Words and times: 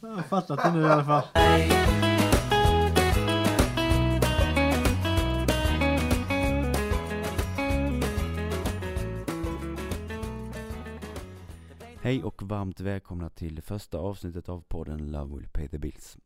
Jag 0.00 0.08
har 0.08 0.22
fattat 0.22 0.62
det 0.62 0.72
nu 0.72 0.80
i 0.80 0.84
alla 0.84 1.04
fall. 1.04 1.24
Hej 12.02 12.24
och 12.24 12.42
varmt 12.42 12.80
välkomna 12.80 13.28
till 13.30 13.54
det 13.54 13.62
första 13.62 13.98
avsnittet 13.98 14.48
av 14.48 14.60
podden 14.60 15.10
Love 15.10 15.36
Will 15.36 15.48
Pay 15.48 15.68
The 15.68 15.78
Bills. 15.78 16.18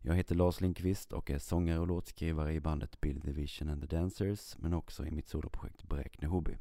Jag 0.00 0.14
heter 0.14 0.34
Lars 0.34 0.60
Lindqvist 0.60 1.12
och 1.12 1.30
är 1.30 1.38
sångare 1.38 1.78
och 1.78 1.86
låtskrivare 1.86 2.52
i 2.52 2.60
bandet 2.60 3.00
Bill 3.00 3.20
the 3.20 3.30
Vision 3.30 3.68
and 3.68 3.80
the 3.80 3.96
Dancers 3.96 4.56
men 4.58 4.74
också 4.74 5.06
i 5.06 5.10
mitt 5.10 5.28
soloprojekt 5.28 5.88
Beräkne 5.88 6.28
Hobby. 6.28 6.56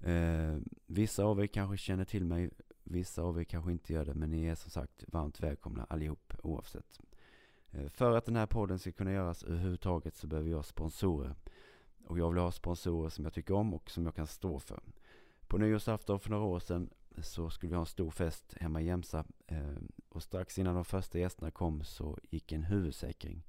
Eh, 0.00 0.56
vissa 0.86 1.24
av 1.24 1.40
er 1.40 1.46
kanske 1.46 1.76
känner 1.76 2.04
till 2.04 2.24
mig, 2.24 2.50
vissa 2.84 3.22
av 3.22 3.40
er 3.40 3.44
kanske 3.44 3.72
inte 3.72 3.92
gör 3.92 4.04
det 4.04 4.14
men 4.14 4.30
ni 4.30 4.46
är 4.46 4.54
som 4.54 4.70
sagt 4.70 5.04
varmt 5.08 5.40
välkomna 5.40 5.86
allihop 5.88 6.32
oavsett. 6.42 7.00
Eh, 7.70 7.88
för 7.88 8.16
att 8.16 8.24
den 8.24 8.36
här 8.36 8.46
podden 8.46 8.78
ska 8.78 8.92
kunna 8.92 9.12
göras 9.12 9.42
överhuvudtaget 9.42 10.16
så 10.16 10.26
behöver 10.26 10.50
jag 10.50 10.64
sponsorer. 10.64 11.34
Och 12.06 12.18
jag 12.18 12.30
vill 12.30 12.38
ha 12.38 12.52
sponsorer 12.52 13.08
som 13.08 13.24
jag 13.24 13.32
tycker 13.32 13.54
om 13.54 13.74
och 13.74 13.90
som 13.90 14.04
jag 14.04 14.14
kan 14.14 14.26
stå 14.26 14.58
för. 14.58 14.82
På 15.46 15.58
nyårsafton 15.58 16.20
för 16.20 16.30
några 16.30 16.44
år 16.44 16.58
sedan 16.58 16.90
så 17.18 17.50
skulle 17.50 17.70
vi 17.70 17.76
ha 17.76 17.82
en 17.82 17.86
stor 17.86 18.10
fest 18.10 18.54
hemma 18.60 18.80
i 18.80 18.86
Jämsa. 18.86 19.24
Eh, 19.46 19.76
och 20.08 20.22
strax 20.22 20.58
innan 20.58 20.74
de 20.74 20.84
första 20.84 21.18
gästerna 21.18 21.50
kom 21.50 21.84
så 21.84 22.18
gick 22.30 22.52
en 22.52 22.62
huvudsäkring. 22.62 23.42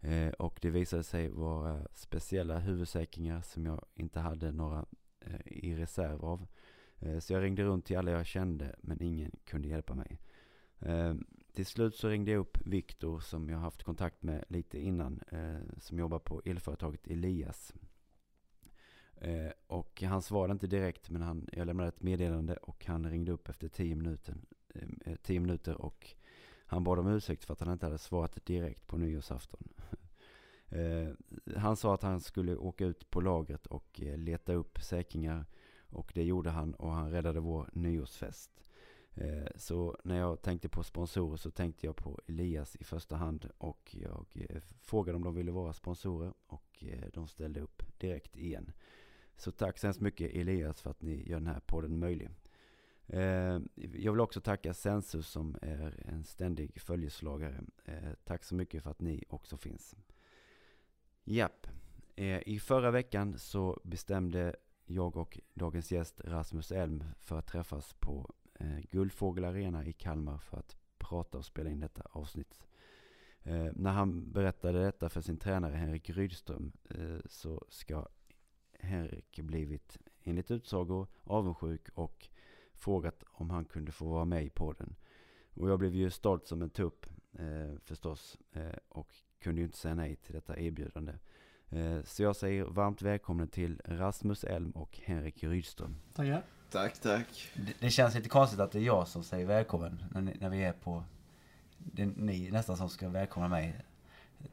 Eh, 0.00 0.32
och 0.32 0.58
det 0.62 0.70
visade 0.70 1.04
sig 1.04 1.28
vara 1.28 1.86
speciella 1.92 2.58
huvudsäkringar 2.58 3.42
som 3.42 3.66
jag 3.66 3.84
inte 3.94 4.20
hade 4.20 4.52
några 4.52 4.86
Eh, 5.26 5.40
i 5.44 5.74
reserv 5.74 6.24
av. 6.24 6.46
Eh, 6.98 7.18
så 7.18 7.32
jag 7.32 7.42
ringde 7.42 7.64
runt 7.64 7.84
till 7.84 7.96
alla 7.96 8.10
jag 8.10 8.26
kände 8.26 8.76
men 8.80 9.02
ingen 9.02 9.32
kunde 9.44 9.68
hjälpa 9.68 9.94
mig. 9.94 10.20
Eh, 10.78 11.14
till 11.52 11.66
slut 11.66 11.96
så 11.96 12.08
ringde 12.08 12.30
jag 12.30 12.40
upp 12.40 12.58
Viktor 12.66 13.20
som 13.20 13.48
jag 13.48 13.58
haft 13.58 13.82
kontakt 13.82 14.22
med 14.22 14.44
lite 14.48 14.78
innan. 14.78 15.20
Som 15.78 15.98
jobbar 15.98 16.18
på 16.18 16.42
elföretaget 16.44 17.06
Elias. 17.06 17.74
Och 19.66 20.02
han 20.02 20.22
svarade 20.22 20.52
inte 20.52 20.66
direkt 20.66 21.10
men 21.10 21.22
han, 21.22 21.48
jag 21.52 21.66
lämnade 21.66 21.88
ett 21.88 22.02
meddelande 22.02 22.56
och 22.56 22.86
han 22.86 23.10
ringde 23.10 23.32
upp 23.32 23.48
efter 23.48 23.68
tio 23.68 23.94
minuter, 23.96 24.34
eh, 25.04 25.16
tio 25.22 25.40
minuter 25.40 25.82
och 25.82 26.14
han 26.66 26.84
bad 26.84 26.98
om 26.98 27.06
ursäkt 27.06 27.44
för 27.44 27.52
att 27.52 27.60
han 27.60 27.72
inte 27.72 27.86
hade 27.86 27.98
svarat 27.98 28.46
direkt 28.46 28.86
på 28.86 28.96
nyårsafton. 28.96 29.68
Eh, 30.72 31.08
han 31.56 31.76
sa 31.76 31.94
att 31.94 32.02
han 32.02 32.20
skulle 32.20 32.56
åka 32.56 32.86
ut 32.86 33.10
på 33.10 33.20
lagret 33.20 33.66
och 33.66 34.00
eh, 34.02 34.18
leta 34.18 34.52
upp 34.52 34.78
säkringar 34.82 35.46
och 35.88 36.12
det 36.14 36.22
gjorde 36.22 36.50
han 36.50 36.74
och 36.74 36.92
han 36.92 37.10
räddade 37.10 37.40
vår 37.40 37.70
nyårsfest. 37.72 38.50
Eh, 39.14 39.46
så 39.56 39.96
när 40.04 40.18
jag 40.18 40.42
tänkte 40.42 40.68
på 40.68 40.82
sponsorer 40.82 41.36
så 41.36 41.50
tänkte 41.50 41.86
jag 41.86 41.96
på 41.96 42.20
Elias 42.26 42.76
i 42.76 42.84
första 42.84 43.16
hand 43.16 43.50
och 43.58 43.96
jag 44.00 44.26
frågade 44.80 45.16
om 45.16 45.24
de 45.24 45.34
ville 45.34 45.52
vara 45.52 45.72
sponsorer 45.72 46.32
och 46.46 46.84
de 47.12 47.28
ställde 47.28 47.60
upp 47.60 47.82
direkt 47.98 48.36
igen. 48.36 48.72
Så 49.36 49.50
tack 49.50 49.78
så 49.78 49.86
hemskt 49.86 50.00
mycket 50.00 50.34
Elias 50.34 50.82
för 50.82 50.90
att 50.90 51.02
ni 51.02 51.28
gör 51.28 51.38
den 51.38 51.46
här 51.46 51.60
podden 51.66 51.98
möjlig. 51.98 52.28
Jag 53.74 54.12
vill 54.12 54.20
också 54.20 54.40
tacka 54.40 54.74
Sensus 54.74 55.28
som 55.28 55.56
är 55.62 56.02
en 56.06 56.24
ständig 56.24 56.80
följeslagare. 56.80 57.64
Tack 58.24 58.44
så 58.44 58.54
mycket 58.54 58.82
för 58.82 58.90
att 58.90 59.00
ni 59.00 59.24
också 59.28 59.56
finns. 59.56 59.96
Japp. 61.24 61.66
Eh, 62.16 62.48
I 62.48 62.58
förra 62.58 62.90
veckan 62.90 63.38
så 63.38 63.80
bestämde 63.84 64.56
jag 64.86 65.16
och 65.16 65.38
dagens 65.54 65.92
gäst 65.92 66.20
Rasmus 66.24 66.72
Elm 66.72 67.04
för 67.20 67.38
att 67.38 67.46
träffas 67.46 67.92
på 67.92 68.34
eh, 68.54 68.78
Guldfågel 68.90 69.44
Arena 69.44 69.86
i 69.86 69.92
Kalmar 69.92 70.38
för 70.38 70.56
att 70.58 70.76
prata 70.98 71.38
och 71.38 71.44
spela 71.44 71.70
in 71.70 71.80
detta 71.80 72.02
avsnitt. 72.10 72.60
Eh, 73.42 73.68
när 73.74 73.90
han 73.90 74.32
berättade 74.32 74.84
detta 74.84 75.08
för 75.08 75.20
sin 75.20 75.36
tränare 75.36 75.76
Henrik 75.76 76.10
Rydström 76.10 76.72
så 77.26 77.64
ska 77.68 78.06
Henrik 78.78 79.40
blivit, 79.40 79.98
enligt 80.22 80.50
utsago, 80.50 81.06
avundsjuk 81.24 81.88
och 81.94 82.28
frågat 82.74 83.24
om 83.28 83.50
han 83.50 83.64
kunde 83.64 83.92
få 83.92 84.08
vara 84.08 84.24
med 84.24 84.44
i 84.44 84.50
podden. 84.50 84.96
Och 85.54 85.70
jag 85.70 85.78
blev 85.78 85.94
ju 85.94 86.10
stolt 86.10 86.46
som 86.46 86.62
en 86.62 86.70
tupp 86.70 87.06
eh, 87.32 87.78
förstås 87.78 88.38
eh, 88.52 88.78
och 88.88 89.14
kunde 89.42 89.60
ju 89.60 89.64
inte 89.64 89.78
säga 89.78 89.94
nej 89.94 90.16
till 90.16 90.34
detta 90.34 90.58
erbjudande. 90.58 91.12
Eh, 91.70 92.02
så 92.04 92.22
jag 92.22 92.36
säger 92.36 92.64
varmt 92.64 93.02
välkommen 93.02 93.48
till 93.48 93.80
Rasmus 93.84 94.44
Elm 94.44 94.70
och 94.70 95.00
Henrik 95.04 95.44
Rydström. 95.44 95.96
Tackar. 96.14 96.42
Tack, 96.70 96.98
tack. 96.98 97.50
Det, 97.54 97.72
det, 97.80 97.90
känns 97.90 98.14
lite 98.14 98.28
konstigt 98.28 98.60
att 98.60 98.72
det 98.72 98.78
är 98.78 98.82
jag 98.82 99.08
som 99.08 99.24
säger 99.24 99.46
välkommen 99.46 100.04
när, 100.10 100.20
ni, 100.20 100.36
när 100.40 100.50
vi 100.50 100.62
är 100.62 100.72
på... 100.72 101.04
Det 101.78 102.02
är 102.02 102.06
ni 102.06 102.50
nästan 102.50 102.76
som 102.76 102.88
ska 102.88 103.08
välkomna 103.08 103.48
mig 103.48 103.74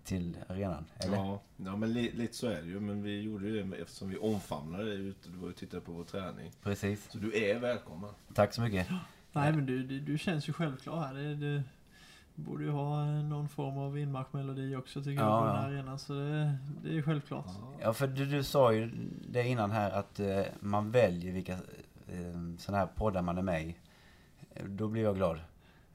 till 0.03 0.38
arenan, 0.47 0.85
eller? 0.97 1.17
Ja, 1.17 1.41
ja 1.57 1.75
men 1.75 1.94
li, 1.94 2.11
lite 2.11 2.35
så 2.35 2.47
är 2.47 2.61
det 2.61 2.67
ju. 2.67 2.79
Men 2.79 3.03
vi 3.03 3.21
gjorde 3.21 3.47
ju 3.47 3.63
det 3.63 3.77
eftersom 3.77 4.09
vi 4.09 4.17
omfamnade 4.17 4.83
dig 4.83 4.97
ute 5.00 5.29
och 5.29 5.56
tittade 5.56 5.81
på 5.81 5.91
vår 5.91 6.03
träning. 6.03 6.51
Precis. 6.63 7.11
Så 7.11 7.17
du 7.17 7.44
är 7.44 7.59
välkommen. 7.59 8.09
Tack 8.33 8.53
så 8.53 8.61
mycket. 8.61 8.88
Nej, 9.31 9.53
men 9.53 9.66
du, 9.66 9.83
du, 9.83 10.00
du 10.00 10.17
känns 10.17 10.50
ju 10.50 10.53
självklar 10.53 11.01
här. 11.01 11.13
Det, 11.13 11.35
det 11.35 11.63
borde 12.39 12.63
ju 12.63 12.72
ha 12.72 13.05
någon 13.05 13.50
form 13.50 13.77
av 13.77 13.97
inmarschmelodi 13.97 14.75
också 14.75 15.03
tycker 15.03 15.22
ja, 15.22 15.29
jag 15.29 15.39
på 15.39 15.45
den 15.45 15.55
här 15.55 15.67
arenan. 15.67 16.00
Så 16.00 16.13
det, 16.13 16.57
det 16.83 16.97
är 16.97 17.01
självklart. 17.01 17.45
Ja, 17.81 17.94
för 17.94 18.07
du, 18.07 18.25
du 18.25 18.44
sa 18.44 18.73
ju 18.73 18.91
det 19.29 19.47
innan 19.47 19.72
här 19.72 19.91
att 19.91 20.19
eh, 20.19 20.41
man 20.59 20.91
väljer 20.91 21.33
vilka 21.33 21.53
eh, 22.07 22.57
sådana 22.57 22.77
här 22.77 22.88
poddar 22.95 23.22
man 23.22 23.38
är 23.38 23.41
med 23.41 23.63
i. 23.63 23.75
Då 24.66 24.88
blir 24.88 25.03
jag 25.03 25.16
glad. 25.16 25.39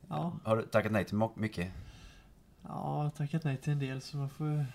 Ja. 0.09 0.33
Har 0.45 0.57
du 0.57 0.63
tackat 0.63 0.93
nej 0.93 1.05
till 1.05 1.29
mycket? 1.35 1.73
Ja, 2.63 2.69
jag 2.69 3.05
har 3.05 3.11
tackat 3.11 3.45
nej 3.45 3.57
till 3.57 3.73
en 3.73 3.79
del 3.79 4.01
så 4.01 4.17
man 4.17 4.31
får... 4.31 4.67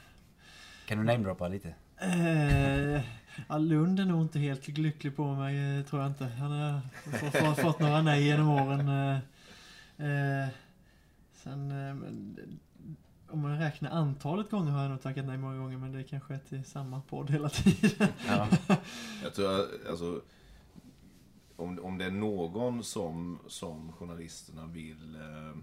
Kan 0.88 0.98
du 0.98 1.04
namedroppa 1.04 1.48
lite? 1.48 1.74
Eh, 1.98 3.02
ja, 3.48 3.58
Lund 3.58 4.00
är 4.00 4.06
nog 4.06 4.22
inte 4.22 4.40
helt 4.40 4.68
lycklig 4.68 5.16
på 5.16 5.34
mig, 5.34 5.80
eh, 5.80 5.86
tror 5.86 6.02
jag 6.02 6.12
inte. 6.12 6.26
Han 6.26 6.52
har 6.52 6.82
fått, 7.30 7.60
fått 7.60 7.80
några 7.80 8.02
nej 8.02 8.24
genom 8.24 8.50
åren. 8.50 8.90
Eh, 8.90 9.18
eh 10.08 10.48
sen, 11.44 11.72
eh, 11.72 11.96
om 13.34 13.42
man 13.42 13.60
räknar 13.60 13.90
antalet 13.90 14.50
gånger 14.50 14.72
har 14.72 14.82
jag 14.82 14.92
nog 14.92 15.02
tackat 15.02 15.26
nej 15.26 15.38
många 15.38 15.58
gånger, 15.58 15.78
men 15.78 15.92
det 15.92 16.04
kanske 16.04 16.34
är 16.34 16.40
till 16.40 16.64
samma 16.64 17.02
podd 17.02 17.30
hela 17.30 17.50
tiden. 17.50 18.08
Ja. 18.28 18.48
jag 19.24 19.34
tror, 19.34 19.66
alltså, 19.90 20.22
om, 21.56 21.80
om 21.84 21.98
det 21.98 22.06
är 22.06 22.12
någon 22.12 22.84
som, 22.84 23.40
som 23.48 23.92
journalisterna 23.92 24.66
vill 24.66 25.16
eh, 25.16 25.58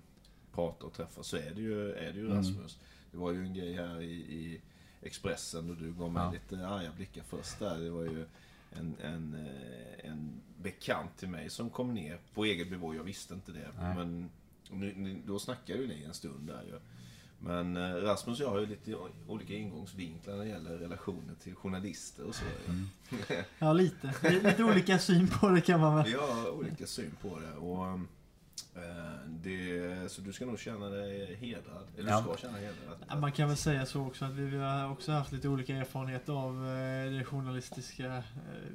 prata 0.53 0.87
och 0.87 0.93
träffa 0.93 1.23
så 1.23 1.37
är 1.37 1.53
det 1.55 1.61
ju, 1.61 1.93
är 1.93 2.13
det 2.13 2.19
ju 2.19 2.27
mm. 2.27 2.37
Rasmus. 2.37 2.79
Det 3.11 3.17
var 3.17 3.33
ju 3.33 3.47
en 3.47 3.55
grej 3.55 3.75
här 3.75 4.01
i, 4.01 4.13
i 4.13 4.61
Expressen 5.03 5.71
och 5.71 5.77
du 5.77 5.93
gav 5.93 6.13
mig 6.13 6.23
ja. 6.23 6.31
lite 6.31 6.69
arga 6.69 6.91
blickar 6.97 7.23
först 7.23 7.59
där. 7.59 7.79
Det 7.79 7.91
var 7.91 8.03
ju 8.03 8.27
en, 8.71 8.97
en, 9.03 9.35
eh, 9.35 10.11
en 10.11 10.41
bekant 10.63 11.17
till 11.17 11.29
mig 11.29 11.51
som 11.51 11.71
kom 11.71 11.95
ner 11.95 12.19
på 12.35 12.45
eget 12.45 12.71
bevåg. 12.71 12.97
Jag 12.97 13.05
visste 13.05 13.35
inte 13.35 13.53
det. 13.53 13.69
Nej. 13.79 13.95
Men 13.97 14.31
då 15.27 15.39
snackade 15.39 15.79
ju 15.79 15.87
ni 15.89 16.05
en 16.05 16.15
stund 16.15 16.47
där 16.47 16.63
ju. 16.63 16.79
Men 17.39 17.77
eh, 17.77 17.95
Rasmus 17.95 18.41
och 18.41 18.47
jag 18.47 18.51
har 18.51 18.61
ju 18.61 18.67
lite 18.67 18.97
olika 19.29 19.55
ingångsvinklar 19.55 20.37
när 20.37 20.45
det 20.45 20.51
gäller 20.51 20.79
relationer 20.79 21.35
till 21.43 21.55
journalister 21.55 22.25
och 22.25 22.35
så. 22.35 22.45
Mm. 22.69 22.87
ja, 23.59 23.73
lite. 23.73 24.15
Lite 24.43 24.65
olika 24.65 24.99
syn 24.99 25.29
på 25.29 25.49
det 25.49 25.61
kan 25.61 25.81
man 25.81 25.97
väl. 25.97 26.05
Vi 26.07 26.15
har 26.15 26.51
olika 26.51 26.87
syn 26.87 27.11
på 27.23 27.41
det. 27.41 27.53
Och 27.53 27.87
Eh, 27.87 28.01
det, 29.27 30.13
så 30.13 30.21
du 30.21 30.33
ska 30.33 30.47
nog 30.47 30.59
känna 30.59 30.89
dig 30.89 31.35
hedrad. 31.35 31.87
Eller 31.99 32.11
ja. 32.11 32.17
du 32.17 32.23
ska 32.23 32.37
känna 32.37 32.59
dig 32.59 32.67
hedrad. 32.67 33.21
Man 33.21 33.33
kan 33.33 33.49
väl 33.49 33.57
säga 33.57 33.87
så 33.87 34.07
också 34.07 34.25
att 34.25 34.33
vi 34.33 34.57
har 34.57 34.91
också 34.91 35.13
haft 35.13 35.33
lite 35.33 35.49
olika 35.49 35.77
erfarenheter 35.77 36.33
av 36.33 36.69
eh, 36.69 37.11
det 37.11 37.25
journalistiska 37.25 38.17
eh, 38.17 38.23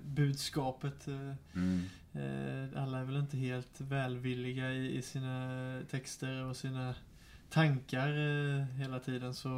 budskapet. 0.04 1.08
Mm. 1.54 1.90
Alla 2.76 3.00
är 3.00 3.04
väl 3.04 3.18
inte 3.18 3.38
helt 3.38 3.82
välvilliga 3.82 4.74
i 4.74 5.02
sina 5.02 5.80
texter 5.92 6.44
och 6.44 6.58
sina 6.58 6.96
tankar 7.50 8.08
hela 8.78 9.00
tiden. 9.00 9.34
Så 9.34 9.50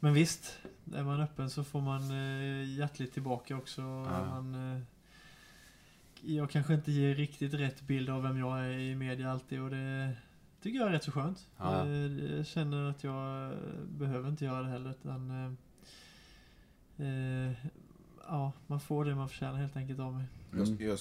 men 0.00 0.14
visst, 0.14 0.58
är 0.94 1.02
man 1.02 1.20
öppen 1.20 1.50
så 1.50 1.64
får 1.64 1.80
man 1.80 2.10
hjärtligt 2.76 3.12
tillbaka 3.12 3.56
också. 3.56 3.80
Ja. 3.80 4.24
Man, 4.24 4.86
jag 6.26 6.50
kanske 6.50 6.74
inte 6.74 6.92
ger 6.92 7.14
riktigt 7.14 7.54
rätt 7.54 7.82
bild 7.82 8.10
av 8.10 8.22
vem 8.22 8.38
jag 8.38 8.58
är 8.58 8.78
i 8.78 8.94
media 8.94 9.30
alltid 9.30 9.60
och 9.60 9.70
det 9.70 10.16
tycker 10.62 10.78
jag 10.78 10.88
är 10.88 10.92
rätt 10.92 11.04
så 11.04 11.12
skönt. 11.12 11.46
Ja. 11.56 11.86
Jag 11.86 12.46
känner 12.46 12.90
att 12.90 13.04
jag 13.04 13.52
behöver 13.88 14.28
inte 14.28 14.44
göra 14.44 14.62
det 14.62 14.68
heller 14.68 14.90
utan 14.90 15.30
eh, 15.30 17.06
eh, 17.06 17.52
ja, 18.28 18.52
man 18.66 18.80
får 18.80 19.04
det 19.04 19.14
man 19.14 19.28
förtjänar 19.28 19.54
helt 19.54 19.76
enkelt 19.76 20.00
av 20.00 20.14
mig. 20.14 20.24
Mm. 20.52 20.76
Jag, 20.80 20.88
jag, 20.88 20.98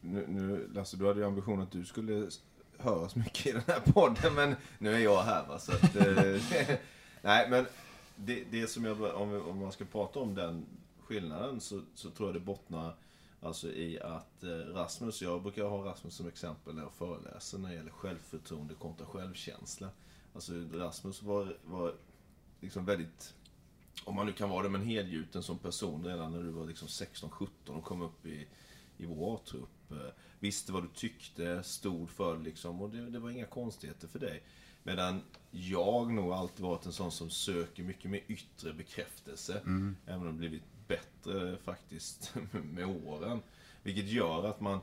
nu, 0.00 0.26
nu, 0.28 0.68
Lasse, 0.74 0.96
du 0.96 1.06
hade 1.06 1.20
ju 1.20 1.26
ambitionen 1.26 1.60
att 1.60 1.72
du 1.72 1.84
skulle 1.84 2.30
höras 2.78 3.16
mycket 3.16 3.46
i 3.46 3.52
den 3.52 3.62
här 3.66 3.80
podden 3.80 4.34
men 4.34 4.56
nu 4.78 4.94
är 4.94 4.98
jag 4.98 5.22
här 5.22 5.46
va 5.46 5.58
så 5.58 5.72
att, 5.72 5.96
eh, 5.96 6.42
Nej 7.22 7.50
men 7.50 7.66
det, 8.16 8.44
det 8.50 8.66
som 8.66 8.84
jag, 8.84 9.00
om, 9.02 9.42
om 9.48 9.58
man 9.58 9.72
ska 9.72 9.84
prata 9.84 10.20
om 10.20 10.34
den 10.34 10.66
skillnaden 11.00 11.60
så, 11.60 11.82
så 11.94 12.10
tror 12.10 12.28
jag 12.28 12.36
det 12.36 12.40
bottnar 12.40 12.94
Alltså 13.40 13.72
i 13.72 14.00
att 14.00 14.44
eh, 14.44 14.48
Rasmus, 14.50 15.22
jag 15.22 15.42
brukar 15.42 15.64
ha 15.64 15.84
Rasmus 15.84 16.14
som 16.14 16.28
exempel 16.28 16.74
när 16.74 16.82
jag 16.82 16.92
föreläser 16.92 17.58
när 17.58 17.68
det 17.68 17.74
gäller 17.74 17.90
självförtroende 17.90 18.74
kontra 18.74 19.06
självkänsla. 19.06 19.88
Alltså 20.34 20.52
Rasmus 20.72 21.22
var, 21.22 21.56
var 21.64 21.94
liksom 22.60 22.84
väldigt, 22.84 23.34
om 24.04 24.14
man 24.14 24.26
nu 24.26 24.32
kan 24.32 24.50
vara 24.50 24.62
det, 24.62 24.68
men 24.68 24.82
helgjuten 24.82 25.42
som 25.42 25.58
person 25.58 26.04
redan 26.04 26.32
när 26.32 26.42
du 26.42 26.50
var 26.50 26.66
liksom 26.66 26.88
16-17 26.88 27.48
och 27.66 27.84
kom 27.84 28.02
upp 28.02 28.26
i, 28.26 28.46
i 28.96 29.06
vår 29.06 29.34
A-trupp. 29.34 29.90
Eh, 29.90 30.12
Visste 30.40 30.72
vad 30.72 30.82
du 30.82 30.88
tyckte, 30.94 31.62
stod 31.62 32.10
för 32.10 32.38
liksom 32.38 32.82
och 32.82 32.90
det, 32.90 33.10
det 33.10 33.18
var 33.18 33.30
inga 33.30 33.46
konstigheter 33.46 34.08
för 34.08 34.18
dig. 34.18 34.42
Medan 34.82 35.20
jag 35.50 36.12
nog 36.12 36.32
alltid 36.32 36.64
varit 36.64 36.86
en 36.86 36.92
sån 36.92 37.12
som 37.12 37.30
söker 37.30 37.82
mycket 37.82 38.10
mer 38.10 38.22
yttre 38.28 38.72
bekräftelse. 38.72 39.58
Mm. 39.58 39.96
Även 40.06 40.26
om 40.26 40.32
det 40.32 40.38
blivit 40.38 40.62
bättre 40.88 41.56
faktiskt 41.56 42.34
med 42.72 42.86
åren. 42.86 43.40
Vilket 43.82 44.06
gör 44.08 44.46
att 44.50 44.60
man... 44.60 44.80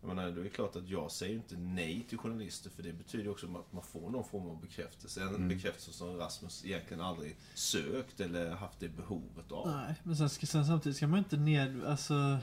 Jag 0.00 0.08
menar, 0.14 0.30
det 0.30 0.40
är 0.40 0.48
klart 0.48 0.76
att 0.76 0.88
jag 0.88 1.10
säger 1.10 1.34
inte 1.34 1.56
nej 1.56 2.06
till 2.08 2.18
journalister 2.18 2.70
för 2.70 2.82
det 2.82 2.92
betyder 2.92 3.30
också 3.30 3.46
att 3.46 3.72
man 3.72 3.82
får 3.82 4.10
någon 4.10 4.24
form 4.24 4.46
av 4.46 4.60
bekräftelse. 4.60 5.22
En 5.22 5.28
Mm. 5.28 5.48
bekräftelse 5.48 5.92
som 5.92 6.16
Rasmus 6.16 6.64
egentligen 6.64 7.00
aldrig 7.00 7.36
sökt 7.54 8.20
eller 8.20 8.50
haft 8.50 8.80
det 8.80 8.88
behovet 8.88 9.52
av. 9.52 9.68
Nej, 9.70 9.94
men 10.02 10.16
sen, 10.16 10.28
ska, 10.30 10.46
sen 10.46 10.66
samtidigt 10.66 10.96
ska 10.96 11.06
man 11.06 11.18
inte 11.18 11.36
ned... 11.36 11.84
Alltså... 11.84 12.38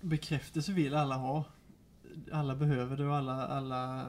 Bekräftelse 0.00 0.72
vill 0.72 0.94
alla 0.94 1.16
ha. 1.16 1.44
Alla 2.32 2.54
behöver 2.56 2.96
det 2.96 3.06
och 3.06 3.16
alla... 3.16 3.46
alla 3.46 4.06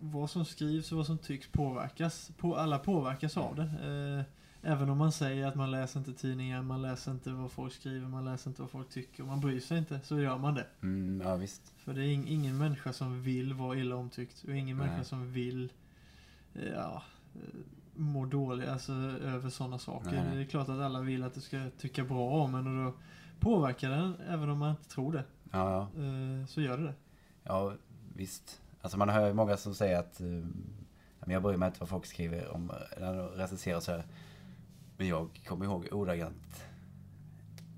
vad 0.00 0.30
som 0.30 0.44
skrivs 0.44 0.92
och 0.92 0.98
vad 0.98 1.06
som 1.06 1.18
tycks 1.18 1.48
påverkas. 1.48 2.30
På, 2.36 2.56
alla 2.56 2.78
påverkas 2.78 3.36
av 3.36 3.56
det. 3.56 3.62
Eh, 3.62 4.32
även 4.66 4.90
om 4.90 4.98
man 4.98 5.12
säger 5.12 5.46
att 5.46 5.54
man 5.54 5.70
läser 5.70 5.98
inte 5.98 6.12
tidningar, 6.12 6.62
man 6.62 6.82
läser 6.82 7.12
inte 7.12 7.30
vad 7.30 7.52
folk 7.52 7.72
skriver, 7.72 8.08
man 8.08 8.24
läser 8.24 8.50
inte 8.50 8.62
vad 8.62 8.70
folk 8.70 8.88
tycker. 8.88 9.24
Man 9.24 9.40
bryr 9.40 9.60
sig 9.60 9.78
inte, 9.78 10.00
så 10.04 10.20
gör 10.20 10.38
man 10.38 10.54
det. 10.54 10.66
Mm, 10.82 11.20
ja, 11.24 11.36
visst. 11.36 11.74
För 11.76 11.94
det 11.94 12.00
är 12.00 12.08
ing, 12.08 12.28
ingen 12.28 12.58
människa 12.58 12.92
som 12.92 13.22
vill 13.22 13.54
vara 13.54 13.78
illa 13.78 13.96
omtyckt. 13.96 14.44
Och 14.44 14.56
ingen 14.56 14.76
Nej. 14.76 14.86
människa 14.86 15.04
som 15.04 15.32
vill 15.32 15.72
eh, 16.54 16.72
ja, 16.74 17.02
eh, 17.34 17.40
må 17.94 18.24
dåligt 18.24 18.68
alltså, 18.68 18.92
över 18.92 19.50
sådana 19.50 19.78
saker. 19.78 20.12
Nej. 20.12 20.36
Det 20.36 20.40
är 20.40 20.44
klart 20.44 20.68
att 20.68 20.80
alla 20.80 21.00
vill 21.00 21.22
att 21.22 21.34
du 21.34 21.40
ska 21.40 21.70
tycka 21.78 22.04
bra 22.04 22.30
om 22.30 22.54
en 22.54 22.66
och 22.66 22.84
då 22.84 22.98
påverkar 23.40 23.90
den, 23.90 24.16
även 24.28 24.50
om 24.50 24.58
man 24.58 24.70
inte 24.70 24.88
tror 24.88 25.12
det. 25.12 25.24
Ja, 25.52 25.88
ja. 25.94 26.02
Eh, 26.02 26.46
så 26.46 26.60
gör 26.60 26.78
det 26.78 26.84
det. 26.84 26.94
Ja, 27.42 27.72
visst. 28.14 28.60
Alltså 28.80 28.98
man 28.98 29.08
hör 29.08 29.26
ju 29.26 29.32
många 29.34 29.56
som 29.56 29.74
säger 29.74 29.98
att 29.98 30.20
men 31.20 31.30
jag 31.30 31.42
bryr 31.42 31.56
mig 31.56 31.66
inte 31.66 31.80
vad 31.80 31.88
folk 31.88 32.06
skriver 32.06 32.54
om, 32.54 32.72
eller 32.96 33.28
recenserar 33.28 33.76
och 33.76 33.82
så 33.82 33.92
här. 33.92 34.04
Men 34.96 35.08
jag 35.08 35.40
kommer 35.46 35.64
ihåg 35.64 35.88
ordagrant. 35.92 36.64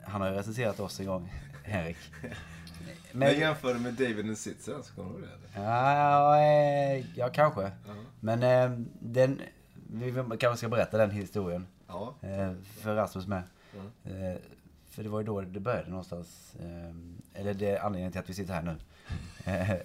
Han 0.04 0.20
har 0.20 0.28
ju 0.30 0.34
recenserat 0.34 0.80
oss 0.80 1.00
en 1.00 1.06
gång, 1.06 1.32
Henrik. 1.64 1.96
Men 3.12 3.28
jag 3.28 3.38
jämförde 3.38 3.78
med 3.78 3.94
David 3.94 4.26
and 4.26 4.38
Sitzer, 4.38 4.82
kommer 4.96 5.10
du 5.10 5.18
ihåg 5.18 5.24
det? 5.54 5.60
Ja, 5.60 6.38
eh, 6.40 7.18
ja, 7.18 7.28
kanske. 7.28 7.62
Ja. 7.62 7.94
Men 8.20 8.42
eh, 8.42 8.78
den, 9.00 9.40
vi 9.92 10.12
kanske 10.12 10.56
ska 10.56 10.68
berätta 10.68 10.98
den 10.98 11.10
historien. 11.10 11.66
ja. 11.88 12.14
Eh, 12.22 12.52
för 12.80 12.94
Rasmus 12.94 13.26
med. 13.26 13.42
Ja. 13.74 14.10
Eh, 14.10 14.36
för 14.90 15.02
det 15.02 15.08
var 15.08 15.20
ju 15.20 15.26
då 15.26 15.40
det 15.40 15.60
började 15.60 15.90
någonstans. 15.90 16.54
Eh, 16.60 17.40
eller 17.40 17.54
det 17.54 17.70
är 17.70 17.80
anledningen 17.80 18.12
till 18.12 18.20
att 18.20 18.30
vi 18.30 18.34
sitter 18.34 18.54
här 18.54 18.62
nu. 18.62 18.76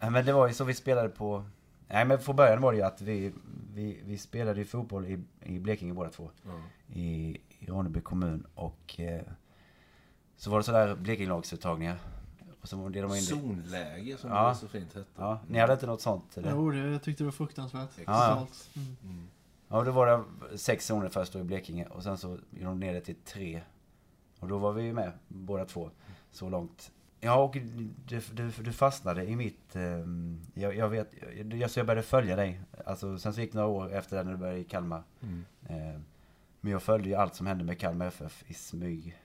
Eh, 0.00 0.10
men 0.10 0.26
det 0.26 0.32
var 0.32 0.48
ju 0.48 0.54
så 0.54 0.64
vi 0.64 0.74
spelade 0.74 1.08
på... 1.08 1.44
Nej 1.92 2.04
men 2.04 2.18
från 2.18 2.36
början 2.36 2.60
var 2.60 2.72
det 2.72 2.78
ju 2.78 2.84
att 2.84 3.00
vi, 3.00 3.32
vi, 3.74 4.00
vi 4.04 4.18
spelade 4.18 4.58
ju 4.58 4.64
fotboll 4.64 5.06
i, 5.06 5.18
i 5.40 5.58
Blekinge 5.58 5.94
båda 5.94 6.10
två. 6.10 6.30
Ja. 6.42 6.60
I, 6.94 7.38
i 7.58 7.66
Ronneby 7.66 8.00
kommun 8.00 8.46
och... 8.54 9.00
Eh, 9.00 9.22
så 10.36 10.50
var 10.50 10.58
det 10.58 10.64
sådär 10.64 10.94
Blekingelagsuttagningar. 10.94 11.98
Och 12.60 12.68
så 12.68 12.76
delade 12.88 13.08
man 13.08 13.16
in. 13.16 13.22
Zonläge, 13.22 14.16
som 14.16 14.30
Ja. 14.30 14.48
det 14.48 14.54
så 14.54 14.68
fint 14.68 14.94
hette. 14.94 15.06
Ja, 15.16 15.40
ni 15.48 15.58
hade 15.58 15.72
inte 15.72 15.86
något 15.86 16.00
sånt? 16.00 16.36
Eller? 16.36 16.50
Jo, 16.50 16.70
det, 16.70 16.78
jag 16.78 17.02
tyckte 17.02 17.22
det 17.22 17.24
var 17.26 17.32
fruktansvärt. 17.32 17.90
Ja, 17.96 18.02
ja. 18.06 18.46
Mm. 18.76 18.96
Mm. 19.04 19.28
Ja, 19.68 19.84
då 19.84 19.90
var 19.90 20.06
det 20.06 20.58
sex 20.58 20.86
zoner 20.86 21.08
först 21.08 21.32
då 21.32 21.38
i 21.38 21.42
Blekinge 21.44 21.86
och 21.86 22.02
sen 22.02 22.18
så 22.18 22.28
gjorde 22.50 22.64
de 22.64 22.80
ner 22.80 22.92
det 22.94 23.00
till 23.00 23.16
tre. 23.24 23.62
Och 24.40 24.48
då 24.48 24.58
var 24.58 24.72
vi 24.72 24.82
ju 24.82 24.92
med 24.92 25.12
båda 25.28 25.64
två 25.64 25.90
så 26.30 26.48
långt. 26.48 26.92
Ja, 27.24 27.36
och 27.42 27.56
du, 28.08 28.20
du, 28.32 28.50
du 28.62 28.72
fastnade 28.72 29.24
i 29.24 29.36
mitt... 29.36 29.76
ehm, 29.76 30.40
jag, 30.54 30.76
jag 30.76 30.88
vet, 30.88 31.10
jag, 31.52 31.70
så 31.70 31.78
jag 31.78 31.86
började 31.86 32.02
följa 32.06 32.36
dig. 32.36 32.60
Alltså, 32.86 33.18
sen 33.18 33.34
så 33.34 33.40
gick 33.40 33.52
det 33.52 33.58
några 33.58 33.70
år 33.70 33.92
efter 33.92 34.16
det 34.16 34.22
när 34.22 34.32
du 34.32 34.38
började 34.38 34.58
i 34.58 34.64
Kalmar. 34.64 35.02
Mm. 35.22 35.44
Eh, 35.68 36.00
men 36.60 36.72
jag 36.72 36.82
följde 36.82 37.08
ju 37.08 37.14
allt 37.14 37.34
som 37.34 37.46
hände 37.46 37.64
med 37.64 37.78
Kalmar 37.78 38.06
FF 38.06 38.44
i 38.46 38.54
smyg. 38.54 39.18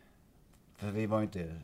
För 0.78 0.92
vi 0.92 1.06
var 1.06 1.20
ju 1.20 1.24
inte... 1.24 1.56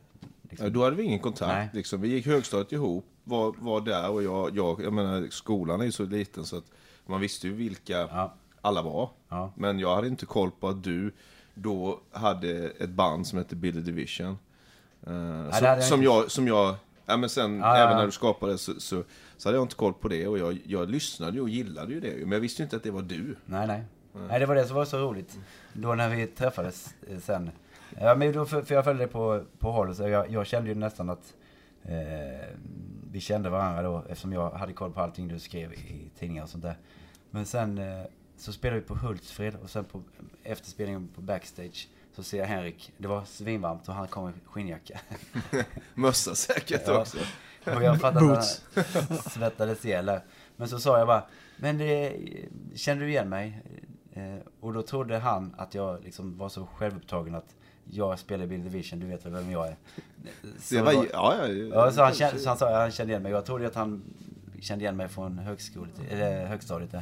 Liksom, 0.42 0.66
Ja, 0.66 0.70
då 0.70 0.84
hade 0.84 0.96
vi 0.96 1.02
ingen 1.02 1.18
kontakt. 1.18 1.74
Liksom. 1.74 2.00
Vi 2.00 2.08
gick 2.08 2.26
högstadiet 2.26 2.72
ihop, 2.72 3.06
var, 3.24 3.54
var 3.58 3.80
där 3.80 4.10
och 4.10 4.22
jag, 4.22 4.56
jag, 4.56 4.82
jag 4.82 4.92
menar 4.92 5.28
skolan 5.30 5.80
är 5.80 5.84
ju 5.84 5.92
så 5.92 6.04
liten 6.04 6.44
så 6.44 6.56
att 6.58 6.70
man 7.06 7.20
visste 7.20 7.46
ju 7.48 7.54
vilka 7.54 7.92
ja, 7.98 8.34
alla 8.60 8.82
var. 8.82 9.10
ja. 9.28 9.52
Men 9.56 9.78
jag 9.78 9.94
hade 9.94 10.08
inte 10.08 10.26
koll 10.26 10.50
på 10.50 10.68
att 10.68 10.84
du 10.84 11.12
då 11.54 12.00
hade 12.12 12.68
ett 12.68 12.90
band 12.90 13.26
som 13.26 13.38
hette 13.38 13.56
Billy 13.56 13.80
Division. 13.80 14.38
Eh, 15.06 15.60
det 15.60 15.82
som, 15.82 15.82
som, 15.82 16.02
jag, 16.02 16.30
som 16.30 16.48
jag, 16.48 16.74
ja 17.06 17.16
men 17.16 17.28
sen 17.28 17.58
Ja, 17.58 17.66
ja, 17.66 17.76
även 17.76 17.92
ja. 17.92 17.98
när 17.98 18.06
du 18.06 18.12
skapade 18.12 18.58
så, 18.58 18.80
så, 18.80 19.02
så 19.36 19.48
hade 19.48 19.58
jag 19.58 19.64
inte 19.64 19.74
koll 19.74 19.94
på 19.94 20.08
det 20.08 20.26
och 20.26 20.38
jag, 20.38 20.58
jag 20.66 20.90
lyssnade 20.90 21.32
ju 21.32 21.40
och 21.40 21.48
gillade 21.48 21.92
ju 21.92 22.00
det. 22.00 22.16
Men 22.20 22.32
jag 22.32 22.40
visste 22.40 22.62
ju 22.62 22.64
inte 22.64 22.76
att 22.76 22.82
det 22.82 22.90
var 22.90 23.02
du. 23.02 23.36
Nej, 23.46 23.66
nej. 23.66 23.84
Nej, 24.28 24.40
det 24.40 24.46
var 24.46 24.54
det 24.54 24.64
som 24.66 24.76
var 24.76 24.84
så 24.84 24.98
roligt. 24.98 25.38
Då 25.72 25.94
när 25.94 26.08
vi 26.08 26.26
träffades 26.26 26.94
eh, 27.10 27.18
sen. 27.18 27.50
Ja, 28.00 28.14
men 28.14 28.32
då, 28.32 28.44
för, 28.44 28.62
för 28.62 28.74
jag 28.74 28.84
följde 28.84 29.04
dig 29.04 29.12
på, 29.12 29.42
på 29.58 29.70
håll, 29.72 29.94
så 29.94 30.08
jag, 30.08 30.30
jag 30.30 30.46
kände 30.46 30.68
ju 30.68 30.74
nästan 30.74 31.10
att 31.10 31.34
eh, 31.82 32.48
vi 33.10 33.20
kände 33.20 33.50
varandra 33.50 33.82
då, 33.82 34.04
eftersom 34.08 34.32
jag 34.32 34.50
hade 34.50 34.72
koll 34.72 34.92
på 34.92 35.00
allting 35.00 35.28
du 35.28 35.38
skrev 35.38 35.72
i 35.72 36.10
tidningar 36.18 36.42
och 36.42 36.48
sånt 36.48 36.64
där. 36.64 36.76
Men 37.30 37.46
sen 37.46 37.78
eh, 37.78 38.04
så 38.36 38.52
spelade 38.52 38.80
vi 38.80 38.86
på 38.86 38.94
Hultsfred 38.94 39.56
och 39.62 39.70
sen 39.70 39.84
på 39.84 40.02
efterspelningen 40.42 41.08
på 41.14 41.20
backstage 41.20 41.88
så 42.14 42.22
ser 42.22 42.38
jag 42.38 42.46
Henrik, 42.46 42.92
det 42.98 43.08
var 43.08 43.24
svinvarmt 43.24 43.88
och 43.88 43.94
han 43.94 44.08
kom 44.08 44.28
i 44.28 44.32
skinnjacka. 44.46 45.00
Mössa 45.94 46.34
säkert 46.34 46.82
Ja. 46.86 47.00
också. 47.00 47.18
Och 47.64 47.82
jag 47.82 48.00
fattade 48.00 48.26
Boots. 48.26 48.62
att 48.74 48.94
han 49.08 49.18
svettades 49.18 49.84
ihjäl 49.84 50.06
där. 50.06 50.20
Men 50.56 50.68
så 50.68 50.78
sa 50.78 50.98
jag 50.98 51.06
bara, 51.06 51.22
men 51.56 51.78
det, 51.78 52.16
känner 52.74 53.02
du 53.02 53.08
igen 53.08 53.28
mig? 53.28 53.62
Eh, 54.12 54.36
och 54.60 54.72
då 54.72 54.82
trodde 54.82 55.18
han 55.18 55.54
att 55.58 55.74
jag 55.74 56.04
liksom 56.04 56.38
var 56.38 56.48
så 56.48 56.66
självupptagen 56.66 57.34
att 57.34 57.54
jag 57.84 58.18
spelar 58.18 58.44
i 58.44 58.46
Bill 58.46 58.64
Division, 58.64 59.00
du 59.00 59.06
vet 59.06 59.26
väl 59.26 59.32
vem 59.32 59.50
jag 59.50 59.66
är? 59.68 59.76
Så, 60.60 60.74
Det 60.74 60.82
var, 60.82 60.92
då- 60.92 61.06
ja, 61.12 61.34
ja, 61.40 61.48
ja, 61.48 61.92
så, 61.92 62.02
han 62.02 62.14
kände, 62.14 62.38
så 62.38 62.48
han 62.48 62.58
sa 62.58 62.68
att 62.68 62.74
han 62.80 62.90
kände 62.90 63.10
igen 63.12 63.22
mig. 63.22 63.32
Jag 63.32 63.44
trodde 63.46 63.66
att 63.66 63.74
han 63.74 64.02
kände 64.60 64.84
igen 64.84 64.96
mig 64.96 65.08
från 65.08 65.38
högskolet, 65.38 65.94
eller 66.10 66.46
högstadiet. 66.46 66.94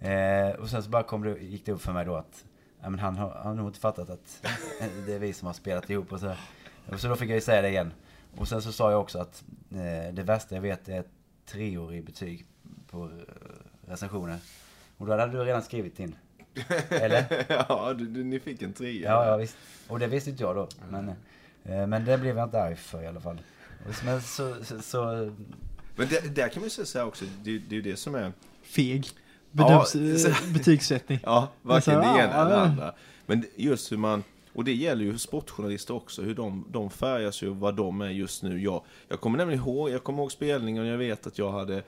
Eh, 0.00 0.60
och 0.60 0.68
sen 0.68 0.82
så 0.82 0.90
bara 0.90 1.02
kom 1.02 1.22
det, 1.22 1.38
gick 1.38 1.66
det 1.66 1.72
upp 1.72 1.82
för 1.82 1.92
mig 1.92 2.04
då 2.04 2.16
att 2.16 2.44
ja, 2.82 2.90
men 2.90 3.00
han, 3.00 3.16
har, 3.16 3.30
han 3.34 3.46
har 3.46 3.54
nog 3.54 3.68
inte 3.68 3.80
fattat 3.80 4.10
att 4.10 4.42
det 5.06 5.14
är 5.14 5.18
vi 5.18 5.32
som 5.32 5.46
har 5.46 5.54
spelat 5.54 5.90
ihop 5.90 6.12
och 6.12 6.20
så. 6.20 6.34
Och 6.86 7.00
så 7.00 7.08
då 7.08 7.16
fick 7.16 7.30
jag 7.30 7.34
ju 7.34 7.40
säga 7.40 7.62
det 7.62 7.68
igen. 7.68 7.92
Och 8.36 8.48
sen 8.48 8.62
så 8.62 8.72
sa 8.72 8.90
jag 8.90 9.00
också 9.00 9.18
att 9.18 9.44
eh, 9.70 10.14
det 10.14 10.22
värsta 10.22 10.54
jag 10.54 10.62
vet 10.62 10.88
är 10.88 11.04
treor 11.46 11.94
i 11.94 12.02
betyg 12.02 12.46
på 12.90 13.04
eh, 13.04 13.10
recensioner. 13.90 14.38
Och 14.96 15.06
då 15.06 15.16
hade 15.16 15.32
du 15.32 15.44
redan 15.44 15.62
skrivit 15.62 15.96
din. 15.96 16.16
Eller? 16.88 17.44
ja, 17.68 17.94
du, 17.98 18.06
du, 18.06 18.24
ni 18.24 18.40
fick 18.40 18.62
en 18.62 18.72
trea. 18.72 19.10
Ja, 19.10 19.26
ja 19.26 19.36
visst. 19.36 19.56
Och 19.88 19.98
det 19.98 20.06
visste 20.06 20.30
inte 20.30 20.42
jag 20.42 20.56
då. 20.56 20.68
Men, 20.90 21.08
eh, 21.64 21.86
men 21.86 22.04
det 22.04 22.18
blev 22.18 22.36
jag 22.36 22.46
inte 22.46 22.62
arg 22.62 22.76
för 22.76 23.02
i 23.02 23.06
alla 23.06 23.20
fall. 23.20 23.40
Och 23.88 24.04
Men 24.04 24.22
så, 24.22 24.64
så, 24.64 24.82
så 24.82 25.32
Men 25.96 26.08
det, 26.08 26.34
där 26.34 26.48
kan 26.48 26.60
man 26.60 26.66
ju 26.66 26.70
säga 26.70 26.86
så 26.86 26.98
här 26.98 27.06
också, 27.06 27.24
det, 27.42 27.58
det 27.58 27.74
är 27.74 27.76
ju 27.76 27.82
det 27.82 27.96
som 27.96 28.14
är... 28.14 28.32
Feg. 28.62 29.08
Bedöms, 29.52 29.94
Ja, 29.94 30.28
eh, 30.28 30.52
betygssättning. 30.52 31.18
Ja, 31.24 31.48
varken 31.62 31.98
det 31.98 32.04
ja, 32.04 32.18
ena 32.18 32.34
eller 32.34 32.50
det 32.50 32.56
ja. 32.56 32.62
andra. 32.62 32.94
Men 33.26 33.44
just 33.56 33.92
hur 33.92 33.96
man, 33.96 34.24
och 34.52 34.64
det 34.64 34.74
gäller 34.74 35.04
ju 35.04 35.18
sportjournalister 35.18 35.94
också, 35.94 36.22
hur 36.22 36.34
de, 36.34 36.64
de 36.70 36.90
färgas 36.90 37.42
ju 37.42 37.48
vad 37.48 37.76
de 37.76 38.00
är 38.00 38.10
just 38.10 38.42
nu. 38.42 38.62
Jag, 38.62 38.82
jag 39.08 39.20
kommer 39.20 39.38
nämligen 39.38 39.62
ihåg, 39.62 39.90
jag 39.90 40.04
kommer 40.04 40.18
ihåg 40.18 40.32
spelningen 40.32 40.82
och 40.82 40.88
jag 40.88 40.98
vet 40.98 41.26
att 41.26 41.38
jag 41.38 41.52
hade 41.52 41.76
eh, 41.76 41.82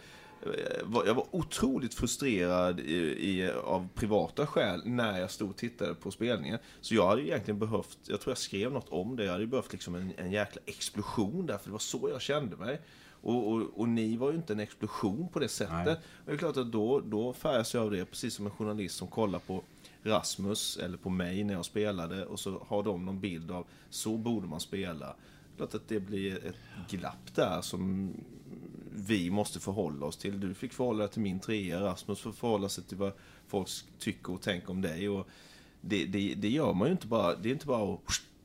jag 1.07 1.15
var 1.15 1.27
otroligt 1.31 1.95
frustrerad 1.95 2.81
i, 2.81 2.95
i, 3.31 3.51
av 3.65 3.89
privata 3.95 4.47
skäl 4.47 4.83
när 4.85 5.21
jag 5.21 5.31
stod 5.31 5.51
och 5.51 5.57
tittade 5.57 5.95
på 5.95 6.11
spelningen. 6.11 6.59
Så 6.81 6.95
jag 6.95 7.07
hade 7.07 7.23
egentligen 7.23 7.59
behövt, 7.59 7.99
jag 8.07 8.21
tror 8.21 8.31
jag 8.31 8.39
skrev 8.39 8.73
något 8.73 8.89
om 8.89 9.17
det, 9.17 9.25
jag 9.25 9.33
hade 9.33 9.47
behövt 9.47 9.73
liksom 9.73 9.95
en, 9.95 10.13
en 10.17 10.33
jäkla 10.33 10.61
explosion 10.67 11.47
där, 11.47 11.59
för 11.59 11.65
det 11.65 11.73
var 11.73 11.79
så 11.79 12.09
jag 12.13 12.21
kände 12.21 12.57
mig. 12.57 12.81
Och, 13.23 13.53
och, 13.53 13.63
och 13.75 13.89
ni 13.89 14.17
var 14.17 14.31
ju 14.31 14.37
inte 14.37 14.53
en 14.53 14.61
explosion 14.61 15.29
på 15.29 15.39
det 15.39 15.49
sättet. 15.49 15.85
Nej. 15.85 15.95
Och 15.95 16.27
det 16.27 16.33
är 16.33 16.37
klart 16.37 16.57
att 16.57 16.73
då, 16.73 17.01
då 17.01 17.33
färgas 17.33 17.75
jag 17.75 17.83
av 17.83 17.91
det, 17.91 18.05
precis 18.05 18.35
som 18.35 18.47
en 18.47 18.53
journalist 18.53 18.97
som 18.97 19.09
kollar 19.09 19.39
på 19.39 19.63
Rasmus 20.03 20.77
eller 20.77 20.97
på 20.97 21.11
mig 21.11 21.45
när 21.45 21.55
jag 21.55 21.65
spelade 21.65 22.27
och 22.27 22.41
så 22.41 22.63
har 22.69 22.83
de 22.83 23.05
någon 23.05 23.21
bild 23.21 23.51
av 23.51 23.67
så 23.91 24.17
borde 24.17 24.47
man 24.47 24.61
spela. 24.61 25.15
Klart 25.57 25.75
att 25.75 25.89
det 25.89 26.01
blir 26.01 26.47
ett 26.47 26.57
glapp 26.91 27.35
där 27.35 27.61
som 27.61 28.13
vi 28.95 29.31
måste 29.31 29.61
förhålla 29.61 30.07
oss 30.07 30.17
till. 30.17 30.41
Du 30.41 30.55
fick 30.55 30.73
förhålla 30.73 31.05
dig 31.05 31.13
till 31.13 31.23
min 31.23 31.41
trea, 31.41 31.81
Rasmus 31.81 32.21
får 32.21 32.33
förhålla 32.33 32.69
sig 32.69 32.85
till 32.85 32.97
vad 32.97 33.13
folk 33.47 33.69
tycker 33.99 34.33
och 34.33 34.43
tänker 34.43 34.71
om 34.71 34.81
dig. 34.81 35.09
Och 35.09 35.29
det, 35.81 36.05
det, 36.07 36.35
det 36.35 36.49
gör 36.49 36.73
man 36.73 36.89
ju 36.89 36.93
inte 36.93 37.07
bara, 37.07 37.35
det 37.37 37.49
är 37.49 37.53
inte 37.53 37.67
bara 37.67 37.95
att 37.95 38.01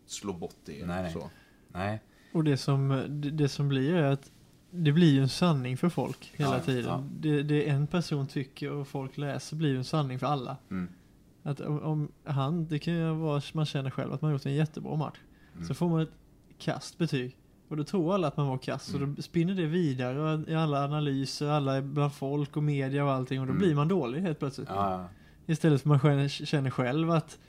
slå 0.05 0.34
bort 0.34 0.55
det. 0.65 0.86
Nej. 0.86 1.13
Så. 1.13 1.29
Nej. 1.67 2.01
Och 2.34 2.43
det 2.43 2.57
som, 2.57 3.05
det, 3.10 3.31
det 3.31 3.50
som 3.50 3.69
blir 3.69 3.93
är 3.93 4.12
att 4.12 4.31
det 4.72 4.92
blir 4.92 5.14
ju 5.14 5.22
en 5.22 5.30
sanning 5.30 5.78
för 5.78 5.90
folk 5.90 6.32
hela 6.36 6.54
Ja, 6.58 6.60
tiden. 6.64 6.86
ja. 6.86 7.04
Det, 7.20 7.44
det 7.44 7.70
en 7.70 7.88
person 7.88 8.28
tycker 8.28 8.72
och 8.72 8.88
folk 8.88 9.18
läser 9.18 9.56
blir 9.56 9.70
ju 9.70 9.78
en 9.78 9.84
sanning 9.84 10.20
för 10.20 10.28
alla. 10.28 10.58
Mm. 10.72 10.90
Att 11.44 11.60
om, 11.60 11.80
om 11.84 12.08
han, 12.24 12.68
det 12.68 12.80
kan 12.80 12.94
ju 12.94 13.10
vara, 13.14 13.42
man 13.54 13.66
känner 13.66 13.90
själv 13.90 14.14
att 14.14 14.22
man 14.22 14.30
har 14.30 14.34
gjort 14.34 14.46
en 14.46 14.54
jättebra 14.56 14.96
match. 14.96 15.18
Mm. 15.56 15.68
Så 15.68 15.74
får 15.74 15.90
man 15.90 16.02
ett 16.02 16.12
kast 16.58 16.98
betyg. 16.98 17.38
Och 17.68 17.78
då 17.78 17.84
tror 17.84 18.14
alla 18.14 18.28
att 18.28 18.38
man 18.38 18.48
var 18.48 18.58
kass. 18.58 18.90
Mm. 18.94 19.02
Och 19.10 19.16
då 19.16 19.22
spinner 19.22 19.54
det 19.54 19.66
vidare 19.66 20.44
i 20.52 20.56
alla 20.56 20.84
analyser, 20.86 21.48
alla 21.48 21.82
bland 21.82 22.14
folk 22.14 22.58
och 22.58 22.64
media 22.64 23.06
och 23.06 23.12
allting. 23.12 23.42
Och 23.42 23.48
då 23.48 23.52
Mm. 23.54 23.62
blir 23.64 23.76
man 23.76 23.88
dålig 23.88 24.22
helt 24.22 24.40
plötsligt. 24.40 24.70
Ja. 24.70 25.06
Istället 25.46 25.82
för 25.82 25.90
man 25.90 26.00
känner, 26.00 26.28
känner 26.28 26.70
själv 26.70 27.12
att 27.12 27.40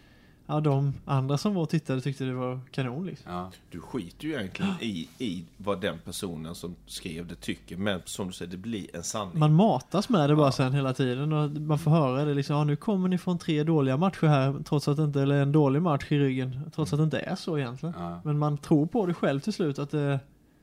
ja, 0.49 0.61
de 0.61 0.95
andra 1.05 1.38
som 1.38 1.55
var 1.55 1.62
och 1.62 1.69
tittade 1.69 2.00
tyckte 2.00 2.25
det 2.25 2.33
var 2.35 2.61
kanon 2.71 3.07
liksom. 3.07 3.33
ja. 3.33 3.50
Du 3.71 3.81
skiter 3.81 4.25
ju 4.25 4.35
egentligen 4.35 4.73
i, 4.81 5.09
i 5.19 5.45
vad 5.57 5.81
den 5.81 5.99
personen 6.05 6.55
som 6.55 6.75
skrev 6.87 7.26
det 7.26 7.35
tycker. 7.35 7.76
Men 7.76 8.00
som 8.05 8.26
du 8.26 8.33
säger, 8.33 8.50
det 8.50 8.57
blir 8.57 8.97
en 8.97 9.02
sanning. 9.02 9.38
Man 9.38 9.55
matas 9.55 10.09
med 10.09 10.31
det 10.31 10.37
bara 10.37 10.47
Ja. 10.47 10.52
sen 10.52 10.73
hela 10.73 10.95
tiden 10.95 11.33
och 11.33 11.50
man 11.50 11.78
får 11.78 11.90
höra 11.90 12.25
det 12.25 12.35
liksom, 12.35 12.57
ja 12.57 12.64
nu 12.64 12.76
kommer 12.76 13.09
ni 13.09 13.19
från 13.19 13.38
tre 13.38 13.62
dåliga 13.64 13.97
matcher 13.97 14.26
här 14.26 14.62
trots 14.64 14.88
att 14.88 14.97
det 14.97 15.05
inte, 15.05 15.23
eller 15.23 15.43
en 15.43 15.52
dålig 15.52 15.83
match 15.83 16.07
i 16.12 16.19
ryggen, 16.19 16.71
trots 16.75 16.93
att 16.93 16.99
det 16.99 17.05
inte 17.05 17.19
är 17.21 17.37
så 17.37 17.59
egentligen. 17.59 17.95
ja. 17.99 18.21
Men 18.25 18.38
man 18.38 18.59
tror 18.59 18.87
på 18.87 19.07
det 19.07 19.14
själv 19.14 19.40
till 19.40 19.52
slut 19.52 19.78
att 19.78 19.90
det, 19.90 20.21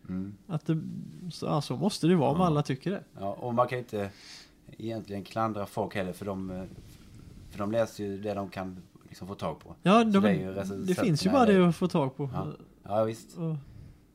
Mm. 0.09 0.33
att 0.47 0.65
det 0.65 0.81
så, 1.31 1.45
ja, 1.45 1.61
så 1.61 1.75
måste 1.77 2.07
det 2.07 2.15
vara 2.15 2.31
om 2.31 2.41
alla 2.41 2.63
tycker 2.63 2.91
det. 2.91 3.03
Ja, 3.19 3.33
och 3.33 3.53
man 3.53 3.67
kan 3.67 3.79
inte 3.79 4.09
egentligen 4.77 5.23
klandra 5.23 5.65
folk 5.65 5.95
heller 5.95 6.13
för 6.13 6.25
de, 6.25 6.67
för 7.51 7.59
de 7.59 7.71
läser 7.71 8.03
ju 8.03 8.21
det 8.21 8.33
de 8.33 8.49
kan 8.49 8.77
liksom 9.15 9.27
få 9.27 9.35
tag 9.35 9.59
på. 9.59 9.75
Ja, 9.81 10.03
de, 10.03 10.11
det 10.11 10.19
det, 10.19 10.35
ju 10.35 10.51
recensenterna 10.51 11.03
finns 11.03 11.25
ju 11.25 11.29
bara 11.31 11.45
det 11.45 11.67
att 11.67 11.75
få 11.75 11.87
tag 11.87 12.17
på. 12.17 12.29
Ja. 12.33 12.47
Ja, 12.83 13.03
visst. 13.03 13.37
Och 13.37 13.55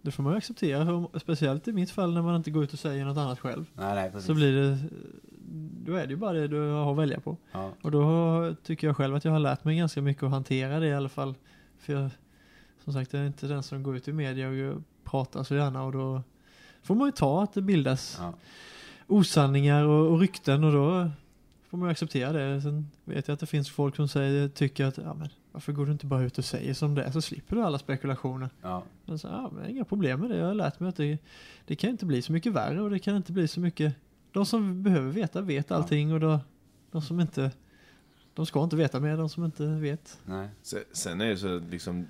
det 0.02 0.10
får 0.10 0.22
man 0.22 0.32
ju 0.32 0.36
acceptera, 0.38 1.08
speciellt 1.20 1.68
i 1.68 1.72
mitt 1.72 1.90
fall 1.90 2.14
när 2.14 2.22
man 2.22 2.36
inte 2.36 2.50
går 2.50 2.64
ut 2.64 2.72
och 2.72 2.78
säger 2.78 3.04
något 3.04 3.16
annat 3.18 3.40
själv. 3.40 3.64
Nej, 3.74 3.94
nej, 3.94 4.10
precis. 4.10 4.26
Så 4.26 4.34
blir 4.34 4.52
det, 4.52 4.78
då 5.84 5.94
är 5.94 6.06
det 6.06 6.10
ju 6.10 6.16
bara 6.16 6.32
det 6.32 6.48
du 6.48 6.60
har 6.70 6.92
att 6.92 6.98
välja 6.98 7.20
på. 7.20 7.36
Ja. 7.52 7.70
Och 7.82 7.90
då 7.90 8.54
tycker 8.62 8.86
jag 8.86 8.96
själv 8.96 9.14
att 9.14 9.24
jag 9.24 9.32
har 9.32 9.38
lärt 9.38 9.64
mig 9.64 9.76
ganska 9.76 10.02
mycket 10.02 10.22
att 10.22 10.30
hantera 10.30 10.80
det 10.80 10.86
i 10.86 10.94
alla 10.94 11.08
fall. 11.08 11.34
För 11.78 11.92
jag, 11.92 12.10
som 12.84 12.92
sagt, 12.92 13.12
jag 13.12 13.22
är 13.22 13.26
inte 13.26 13.46
den 13.46 13.62
som 13.62 13.82
går 13.82 13.96
ut 13.96 14.08
i 14.08 14.12
media 14.12 14.48
och 14.48 14.82
pratar 15.04 15.44
så 15.44 15.54
gärna 15.54 15.82
och 15.82 15.92
då 15.92 16.22
får 16.82 16.94
man 16.94 17.08
ju 17.08 17.12
ta 17.12 17.42
att 17.42 17.52
det 17.54 17.62
bildas 17.62 18.16
Ja. 18.20 18.32
osanningar 19.06 19.84
och, 19.84 20.12
och 20.12 20.20
rykten 20.20 20.64
och 20.64 20.72
då 20.72 21.10
får 21.70 21.78
man 21.78 21.88
ju 21.88 21.90
acceptera 21.92 22.32
det. 22.32 22.62
Sen 22.62 22.90
vet 23.04 23.28
jag 23.28 23.34
att 23.34 23.40
det 23.40 23.46
finns 23.46 23.70
folk 23.70 23.96
som 23.96 24.08
säger, 24.08 24.48
tycker 24.48 24.84
att 24.84 24.98
ja, 24.98 25.14
men 25.14 25.28
varför 25.52 25.72
går 25.72 25.86
du 25.86 25.92
inte 25.92 26.06
bara 26.06 26.22
ut 26.22 26.38
och 26.38 26.44
säger 26.44 26.74
som 26.74 26.94
det 26.94 27.02
är 27.02 27.10
så 27.10 27.22
slipper 27.22 27.56
du 27.56 27.62
alla 27.62 27.78
spekulationer. 27.78 28.50
Ja. 28.62 28.82
Men 29.04 29.18
så, 29.18 29.28
ja, 29.28 29.50
men 29.54 29.70
inga 29.70 29.84
problem 29.84 30.20
med 30.20 30.30
det. 30.30 30.36
Jag 30.36 30.46
har 30.46 30.54
lärt 30.54 30.80
mig 30.80 30.88
att 30.88 30.96
det, 30.96 31.18
det 31.66 31.76
kan 31.76 31.90
inte 31.90 32.06
bli 32.06 32.22
så 32.22 32.32
mycket 32.32 32.52
värre 32.52 32.80
och 32.82 32.90
det 32.90 32.98
kan 32.98 33.16
inte 33.16 33.32
bli 33.32 33.48
så 33.48 33.60
mycket. 33.60 33.94
De 34.32 34.46
som 34.46 34.82
behöver 34.82 35.10
veta 35.10 35.40
vet 35.40 35.70
Ja. 35.70 35.76
allting 35.76 36.12
och 36.12 36.20
då, 36.20 36.40
de 36.90 37.02
som 37.02 37.20
inte, 37.20 37.50
de 38.34 38.46
ska 38.46 38.64
inte 38.64 38.76
veta 38.76 39.00
mer, 39.00 39.16
de 39.16 39.28
som 39.28 39.44
inte 39.44 39.66
vet. 39.66 40.18
Nej. 40.24 40.48
Sen, 40.92 41.20
är 41.20 41.26
det 41.28 41.36
så 41.36 41.58
liksom 41.58 42.06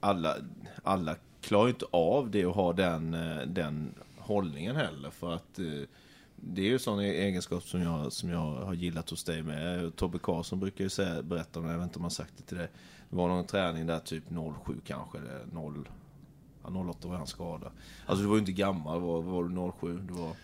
alla, 0.00 0.36
alla 0.82 1.16
klarar 1.40 1.64
ju 1.66 1.70
inte 1.72 1.86
av 1.90 2.30
det 2.30 2.46
och 2.46 2.54
ha 2.54 2.72
den, 2.72 3.14
eh, 3.14 3.46
den 3.46 3.94
hållningen 4.18 4.76
heller. 4.76 5.10
För 5.10 5.34
att 5.34 5.58
eh, 5.58 5.66
det 6.40 6.62
är 6.62 6.66
ju 6.66 6.78
sån 6.78 7.00
egenskap 7.00 7.62
som 7.62 7.82
jag, 7.82 8.12
som 8.12 8.30
jag 8.30 8.38
har 8.38 8.74
gillat 8.74 9.10
hos 9.10 9.24
dig 9.24 9.42
med. 9.42 9.96
Tobbe 9.96 10.18
Karlsson 10.18 10.60
brukar 10.60 10.84
ju 10.84 10.90
säga, 10.90 11.22
berätta 11.22 11.60
om 11.60 11.66
det, 11.66 11.72
jag 11.72 11.78
vet 11.78 11.84
inte 11.84 11.98
om 11.98 12.04
han 12.04 12.10
sagt 12.10 12.32
det 12.36 12.42
till 12.42 12.56
dig. 12.56 12.70
Det 13.10 13.16
var 13.16 13.28
någon 13.28 13.46
träning 13.46 13.86
där 13.86 13.98
typ 13.98 14.24
07 14.64 14.80
kanske, 14.86 15.18
eller 15.18 15.46
0, 15.52 15.88
ja, 16.62 16.68
08 16.68 17.08
var 17.08 17.16
han 17.16 17.26
skadad. 17.26 17.72
Alltså 18.06 18.22
du 18.22 18.28
var 18.28 18.34
ju 18.34 18.40
inte 18.40 18.52
gammal, 18.52 19.00
var, 19.00 19.22
var 19.22 19.44
du 19.44 19.72
07? 19.80 19.98
Du 20.08 20.14
var 20.14 20.36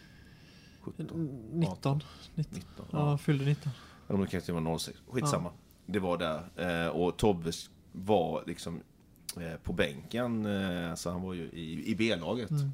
17? 0.80 1.28
19. 1.52 2.00
19? 2.34 2.62
Ja, 2.90 3.10
jag 3.10 3.20
fyllde 3.20 3.44
19. 3.44 3.72
Eller 4.08 4.18
om 4.18 4.24
det 4.24 4.30
kanske 4.30 4.52
var 4.52 4.78
06. 4.78 4.98
Skitsamma. 5.08 5.50
Det 5.86 5.98
var 5.98 6.18
där. 6.18 6.84
Eh, 6.84 6.88
och 6.88 7.16
Tobbe 7.16 7.52
var 7.92 8.44
liksom 8.46 8.80
eh, 9.36 9.56
på 9.62 9.72
bänken. 9.72 10.46
Eh, 10.46 10.94
så 10.94 11.10
han 11.10 11.22
var 11.22 11.34
ju 11.34 11.42
i, 11.42 11.90
i 11.90 11.94
B-laget. 11.94 12.50
Mm. 12.50 12.70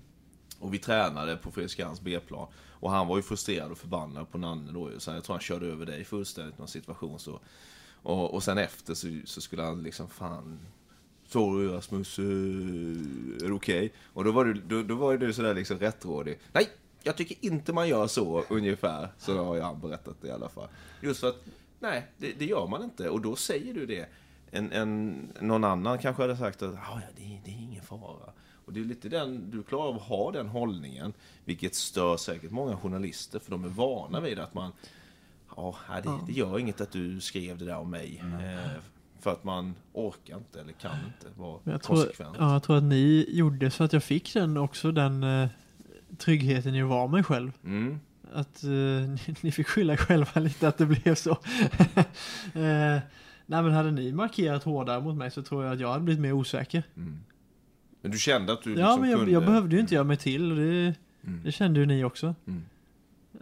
Och 0.59 0.75
vi 0.75 0.79
tränade 0.79 1.37
på 1.37 1.51
Fredriksskans 1.51 2.01
B-plan. 2.01 2.49
Och 2.83 2.91
han 2.91 3.07
var 3.07 3.17
ju 3.17 3.23
frustrerad 3.23 3.73
och 3.73 3.79
förbannad 3.79 4.31
på 4.31 4.39
Nanne 4.39 4.73
då 4.73 4.91
ju. 4.91 5.01
Så 5.01 5.11
jag 5.11 5.25
tror 5.25 5.35
han 5.35 5.41
körde 5.41 5.67
över 5.67 5.87
dig 5.87 6.05
fullständigt 6.05 6.55
i 6.55 6.59
någon 6.59 6.69
situation 6.69 7.19
så. 7.19 7.41
Och, 8.03 8.35
och 8.35 8.43
sen 8.43 8.59
efter 8.59 8.95
så, 8.95 9.09
så 9.25 9.41
skulle 9.41 9.63
han 9.63 9.83
liksom 9.83 10.09
fan 10.09 10.59
Sorry 11.27 11.69
Rasmus, 11.69 12.19
eh, 12.19 12.25
är 13.45 13.49
det 13.49 13.53
okej? 13.53 13.93
Och 14.13 14.25
då 14.25 14.33
var, 14.33 14.45
du, 14.45 14.55
då, 14.55 14.83
då 14.83 14.95
var 14.95 15.17
du 15.17 15.33
sådär 15.33 15.55
liksom 15.55 15.79
rättrådig. 15.79 16.39
Nej, 16.53 16.69
jag 17.03 17.17
tycker 17.17 17.37
inte 17.41 17.73
man 17.73 17.89
gör 17.89 18.07
så 18.07 18.45
ungefär. 18.49 19.09
Så 19.19 19.45
har 19.45 19.57
jag 19.57 19.65
han 19.65 19.81
berättat 19.81 20.17
det 20.21 20.29
i 20.29 20.31
alla 20.31 20.49
fall. 20.49 20.69
Just 21.01 21.21
för 21.21 21.29
att, 21.29 21.45
nej, 21.81 22.07
det, 22.19 22.33
det 22.39 22.45
gör 22.45 22.67
man 22.67 22.83
inte. 22.83 23.09
Och 23.09 23.21
då 23.21 23.37
säger 23.37 23.75
du 23.75 23.87
det. 23.87 24.09
En, 24.51 24.73
en, 24.73 25.33
någon 25.41 25.65
annan 25.65 25.99
kanske 25.99 26.23
hade 26.23 26.37
sagt 26.37 26.63
att 26.63 26.75
ah, 26.75 27.01
ja, 27.01 27.01
det, 27.17 27.41
det 27.45 27.51
är 27.51 27.63
ingen 27.63 27.83
fara. 27.83 28.33
Och 28.65 28.73
det 28.73 28.81
är 28.81 28.85
lite 28.85 29.09
den, 29.09 29.51
du 29.51 29.63
klarar 29.63 29.89
av 29.89 29.97
att 29.97 30.03
ha 30.03 30.33
den 30.33 30.49
hållningen. 30.49 31.13
Vilket 31.45 31.75
stör 31.75 32.17
säkert 32.17 32.51
många 32.51 32.77
journalister. 32.77 33.39
För 33.39 33.51
de 33.51 33.65
är 33.65 33.69
vana 33.69 34.21
vid 34.21 34.39
att 34.39 34.55
man, 34.55 34.73
ja, 35.57 35.77
det, 36.03 36.19
det 36.27 36.33
gör 36.33 36.59
inget 36.59 36.81
att 36.81 36.93
du 36.93 37.21
skrev 37.21 37.59
det 37.59 37.65
där 37.65 37.77
om 37.77 37.91
mig. 37.91 38.23
Eh, 38.23 38.83
för 39.21 39.33
att 39.33 39.45
man 39.45 39.75
orkar 39.93 40.37
inte 40.37 40.61
eller 40.61 40.73
kan 40.73 40.97
inte 41.07 41.41
vara 41.41 41.59
Men 41.65 41.73
jag 41.73 41.83
tror, 41.83 41.97
konsekvent. 41.97 42.37
ja, 42.39 42.53
jag 42.53 42.63
tror 42.63 42.77
att 42.77 42.83
ni 42.83 43.27
gjorde 43.29 43.71
så 43.71 43.85
att 43.85 43.93
jag 43.93 44.05
fick 44.05 44.35
den 44.35 44.57
också, 44.57 44.93
den 44.93 45.23
eh, 45.23 45.49
tryggheten 46.19 46.75
i 46.75 46.83
att 46.83 46.89
vara 46.89 47.07
mig 47.07 47.23
själv. 47.23 47.53
Mm. 47.65 48.01
Att 48.33 48.65
eh, 48.65 48.71
ni, 48.71 49.19
ni 49.41 49.53
fick 49.53 49.69
skylla 49.69 49.97
själva 49.97 50.41
lite 50.41 50.69
att 50.69 50.79
det 50.79 50.87
blev 50.87 51.15
så. 51.15 51.31
eh, 52.55 52.99
nej 53.47 53.63
men 53.63 53.73
hade 53.73 53.91
ni 53.91 54.13
markerat 54.13 54.65
hårdare 54.65 55.01
mot 55.01 55.17
mig 55.17 55.31
så 55.31 55.43
tror 55.43 55.65
jag 55.65 55.73
att 55.73 55.81
jag 55.81 55.93
hade 55.93 56.05
blivit 56.05 56.21
mer 56.21 56.33
osäker. 56.33 56.83
Mm. 56.97 57.21
Men 58.03 58.11
du 58.11 58.19
kände 58.19 58.53
att 58.53 58.63
du 58.63 58.71
ja 58.71 58.77
liksom 58.77 59.01
men 59.01 59.11
jag, 59.11 59.19
kunde... 59.19 59.33
jag 59.33 59.45
behövde 59.47 59.75
ju 59.77 59.81
inte 59.81 59.95
göra 59.95 60.05
mig 60.05 60.17
till 60.17 60.51
och 60.51 60.57
det, 60.57 60.95
Mm. 61.27 61.41
det 61.45 61.53
kände 61.53 61.81
ju 61.81 61.87
ni 61.87 62.05
också. 62.05 62.35
Mm. 62.47 62.63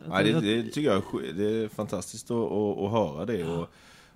Nej, 0.09 0.25
det, 0.33 0.41
det 0.41 0.63
tycker 0.63 0.91
jag 0.91 0.97
är 0.97 1.33
det 1.33 1.45
är 1.65 1.69
fantastiskt 1.69 2.31
att, 2.31 2.37
att, 2.53 2.79
att 2.79 2.91
höra 2.91 3.27
det. 3.27 3.45
Och, 3.45 3.69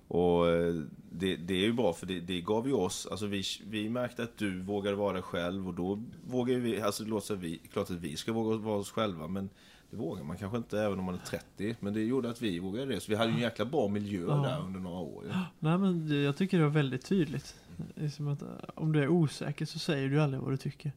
och 0.07 0.49
eh, 0.49 0.73
det, 1.11 1.35
det 1.35 1.53
är 1.53 1.65
ju 1.65 1.73
bra 1.73 1.93
för 1.93 2.05
det, 2.05 2.19
det 2.19 2.41
gav 2.41 2.67
ju 2.67 2.73
oss, 2.73 3.07
alltså 3.11 3.25
vi, 3.25 3.43
vi 3.67 3.89
märkte 3.89 4.23
att 4.23 4.37
du 4.37 4.61
vågade 4.61 4.95
vara 4.95 5.13
dig 5.13 5.21
själv 5.21 5.67
och 5.67 5.73
då 5.73 6.03
vågar 6.27 6.55
vi, 6.55 6.81
alltså 6.81 7.03
det 7.03 7.09
låter 7.09 7.35
vi, 7.35 7.57
klart 7.73 7.89
att 7.89 7.99
vi 7.99 8.15
ska 8.17 8.33
våga 8.33 8.57
vara 8.57 8.77
oss 8.77 8.91
själva 8.91 9.27
men 9.27 9.49
det 9.91 9.97
vågar 9.97 10.23
man 10.23 10.37
kanske 10.37 10.57
inte 10.57 10.79
även 10.79 10.99
om 10.99 11.05
man 11.05 11.15
är 11.15 11.19
30. 11.57 11.75
Men 11.79 11.93
det 11.93 12.01
gjorde 12.03 12.29
att 12.29 12.41
vi 12.41 12.59
vågade 12.59 12.93
det. 12.93 12.99
Så 12.99 13.11
vi 13.11 13.15
hade 13.17 13.29
ju 13.31 13.35
en 13.35 13.41
jäkla 13.41 13.65
bra 13.65 13.87
miljö 13.87 14.25
Ja. 14.27 14.35
där 14.35 14.61
under 14.65 14.79
några 14.79 14.99
år. 14.99 15.23
ju. 15.25 15.31
Nej 15.59 15.77
men 15.77 16.23
jag 16.23 16.37
tycker 16.37 16.57
det 16.57 16.63
var 16.63 16.71
väldigt 16.71 17.05
tydligt. 17.05 17.55
Det 17.95 18.05
är 18.05 18.09
som 18.09 18.27
att 18.27 18.41
eh, 18.41 18.47
om 18.75 18.91
du 18.91 19.03
är 19.03 19.07
osäker 19.07 19.65
så 19.65 19.79
säger 19.79 20.09
du 20.09 20.21
aldrig 20.21 20.41
vad 20.41 20.51
du 20.53 20.57
tycker. 20.57 20.91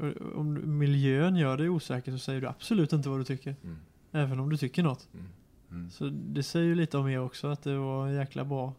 Och 0.00 0.38
Om 0.40 0.78
miljön 0.78 1.36
gör 1.36 1.56
dig 1.56 1.68
osäker 1.68 2.12
så 2.12 2.18
säger 2.18 2.40
du 2.40 2.46
absolut 2.46 2.92
inte 2.92 3.08
vad 3.08 3.20
du 3.20 3.24
tycker. 3.24 3.56
Mm. 3.64 3.76
Även 4.12 4.40
om 4.40 4.50
du 4.50 4.56
tycker 4.56 4.82
något. 4.82 5.08
Mm. 5.14 5.26
Mm. 5.70 5.90
Så 5.90 6.08
det 6.12 6.42
säger 6.42 6.66
ju 6.66 6.74
lite 6.74 6.98
om 6.98 7.08
er 7.08 7.18
också 7.20 7.46
att 7.48 7.62
det 7.62 7.76
var 7.78 8.06
en 8.08 8.14
jäkla 8.14 8.44
bra, 8.44 8.72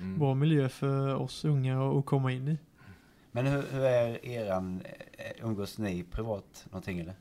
Mm. 0.00 0.18
bra 0.18 0.34
miljö 0.34 0.68
för 0.68 1.14
oss 1.14 1.44
unga 1.44 1.90
att 1.90 2.06
komma 2.06 2.32
in 2.32 2.48
i. 2.48 2.58
Men 3.32 3.46
hur, 3.46 3.62
hur 3.72 3.80
är 3.84 4.26
eran, 4.26 4.80
eh, 5.12 5.44
umgås 5.46 5.78
ni 5.78 6.02
privat 6.10 6.66
någonting 6.70 6.98
eller? 6.98 7.14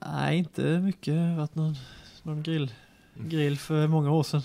Nej, 0.00 0.38
inte 0.38 0.78
mycket. 0.80 1.14
Det 1.14 1.20
har 1.20 1.36
varit 1.36 1.54
någon, 1.54 1.74
någon 2.22 2.42
grill, 2.42 2.72
grill 3.14 3.58
för 3.58 3.86
många 3.88 4.10
år 4.10 4.22
sedan. 4.22 4.42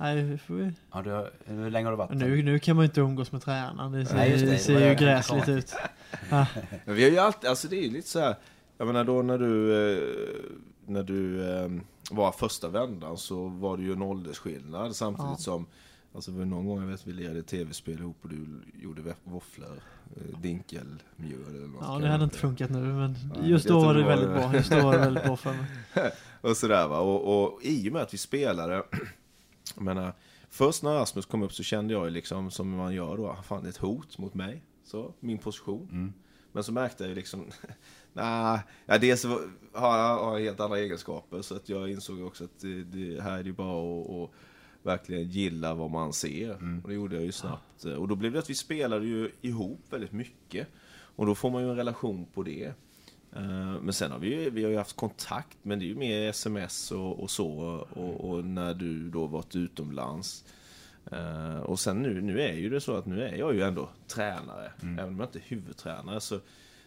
Nej, 0.00 0.38
får 0.38 0.54
vi. 0.54 0.72
Ja, 0.92 1.02
du 1.02 1.10
har, 1.10 1.30
hur 1.46 1.70
länge 1.70 1.86
har 1.86 1.92
du 1.92 1.96
varit 1.96 2.10
Nu, 2.18 2.42
nu 2.42 2.58
kan 2.58 2.76
man 2.76 2.82
ju 2.82 2.86
inte 2.86 3.00
umgås 3.00 3.32
med 3.32 3.42
tränaren. 3.42 3.92
Det 3.92 4.06
ser, 4.06 4.14
Nej, 4.16 4.30
just 4.30 4.44
det. 4.44 4.50
det 4.50 4.58
ser 4.58 4.72
ju 4.72 4.78
det 4.80 4.86
tänkte 4.86 5.04
gräsligt 5.04 5.48
ut. 5.48 5.74
Ja. 6.30 6.46
Men 6.84 6.94
vi 6.94 7.02
har 7.04 7.10
ju 7.10 7.18
alltid, 7.18 7.50
alltså 7.50 7.68
det 7.68 7.76
är 7.76 7.82
ju 7.82 7.90
lite 7.90 8.08
så 8.08 8.20
här. 8.20 8.34
Jag 8.78 8.86
menar 8.86 9.04
då 9.04 9.22
när 9.22 9.38
du, 9.38 9.72
eh, 9.92 10.02
när 10.86 11.02
du 11.02 11.50
eh, 11.50 11.68
var 12.10 12.32
första 12.32 12.68
vändan 12.68 13.16
så 13.18 13.48
var 13.48 13.76
det 13.76 13.82
ju 13.82 13.92
en 13.92 14.02
åldersskillnad 14.02 14.96
samtidigt 14.96 15.30
Ja. 15.30 15.36
som 15.36 15.66
Alltså 16.14 16.32
var 16.32 16.44
någon 16.44 16.66
gång 16.66 16.80
jag 16.80 16.86
vet 16.86 17.06
vi 17.06 17.12
lirade 17.12 17.42
tv-spel 17.42 17.98
ihop 17.98 18.16
och 18.22 18.28
du 18.28 18.46
gjorde 18.82 19.02
våfflor, 19.24 19.80
eh, 20.16 20.40
dinkelmjöl 20.40 21.54
eller 21.56 21.66
något. 21.66 21.84
ja, 21.88 21.98
det 21.98 22.08
hade 22.08 22.24
inte 22.24 22.38
funkat 22.38 22.70
nu 22.70 22.78
men 22.78 23.16
just 23.42 23.68
då 23.68 23.80
var 23.80 23.94
det 23.94 24.04
väldigt 24.04 24.28
bra. 24.30 24.54
Just 24.54 24.70
då 24.70 24.80
var 24.80 24.92
det 24.92 24.98
väldigt 24.98 25.24
bra 25.24 25.36
för 25.36 25.50
mig. 25.94 26.12
Och 26.40 26.56
sådär 26.56 26.88
va. 26.88 26.98
Och, 26.98 27.42
och 27.44 27.58
i 27.62 27.88
och 27.88 27.92
med 27.92 28.02
att 28.02 28.14
vi 28.14 28.18
spelade, 28.18 28.82
jag 29.74 29.84
menar, 29.84 30.12
först 30.48 30.82
när 30.82 30.90
Rasmus 30.90 31.26
kom 31.26 31.42
upp 31.42 31.52
så 31.52 31.62
kände 31.62 31.94
jag 31.94 32.04
ju 32.04 32.10
liksom 32.10 32.50
som 32.50 32.70
man 32.70 32.94
gör 32.94 33.16
då, 33.16 33.36
fan 33.44 33.62
det 33.62 33.68
är 33.68 33.70
ett 33.70 33.76
hot 33.76 34.18
mot 34.18 34.34
mig. 34.34 34.62
Så, 34.84 35.14
min 35.20 35.38
position. 35.38 35.88
Mm. 35.92 36.12
Men 36.52 36.64
så 36.64 36.72
märkte 36.72 37.04
jag 37.04 37.08
ju 37.08 37.14
liksom, 37.14 37.46
nej, 38.12 38.60
ja, 38.86 38.98
dels 38.98 39.24
har 39.72 39.98
jag 39.98 40.24
har 40.24 40.40
helt 40.40 40.60
andra 40.60 40.78
egenskaper 40.78 41.42
så 41.42 41.56
att 41.56 41.68
jag 41.68 41.90
insåg 41.90 42.22
också 42.22 42.44
att 42.44 42.60
det, 42.60 42.84
det 42.84 43.22
här 43.22 43.38
är 43.38 43.44
ju 43.44 43.52
bara 43.52 44.02
att, 44.02 44.10
att 44.10 44.30
verkligen 44.82 45.28
gillar 45.28 45.74
vad 45.74 45.90
man 45.90 46.12
ser. 46.12 46.80
Och 46.82 46.88
det 46.88 46.94
gjorde 46.94 47.16
jag 47.16 47.24
ju 47.24 47.32
snabbt. 47.32 47.84
Och 47.84 48.08
då 48.08 48.14
blev 48.14 48.32
det 48.32 48.38
att 48.38 48.50
vi 48.50 48.54
spelade 48.54 49.06
ju 49.06 49.30
ihop 49.40 49.80
väldigt 49.90 50.12
mycket. 50.12 50.68
Och 50.92 51.26
då 51.26 51.34
får 51.34 51.50
man 51.50 51.62
ju 51.62 51.70
en 51.70 51.76
relation 51.76 52.26
på 52.34 52.42
det. 52.42 52.72
Eh, 53.32 53.80
Men 53.80 53.92
sen 53.92 54.10
har 54.12 54.18
vi 54.18 54.28
ju, 54.28 54.50
vi 54.50 54.64
har 54.64 54.70
ju 54.70 54.76
haft 54.76 54.96
kontakt, 54.96 55.58
men 55.62 55.78
det 55.78 55.84
är 55.84 55.86
ju 55.86 55.94
mer 55.94 56.28
sms 56.28 56.90
och, 56.92 57.20
och 57.22 57.30
så. 57.30 57.50
Och, 57.92 58.30
och 58.30 58.44
när 58.44 58.74
du 58.74 59.10
då 59.10 59.26
varit 59.26 59.56
utomlands. 59.56 60.44
Eh, 61.12 61.56
och 61.60 61.80
sen 61.80 62.02
nu, 62.02 62.20
nu 62.20 62.40
är 62.40 62.52
ju 62.52 62.70
det 62.70 62.80
så 62.80 62.96
att 62.96 63.06
nu 63.06 63.22
är 63.22 63.34
jag 63.36 63.54
ju 63.54 63.62
ändå 63.62 63.88
tränare. 64.06 64.72
Även 64.82 65.08
om 65.08 65.20
jag 65.20 65.26
inte 65.28 65.38
är 65.38 65.44
huvudtränare 65.48 66.20
så, 66.20 66.40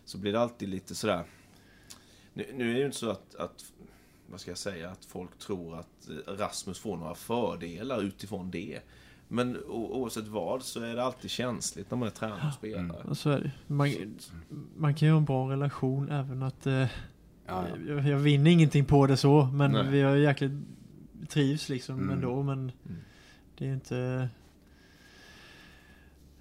så 0.05 0.17
blir 0.17 0.33
det 0.33 0.39
alltid 0.39 0.69
lite 0.69 0.95
sådär... 0.95 1.23
Nu, 2.33 2.45
nu 2.53 2.69
är 2.69 2.73
det 2.73 2.79
ju 2.79 2.85
inte 2.85 2.97
så 2.97 3.09
att, 3.09 3.35
att, 3.35 3.65
vad 4.27 4.39
ska 4.41 4.51
jag 4.51 4.57
säga, 4.57 4.89
att 4.89 5.05
folk 5.05 5.37
tror 5.39 5.79
att 5.79 6.09
eh, 6.09 6.33
Rasmus 6.33 6.79
får 6.79 6.97
några 6.97 7.15
fördelar 7.15 8.01
utifrån 8.03 8.51
det. 8.51 8.79
Men 9.33 9.57
oavsett 9.67 10.27
vad 10.27 10.61
så 10.63 10.81
är 10.83 10.95
det 10.95 11.03
alltid 11.03 11.31
känsligt 11.31 11.91
när 11.91 11.97
man 11.97 12.07
är 12.07 12.11
tränare 12.11 12.47
och 12.47 12.53
spelare. 12.53 13.03
Och 13.03 13.17
så 13.17 13.29
är 13.29 13.39
det. 13.39 13.51
Man, 13.67 13.89
man 14.77 14.95
kan 14.95 15.07
ju 15.07 15.11
ha 15.11 15.17
en 15.17 15.25
bra 15.25 15.51
relation 15.51 16.09
även 16.11 16.43
att... 16.43 16.67
Eh, 16.67 16.85
Ja, 17.47 17.65
jag, 17.87 18.07
jag 18.07 18.17
vinner 18.17 18.51
ingenting 18.51 18.85
på 18.85 19.07
det 19.07 19.17
så, 19.17 19.43
men 19.53 19.71
Nej. 19.71 19.87
vi 19.91 20.01
har 20.01 20.15
jäkligt 20.15 20.51
trivs 21.29 21.69
liksom 21.69 21.95
Mm. 21.99 22.09
ändå, 22.09 22.43
men 22.43 22.57
Mm. 22.59 22.97
det 23.57 23.65
är 23.65 23.67
ju 23.67 23.73
inte... 23.73 24.29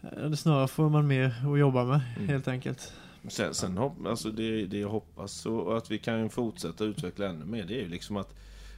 Eh, 0.02 0.28
Det 0.30 0.36
snarare 0.36 0.68
får 0.68 0.88
man 0.90 1.06
mer 1.06 1.34
att 1.52 1.58
jobba 1.58 1.84
med, 1.84 2.00
Mm. 2.16 2.28
helt 2.28 2.48
enkelt. 2.48 2.92
Sen, 3.28 3.54
sen 3.54 3.76
hopp, 3.76 4.06
alltså 4.06 4.30
det, 4.30 4.66
det 4.66 4.78
jag 4.78 4.88
hoppas 4.88 5.46
och, 5.46 5.60
och 5.66 5.76
att 5.76 5.90
vi 5.90 5.98
kan 5.98 6.30
fortsätta 6.30 6.84
utveckla 6.84 7.26
ännu 7.26 7.44
mer 7.44 7.64
det 7.64 7.74
är 7.74 7.82
ju 7.82 7.88
liksom 7.88 8.16
att 8.16 8.34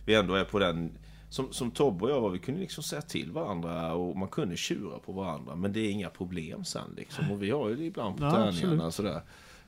vi 0.07 0.15
ändå 0.15 0.35
är 0.35 0.45
på 0.45 0.59
den 0.59 0.91
som, 1.35 1.53
som 1.53 1.71
Tobbe 1.71 2.05
och 2.05 2.11
jag 2.11 2.21
var, 2.21 2.31
vi 2.31 2.39
kunde 2.39 2.61
liksom 2.61 2.83
säga 2.83 3.03
till 3.03 3.33
varandra 3.33 3.95
och 3.95 4.17
man 4.17 4.29
kunde 4.29 4.57
tjura 4.57 4.99
på 4.99 5.13
varandra 5.13 5.57
men 5.57 5.73
det 5.73 5.81
är 5.81 5.91
inga 5.91 6.11
problem 6.11 6.65
sen 6.65 6.95
liksom. 6.97 7.31
Och 7.31 7.43
vi 7.43 7.51
har 7.51 7.69
ju 7.69 7.77
det 7.77 7.85
ibland 7.85 8.19
på 8.19 8.25
Ja, 8.25 8.31
träningarna 8.31 8.91
sådär. 8.91 9.23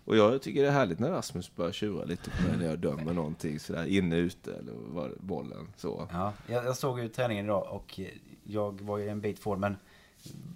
Och 0.05 0.17
jag 0.17 0.43
tycker 0.43 0.63
det 0.63 0.69
är 0.69 0.73
härligt 0.73 0.99
när 0.99 1.11
Rasmus 1.11 1.55
börjar 1.55 1.73
tjura 1.73 2.05
lite 2.05 2.31
på 2.31 2.43
mig 2.49 2.59
när 2.59 2.67
jag 2.67 2.79
dömer 2.79 3.13
någonting 3.13 3.61
sådär 3.61 3.87
inne, 3.87 4.17
ute 4.17 4.55
eller 4.55 4.73
var, 4.73 5.15
bollen 5.21 5.69
så. 5.77 6.09
ja. 6.13 6.33
Jag, 6.47 6.65
jag 6.65 6.77
såg 6.77 7.01
ju 7.01 7.09
träningen 7.09 7.45
idag 7.45 7.67
och 7.71 8.01
jag 8.45 8.81
var 8.81 8.99
ju 8.99 9.09
en 9.09 9.21
bit 9.21 9.39
forward 9.39 9.61
men 9.61 9.77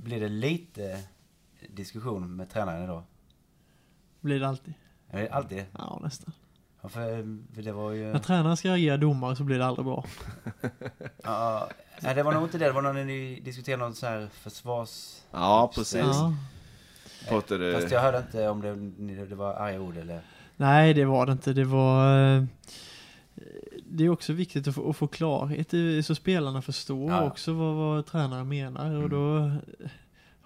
blir 0.04 0.20
det 0.20 0.28
lite 0.28 1.04
diskussion 1.68 2.36
med 2.36 2.50
tränaren 2.50 2.84
idag? 2.84 3.02
Blir 4.20 4.40
det 4.40 4.48
alltid. 4.48 4.74
Är 5.08 5.22
det 5.22 5.30
alltid? 5.30 5.64
Ja, 5.78 6.00
nästan. 6.02 6.32
Ja, 6.82 6.88
för, 6.88 7.38
för 7.54 7.62
det 7.62 7.72
var 7.72 7.90
ju... 7.92 8.12
När 8.12 8.18
tränaren 8.18 8.56
ska 8.56 8.72
agera 8.72 8.96
domare 8.96 9.36
så 9.36 9.44
blir 9.44 9.58
det 9.58 9.66
aldrig 9.66 9.84
bra. 9.86 10.04
Ja, 11.22 11.68
nej, 12.00 12.14
det 12.14 12.22
var 12.22 12.32
nog 12.32 12.42
inte 12.44 12.58
det. 12.58 12.64
Det 12.64 12.72
var 12.72 12.82
när 12.82 13.04
ni 13.04 13.40
diskuterade 13.44 13.82
någon 13.84 13.94
sån 13.94 14.08
här 14.08 14.28
försvars... 14.32 15.16
Ja 15.30 15.72
precis. 15.74 16.00
Ja. 16.00 16.34
Pratade, 17.28 17.72
Fast 17.74 17.90
jag 17.92 18.00
hörde 18.00 18.18
inte 18.18 18.48
om 18.48 18.60
det, 19.06 19.26
det 19.26 19.34
var 19.34 19.54
arga 19.54 19.80
ord 19.80 19.96
eller... 19.96 20.20
Nej, 20.56 20.94
det 20.94 21.04
var 21.04 21.26
det 21.26 21.32
inte. 21.32 21.52
Det 21.52 21.64
var... 21.64 22.18
eh, 22.36 22.44
Det 23.84 24.04
är 24.04 24.08
också 24.08 24.32
viktigt 24.32 24.68
att 24.68 24.74
få, 24.74 24.90
att 24.90 24.96
få 24.96 25.06
klarhet 25.06 25.74
i, 25.74 26.02
så 26.02 26.14
spelarna 26.14 26.62
förstår 26.62 27.10
Ja. 27.10 27.22
också 27.22 27.52
vad, 27.52 27.74
vad 27.74 28.06
tränaren 28.06 28.48
menar. 28.48 29.02
Och 29.02 29.10
då 29.10 29.50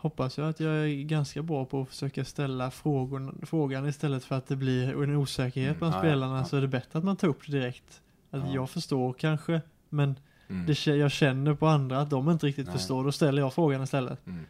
hoppas 0.05 0.39
jag 0.39 0.49
att 0.49 0.61
jag 0.61 0.73
är 0.75 1.03
ganska 1.03 1.43
bra 1.43 1.65
på 1.65 1.81
att 1.83 1.89
försöka 1.89 2.25
ställa 2.25 2.71
frågor, 2.71 3.35
frågan 3.47 3.87
istället 3.89 4.25
för 4.25 4.35
att 4.37 4.47
det 4.47 4.57
blir 4.57 5.03
en 5.03 5.17
osäkerhet 5.17 5.69
Mm, 5.71 5.79
bland 5.79 5.95
ja, 5.95 5.99
ja, 5.99 6.03
spelarna. 6.03 6.39
ja. 6.39 6.45
Så 6.45 6.57
är 6.57 6.61
det 6.61 6.69
bättre 6.69 6.99
att 6.99 7.05
man 7.05 7.17
tar 7.17 7.29
upp 7.29 7.47
det 7.47 7.53
direkt. 7.53 8.03
Att 8.31 8.41
Ja. 8.47 8.55
jag 8.55 8.71
förstår 8.71 9.13
kanske, 9.13 9.61
men 9.89 10.15
mm, 10.49 10.67
det, 10.67 10.87
jag 10.87 11.11
känner 11.11 11.55
på 11.55 11.67
andra 11.67 12.01
att 12.01 12.11
de 12.11 12.31
inte 12.31 12.47
riktigt 12.47 12.67
Nej. 12.67 12.77
förstår. 12.77 13.05
Då 13.05 13.13
ställer 13.13 13.43
jag 13.43 13.55
frågan 13.55 13.83
istället. 13.83 14.27
mm. 14.27 14.45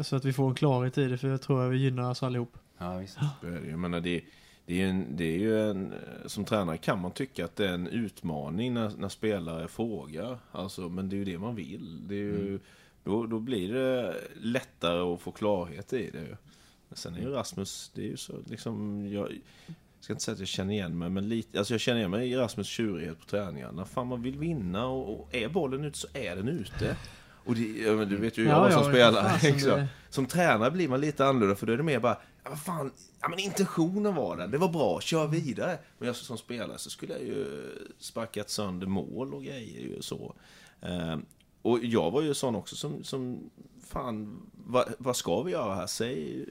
Så 0.00 0.16
att 0.16 0.24
vi 0.24 0.32
får 0.32 0.48
en 0.48 0.54
klarhet 0.54 0.98
i 0.98 1.08
det, 1.08 1.18
för 1.18 1.28
jag 1.28 1.42
tror 1.42 1.66
att 1.66 1.72
vi 1.72 1.76
gynnar 1.76 2.10
oss 2.10 2.22
allihop. 2.22 2.56
Ja, 2.78 2.96
visst. 2.98 3.18
Ju. 3.42 3.70
Jag 3.70 3.78
menar, 3.78 4.00
det, 4.00 4.20
det, 4.66 4.72
är 4.74 4.76
ju 4.78 4.88
en, 4.90 5.16
det 5.16 5.24
är 5.24 5.38
ju 5.38 5.70
en... 5.70 5.94
Som 6.26 6.44
tränare 6.44 6.76
kan 6.76 7.00
man 7.00 7.10
tycka 7.10 7.44
att 7.44 7.56
det 7.56 7.68
är 7.68 7.74
en 7.74 7.86
utmaning 7.86 8.74
när, 8.74 8.92
när 8.98 9.08
spelare 9.08 9.68
frågar. 9.68 10.38
Alltså, 10.52 10.88
men 10.88 11.08
det 11.08 11.16
är 11.16 11.18
ju 11.18 11.24
det 11.24 11.38
man 11.38 11.54
vill. 11.54 12.08
Det 12.08 12.14
är 12.14 12.18
ju, 12.18 12.60
då, 13.04 13.26
då 13.26 13.38
blir 13.40 13.72
det 13.72 14.14
lättare 14.40 15.00
att 15.14 15.20
få 15.20 15.32
klarhet 15.32 15.92
i 15.92 16.10
det. 16.10 16.36
Men 16.88 16.96
sen 16.96 17.14
är 17.14 17.18
ju 17.20 17.28
Rasmus, 17.30 17.90
det 17.94 18.02
är 18.02 18.06
ju 18.08 18.16
så 18.16 18.32
liksom... 18.46 19.06
Jag, 19.12 19.38
ska 20.00 20.12
inte 20.12 20.24
säga 20.24 20.32
att 20.32 20.38
jag 20.38 20.48
känner 20.48 20.74
igen 20.74 20.98
mig, 20.98 21.10
men 21.10 21.28
lite, 21.28 21.58
alltså 21.58 21.74
jag 21.74 21.80
känner 21.80 21.98
igen 21.98 22.10
mig 22.10 22.30
i 22.32 22.36
Rasmus 22.36 22.66
tjurighet 22.66 23.18
på 23.20 23.24
träningarna. 23.26 23.84
Fan, 23.84 24.06
man 24.06 24.22
vill 24.22 24.38
vinna 24.38 24.86
och, 24.86 25.20
och 25.20 25.34
är 25.34 25.48
bollen 25.48 25.84
ute 25.84 25.98
så 25.98 26.06
är 26.14 26.36
den 26.36 26.48
ute. 26.48 26.96
Och 27.44 27.54
det, 27.54 27.60
ja, 27.82 27.92
du 28.04 28.16
vet 28.16 28.38
ju 28.38 28.44
jag 28.44 28.72
som 28.72 28.84
spelare. 28.84 29.28
fasen, 29.28 29.52
liksom. 29.52 29.70
det- 29.70 29.86
Som 30.10 30.26
tränare 30.26 30.70
blir 30.70 30.88
man 30.88 31.00
lite 31.00 31.26
annorlunda 31.26 31.56
för 31.56 31.66
då 31.66 31.72
är 31.72 31.76
det 31.76 31.82
mer 31.82 32.00
bara, 32.00 32.18
ja, 32.44 32.50
vad 32.50 32.60
fan, 32.62 32.92
ja 33.20 33.28
men 33.28 33.38
intentionen 33.38 34.14
var 34.14 34.36
den, 34.36 34.50
det 34.50 34.58
var 34.58 34.68
bra, 34.68 35.00
kör 35.00 35.26
vidare. 35.26 35.78
Men 35.98 36.06
jag 36.06 36.16
som 36.16 36.38
spelare 36.38 36.78
så 36.78 36.90
skulle 36.90 37.12
jag 37.12 37.22
ju 37.22 37.46
sparkat 37.98 38.50
sönder 38.50 38.86
mål 38.86 39.34
och 39.34 39.44
grejer 39.44 39.80
ju 39.80 40.02
så. 40.02 40.34
Och 41.62 41.84
jag 41.84 42.10
var 42.10 42.22
ju 42.22 42.34
sån 42.34 42.54
också 42.54 42.76
som, 42.76 43.04
som 43.04 43.50
fan, 43.86 44.42
vad, 44.52 44.94
vad 44.98 45.16
ska 45.16 45.42
vi 45.42 45.52
göra 45.52 45.74
här? 45.74 45.86
Säg, 45.86 46.46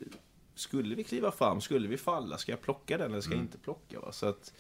skulle 0.56 0.96
vi 0.96 1.04
kliva 1.04 1.32
fram, 1.32 1.62
skulle 1.62 1.88
vi 1.88 1.98
falla, 1.98 2.38
ska 2.38 2.52
jag 2.52 2.62
plocka 2.62 2.98
den 2.98 3.12
eller 3.12 3.22
ska 3.22 3.34
jag 3.34 3.42
inte 3.42 3.58
plocka? 3.58 4.00
Va? 4.00 4.12
Så 4.12 4.26
att, 4.26 4.54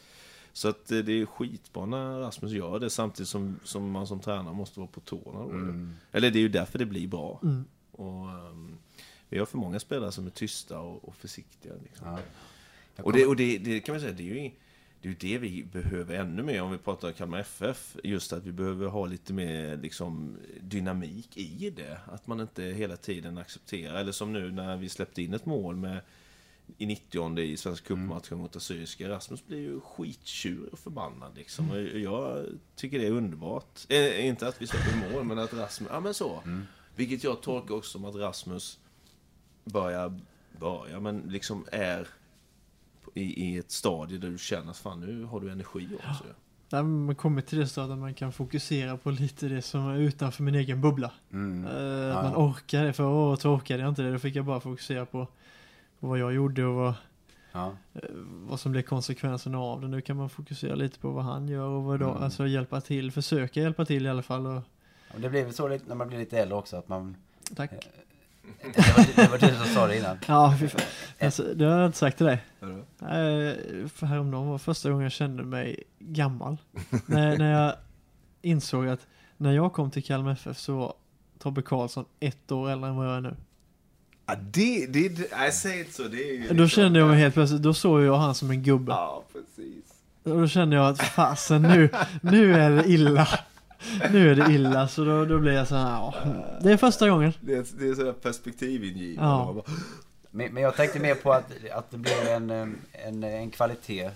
så 0.54 0.68
att 0.68 0.86
det 0.86 1.12
är 1.12 1.26
skitbra 1.26 1.86
när 1.86 2.20
Rasmus 2.20 2.52
gör 2.52 2.80
det 2.80 2.90
samtidigt 2.90 3.30
som, 3.30 3.60
som 3.64 3.92
man 3.92 4.08
som 4.08 4.20
tränare 4.20 4.54
måste 4.54 4.80
vara 4.80 4.90
på 4.90 5.00
tårna. 5.00 5.40
Då. 5.40 5.50
Mm. 5.50 5.94
Eller 6.12 6.32
det 6.32 6.40
är 6.40 6.42
ju 6.42 6.50
därför 6.50 6.80
det 6.80 6.86
blir 6.86 7.08
bra. 7.08 7.40
Mm. 7.44 7.66
Och, 7.92 8.30
ehm, 8.30 8.78
vi 9.30 9.40
har 9.40 9.46
för 9.46 9.58
många 9.58 9.80
spelare 9.80 10.12
som 10.12 10.26
är 10.26 10.30
tysta 10.30 10.80
och, 10.80 11.08
och 11.08 11.16
försiktiga. 11.16 11.74
Liksom. 11.84 12.08
Ja. 12.08 12.20
Och, 13.04 13.14
det, 13.14 13.26
och 13.26 13.36
det, 13.36 13.58
det 13.58 13.80
kan 13.80 13.94
man 13.94 14.02
säga, 14.02 14.14
det 14.14 14.24
är 14.24 14.36
ju 14.36 14.52
det, 15.02 15.08
är 15.08 15.12
ju 15.12 15.18
det 15.20 15.38
vi 15.38 15.64
behöver 15.64 16.16
ännu 16.16 16.44
mer 16.44 16.62
om 16.62 16.72
vi 16.72 16.78
pratar 16.78 17.12
Kalmar 17.12 17.40
FF. 17.40 17.98
Just 18.04 18.34
att 18.34 18.46
vi 18.46 18.52
behöver 18.52 18.88
ha 18.88 19.06
lite 19.06 19.34
mer 19.34 19.78
liksom, 19.78 20.38
dynamik 20.62 21.38
i 21.38 21.70
det. 21.70 21.98
Att 22.06 22.28
man 22.28 22.40
inte 22.40 22.64
hela 22.64 22.98
tiden 22.98 23.38
accepterar, 23.38 23.96
eller 23.96 24.12
som 24.12 24.34
nu 24.34 24.52
när 24.52 24.78
vi 24.78 24.90
släppte 24.90 25.22
in 25.22 25.34
ett 25.34 25.46
mål 25.46 25.76
med 25.76 26.02
i 26.78 26.86
90 26.86 27.40
i 27.40 27.58
Svenska 27.58 27.88
cupmatchen 27.88 28.38
mot 28.38 28.56
Assyriska. 28.56 29.10
Rasmus 29.10 29.48
blir 29.48 29.60
ju 29.60 29.80
skittjurig 29.80 30.74
och 30.74 30.80
förbannad 30.80 31.32
liksom. 31.36 31.72
Och 31.72 31.82
jag 31.82 32.46
tycker 32.76 33.00
det 33.00 33.08
är 33.08 33.12
underbart. 33.12 33.80
Eh, 33.90 34.26
inte 34.26 34.48
att 34.48 34.62
vi 34.62 34.68
släpper 34.68 35.14
mål, 35.14 35.24
men 35.24 35.40
att 35.40 35.54
Rasmus... 35.54 35.90
Ja, 35.94 36.00
men 36.00 36.14
så. 36.14 36.44
Vilket 36.96 37.24
jag 37.24 37.42
tolkar 37.42 37.76
också 37.76 37.92
som 37.92 38.06
att 38.06 38.16
Rasmus 38.16 38.80
börjar, 39.64 40.20
börjar, 40.60 41.00
men 41.00 41.20
liksom 41.20 41.66
är 41.72 42.08
i, 43.14 43.44
i 43.46 43.58
ett 43.58 43.72
stadie 43.72 44.18
där 44.18 44.30
du 44.30 44.38
känner 44.38 44.72
att 44.72 44.78
fan 44.78 45.00
nu 45.00 45.24
har 45.24 45.40
du 45.40 45.52
energi 45.52 45.90
också. 46.10 46.24
Där 46.70 46.84
man 46.84 47.16
kommer 47.16 47.42
till 47.42 47.60
det 47.60 47.68
stadiet 47.68 47.92
att 47.92 47.98
man 48.00 48.14
kan 48.14 48.32
fokusera 48.32 48.98
på 48.98 49.12
lite 49.12 49.48
det 49.48 49.62
som 49.62 49.88
är 49.88 49.98
utanför 49.98 50.44
min 50.44 50.56
egen 50.56 50.82
bubbla. 50.82 51.12
Mm. 51.34 51.66
Eh, 51.68 51.82
Ja. 51.84 52.14
Att 52.18 52.24
man 52.24 52.36
orkar 52.50 52.84
det. 52.84 52.94
Förra 52.94 53.08
året 53.08 53.46
orkade 53.46 53.80
jag 53.84 53.90
inte 53.90 54.02
det. 54.02 54.12
Då 54.12 54.20
fick 54.20 54.36
jag 54.36 54.46
bara 54.46 54.60
fokusera 54.60 55.06
på, 55.06 55.28
på 56.00 56.08
vad 56.08 56.20
jag 56.20 56.34
gjorde 56.34 56.66
och 56.66 56.76
vad, 56.76 56.94
Ja. 57.52 57.72
eh, 57.94 58.02
vad 58.26 58.60
som 58.60 58.72
blev 58.72 58.82
konsekvenserna 58.82 59.60
av 59.60 59.82
det. 59.82 59.88
Nu 59.88 60.02
kan 60.02 60.18
man 60.18 60.30
fokusera 60.30 60.76
lite 60.76 61.00
på 61.00 61.10
vad 61.12 61.24
han 61.24 61.48
gör 61.48 61.68
och 61.68 61.84
vad 61.84 62.00
då, 62.00 62.10
Mm. 62.10 62.24
alltså 62.24 62.48
hjälpa 62.48 62.82
till. 62.82 63.12
Försöka 63.12 63.62
hjälpa 63.62 63.86
till 63.86 64.06
i 64.06 64.10
alla 64.10 64.22
fall. 64.24 64.48
Och, 64.48 64.62
Det 65.18 65.30
blir 65.30 65.44
väl 65.44 65.54
så 65.54 65.68
när 65.68 65.96
man 65.96 66.08
blir 66.08 66.18
lite 66.20 66.38
äldre 66.40 66.58
också 66.58 66.78
att 66.78 66.88
man... 66.90 67.16
tack. 67.56 67.72
Det 68.76 68.78
var, 68.98 69.16
det 69.24 69.28
var 69.32 69.38
du 69.38 69.56
som 69.56 69.66
sa 69.66 69.88
det 69.88 69.98
innan. 69.98 70.18
Ja, 70.28 70.56
fy 70.60 70.68
fan. 70.68 70.82
Alltså, 71.22 71.44
det 71.56 71.66
har 71.66 71.78
jag 71.78 71.86
inte 71.86 71.98
sagt 71.98 72.18
till 72.18 72.26
dig. 72.26 72.44
Nej, 73.00 73.58
för 73.96 74.06
häromdagen 74.06 74.48
var 74.48 74.58
första 74.58 74.90
gången 74.90 75.04
jag 75.04 75.12
kände 75.12 75.44
mig 75.44 75.84
gammal. 76.00 76.58
när, 77.06 77.38
när 77.38 77.52
jag 77.64 77.74
insåg 78.42 78.88
att 78.88 79.08
när 79.38 79.52
jag 79.52 79.74
kom 79.74 79.92
till 79.92 80.04
Kalmar 80.04 80.32
FF 80.32 80.58
så 80.58 80.76
var 80.78 80.94
Tobbe 81.40 81.62
Karlsson 81.62 82.06
ett 82.20 82.52
år 82.52 82.70
äldre 82.70 82.90
än 82.90 82.96
vad 82.96 83.08
jag 83.08 83.16
är 83.16 83.22
nu. 83.22 83.36
Ja, 84.26 84.36
det, 84.42 84.86
det, 84.90 85.10
det, 85.10 85.28
nej, 85.38 85.52
säg 85.52 85.80
inte 85.80 85.94
så. 85.94 86.04
Det 86.04 86.18
är 86.30 86.34
ju 86.34 86.40
liksom- 86.40 86.58
Då 86.58 86.68
kände 86.68 87.00
jag 87.00 87.08
mig 87.10 87.20
helt 87.20 87.34
plötsligt, 87.34 87.62
då 87.62 87.74
såg 87.74 88.02
jag 88.02 88.18
han 88.18 88.36
som 88.36 88.52
en 88.52 88.64
gubbe. 88.64 88.92
Ja, 88.92 89.24
precis. 89.34 89.84
Och 90.24 90.42
då 90.42 90.48
kände 90.48 90.76
jag 90.76 90.88
att 90.88 91.02
fasen 91.02 91.62
nu, 91.62 91.90
nu 92.22 92.54
är 92.54 92.70
det 92.70 92.86
illa. 92.90 93.28
Nu 94.12 94.32
är 94.32 94.36
det 94.36 94.54
illa, 94.54 94.88
så 94.88 95.06
då, 95.06 95.26
då 95.26 95.40
blir 95.40 95.52
jag 95.52 95.68
så 95.68 95.76
här, 95.76 95.92
ja. 95.92 96.14
Det 96.62 96.72
är 96.72 96.78
första 96.78 97.10
gången. 97.10 97.34
Det 97.42 97.54
är, 97.54 97.66
det 97.80 97.90
är 97.90 97.96
sådär 97.96 98.14
perspektivingivande. 98.14 99.62
Ja. 99.66 99.74
Men, 100.32 100.54
men 100.54 100.64
jag 100.64 100.76
tänkte 100.76 101.00
mer 101.00 101.16
på 101.16 101.34
att, 101.34 101.52
att 101.74 101.92
det 101.92 101.98
blir 101.98 102.30
en, 102.30 102.50
en, 102.92 103.24
en 103.24 103.50
kvalitet 103.50 104.12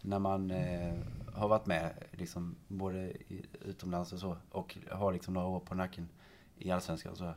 när 0.00 0.18
man 0.18 0.50
eh, 0.50 0.94
har 1.34 1.48
varit 1.48 1.66
med 1.66 1.90
liksom, 2.10 2.54
både 2.68 2.98
i, 2.98 3.42
utomlands 3.64 4.12
och 4.12 4.18
så 4.18 4.36
och 4.50 4.76
har 4.90 5.12
liksom 5.12 5.34
några 5.34 5.46
år 5.46 5.60
på 5.60 5.74
nacken 5.74 6.08
i 6.58 6.70
Allsvenskan 6.70 7.12
och 7.12 7.18
så. 7.18 7.32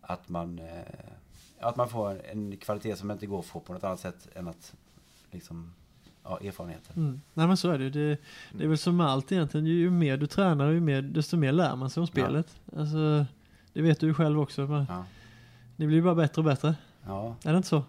Att 0.00 0.28
man, 0.28 0.58
eh, 0.58 1.10
att 1.60 1.76
man 1.76 1.88
får 1.88 2.22
en 2.30 2.56
kvalitet 2.56 2.96
som 2.96 3.10
inte 3.10 3.26
går 3.26 3.38
att 3.38 3.46
få 3.46 3.60
på 3.60 3.72
något 3.72 3.84
annat 3.84 4.00
sätt 4.00 4.28
än 4.34 4.48
att 4.48 4.74
liksom, 5.30 5.72
ja, 6.28 6.38
erfarenheter. 6.44 6.96
Mm. 6.96 7.20
Nej 7.34 7.46
men 7.46 7.56
så 7.56 7.70
är 7.70 7.78
det 7.78 7.84
ju. 7.84 7.90
Det, 7.90 8.18
det 8.52 8.64
är 8.64 8.68
väl 8.68 8.78
som 8.78 8.96
med 8.96 9.06
allt 9.06 9.32
egentligen. 9.32 9.66
Ju, 9.66 9.74
ju 9.74 9.90
mer 9.90 10.16
du 10.16 10.26
tränar, 10.26 10.70
ju 10.70 10.80
mer, 10.80 11.02
desto 11.02 11.36
mer 11.36 11.52
lär 11.52 11.76
man 11.76 11.90
sig 11.90 12.00
om 12.00 12.06
spelet. 12.06 12.60
Alltså, 12.76 13.26
det 13.72 13.82
vet 13.82 14.00
du 14.00 14.06
ju 14.06 14.14
själv 14.14 14.40
också. 14.40 14.66
Men 14.66 14.86
Ja. 14.88 15.04
Det 15.76 15.86
blir 15.86 16.02
bara 16.02 16.14
bättre 16.14 16.40
och 16.40 16.44
bättre. 16.44 16.74
ja, 17.06 17.36
Är 17.44 17.50
det 17.52 17.56
inte 17.56 17.68
så? 17.68 17.82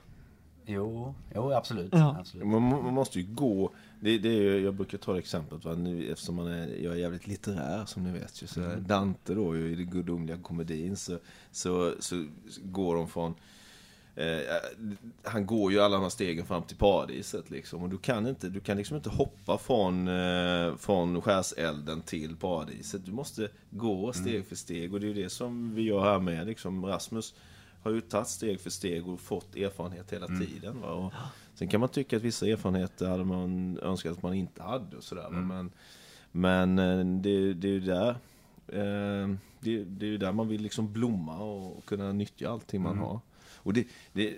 jo, 0.65 1.15
jo 1.35 1.51
absolut. 1.53 1.89
Ja. 1.93 2.15
absolut. 2.19 2.47
Man, 2.47 2.61
man 2.63 2.93
måste 2.93 3.19
ju 3.19 3.33
gå. 3.33 3.71
Det, 3.99 4.17
det 4.17 4.29
är 4.29 4.41
ju, 4.41 4.59
jag 4.59 4.73
brukar 4.73 4.97
ta 4.97 5.13
det 5.13 5.19
exemplet 5.19 5.65
va, 5.65 5.73
nu, 5.73 6.11
eftersom 6.11 6.35
man 6.35 6.47
är, 6.47 6.67
jag 6.83 6.93
är 6.93 6.97
jävligt 6.97 7.27
litterär 7.27 7.85
som 7.85 8.03
ni 8.03 8.11
vet. 8.11 8.43
Ju, 8.43 8.47
så 8.47 8.61
Mm. 8.61 8.83
Dante 8.87 9.33
då 9.33 9.55
ju, 9.57 9.71
i 9.71 9.75
den 9.75 9.89
gudomliga 9.89 10.37
komedin 10.37 10.95
så, 10.97 11.17
så, 11.51 11.93
så 11.99 12.25
går 12.63 12.95
de 12.95 13.07
från 13.07 13.33
han 15.23 15.45
går 15.45 15.71
ju 15.71 15.79
alla 15.79 15.95
de 15.95 16.03
här 16.03 16.09
stegen 16.09 16.45
fram 16.45 16.63
till 16.63 16.77
paradiset 16.77 17.49
liksom. 17.49 17.83
Och 17.83 17.89
du 17.89 17.97
kan, 17.97 18.27
inte, 18.27 18.49
du 18.49 18.59
kan 18.59 18.77
liksom 18.77 18.97
inte 18.97 19.09
hoppa 19.09 19.57
från, 19.57 20.07
eh, 20.07 20.75
från 20.75 21.21
skärselden 21.21 22.01
till 22.01 22.35
paradiset. 22.35 23.05
Du 23.05 23.11
måste 23.11 23.49
gå 23.69 24.13
steg 24.13 24.45
för 24.45 24.55
steg. 24.55 24.93
Och 24.93 24.99
det 24.99 25.05
är 25.05 25.13
ju 25.13 25.23
det 25.23 25.29
som 25.29 25.75
vi 25.75 25.81
gör 25.81 26.03
här 26.03 26.19
med 26.19 26.47
liksom. 26.47 26.85
Rasmus 26.85 27.35
har 27.83 27.91
ju 27.91 28.01
tagit 28.01 28.27
steg 28.27 28.59
för 28.61 28.69
steg 28.69 29.07
och 29.07 29.19
fått 29.19 29.55
erfarenhet 29.55 30.13
hela 30.13 30.27
tiden. 30.27 30.81
Va? 30.81 30.91
Och 30.91 31.13
sen 31.55 31.67
kan 31.67 31.79
man 31.79 31.89
tycka 31.89 32.17
att 32.17 32.23
vissa 32.23 32.47
erfarenheter 32.47 33.07
hade 33.07 33.25
man 33.25 33.79
önskat 33.81 34.11
att 34.11 34.23
man 34.23 34.33
inte 34.33 34.63
hade 34.63 34.97
och 34.97 35.03
sådär. 35.03 35.23
va. 35.23 35.29
Men, 35.29 35.71
men 36.31 36.79
eh, 36.79 37.21
det, 37.21 37.53
det 37.53 37.67
är 37.67 37.71
ju 37.71 37.79
där 37.79 38.09
eh, 38.67 39.35
det, 39.59 39.83
det 39.83 40.13
är 40.13 40.17
där 40.17 40.31
man 40.31 40.47
vill 40.47 40.61
liksom 40.61 40.93
blomma 40.93 41.37
och 41.37 41.85
kunna 41.85 42.11
nyttja 42.11 42.49
allting 42.49 42.81
man 42.81 42.97
har. 42.97 43.19
Och 43.67 43.73
det, 43.73 43.87
det, 44.13 44.37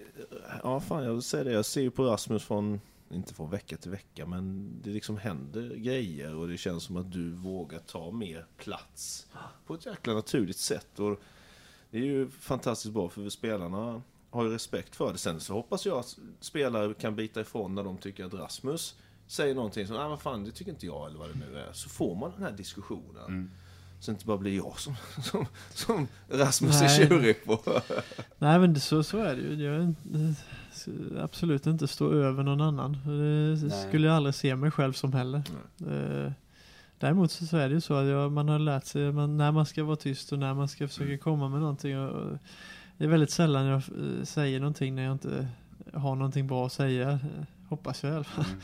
ja 0.63 0.80
fan 0.80 1.04
jag 1.04 1.13
vill 1.13 1.22
säga 1.22 1.44
det, 1.44 1.52
jag 1.52 1.65
ser 1.65 1.82
ju 1.82 1.92
på 1.92 2.04
Rasmus 2.04 2.44
från, 2.44 2.82
inte 3.12 3.34
från 3.34 3.50
vecka 3.50 3.78
till 3.78 3.92
vecka, 3.92 4.26
men 4.26 4.72
det 4.84 4.89
liksom 4.89 5.18
händer 5.18 5.76
grejer 5.76 6.36
och 6.36 6.48
det 6.48 6.58
känns 6.58 6.84
som 6.84 6.98
att 6.98 7.12
du 7.12 7.32
vågar 7.32 7.80
ta 7.80 8.12
mer 8.12 8.46
plats 8.58 9.28
på 9.65 9.74
ett 9.74 9.86
jäkla 9.86 10.13
naturligt 10.13 10.58
sätt. 10.58 11.00
Och 11.00 11.20
det 11.92 11.98
är 11.98 12.04
ju 12.04 12.30
fantastiskt 12.30 12.94
bra 12.94 13.10
för 13.10 13.30
spelarna 13.30 14.02
har 14.30 14.44
ju 14.44 14.50
respekt 14.50 14.96
för 14.96 15.12
det. 15.12 15.18
Sen 15.18 15.39
så 15.39 15.54
hoppas 15.54 15.86
jag 15.86 15.98
att 15.98 16.20
spelare 16.39 16.94
kan 16.94 17.15
bita 17.15 17.42
ifrån 17.42 17.76
när 17.76 17.84
de 17.84 17.98
tycker 17.98 18.26
att 18.26 18.34
Rasmus 18.34 18.96
säger 19.28 19.56
någonting 19.56 19.88
som, 19.88 19.96
nej 19.96 20.10
vad 20.10 20.22
fan 20.22 20.44
det 20.44 20.52
tycker 20.52 20.72
inte 20.72 20.86
jag 20.86 21.08
eller 21.08 21.20
vad 21.20 21.30
det 21.30 21.39
nu 21.50 21.58
är. 21.58 21.74
Så 21.74 21.89
får 21.89 22.15
man 22.15 22.32
den 22.32 22.44
här 22.44 22.52
diskussionen. 22.52 23.26
Mm. 23.26 23.52
Så 24.00 24.12
det 24.12 24.16
inte 24.16 24.26
bara 24.26 24.38
blir 24.38 24.56
jag 24.56 24.80
som, 24.80 24.96
som, 25.24 25.46
som 25.70 26.08
Rasmus 26.30 26.82
Nej. 26.82 27.02
är 27.02 27.08
tjurig 27.08 27.46
på. 27.46 27.60
Nej 28.38 28.60
men 28.60 28.80
så, 28.80 29.04
så 29.04 29.18
är 29.18 29.36
det 29.36 29.42
ju. 29.42 29.64
Jag 29.64 29.96
absolut 31.24 31.68
inte 31.68 31.88
stå 31.88 32.12
över 32.14 32.44
någon 32.44 32.62
annan. 32.62 32.98
Det 33.06 33.68
Nej. 33.68 33.88
skulle 33.88 34.08
jag 34.08 34.16
aldrig 34.16 34.36
se 34.36 34.56
mig 34.56 34.72
själv 34.72 34.94
som 34.94 35.14
heller. 35.14 35.42
Eh, 35.92 36.32
Däremot 37.00 37.32
så, 37.32 37.58
är 37.58 37.70
det 37.70 37.76
ju 37.76 37.82
så 37.82 37.94
att 37.94 38.08
jag, 38.08 38.32
man 38.32 38.50
har 38.50 38.60
lärt 38.60 38.86
sig 38.86 39.12
man, 39.12 39.38
när 39.38 39.52
man 39.52 39.66
ska 39.66 39.84
vara 39.84 39.96
tyst 39.96 40.32
och 40.32 40.40
när 40.40 40.54
man 40.54 40.68
ska 40.68 40.88
försöka 40.88 41.18
komma 41.18 41.50
med 41.50 41.60
någonting. 41.60 42.00
Och, 42.00 42.38
det 42.98 43.04
är 43.04 43.08
väldigt 43.10 43.32
sällan 43.32 43.66
jag 43.66 43.76
eh, 43.78 44.24
säger 44.24 44.60
någonting 44.60 44.96
när 44.96 45.04
jag 45.04 45.12
inte 45.12 45.48
har 45.94 46.16
någonting 46.16 46.48
bra 46.48 46.66
att 46.66 46.74
säga. 46.74 47.10
eh, 47.12 47.18
Hoppas 47.70 48.04
jag 48.04 48.12
i 48.12 48.16
alla 48.16 48.24
fall. 48.24 48.46
Mm. 48.46 48.60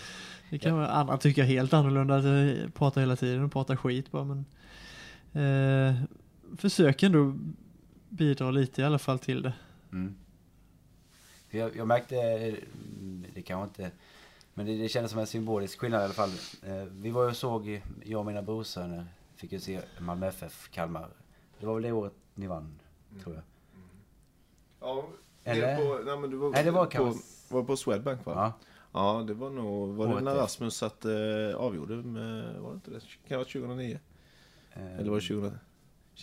Det 0.49 0.59
kan 0.59 0.75
vara 0.75 0.87
andra 0.87 1.17
tycka 1.17 1.43
helt 1.43 1.73
annorlunda, 1.73 2.15
att 2.15 2.25
jag 2.25 2.73
pratar 2.73 3.01
hela 3.01 3.15
tiden 3.15 3.43
och 3.43 3.51
pratar 3.51 3.75
skit 3.75 4.11
bara. 4.11 4.23
Men, 4.23 4.45
eh, 5.35 5.95
försök 6.57 7.03
ändå 7.03 7.33
bidra 8.09 8.51
lite 8.51 8.81
i 8.81 8.85
alla 8.85 8.99
fall 8.99 9.19
till 9.19 9.41
det. 9.41 9.53
Mm. 9.91 10.15
Jag, 11.49 11.75
jag 11.75 11.87
märkte, 11.87 12.15
mm, 12.17 13.25
det 13.33 13.41
kanske 13.41 13.63
inte, 13.83 13.95
men 14.53 14.65
det, 14.65 14.77
det 14.77 14.89
kändes 14.89 15.11
som 15.11 15.19
en 15.19 15.27
symbolisk 15.27 15.79
skillnad 15.79 16.01
i 16.01 16.03
alla 16.03 16.13
fall. 16.13 16.31
Eh, 16.63 16.83
Vi 16.91 17.09
var 17.09 17.23
ju 17.23 17.29
och 17.29 17.35
såg, 17.35 17.81
jag 18.03 18.19
och 18.19 18.25
mina 18.25 18.41
brorsöner 18.41 19.05
fick 19.35 19.51
ju 19.51 19.59
se 19.59 19.81
Malmö 19.99 20.27
FF, 20.27 20.69
Kalmar. 20.71 21.09
Det 21.59 21.65
var 21.65 21.73
väl 21.73 21.83
det 21.83 21.91
året 21.91 22.13
ni 22.33 22.47
vann, 22.47 22.79
tror 23.23 23.35
jag. 23.35 23.43
Ja, 24.79 25.07
Eller? 25.43 25.77
På, 25.77 26.03
nej, 26.05 26.17
men 26.17 26.29
du 26.29 26.37
var, 26.37 26.49
Nej, 26.51 26.63
det 26.63 26.71
var 26.71 26.85
på, 26.85 27.15
var 27.49 27.63
på 27.63 27.77
Swedbank 27.77 28.25
va? 28.25 28.33
Ja, 28.35 28.53
Ja, 28.93 29.23
det 29.27 29.33
var 29.33 29.49
nog, 29.49 29.89
var 29.95 30.15
det 30.15 30.21
när. 30.21 30.35
Rasmus 30.35 30.75
satt, 30.75 31.05
eh, 31.05 31.55
avgjorde 31.57 31.95
med, 31.95 32.59
var 32.59 32.69
det 32.69 32.75
inte 32.75 32.91
det? 32.91 32.99
Kan 32.99 33.09
det 33.27 33.35
ha 33.35 33.39
varit 33.39 33.51
2009? 33.51 33.99
Eh, 34.75 34.99
Eller 34.99 35.09
var 35.09 35.19
det 35.19 35.27
2000? 35.27 35.59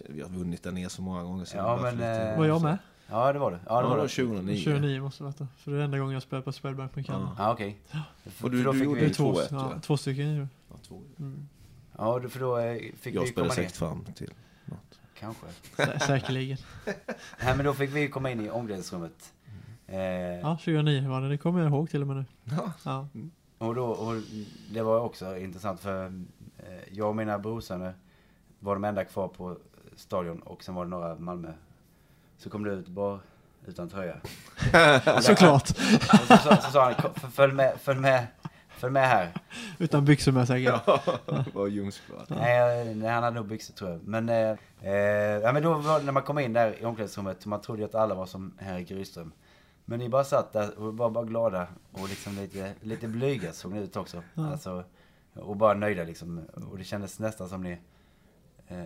Vi 0.09 0.21
har 0.23 0.29
vunnit 0.29 0.63
den 0.63 0.75
ner 0.75 0.89
så 0.89 1.03
många 1.03 1.23
gånger 1.23 1.45
sedan. 1.45 1.65
Ja, 1.65 1.79
men, 1.83 1.95
lite- 1.95 2.07
eh, 2.07 2.39
Var 2.39 2.47
jag 2.47 2.63
med? 2.63 2.79
Ja, 3.11 3.33
det 3.33 3.39
var 3.39 3.51
det. 3.51 3.61
Ja, 3.67 3.75
Ja, 3.77 3.83
det 3.83 3.89
var 3.89 3.97
det. 4.03 4.09
2009. 4.09 4.57
29 4.57 5.01
måste 5.01 5.25
det 5.25 5.33
då. 5.39 5.47
För 5.57 5.71
det 5.71 5.79
är 5.79 5.81
enda 5.83 5.99
gången 5.99 6.13
jag 6.15 6.23
spelar 6.23 6.43
på 6.43 6.53
Swedbank 6.53 6.97
med 6.97 7.07
Kalmar. 7.07 7.35
Ja, 7.39 7.53
okej. 7.53 7.79
Och 8.43 8.51
du- 8.51 8.57
du 8.65 8.85
gjorde 8.85 9.01
Det 9.01 9.05
är 9.05 9.09
vi, 9.09 9.15
två, 9.15 9.33
2-1, 9.33 9.47
ja, 9.51 9.71
ja. 9.75 9.81
två 9.81 9.97
stycken 9.97 10.35
ju. 10.35 10.47
Ja, 10.71 10.77
två. 10.89 11.01
Mm. 11.19 11.49
ja, 11.99 12.21
för 12.29 12.41
då 12.41 12.59
eh, 12.59 12.75
fick 12.97 13.15
Jag 13.15 13.21
vi 13.23 13.27
spelade 13.27 13.33
komma 13.35 13.45
ner. 13.45 13.51
säkert 13.55 13.77
fram 13.77 14.05
till 14.15 14.31
något. 14.65 15.01
Kanske. 15.19 15.47
Sä 15.77 15.99
säkerligen. 16.07 16.59
Nej, 17.45 17.57
men 17.57 17.65
då 17.65 17.73
fick 17.75 17.95
vi 17.95 18.09
komma 18.09 18.31
in 18.31 18.41
i 18.41 18.51
omklädningsrummet. 18.51 19.33
Eh, 19.87 19.99
Ja, 20.01 20.57
2009 20.65 21.09
var 21.09 21.21
det. 21.21 21.29
Det 21.29 21.39
kommer 21.39 21.61
jag 21.61 21.69
ihåg 21.69 21.91
till 21.91 22.01
och 22.01 22.07
med 22.09 22.17
nu. 22.17 22.25
Ja. 22.45 22.73
Ja. 22.85 23.09
Och, 23.59 23.75
då, 23.75 23.85
och 23.85 24.15
det 24.71 24.83
var 24.83 25.01
också 25.01 25.37
intressant 25.39 25.81
för 25.81 26.25
jag 26.93 27.09
och 27.09 27.17
mina 27.17 27.39
brorsöner 27.39 27.95
var 28.63 28.75
de 28.75 28.85
enda 28.85 29.05
kvar 29.05 29.29
på 29.29 29.57
stadion 29.97 30.39
och 30.43 30.65
sen 30.65 30.75
var 30.75 30.85
det 30.85 30.91
några 30.91 31.15
Malmö. 31.15 31.53
Så 32.37 32.51
kom 32.51 32.65
det 32.65 32.71
ut 32.73 32.89
bara 32.89 33.21
utan 33.67 33.89
tröja. 33.89 34.17
Såklart. 35.21 35.67
Så, 35.67 36.37
så, 36.37 36.57
så 36.57 36.71
sa 36.73 36.85
han, 36.85 36.95
"Kom, 36.95 37.11
f- 37.17 37.33
följ 37.33 37.53
med, 37.53 37.81
följ 37.81 38.01
med, 38.01 38.27
följ 38.69 38.93
med 38.93 39.09
här. 39.09 39.33
Utan 39.79 40.05
byxor 40.05 40.33
med 40.33 40.47
säkert. 40.49 40.83
Var 41.55 41.67
ljumskvad. 41.67 42.27
Nej, 42.29 43.01
han 43.09 43.23
hade 43.23 43.37
nog 43.37 43.47
byxor 43.47 43.75
tror 43.75 43.91
jag. 43.91 44.01
Men, 44.05 44.29
eh, 44.29 44.57
eh, 44.83 44.93
ja, 45.43 45.53
men 45.53 45.63
då 45.63 45.75
var, 45.75 46.01
när 46.03 46.13
man 46.13 46.23
kom 46.23 46.39
in 46.39 46.53
där 46.53 46.83
i 46.83 46.85
omklädningsrummet, 46.85 47.47
man 47.47 47.61
trodde 47.61 47.83
ju 47.83 47.89
att 47.89 47.95
alla 47.95 48.15
var 48.15 48.27
som 48.27 48.55
Henrik 48.59 48.91
Rydström. 48.91 49.33
Men 49.85 49.99
ni 49.99 50.09
bara 50.09 50.25
satt 50.25 50.53
där 50.53 50.79
och 50.79 50.97
var 50.97 51.11
bara 51.11 51.25
glada 51.25 51.67
och 51.93 52.09
liksom 52.09 52.35
lite, 52.37 52.73
lite 52.81 53.09
blyga 53.09 53.53
såg 53.53 53.73
ni 53.73 53.81
ut 53.81 53.97
också. 53.97 54.23
Ja. 54.35 54.51
Alltså, 54.53 54.85
och 55.35 55.57
bara 55.57 55.75
nöjda 55.75 56.05
liksom. 56.05 56.41
Och 56.71 56.79
det 56.79 56.85
kändes 56.85 57.19
nästan 57.19 57.49
som 57.49 57.63
ni... 57.63 57.79
Eh, 58.73 58.85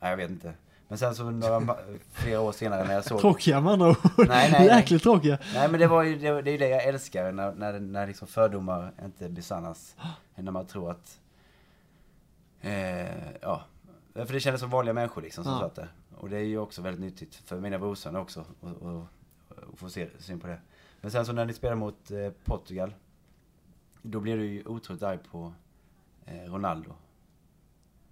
nej, 0.00 0.10
jag 0.10 0.16
vet 0.16 0.30
inte. 0.30 0.54
Men 0.88 0.98
sen 0.98 1.14
så 1.14 1.30
några, 1.30 1.76
flera 2.12 2.40
år 2.40 2.52
senare 2.52 2.84
när 2.84 2.94
jag 2.94 3.04
såg... 3.04 3.20
Tråkiga 3.20 3.60
med 3.60 3.72
andra 3.72 3.88
ord. 3.88 3.96
Nej, 4.16 4.26
nej, 4.28 4.50
nej. 4.52 4.66
Jäkligt 4.66 5.02
tråkiga. 5.02 5.38
Nej 5.54 5.68
men 5.70 5.80
det 5.80 5.86
var 5.86 6.02
ju, 6.02 6.18
det, 6.18 6.42
det 6.42 6.50
är 6.50 6.58
det 6.58 6.68
jag 6.68 6.84
älskar 6.84 7.32
när, 7.32 7.52
när, 7.54 7.80
när 7.80 8.06
liksom 8.06 8.28
fördomar 8.28 8.92
inte 9.04 9.28
besannas. 9.28 9.96
När 10.34 10.52
man 10.52 10.66
tror 10.66 10.90
att, 10.90 11.20
eh, 12.60 13.32
ja. 13.40 13.62
För 14.14 14.32
det 14.32 14.40
kändes 14.40 14.60
som 14.60 14.70
vanliga 14.70 14.94
människor 14.94 15.22
liksom 15.22 15.44
som 15.44 15.52
Ja. 15.52 15.58
satt 15.60 15.74
där. 15.74 15.88
Och 16.18 16.30
det 16.30 16.36
är 16.36 16.44
ju 16.44 16.58
också 16.58 16.82
väldigt 16.82 17.00
nyttigt 17.00 17.34
för 17.34 17.60
mina 17.60 17.78
brorsöner 17.78 18.20
också. 18.20 18.40
att 18.40 18.82
och, 18.82 19.06
och 19.72 19.78
få 19.78 19.90
se, 19.90 20.08
syn 20.18 20.40
på 20.40 20.46
det. 20.46 20.58
Men 21.00 21.10
sen 21.10 21.26
så 21.26 21.32
när 21.32 21.44
ni 21.44 21.52
spelade 21.52 21.76
mot 21.80 22.10
eh, 22.10 22.30
Portugal. 22.44 22.94
Då 24.02 24.20
blev 24.20 24.38
du 24.38 24.44
ju 24.46 24.64
otroligt 24.66 25.02
arg 25.02 25.18
på 25.30 25.52
eh, 26.26 26.52
Ronaldo. 26.52 26.92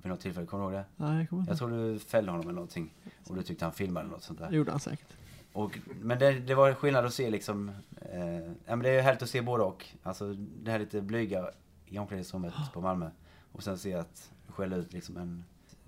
Vid 0.02 0.10
något 0.10 0.20
tillfälle, 0.20 0.46
kommer 0.46 0.64
du 0.64 0.74
ihåg 0.74 0.84
det? 0.84 1.04
Nej, 1.04 1.18
jag 1.18 1.28
kommer 1.28 1.42
inte 1.42 1.50
Jag 1.50 1.58
tror 1.58 1.70
du 1.70 1.98
fällde 1.98 2.30
honom 2.30 2.46
eller 2.46 2.54
någonting. 2.54 2.94
Och 3.26 3.36
du 3.36 3.42
tyckte 3.42 3.64
han 3.64 3.74
filmade 3.74 4.08
något 4.08 4.22
sånt 4.22 4.38
där. 4.38 4.50
Det 4.50 4.56
gjorde 4.56 4.70
han 4.70 4.80
säkert. 4.80 5.08
Och, 5.52 5.78
men 6.00 6.18
det, 6.18 6.32
det 6.32 6.54
var 6.54 6.74
skillnad 6.74 7.04
att 7.04 7.14
se 7.14 7.30
liksom, 7.30 7.68
eh, 8.12 8.36
ja 8.36 8.76
men 8.76 8.78
det 8.78 8.90
är 8.90 9.02
härligt 9.02 9.22
att 9.22 9.30
se 9.30 9.42
både 9.42 9.64
och. 9.64 9.86
Alltså 10.02 10.34
det 10.34 10.70
här 10.70 10.78
lite 10.78 11.00
blyga 11.00 11.50
i 11.86 11.98
omklädningsrummet 11.98 12.54
på 12.72 12.80
Malmö. 12.80 13.10
Och 13.52 13.62
sen 13.62 13.78
se 13.78 13.94
att 13.94 14.30
skälla 14.48 14.76
ut 14.76 14.92
liksom 14.92 15.16
en 15.16 15.44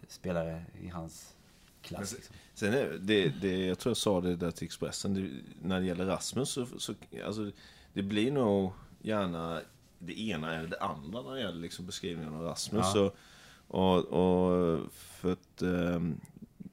spelare 0.09 0.65
i 0.81 0.89
hans 0.89 1.37
klass. 1.83 2.13
Liksom. 2.15 2.37
Sen 2.55 2.75
är 2.75 2.99
det, 3.01 3.29
det, 3.29 3.67
jag 3.67 3.79
tror 3.79 3.91
jag 3.91 3.97
sa 3.97 4.21
det 4.21 4.37
där 4.37 4.51
till 4.51 4.65
Expressen, 4.65 5.15
det, 5.15 5.31
när 5.63 5.81
det 5.81 5.87
gäller 5.87 6.07
Rasmus 6.07 6.49
så, 6.49 6.67
så 6.67 6.95
alltså, 7.27 7.51
det 7.93 8.03
blir 8.03 8.33
nog 8.33 8.73
gärna 9.03 9.61
det 9.99 10.21
ena 10.21 10.55
eller 10.55 10.69
det 10.69 10.81
andra 10.81 11.23
när 11.23 11.35
det 11.35 11.41
gäller 11.41 11.61
liksom 11.61 11.87
beskrivningen 11.87 12.35
av 12.35 12.43
Rasmus. 12.43 12.87
Ja. 12.95 13.01
Och, 13.01 13.17
och, 13.73 13.99
och 13.99 14.81
för 14.93 15.33
att 15.33 15.63
ehm, 15.63 16.21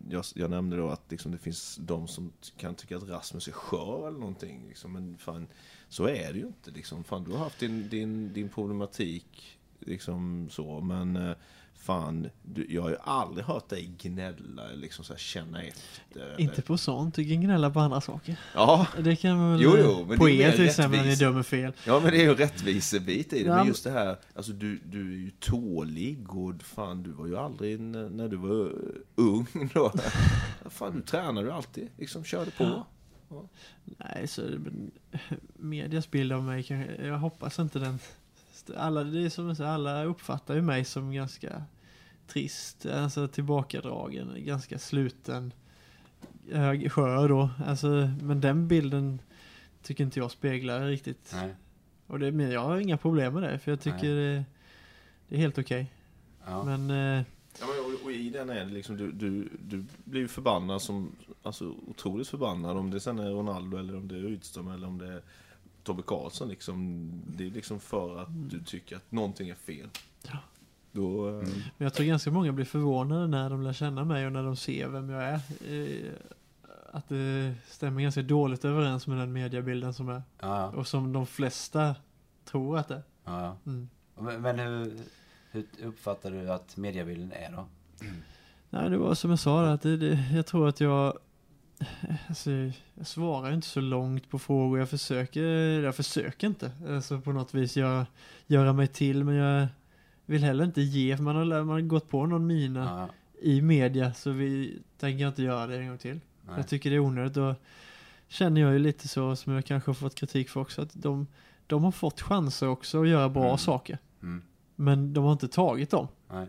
jag, 0.09 0.25
jag 0.35 0.49
nämnde 0.49 0.77
då 0.77 0.89
att 0.89 1.11
liksom, 1.11 1.31
det 1.31 1.37
finns 1.37 1.79
de 1.81 2.07
som 2.07 2.31
kan 2.57 2.75
tycka 2.75 2.97
att 2.97 3.09
Rasmus 3.09 3.47
är 3.47 3.51
skör 3.51 4.07
eller 4.07 4.19
någonting. 4.19 4.65
Liksom, 4.67 4.93
men 4.93 5.17
fan, 5.17 5.47
så 5.89 6.07
är 6.07 6.33
det 6.33 6.39
ju 6.39 6.47
inte. 6.47 6.71
Liksom. 6.71 7.03
Fan, 7.03 7.23
du 7.23 7.31
har 7.31 7.37
haft 7.37 7.59
din, 7.59 7.89
din, 7.89 8.33
din 8.33 8.49
problematik, 8.49 9.59
liksom 9.79 10.47
så, 10.51 10.81
men 10.81 11.15
eh, 11.15 11.35
fan, 11.81 12.29
du, 12.43 12.65
jag 12.69 12.81
har 12.81 12.89
ju 12.89 12.95
aldrig 13.03 13.45
hört 13.45 13.69
dig 13.69 13.91
gnälla 13.97 14.63
liksom 14.75 15.05
så 15.05 15.13
här, 15.13 15.17
känna 15.19 15.61
efter. 15.63 16.21
eller- 16.21 16.41
Inte 16.41 16.61
på 16.61 16.77
sånt. 16.77 17.15
Du 17.15 17.23
kan 17.29 17.41
gnälla 17.41 17.69
på 17.69 17.79
andra 17.79 18.01
saker. 18.01 18.35
Ja, 18.53 18.87
Det 19.03 19.15
kan 19.15 19.37
man 19.37 19.51
väl... 19.51 19.61
Jo, 19.61 19.75
jo, 19.83 20.05
men 20.09 20.17
på 20.17 20.29
er 20.29 20.51
till 20.51 20.65
exempel 20.65 20.99
när 20.99 21.05
ni 21.07 21.15
dömer 21.15 21.43
fel. 21.43 21.73
ja, 21.85 21.99
men 21.99 22.11
det 22.11 22.17
är 22.17 22.23
ju 22.23 22.29
en 22.29 22.35
rättvisebit 22.35 23.33
i 23.33 23.43
det. 23.43 23.49
Ja, 23.49 23.55
Men 23.55 23.67
just 23.67 23.83
det 23.83 23.91
här, 23.91 24.17
alltså 24.35 24.51
du, 24.51 24.79
du 24.85 25.11
är 25.13 25.17
ju 25.17 25.31
tålig 25.39 26.33
och 26.35 26.61
fan, 26.63 27.03
du 27.03 27.11
var 27.11 27.27
ju 27.27 27.37
aldrig 27.37 27.79
när, 27.79 28.27
du 28.27 28.37
var 28.37 28.71
ung 29.15 29.47
då. 29.73 29.93
fan, 30.69 30.95
du 30.95 31.01
tränade 31.01 31.47
ju 31.47 31.53
alltid, 31.53 31.87
liksom 31.97 32.23
körde 32.23 32.51
på. 32.51 32.85
Nej, 33.83 34.27
så 34.27 34.41
medias 35.53 36.11
bild 36.11 36.31
av 36.33 36.43
mig 36.43 36.63
kanske, 36.63 37.05
jag 37.07 37.17
hoppas 37.19 37.59
inte 37.59 37.79
den 37.79 37.99
alla, 38.77 39.03
det 39.03 39.25
är 39.25 39.29
som 39.29 39.47
jag 39.47 39.57
säger, 39.57 39.69
alla 39.69 40.03
uppfattar 40.03 40.55
ju 40.55 40.61
mig 40.61 40.85
som 40.85 41.13
ganska 41.13 41.63
trist, 42.27 42.85
alltså 42.85 43.27
tillbakadragen, 43.27 44.33
ganska 44.37 44.79
sluten, 44.79 45.53
hög, 46.51 46.91
skör 46.91 47.29
då. 47.29 47.49
Alltså, 47.65 48.11
men 48.21 48.41
den 48.41 48.67
bilden 48.67 49.21
tycker 49.83 50.03
inte 50.03 50.19
jag 50.19 50.31
speglar 50.31 50.87
riktigt. 50.87 51.31
Nej. 51.33 51.55
Och 52.07 52.19
det, 52.19 52.31
men 52.31 52.51
jag 52.51 52.61
har 52.61 52.79
inga 52.79 52.97
problem 52.97 53.33
med 53.33 53.43
det, 53.43 53.59
för 53.59 53.71
jag 53.71 53.81
tycker 53.81 54.15
det, 54.15 54.45
det 55.27 55.35
är 55.35 55.39
helt 55.39 55.57
okej. 55.57 55.91
Ja. 56.45 56.63
Men 56.63 56.89
eh, 56.89 57.25
Ja, 57.59 57.65
men, 57.67 57.93
och, 57.95 58.05
och 58.05 58.11
i 58.11 58.29
den 58.29 58.49
är 58.49 58.65
det 58.65 58.71
liksom, 58.71 58.97
du, 58.97 59.11
du, 59.11 59.49
du 59.59 59.85
blir 60.03 60.21
ju 60.21 60.27
förbannad 60.27 60.81
som, 60.81 61.15
alltså 61.43 61.75
otroligt 61.87 62.27
förbannad 62.27 62.77
om 62.77 62.91
det 62.91 62.99
sen 62.99 63.19
är 63.19 63.29
Ronaldo 63.29 63.77
eller 63.77 63.95
om 63.95 64.07
det 64.07 64.15
är 64.15 64.19
Rydström 64.19 64.67
eller 64.67 64.87
om 64.87 64.97
det 64.97 65.07
är 65.07 65.21
Tobbe 65.89 66.03
Karlsson 66.03 66.47
liksom. 66.49 67.09
Det 67.27 67.45
är 67.45 67.51
liksom 67.51 67.79
för 67.79 68.19
att 68.21 68.27
du 68.49 68.59
tycker 68.63 68.95
att 68.95 69.11
någonting 69.11 69.49
är 69.49 69.55
fel. 69.55 69.87
Ja. 70.27 70.37
Då, 70.91 71.27
eh, 71.29 71.33
Mm. 71.33 71.45
Men 71.77 71.85
jag 71.85 71.93
tror 71.93 72.05
ganska 72.05 72.31
många 72.31 72.51
blir 72.51 72.65
förvånade 72.65 73.27
när 73.27 73.49
de 73.49 73.61
lär 73.63 73.73
känna 73.73 74.05
mig 74.05 74.25
och 74.25 74.31
när 74.31 74.43
de 74.43 74.55
ser 74.55 74.87
vem 74.87 75.09
jag 75.09 75.23
är. 75.23 75.33
Eh, 75.69 76.11
Att 76.91 77.09
det 77.09 77.53
stämmer 77.67 78.01
ganska 78.01 78.21
dåligt 78.21 78.65
överens 78.65 79.07
med 79.07 79.17
den 79.17 79.33
mediebilden 79.33 79.93
som 79.93 80.09
är. 80.09 80.21
Ja, 80.39 80.67
Och 80.69 80.87
som 80.87 81.13
de 81.13 81.25
flesta 81.27 81.95
tror 82.45 82.77
att 82.77 82.87
det 82.87 82.95
är. 82.95 83.03
ja. 83.25 83.57
Mm. 83.65 83.89
Men, 84.19 84.41
men 84.41 84.59
hur, 84.59 84.93
hur 85.51 85.65
uppfattar 85.83 86.31
du 86.31 86.51
att 86.51 86.77
mediebilden 86.77 87.31
är 87.31 87.51
då? 87.51 87.65
Nej, 88.69 88.89
det 88.89 88.97
var 88.97 89.13
som 89.15 89.29
jag 89.29 89.39
sa, 89.39 89.65
att 89.69 89.81
det, 89.81 89.97
det, 89.97 90.25
jag 90.33 90.45
tror 90.45 90.67
att 90.69 90.79
jag... 90.79 91.17
Alltså, 92.27 92.51
jag 92.95 93.07
svarar 93.07 93.51
inte 93.51 93.67
så 93.67 93.81
långt 93.81 94.29
på 94.29 94.39
frågor. 94.39 94.79
Jag 94.79 94.89
försöker, 94.89 95.43
jag 95.83 95.95
försöker 95.95 96.47
inte 96.47 96.71
alltså, 96.89 97.21
på 97.21 97.31
något 97.31 97.53
vis 97.53 97.77
göra, 97.77 98.05
göra 98.47 98.73
mig 98.73 98.87
till. 98.87 99.23
Men 99.23 99.35
jag 99.35 99.67
vill 100.25 100.43
heller 100.43 100.63
inte 100.65 100.81
ge, 100.81 101.17
för 101.17 101.23
man 101.23 101.35
har, 101.35 101.45
man 101.45 101.69
har 101.69 101.81
gått 101.81 102.09
på 102.09 102.25
någon 102.25 102.47
mina 102.47 102.83
Ja, 102.83 103.09
i 103.41 103.61
media. 103.61 104.13
Så 104.13 104.31
vi 104.31 104.79
tänker 104.97 105.27
inte 105.27 105.43
göra 105.43 105.67
det 105.67 105.77
en 105.77 105.87
gång 105.87 105.97
till. 105.97 106.19
nej. 106.47 106.53
Jag 106.57 106.67
tycker 106.67 106.89
det 106.89 106.95
är 106.95 106.99
onödigt. 106.99 107.37
Och 107.37 107.55
känner 108.27 108.61
jag 108.61 108.73
ju 108.73 108.79
lite 108.79 109.07
så, 109.07 109.35
som 109.35 109.53
jag 109.53 109.65
kanske 109.65 109.89
har 109.89 109.95
fått 109.95 110.15
kritik 110.15 110.49
för 110.49 110.59
också, 110.59 110.81
att 110.81 110.93
de, 110.93 111.27
de 111.67 111.83
har 111.83 111.91
fått 111.91 112.21
chanser 112.21 112.67
också 112.67 113.01
att 113.01 113.07
göra 113.09 113.29
bra 113.29 113.45
Mm. 113.45 113.57
saker. 113.57 113.97
Mm. 114.23 114.41
Men 114.75 115.13
de 115.13 115.23
har 115.23 115.31
inte 115.31 115.47
tagit 115.47 115.89
dem. 115.89 116.07
Nej. 116.31 116.47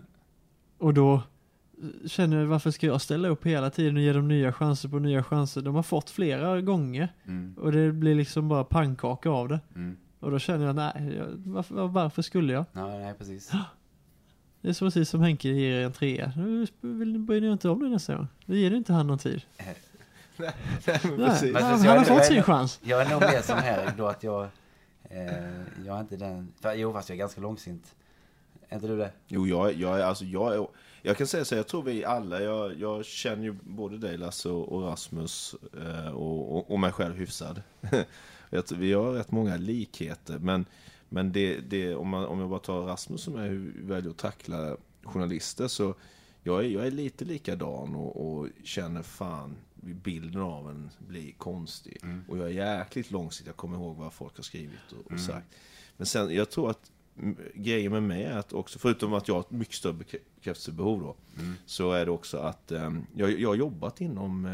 Och 0.78 0.94
då 0.94 1.22
känner 2.06 2.36
jag, 2.40 2.46
varför 2.46 2.70
ska 2.70 2.86
jag 2.86 3.00
ställa 3.00 3.28
upp 3.28 3.46
hela 3.46 3.70
tiden 3.70 3.96
och 3.96 4.02
ge 4.02 4.12
dem 4.12 4.28
nya 4.28 4.52
chanser 4.52 4.88
på 4.88 4.98
nya 4.98 5.22
chanser? 5.22 5.60
De 5.62 5.74
har 5.74 5.82
fått 5.82 6.10
flera 6.10 6.60
gånger. 6.60 7.08
Mm. 7.26 7.54
Och 7.58 7.72
det 7.72 7.92
blir 7.92 8.14
liksom 8.14 8.48
bara 8.48 8.64
pannkaka 8.64 9.30
av 9.30 9.48
det. 9.48 9.60
Mm. 9.74 9.96
Och 10.20 10.30
då 10.30 10.38
känner 10.38 10.66
jag, 10.66 10.76
nej, 10.76 11.14
jag, 11.18 11.26
varför, 11.36 11.86
varför 11.88 12.22
skulle 12.22 12.52
jag? 12.52 12.64
Ja, 12.72 12.86
nej, 12.86 13.14
precis. 13.18 13.52
Det 14.62 14.68
är 14.68 14.72
så 14.72 14.84
precis 14.84 15.08
som 15.10 15.20
Henke 15.20 15.48
ger 15.48 15.80
er 15.80 15.84
en 15.86 15.92
trea. 15.92 16.32
Nu 16.36 16.66
vill- 16.80 17.18
bryr 17.18 17.40
ni 17.40 17.46
inte 17.52 17.68
om 17.68 17.82
det 17.82 17.88
nästa 17.88 18.14
gång. 18.16 18.28
Då 18.46 18.54
ger 18.54 18.70
ni 18.70 18.76
inte 18.76 18.92
han 18.92 19.06
någon 19.06 19.18
tid. 19.18 19.42
men 19.56 19.66
Nej, 21.16 21.28
precis. 21.28 21.52
Men 21.52 21.62
han, 21.62 21.78
så 21.78 21.84
jag 21.86 21.90
han 21.90 21.98
har 21.98 22.04
är- 22.04 22.16
fått 22.18 22.24
sin 22.26 22.42
chans. 22.42 22.80
Jag 22.82 23.02
är 23.02 23.10
nog 23.10 23.20
mer 23.20 23.42
som 23.42 23.58
Erik 23.64 23.96
då 23.96 24.06
att 24.06 24.22
jag... 24.22 24.42
Eh, 25.02 25.20
jag 25.86 25.96
är 25.96 26.00
inte 26.00 26.16
den... 26.16 26.48
För, 26.60 26.74
jo, 26.74 26.92
fast 26.92 27.08
jag 27.08 27.16
är 27.16 27.18
ganska 27.18 27.40
långsint. 27.40 27.94
Är 28.68 28.74
inte 28.74 28.86
du 28.88 28.96
det? 28.96 29.10
Jo, 29.26 29.46
jag, 29.46 29.74
jag 29.74 30.00
är 30.00 30.04
alltså, 30.04 30.24
jag 30.24 30.54
är, 30.54 30.66
jag 31.02 31.16
kan 31.16 31.26
säga 31.26 31.44
så, 31.44 31.54
jag 31.54 31.68
tror 31.68 31.82
vi 31.82 32.04
alla, 32.04 32.42
jag, 32.42 32.78
jag 32.78 33.04
känner 33.04 33.44
ju 33.44 33.52
både 33.52 33.98
dig 33.98 34.18
Lasse 34.18 34.48
och, 34.48 34.82
Rasmus 34.82 35.54
eh, 35.80 36.10
och, 36.10 36.56
och, 36.56 36.70
och 36.70 36.80
mig 36.80 36.92
själv 36.92 37.14
hyfsad. 37.14 37.62
vi 38.70 38.92
har 38.92 39.12
rätt 39.12 39.30
många 39.30 39.56
likheter, 39.56 40.38
men, 40.38 40.66
men 41.08 41.32
det, 41.32 41.60
det, 41.60 41.94
om, 41.94 42.08
man, 42.08 42.24
om 42.24 42.40
jag 42.40 42.50
bara 42.50 42.60
tar 42.60 42.82
Rasmus 42.82 43.22
som 43.22 43.36
är 43.36 43.48
hur 43.48 43.72
vi 43.76 43.86
väljer 43.86 44.10
att 44.10 44.18
tackla 44.18 44.76
journalister 45.02 45.68
så 45.68 45.94
jag 46.42 46.64
är, 46.64 46.68
jag 46.68 46.86
är 46.86 46.90
lite 46.90 47.24
likadan 47.24 47.94
och, 47.94 48.38
och 48.40 48.48
känner 48.64 49.02
fan, 49.02 49.56
bilden 49.74 50.42
av 50.42 50.70
en 50.70 50.90
blir 50.98 51.32
konstig. 51.32 51.98
Mm. 52.02 52.24
Och 52.28 52.38
jag 52.38 52.46
är 52.46 52.78
jäkligt 52.78 53.10
långsiktig, 53.10 53.48
jag 53.48 53.56
kommer 53.56 53.76
ihåg 53.76 53.96
vad 53.96 54.12
folk 54.12 54.36
har 54.36 54.42
skrivit 54.42 54.92
och, 54.92 55.04
och 55.04 55.10
Mm. 55.10 55.22
sagt. 55.22 55.46
Men 55.96 56.06
sen, 56.06 56.34
jag 56.34 56.50
tror 56.50 56.70
att 56.70 56.90
mm, 56.90 56.99
grejen 57.54 57.92
med 57.92 58.02
mig 58.02 58.22
är 58.24 58.38
att 58.38 58.52
också, 58.52 58.78
förutom 58.78 59.14
att 59.14 59.28
jag 59.28 59.34
har 59.34 59.40
ett 59.40 59.50
mycket 59.50 59.74
större 59.74 59.92
bekrä- 59.92 60.18
bekräftelsebehov 60.34 61.00
då, 61.00 61.16
Mm. 61.42 61.54
så 61.66 61.92
är 61.92 62.04
det 62.04 62.10
också 62.10 62.38
att 62.38 62.72
eh, 62.72 62.90
jag, 63.16 63.40
jag 63.40 63.48
har 63.48 63.56
jobbat 63.56 64.00
inom, 64.00 64.44
eh, 64.46 64.52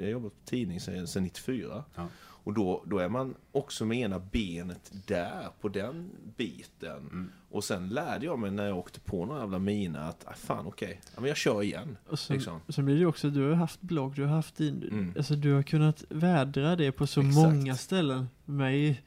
jag 0.00 0.04
har 0.06 0.10
jobbat 0.12 0.32
på 0.32 0.38
tidning 0.50 0.80
sedan, 0.80 1.06
sedan 1.06 1.22
94. 1.22 1.84
Ja. 1.94 2.06
Och 2.42 2.54
då, 2.54 2.84
då 2.86 2.98
är 2.98 3.08
man 3.08 3.34
också 3.52 3.84
med 3.84 3.98
ena 3.98 4.18
benet 4.18 4.92
där, 5.06 5.48
på 5.60 5.68
den 5.68 6.10
biten. 6.36 6.96
Mm. 6.96 7.30
Och 7.50 7.64
sen 7.64 7.88
lärde 7.88 8.26
jag 8.26 8.38
mig 8.38 8.50
när 8.50 8.66
jag 8.66 8.78
åkte 8.78 9.00
på 9.00 9.26
några 9.26 9.40
jävla 9.40 9.58
mina 9.58 10.08
att, 10.08 10.24
ah, 10.26 10.34
fan 10.34 10.66
okej, 10.66 11.00
ja, 11.14 11.20
men 11.20 11.28
jag 11.28 11.36
kör 11.36 11.62
igen. 11.62 11.96
Och 12.08 12.18
sen, 12.18 12.36
Liksom. 12.36 12.60
sen 12.68 12.84
blir 12.84 12.94
det 12.94 13.00
ju 13.00 13.06
också, 13.06 13.30
du 13.30 13.48
har 13.48 13.54
haft 13.54 13.80
blogg, 13.80 14.14
du 14.14 14.24
har 14.24 14.34
haft 14.36 14.56
din, 14.56 14.82
Mm. 14.82 15.12
alltså 15.16 15.34
du 15.36 15.52
har 15.52 15.62
kunnat 15.62 16.04
vädra 16.08 16.76
det 16.76 16.92
på 16.92 17.06
så 17.06 17.20
Exakt. 17.20 17.34
många 17.36 17.74
ställen. 17.76 18.28
Mig, 18.44 19.02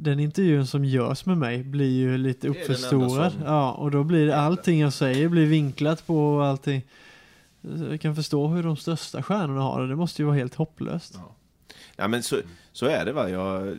den 0.00 0.20
intervjun 0.20 0.66
som 0.66 0.84
görs 0.84 1.26
med 1.26 1.38
mig 1.38 1.62
blir 1.64 1.90
ju 1.90 2.18
lite 2.18 2.48
uppförstorad. 2.48 3.32
Ja, 3.44 3.72
och 3.72 3.90
då 3.90 4.04
blir 4.04 4.30
allting 4.30 4.80
jag 4.80 4.92
säger 4.92 5.28
blir 5.28 5.46
vinklat 5.46 6.06
på 6.06 6.40
allting. 6.40 6.82
Jag 7.90 8.00
kan 8.00 8.14
förstå 8.14 8.48
hur 8.48 8.62
de 8.62 8.76
största 8.76 9.22
stjärnorna 9.22 9.60
har 9.60 9.82
det, 9.82 9.88
det 9.88 9.96
måste 9.96 10.22
ju 10.22 10.26
vara 10.26 10.36
helt 10.36 10.54
hopplöst. 10.54 11.14
Ja. 11.14 11.34
Ja 11.96 12.08
men 12.08 12.22
så, 12.22 12.36
så 12.72 12.86
är 12.86 13.04
det 13.04 13.12
va. 13.12 13.28
Jag, 13.28 13.78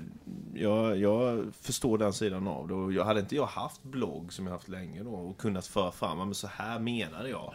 jag, 0.53 0.97
jag 0.97 1.45
förstår 1.62 1.97
den 1.97 2.13
sidan 2.13 2.47
av 2.47 2.67
det. 2.67 2.73
Och 2.73 2.93
jag, 2.93 3.05
hade 3.05 3.19
inte 3.19 3.36
jag 3.36 3.45
haft 3.45 3.84
blogg 3.84 4.34
som 4.34 4.45
jag 4.45 4.53
haft 4.53 4.67
länge 4.67 5.03
då 5.03 5.12
och 5.12 5.38
kunnat 5.38 5.67
föra 5.67 5.91
fram, 5.91 6.17
men 6.17 6.34
så 6.34 6.47
här 6.47 6.79
menade 6.79 7.29
jag. 7.29 7.53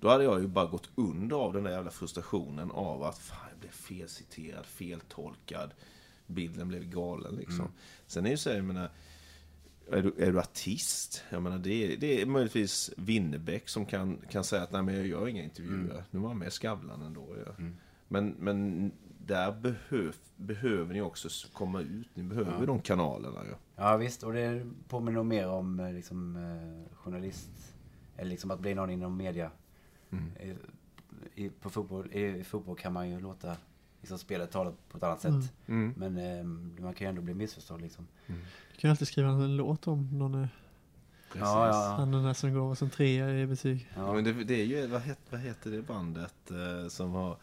Då 0.00 0.08
hade 0.08 0.24
jag 0.24 0.40
ju 0.40 0.46
bara 0.46 0.66
gått 0.66 0.90
under 0.94 1.36
av 1.36 1.52
den 1.52 1.64
där 1.64 1.70
jävla 1.70 1.90
frustrationen 1.90 2.70
av 2.70 3.02
att 3.02 3.18
fan, 3.18 3.48
jag 3.50 3.60
blev 3.60 3.70
felciterad, 3.70 4.66
feltolkad. 4.66 5.70
Bilden 6.26 6.68
blev 6.68 6.84
galen 6.84 7.34
liksom. 7.36 7.68
Sen 8.06 8.24
är 8.24 8.28
det 8.28 8.30
ju 8.30 8.36
så 8.36 8.50
här, 8.50 8.56
jag 8.56 8.64
menar, 8.64 8.90
är 9.90 10.02
du, 10.02 10.14
är 10.18 10.32
du 10.32 10.38
artist? 10.40 11.22
Jag 11.30 11.42
menar, 11.42 11.58
det, 11.58 11.92
är, 11.92 11.96
det 11.96 12.22
är 12.22 12.26
möjligtvis 12.26 12.90
Winnerbäck 12.96 13.68
som 13.68 13.86
kan, 13.86 14.18
kan 14.30 14.44
säga 14.44 14.62
att 14.62 14.72
nej 14.72 14.82
men 14.82 14.94
jag 14.94 15.06
gör 15.06 15.28
inga 15.28 15.42
intervjuer. 15.42 16.04
Nu 16.10 16.18
var 16.20 16.28
han 16.28 16.38
med 16.38 16.48
i 16.48 16.50
Skavlan 16.50 17.02
ändå. 17.02 17.36
Ja. 17.46 17.64
Men, 18.08 18.28
men 18.38 18.92
där 19.26 19.52
behöv, 19.52 20.16
behöver 20.36 20.94
ni 20.94 21.00
också 21.00 21.28
komma 21.52 21.80
ut. 21.80 22.08
Ni 22.14 22.22
behöver 22.22 22.52
Ja. 22.60 22.66
de 22.66 22.80
kanalerna. 22.80 23.40
Ja. 23.50 23.56
Ja, 23.76 23.96
visst. 23.96 24.22
Och 24.22 24.32
det 24.32 24.66
påminner 24.88 25.12
nog 25.12 25.26
mer 25.26 25.48
om 25.48 25.80
eh, 25.80 25.92
liksom, 25.92 26.36
eh, 26.36 26.96
journalist. 26.96 27.50
Eller 28.16 28.30
liksom 28.30 28.50
att 28.50 28.60
bli 28.60 28.74
någon 28.74 28.90
inom 28.90 29.16
media. 29.16 29.50
Mm. 30.10 30.24
I, 30.36 30.54
i, 31.44 31.50
på 31.50 31.70
fotboll, 31.70 32.12
I 32.12 32.44
fotboll 32.44 32.76
kan 32.76 32.92
man 32.92 33.10
ju 33.10 33.20
låta 33.20 33.56
liksom, 34.04 34.18
spelet 34.18 34.50
tala 34.50 34.72
på 34.88 34.96
ett 34.96 35.02
annat 35.02 35.20
sätt. 35.20 35.30
Mm. 35.30 35.50
Mm. 35.66 35.94
Men 35.96 36.38
eh, 36.38 36.44
man 36.84 36.94
kan 36.94 37.04
ju 37.04 37.08
ändå 37.08 37.22
bli 37.22 37.34
missförstådd 37.34 37.80
liksom. 37.80 38.06
Du 38.26 38.34
kan 38.80 38.90
alltid 38.90 39.08
skriva 39.08 39.28
en 39.28 39.56
låt 39.56 39.88
om 39.88 40.18
någon 40.18 40.34
är, 40.34 40.48
Ja, 41.36 41.68
ja. 41.68 41.94
han 41.98 42.12
den 42.12 42.24
där 42.24 42.32
som 42.34 42.54
går 42.54 42.74
som 42.74 42.90
trea 42.90 43.30
i 43.30 43.46
betyg. 43.46 43.90
Ja, 43.96 44.12
men 44.12 44.24
det, 44.24 44.32
det 44.32 44.60
är 44.60 44.64
ju, 44.64 44.86
vad 44.86 45.02
heter, 45.02 45.22
vad 45.30 45.40
heter 45.40 45.70
det 45.70 45.82
bandet 45.82 46.50
eh, 46.50 46.88
som 46.88 47.12
har 47.12 47.36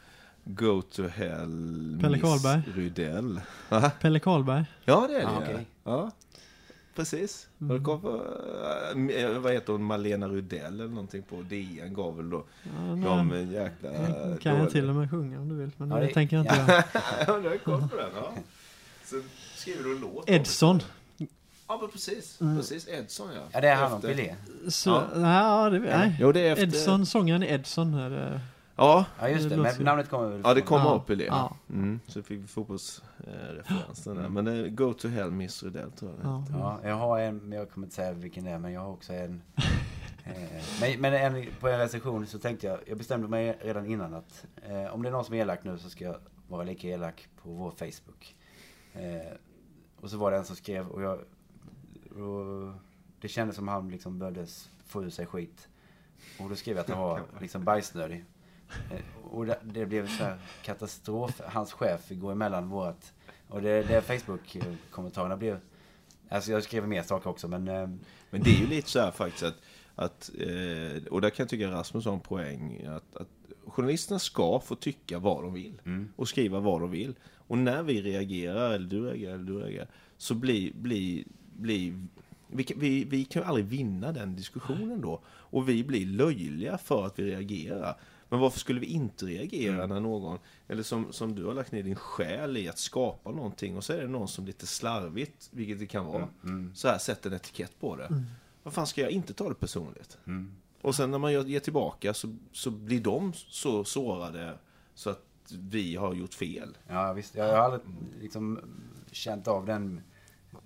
Go 0.44 0.82
to 0.82 1.04
Hell 1.08 1.98
Pelle 2.02 2.18
Miss 2.18 2.22
Karlberg. 2.22 2.62
Rydell? 2.76 3.42
Pelle 4.02 4.20
Karlberg. 4.20 4.66
Ja, 4.86 5.06
det 5.10 5.16
är 5.16 5.20
det. 5.20 5.28
Ah, 5.28 5.38
okej. 5.38 5.66
Ja, 5.84 6.12
precis. 6.96 7.48
Mm. 7.62 7.78
Det 7.78 7.84
kom, 7.84 8.06
eh, 9.10 9.40
vad 9.40 9.54
heter 9.54 9.74
hon? 9.74 9.84
Malena 9.84 10.28
Rydell 10.28 10.74
eller 10.80 10.88
någonting 10.88 11.22
på 11.24 11.42
DN 11.42 11.94
gav 11.94 12.18
väl 12.18 12.30
då 12.30 12.44
Ja, 12.64 12.70
de 12.96 13.32
eh, 13.34 13.52
jäkla... 13.52 13.90
kan 14.42 14.56
jag 14.58 14.70
till 14.70 14.90
och 14.90 14.96
med 14.96 15.12
sjunga 15.12 15.40
om 15.40 15.50
du 15.50 15.56
vill, 15.56 15.72
men 15.78 15.90
Ja, 15.92 15.96
det, 15.96 16.06
det- 16.08 16.14
tänker 16.14 16.36
jag 16.36 16.44
inte 16.46 16.56
ja. 16.68 16.74
göra. 16.74 16.84
ja, 17.28 17.38
du 17.40 17.50
har 17.50 17.58
koll 17.58 17.88
på 17.90 17.96
den. 17.96 18.10
Ja. 18.16 18.34
Sen 19.04 19.24
skriver 19.56 19.84
du 19.84 19.96
en 19.96 20.02
låt. 20.02 20.30
Edson. 20.30 20.82
Ja, 21.68 21.78
men 21.82 21.90
precis. 21.92 22.42
Mm. 22.42 22.58
Precis, 22.58 22.88
Edson 22.88 23.28
ja. 23.36 23.42
ja, 23.52 23.62
det 23.62 23.68
är 23.68 23.76
han 23.76 23.92
och 23.94 23.98
Efter- 23.98 24.08
Pelé. 24.16 24.36
Så, 24.70 24.90
Ja. 24.90 25.64
ja, 25.64 25.70
det, 25.70 25.80
nej. 25.80 26.16
Jo, 26.20 26.32
det 26.32 26.40
är 26.40 26.52
efter... 26.52 26.64
Edson, 26.68 27.06
sångaren 27.06 27.44
Edson 27.44 27.94
är 27.94 28.10
det. 28.10 28.42
Ja, 28.82 29.06
Ja, 29.20 29.30
just 29.30 29.50
Det 29.50 29.58
Men 29.58 29.76
namnet 29.80 30.10
kommer 30.10 30.30
väl 30.30 30.42
ja 30.44 30.54
det 30.54 30.62
kommer 30.62 30.86
Ja. 30.86 30.94
upp 30.96 31.10
i 31.10 31.16
det. 31.16 31.24
Ja. 31.26 31.56
Mm. 31.70 32.00
Så 32.08 32.24
fick 32.24 32.40
vi 32.40 32.48
fotbollsreferensen 32.48 34.16
där. 34.16 34.30
Men 34.30 34.46
det 34.46 34.70
Go 34.70 34.94
to 34.94 35.08
Hell 35.08 35.32
Miss 35.32 35.64
Rydell 35.64 35.92
tror 35.92 36.12
jag 36.12 36.32
Ja. 36.32 36.46
Ja, 36.52 36.80
jag 36.90 36.96
har 36.96 37.20
en, 37.20 37.38
men 37.38 37.58
jag 37.58 37.72
kommer 37.72 37.88
inte 37.88 37.96
säga 37.96 38.14
vilken 38.14 38.44
det 38.44 38.52
är, 38.52 38.60
men 38.60 38.72
jag 38.72 38.82
har 38.82 38.90
också 38.92 39.14
en. 39.14 39.42
Eh, 40.24 40.64
men 40.82 41.02
men 41.02 41.14
en, 41.14 41.46
på 41.60 41.68
en 41.68 41.80
recension 41.80 42.28
så 42.28 42.40
tänkte 42.40 42.68
jag, 42.68 42.80
jag 42.88 42.98
bestämde 42.98 43.28
mig 43.28 43.58
redan 43.62 43.86
innan 43.86 44.14
att 44.14 44.46
eh, 44.64 44.94
om 44.94 45.04
det 45.04 45.10
är 45.10 45.12
någon 45.12 45.26
som 45.26 45.36
är 45.36 45.40
elak 45.40 45.64
nu 45.64 45.78
så 45.78 45.90
ska 45.90 46.04
jag 46.04 46.18
vara 46.48 46.64
lika 46.64 46.88
elak 46.88 47.28
på 47.44 47.50
vår 47.50 47.72
Facebook. 47.72 48.36
Eh, 48.94 49.32
och 50.02 50.10
så 50.10 50.18
var 50.18 50.32
det 50.32 50.38
en 50.38 50.46
som 50.46 50.56
skrev 50.56 50.88
och 50.88 51.02
jag, 51.02 51.20
och 52.24 52.74
det 53.22 53.28
kändes 53.28 53.56
som 53.56 53.68
han 53.68 53.90
liksom 53.90 54.20
behövde 54.20 54.46
få 54.86 55.04
ur 55.04 55.10
sig 55.10 55.26
skit. 55.26 55.68
Och 56.40 56.50
då 56.50 56.56
skrev 56.56 56.76
jag 56.76 56.84
att 56.84 56.90
han 56.90 57.00
var 57.00 57.22
liksom 57.42 57.64
bajsnödig. 57.64 58.26
Eh, 58.92 59.26
och 59.32 59.46
det, 59.64 59.86
blev 59.86 60.08
så 60.08 60.24
här 60.24 60.38
katastrof. 60.62 61.42
Hans 61.46 61.74
chef 61.74 62.06
fick 62.06 62.20
gå 62.20 62.32
emellan 62.32 62.70
vårat. 62.70 63.14
Och 63.48 63.62
det, 63.62 63.84
det 63.84 64.02
Facebook-kommentarerna 64.02 65.38
blev 65.38 65.60
Alltså 66.30 66.52
jag 66.52 66.64
skrev 66.64 66.88
mer 66.88 67.04
saker 67.04 67.30
också 67.30 67.48
men... 67.48 67.68
Eh... 67.68 67.90
Men 68.30 68.44
det 68.44 68.50
är 68.50 68.60
ju 68.60 68.68
lite 68.68 68.90
så 68.90 69.00
här 69.00 69.12
faktiskt 69.12 69.44
att, 69.44 69.58
att 69.96 70.32
eh, 70.40 71.04
och 71.12 71.22
där 71.22 71.30
kan 71.30 71.44
jag 71.44 71.50
tycka 71.50 71.72
Rasmus 71.72 72.06
har 72.06 72.14
en 72.14 72.20
poäng, 72.20 72.86
att, 72.86 73.16
att 73.16 73.28
journalisterna 73.68 74.20
ska 74.20 74.60
få 74.60 74.76
tycka 74.76 75.20
vad 75.20 75.44
de 75.44 75.54
vill. 75.54 75.82
Mm. 75.86 76.10
Och 76.16 76.28
skriva 76.28 76.60
vad 76.60 76.82
de 76.82 76.92
vill. 76.92 77.16
Och 77.48 77.58
när 77.58 77.84
vi 77.84 78.02
reagerar, 78.02 78.72
eller 78.74 78.88
du 78.88 79.06
reagerar, 79.06 79.34
eller 79.34 79.46
du 79.46 79.60
reagerar, 79.60 79.88
så 80.18 80.36
blir, 80.36 80.74
blir, 80.74 81.24
blir 81.58 82.08
vi, 82.48 82.66
vi, 82.76 83.04
vi 83.04 83.26
kan 83.26 83.42
ju 83.42 83.48
aldrig 83.48 83.66
vinna 83.66 84.12
den 84.12 84.36
diskussionen 84.36 85.02
då. 85.02 85.22
Och 85.28 85.70
vi 85.70 85.84
blir 85.84 86.06
löjliga 86.06 86.78
för 86.78 87.06
att 87.06 87.20
vi 87.20 87.24
reagerar. 87.24 87.96
Men 88.32 88.40
varför 88.40 88.60
skulle 88.60 88.80
vi 88.80 88.86
inte 88.86 89.26
reagera 89.26 89.76
mm. 89.76 89.90
när 89.90 90.00
någon, 90.00 90.40
eller 90.68 90.84
som, 90.84 91.14
som 91.14 91.36
du 91.36 91.46
har 91.46 91.54
lagt 91.54 91.72
ner 91.72 91.84
din 91.84 91.96
själ 91.96 92.58
i 92.58 92.70
att 92.70 92.78
skapa 92.78 93.32
någonting 93.32 93.78
och 93.78 93.84
så 93.84 93.94
är 93.94 94.02
det 94.02 94.08
någon 94.08 94.28
som 94.28 94.46
lite 94.46 94.68
slarvigt, 94.68 95.50
vilket 95.52 95.80
det 95.80 95.86
kan 95.86 96.06
vara, 96.06 96.18
mm. 96.18 96.30
mm. 96.44 96.76
så 96.76 96.88
här 96.88 96.98
sätter 96.98 97.30
en 97.30 97.36
etikett 97.36 97.80
på 97.80 97.96
det. 97.96 98.06
Mm. 98.06 98.26
Vad 98.64 98.74
fan 98.74 98.88
ska 98.88 99.02
jag 99.02 99.12
inte 99.12 99.34
ta 99.34 99.50
det 99.50 99.56
personligt? 99.56 100.18
Mm. 100.28 100.52
Och 100.82 100.96
sen 100.96 101.12
när 101.12 101.18
man 101.18 101.50
ger 101.50 101.60
tillbaka 101.60 102.14
så, 102.14 102.36
så 102.52 102.72
blir 102.72 103.02
de 103.02 103.34
så 103.34 103.84
sårade 103.84 104.58
så 104.94 105.10
att 105.10 105.26
vi 105.60 105.96
har 105.96 106.14
gjort 106.14 106.34
fel. 106.34 106.78
Ja 106.88 107.14
visst, 107.14 107.36
jag 107.36 107.46
har 107.46 107.54
aldrig 107.54 107.82
liksom 108.22 108.60
känt 109.12 109.48
av 109.48 109.66
den 109.66 110.02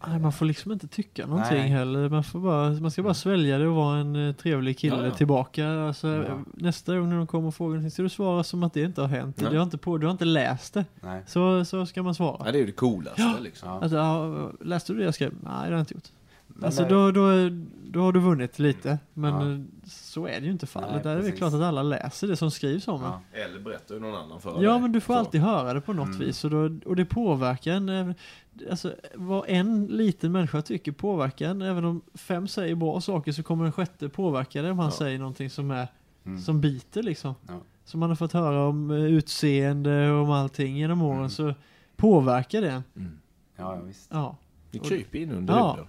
Nej, 0.07 0.19
man 0.19 0.31
får 0.31 0.45
liksom 0.45 0.71
inte 0.71 0.87
tycka 0.87 1.27
någonting 1.27 1.57
Nej. 1.57 1.67
heller. 1.67 2.09
Man, 2.09 2.23
får 2.23 2.39
bara, 2.39 2.69
man 2.69 2.91
ska 2.91 3.03
bara 3.03 3.13
svälja 3.13 3.57
det 3.57 3.67
och 3.67 3.75
vara 3.75 3.97
en 3.97 4.15
uh, 4.15 4.33
trevlig 4.33 4.77
kille 4.77 4.95
ja, 4.95 5.05
ja. 5.05 5.11
tillbaka. 5.11 5.69
Alltså, 5.69 6.07
ja. 6.07 6.39
Nästa 6.53 6.97
gång 6.97 7.09
när 7.09 7.17
de 7.17 7.27
kommer 7.27 7.47
och 7.47 7.55
frågar 7.55 7.75
någonting 7.75 7.91
ska 7.91 8.03
du 8.03 8.09
svara 8.09 8.43
som 8.43 8.63
att 8.63 8.73
det 8.73 8.81
inte 8.81 9.01
har 9.01 9.07
hänt. 9.07 9.37
Du 9.37 9.57
har 9.57 9.63
inte, 9.63 9.77
på, 9.77 9.97
du 9.97 10.07
har 10.07 10.11
inte 10.11 10.25
läst 10.25 10.73
det. 10.73 10.85
Nej. 11.01 11.23
Så, 11.27 11.65
så 11.65 11.85
ska 11.85 12.03
man 12.03 12.15
svara. 12.15 12.41
Ja, 12.45 12.51
det 12.51 12.57
är 12.57 12.59
ju 12.59 12.65
det 12.65 12.71
coolaste. 12.71 13.35
Liksom. 13.41 13.69
Alltså, 13.69 14.51
läste 14.61 14.93
du 14.93 14.99
det 14.99 15.05
jag 15.05 15.13
skrev? 15.13 15.31
Nej, 15.31 15.51
det 15.51 15.51
har 15.51 15.71
jag 15.71 15.79
inte 15.79 15.93
gjort. 15.93 16.09
Alltså 16.61 16.85
då, 16.85 17.11
då, 17.11 17.49
då 17.87 18.01
har 18.01 18.11
du 18.11 18.19
vunnit 18.19 18.59
lite. 18.59 18.99
Men 19.13 19.33
ja. 19.33 19.89
så 19.89 20.27
är 20.27 20.39
det 20.39 20.45
ju 20.45 20.51
inte 20.51 20.67
fallet. 20.67 20.91
Nej, 20.91 21.03
Där 21.03 21.17
är 21.17 21.23
det 21.23 21.31
klart 21.31 21.53
att 21.53 21.61
alla 21.61 21.83
läser 21.83 22.27
det 22.27 22.35
som 22.35 22.51
skrivs 22.51 22.87
om 22.87 23.01
ja. 23.01 23.21
Eller 23.33 23.59
berättar 23.59 23.95
ju 23.95 24.01
någon 24.01 24.15
annan 24.15 24.41
för 24.41 24.53
dig. 24.53 24.63
Ja, 24.63 24.79
men 24.79 24.91
du 24.91 25.01
får 25.01 25.13
så. 25.13 25.19
alltid 25.19 25.41
höra 25.41 25.73
det 25.73 25.81
på 25.81 25.93
något 25.93 26.07
mm. 26.07 26.19
vis. 26.19 26.43
Och, 26.43 26.49
då, 26.49 26.79
och 26.85 26.95
det 26.95 27.05
påverkar 27.05 27.71
en. 27.71 28.13
Alltså, 28.69 28.93
vad 29.13 29.43
en 29.47 29.85
liten 29.85 30.31
människa 30.31 30.61
tycker 30.61 30.91
påverkar 30.91 31.49
en. 31.49 31.61
Även 31.61 31.85
om 31.85 32.01
fem 32.13 32.47
säger 32.47 32.75
bra 32.75 33.01
saker 33.01 33.31
så 33.31 33.43
kommer 33.43 33.65
en 33.65 33.71
sjätte 33.71 34.09
påverka 34.09 34.61
det 34.61 34.71
om 34.71 34.79
han 34.79 34.87
ja. 34.87 34.97
säger 34.97 35.19
någonting 35.19 35.49
som 35.49 35.71
är 35.71 35.87
mm. 36.25 36.41
som 36.41 36.61
biter 36.61 37.03
liksom. 37.03 37.35
Ja. 37.47 37.53
Som 37.85 37.99
man 37.99 38.09
har 38.09 38.15
fått 38.15 38.33
höra 38.33 38.67
om 38.67 38.91
eh, 38.91 39.03
utseende 39.03 40.11
och 40.11 40.23
om 40.23 40.31
allting 40.31 40.77
genom 40.77 41.01
åren 41.01 41.17
mm. 41.17 41.29
så 41.29 41.53
påverkar 41.95 42.61
det. 42.61 42.83
Mm. 42.95 43.19
Ja, 43.55 43.75
visst. 43.75 44.09
Ja. 44.13 44.37
Det 44.71 44.79
kryper 44.79 45.19
in 45.19 45.31
under 45.31 45.53
ja. 45.53 45.71
huden. 45.71 45.87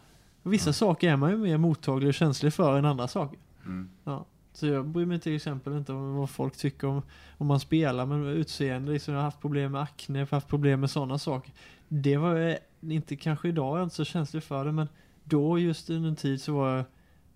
Vissa 0.51 0.73
saker 0.73 1.13
är 1.13 1.17
man 1.17 1.31
ju 1.31 1.37
mer 1.37 1.59
mottaglig 1.59 2.09
och 2.09 2.15
känslig 2.15 2.53
för 2.53 2.79
än 2.79 2.85
andra 2.85 3.09
saker. 3.09 3.39
Mm. 3.65 3.91
Ja. 4.05 4.25
Så 4.53 4.67
jag 4.67 4.87
bryr 4.87 5.07
mig 5.07 5.21
till 5.21 5.37
exempel 5.37 5.77
inte 5.77 5.93
om 5.93 6.17
vad 6.17 6.31
folk 6.31 6.57
tycker 6.57 6.87
om, 6.87 7.03
om 7.39 7.47
man 7.47 7.61
spelar, 7.61 8.07
men 8.07 8.27
utseende, 8.27 8.93
liksom, 8.93 9.15
jag 9.15 9.19
har 9.21 9.25
haft 9.25 9.41
problem 9.41 9.73
med 9.73 9.83
akne, 9.83 10.19
jag 10.19 10.27
har 10.27 10.37
haft 10.37 10.49
problem 10.49 10.81
med 10.81 10.91
sådana 10.91 11.19
saker. 11.19 11.53
Det 11.89 12.17
var 12.17 12.35
jag 12.35 12.59
inte, 12.81 13.17
kanske 13.17 13.49
idag 13.49 13.75
är 13.75 13.79
jag 13.79 13.87
inte 13.87 13.97
så 13.97 14.05
känslig 14.05 14.43
för 14.43 14.65
det, 14.65 14.73
men 14.73 14.89
då 15.25 15.59
just 15.59 15.91
under 15.91 16.09
en 16.09 16.17
tid 16.17 16.43
så 16.43 16.53
var 16.53 16.77
jag, 16.77 16.85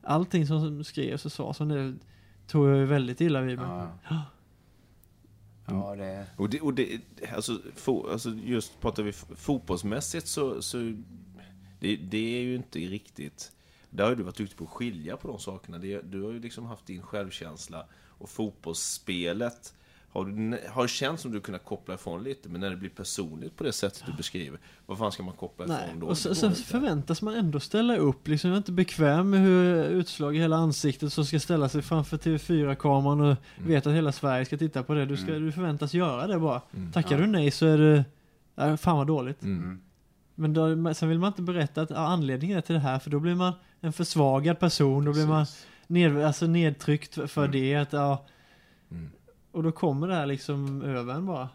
allting 0.02 0.46
som 0.46 0.84
skrevs 0.84 1.24
och 1.24 1.32
sades, 1.32 1.58
det 1.58 1.94
tog 2.46 2.68
jag 2.68 2.86
väldigt 2.86 3.20
illa 3.20 3.40
vid 3.40 3.58
mig. 3.58 3.86
Ja. 4.08 4.22
Ja, 5.66 5.96
det... 5.96 6.26
Och, 6.36 6.50
det, 6.50 6.60
och 6.60 6.74
det, 6.74 7.00
alltså, 7.34 7.58
fo, 7.76 8.10
alltså 8.10 8.30
just 8.30 8.80
pratar 8.80 9.02
vi 9.02 9.12
fotbollsmässigt 9.12 10.26
så, 10.26 10.62
så 10.62 10.78
det, 11.80 11.96
det 11.96 12.38
är 12.38 12.42
ju 12.42 12.54
inte 12.54 12.78
riktigt... 12.78 13.52
Där 13.90 14.04
har 14.04 14.14
du 14.14 14.22
varit 14.22 14.36
duktig 14.36 14.58
på 14.58 14.64
att 14.64 14.70
skilja 14.70 15.16
på 15.16 15.28
de 15.28 15.38
sakerna. 15.38 15.78
Det, 15.78 16.00
du 16.00 16.22
har 16.22 16.32
ju 16.32 16.40
liksom 16.40 16.66
haft 16.66 16.86
din 16.86 17.02
självkänsla 17.02 17.86
och 17.92 18.30
fotbollsspelet 18.30 19.74
har, 20.12 20.24
du, 20.24 20.58
har 20.68 20.86
känt 20.86 21.20
som 21.20 21.32
du 21.32 21.40
kunnat 21.40 21.64
koppla 21.64 21.94
ifrån 21.94 22.24
lite, 22.24 22.48
men 22.48 22.60
när 22.60 22.70
det 22.70 22.76
blir 22.76 22.90
personligt 22.90 23.56
på 23.56 23.64
det 23.64 23.72
sättet 23.72 24.02
du 24.06 24.12
beskriver, 24.12 24.58
vad 24.86 24.98
fan 24.98 25.12
ska 25.12 25.22
man 25.22 25.34
koppla 25.34 25.64
ifrån 25.64 25.78
Nej, 25.86 25.96
då? 26.00 26.06
Och 26.06 26.18
så, 26.18 26.34
så 26.34 26.50
förväntas 26.50 27.22
man 27.22 27.34
ändå 27.34 27.60
ställa 27.60 27.96
upp, 27.96 28.28
liksom 28.28 28.50
jag 28.50 28.54
är 28.54 28.58
inte 28.58 28.72
bekväm 28.72 29.30
med 29.30 29.40
hur 29.40 29.84
utslag 29.84 30.36
i 30.36 30.38
hela 30.38 30.56
ansiktet 30.56 31.12
som 31.12 31.24
ska 31.24 31.40
ställa 31.40 31.68
sig 31.68 31.82
framför 31.82 32.16
TV4-kameran 32.16 33.20
och 33.20 33.36
mm. 33.56 33.68
vet 33.68 33.86
att 33.86 33.94
hela 33.94 34.12
Sverige 34.12 34.44
ska 34.44 34.56
titta 34.56 34.82
på 34.82 34.94
det. 34.94 35.06
Du, 35.06 35.16
ska, 35.16 35.30
mm. 35.30 35.46
du 35.46 35.52
förväntas 35.52 35.94
göra 35.94 36.26
det 36.26 36.38
bara. 36.38 36.62
Mm. 36.76 36.92
Tackar 36.92 37.16
ja. 37.16 37.20
du 37.20 37.26
nej 37.26 37.50
så 37.50 37.66
är 37.66 37.78
det, 37.78 38.04
äh, 38.56 38.76
fan 38.76 38.96
vad 38.96 39.06
dåligt. 39.06 39.42
Mm. 39.42 39.80
Men 40.40 40.52
då, 40.52 40.94
sen 40.94 41.08
vill 41.08 41.18
man 41.18 41.28
inte 41.28 41.42
berätta 41.42 41.82
att 41.82 41.90
anledningen 41.90 42.58
är 42.58 42.60
till 42.60 42.74
det 42.74 42.80
här, 42.80 42.98
för 42.98 43.10
då 43.10 43.20
blir 43.20 43.34
man 43.34 43.52
en 43.80 43.92
försvagad 43.92 44.58
person, 44.58 45.04
då 45.04 45.12
blir 45.12 45.26
man 45.26 45.46
ned, 45.86 46.24
alltså 46.24 46.46
nedtryckt 46.46 47.30
för, 47.30 47.44
mm. 47.44 47.52
det. 47.52 47.76
Att, 47.76 47.92
ja, 47.92 48.26
mm. 48.90 49.10
Och 49.52 49.62
då 49.62 49.72
kommer 49.72 50.08
det 50.08 50.14
här 50.14 50.26
liksom 50.26 50.82
över 50.82 51.14
en 51.14 51.26
bara. 51.26 51.48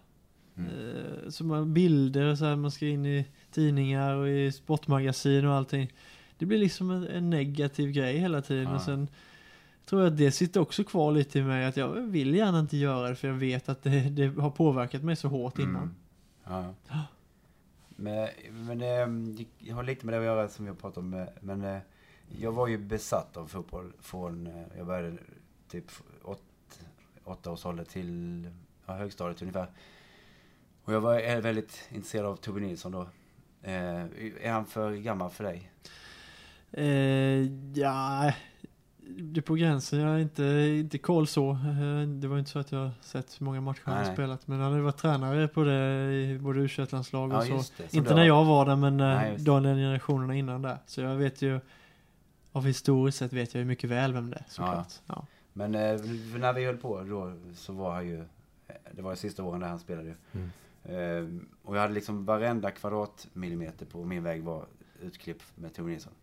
Mm. 0.57 0.69
Eh, 0.69 1.29
så 1.29 1.43
man, 1.43 1.73
bilder, 1.73 2.35
så 2.35 2.45
här, 2.45 2.55
man 2.55 2.71
ska 2.71 2.87
in 2.87 3.05
i 3.05 3.25
tidningar 3.51 4.15
och 4.15 4.29
i 4.29 4.51
sportmagasin 4.51 5.45
och 5.45 5.53
allting. 5.53 5.93
Det 6.37 6.45
blir 6.45 6.57
liksom 6.57 6.91
en, 6.91 7.07
en 7.07 7.29
negativ 7.29 7.91
grej 7.91 8.17
hela 8.17 8.41
tiden. 8.41 8.63
Ja. 8.63 8.75
Och 8.75 8.81
sen 8.81 9.07
tror 9.85 10.01
jag 10.01 10.11
att 10.11 10.17
det 10.17 10.31
sitter 10.31 10.59
också 10.59 10.83
kvar 10.83 11.11
lite 11.11 11.39
i 11.39 11.43
mig, 11.43 11.65
att 11.65 11.77
jag 11.77 11.87
vill 11.87 12.35
gärna 12.35 12.59
inte 12.59 12.77
göra 12.77 13.09
det, 13.09 13.15
för 13.15 13.27
jag 13.27 13.35
vet 13.35 13.69
att 13.69 13.83
det, 13.83 14.09
det 14.09 14.41
har 14.41 14.49
påverkat 14.49 15.03
mig 15.03 15.15
så 15.15 15.27
hårt 15.27 15.59
innan. 15.59 15.95
Mm. 16.47 16.73
Men, 17.95 18.29
men 18.51 18.81
ehm, 18.81 19.35
det 19.59 19.71
har 19.71 19.83
lite 19.83 20.05
med 20.05 20.13
det 20.13 20.17
att 20.17 20.25
göra 20.25 20.49
som 20.49 20.65
vi 20.65 20.69
har 20.69 20.75
pratat 20.75 20.97
om. 20.97 21.13
Eh, 21.13 21.27
men 21.39 21.63
eh, 21.63 21.79
jag 22.39 22.51
var 22.51 22.67
ju 22.67 22.77
besatt 22.77 23.37
av 23.37 23.47
fotboll 23.47 23.93
från, 23.99 24.47
eh, 24.47 24.63
jag 24.77 24.87
började 24.87 25.17
typ 25.67 25.85
åt, 26.23 26.43
åtta 27.23 27.51
års 27.51 27.65
ålder 27.65 27.83
till 27.83 28.49
ja, 28.85 28.93
högstadiet 28.93 29.41
ungefär. 29.41 29.67
Och 30.83 30.93
jag 30.93 31.01
var 31.01 31.41
väldigt 31.41 31.89
intresserad 31.91 32.25
av 32.25 32.35
Tobbe 32.35 32.59
Nilsson 32.59 32.91
då. 32.91 33.07
är 33.61 34.51
han 34.51 34.65
för 34.65 34.91
gammal 34.91 35.29
för 35.29 35.43
dig? 35.43 35.71
Eh, 36.71 37.41
ja, 37.73 38.33
det 39.07 39.39
är 39.39 39.41
på 39.41 39.55
gränsen. 39.55 39.99
Jag 39.99 40.09
har 40.09 40.17
inte, 40.17 40.43
inte 40.79 40.97
koll 40.97 41.27
så. 41.27 41.51
Eh, 41.51 42.07
det 42.07 42.27
var 42.27 42.39
inte 42.39 42.51
så 42.51 42.59
att 42.59 42.71
jag 42.71 42.91
sett 43.01 43.41
hur 43.41 43.45
många 43.45 43.61
matcher 43.61 43.81
han 43.83 43.97
har 44.05 44.13
spelat. 44.13 44.47
Men 44.47 44.59
han 44.59 44.71
har 44.71 44.77
ju 44.77 44.83
varit 44.83 44.97
tränare 44.97 45.47
på 45.47 45.63
det 45.63 46.11
i 46.13 46.39
både 46.39 46.59
u 46.59 46.63
och 46.63 46.69
ja, 47.11 47.41
så. 47.41 47.63
så. 47.63 47.83
Inte 47.91 48.15
när 48.15 48.23
jag 48.23 48.45
var 48.45 48.65
där 48.65 48.75
men 48.75 48.99
eh, 48.99 49.07
Nej, 49.07 49.37
de 49.39 49.63
generationerna 49.63 50.35
innan 50.35 50.61
där. 50.61 50.77
Så 50.85 51.01
jag 51.01 51.15
vet 51.15 51.41
ju 51.41 51.59
av 52.51 52.65
historiskt 52.65 53.17
sett 53.17 53.33
vet 53.33 53.53
jag 53.53 53.59
ju 53.59 53.65
mycket 53.65 53.89
väl 53.89 54.13
vem 54.13 54.29
det 54.29 54.37
är 54.37 54.45
såklart. 54.47 54.93
Ja. 55.05 55.15
ja. 55.15 55.25
Men 55.53 55.75
eh, 55.75 56.01
när 56.37 56.53
vi 56.53 56.65
höll 56.65 56.77
på 56.77 57.03
då 57.03 57.33
så 57.55 57.73
var 57.73 57.93
han 57.93 58.07
ju, 58.07 58.25
det 58.91 59.01
var 59.01 59.11
ju 59.11 59.17
sista 59.17 59.43
åren 59.43 59.59
där 59.59 59.67
han 59.67 59.79
spelade 59.79 60.07
ju. 60.07 60.15
Mm. 60.31 60.49
Och 61.63 61.75
jag 61.75 61.81
hade 61.81 61.93
liksom 61.93 62.25
varenda 62.25 62.71
kvadratmillimeter 62.71 63.85
på 63.85 64.03
min 64.03 64.23
väg 64.23 64.43
var 64.43 64.65
utklipp 65.01 65.43
med 65.55 65.73
Tove 65.73 65.91
Nilsson. 65.91 66.13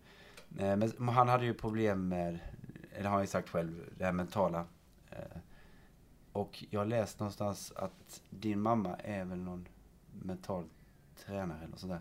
Men 0.48 1.08
han 1.08 1.28
hade 1.28 1.44
ju 1.44 1.54
problem 1.54 2.08
med 2.08 2.38
eller 2.94 3.04
har 3.04 3.16
han 3.16 3.22
ju 3.22 3.26
sagt 3.26 3.48
själv, 3.48 3.70
det 3.98 4.04
här 4.04 4.12
mentala. 4.12 4.64
Eh, 5.10 5.16
och 6.32 6.64
jag 6.70 6.88
läst 6.88 7.20
någonstans 7.20 7.72
att 7.76 8.22
din 8.30 8.60
mamma 8.60 8.96
är 8.96 9.24
väl 9.24 9.38
någon 9.38 9.68
mental 10.22 10.64
tränare 11.26 11.58
eller 11.58 11.68
något 11.68 11.80
sånt 11.80 11.92
där. 11.92 12.00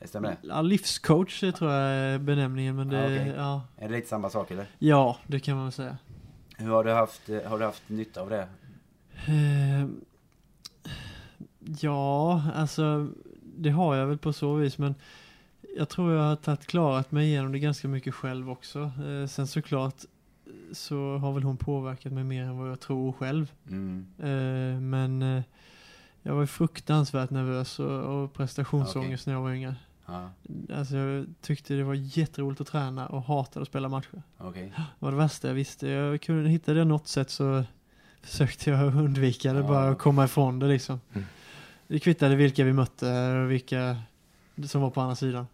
Eh, 0.00 0.06
stämmer 0.06 0.28
det? 0.28 0.36
Ja, 0.48 0.62
livscoach 0.62 1.40
tror 1.40 1.70
jag 1.70 1.92
är 1.92 2.18
benämningen. 2.18 2.76
Men 2.76 2.88
det, 2.88 3.02
ah, 3.02 3.06
okay. 3.06 3.28
ja. 3.28 3.62
Är 3.76 3.88
det 3.88 3.94
lite 3.94 4.08
samma 4.08 4.30
sak 4.30 4.50
eller? 4.50 4.66
Ja, 4.78 5.16
det 5.26 5.40
kan 5.40 5.56
man 5.56 5.64
väl 5.64 5.72
säga. 5.72 5.98
Hur 6.56 6.70
har 6.70 6.84
du 6.84 6.92
haft, 6.92 7.28
eh, 7.28 7.42
har 7.42 7.58
du 7.58 7.64
haft 7.64 7.88
nytta 7.88 8.20
av 8.20 8.30
det? 8.30 8.48
Ja, 11.80 12.42
alltså 12.54 13.08
det 13.42 13.70
har 13.70 13.96
jag 13.96 14.06
väl 14.06 14.18
på 14.18 14.32
så 14.32 14.54
vis. 14.54 14.78
Men 14.78 14.94
jag 15.76 15.88
tror 15.88 16.12
jag 16.12 16.22
har 16.22 16.36
tagit 16.36 16.66
klarat 16.66 17.12
mig 17.12 17.26
igenom 17.26 17.52
det 17.52 17.58
ganska 17.58 17.88
mycket 17.88 18.14
själv 18.14 18.50
också. 18.50 18.78
Eh, 18.78 19.26
sen 19.26 19.46
såklart 19.46 20.04
så 20.72 21.16
har 21.16 21.32
väl 21.32 21.42
hon 21.42 21.56
påverkat 21.56 22.12
mig 22.12 22.24
mer 22.24 22.42
än 22.42 22.58
vad 22.58 22.70
jag 22.70 22.80
tror 22.80 23.12
själv. 23.12 23.52
Mm. 23.68 24.06
Eh, 24.18 24.80
men 24.80 25.22
eh, 25.22 25.42
jag 26.22 26.34
var 26.34 26.46
fruktansvärt 26.46 27.30
nervös 27.30 27.78
och, 27.78 28.22
och 28.22 28.32
prestationsångest 28.32 29.22
okay. 29.22 29.32
när 29.32 29.38
jag 29.38 29.42
var 29.42 29.52
yngre. 29.52 29.74
Alltså 30.74 30.96
jag 30.96 31.26
tyckte 31.40 31.74
det 31.74 31.84
var 31.84 31.94
jätteroligt 31.94 32.60
att 32.60 32.66
träna 32.66 33.06
och 33.06 33.22
hatade 33.22 33.62
att 33.62 33.68
spela 33.68 33.88
matcher. 33.88 34.22
Okay. 34.38 34.62
Det 34.68 34.84
var 34.98 35.10
det 35.10 35.16
värsta 35.16 35.48
jag 35.48 35.54
visste. 35.54 35.88
Jag 35.88 36.20
kunde 36.20 36.50
hitta 36.50 36.74
det 36.74 36.84
något 36.84 37.08
sätt 37.08 37.30
så 37.30 37.64
försökte 38.22 38.70
jag 38.70 38.96
undvika 39.04 39.52
det, 39.52 39.60
ja. 39.60 39.68
bara 39.68 39.94
komma 39.94 40.24
ifrån 40.24 40.58
det 40.58 40.66
liksom. 40.66 41.00
Mm. 41.12 41.26
Det 41.86 41.98
kvittade 41.98 42.36
vilka 42.36 42.64
vi 42.64 42.72
mötte 42.72 43.30
och 43.30 43.50
vilka 43.50 43.96
som 44.66 44.80
var 44.80 44.90
på 44.90 45.00
andra 45.00 45.16
sidan. 45.16 45.46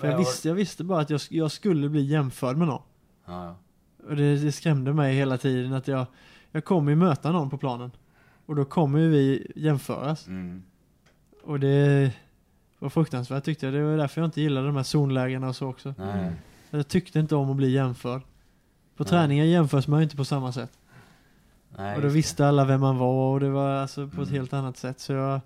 För 0.00 0.08
jag, 0.10 0.18
visste, 0.18 0.48
jag 0.48 0.54
visste 0.54 0.84
bara 0.84 1.00
att 1.00 1.10
jag, 1.10 1.20
jag 1.28 1.50
skulle 1.50 1.88
bli 1.88 2.02
jämförd 2.02 2.56
med 2.56 2.68
någon. 2.68 2.82
Ja. 3.26 3.56
Och 4.08 4.16
det, 4.16 4.36
det 4.36 4.52
skrämde 4.52 4.92
mig 4.92 5.14
hela 5.14 5.38
tiden 5.38 5.72
att 5.72 5.88
jag, 5.88 6.06
jag 6.50 6.64
kommer 6.64 6.90
ju 6.90 6.96
möta 6.96 7.32
någon 7.32 7.50
på 7.50 7.58
planen. 7.58 7.90
Och 8.46 8.56
då 8.56 8.64
kommer 8.64 8.98
ju 8.98 9.08
vi 9.08 9.52
jämföras. 9.56 10.26
Mm. 10.26 10.62
Och 11.42 11.60
det 11.60 12.12
var 12.78 12.88
fruktansvärt 12.88 13.44
tyckte 13.44 13.66
jag. 13.66 13.74
Det 13.74 13.82
var 13.82 13.96
därför 13.96 14.20
jag 14.20 14.28
inte 14.28 14.40
gillade 14.40 14.66
de 14.66 14.76
här 14.76 14.82
zonlägena 14.82 15.48
och 15.48 15.56
så 15.56 15.68
också. 15.68 15.94
Nej. 15.98 16.32
Jag 16.70 16.88
tyckte 16.88 17.20
inte 17.20 17.34
om 17.36 17.50
att 17.50 17.56
bli 17.56 17.70
jämförd. 17.70 18.22
På 18.96 19.02
Nej. 19.02 19.10
träningar 19.10 19.44
jämförs 19.44 19.88
man 19.88 20.00
ju 20.00 20.04
inte 20.04 20.16
på 20.16 20.24
samma 20.24 20.52
sätt. 20.52 20.72
Nej, 21.76 21.96
och 21.96 22.02
då 22.02 22.08
visste 22.08 22.48
alla 22.48 22.64
vem 22.64 22.80
man 22.80 22.98
var 22.98 23.32
och 23.32 23.40
det 23.40 23.48
var 23.50 23.70
alltså 23.70 24.08
på 24.08 24.22
ett 24.22 24.28
Mm. 24.28 24.40
helt 24.40 24.52
annat 24.52 24.76
sätt. 24.76 25.00
Så 25.00 25.12
jag 25.12 25.40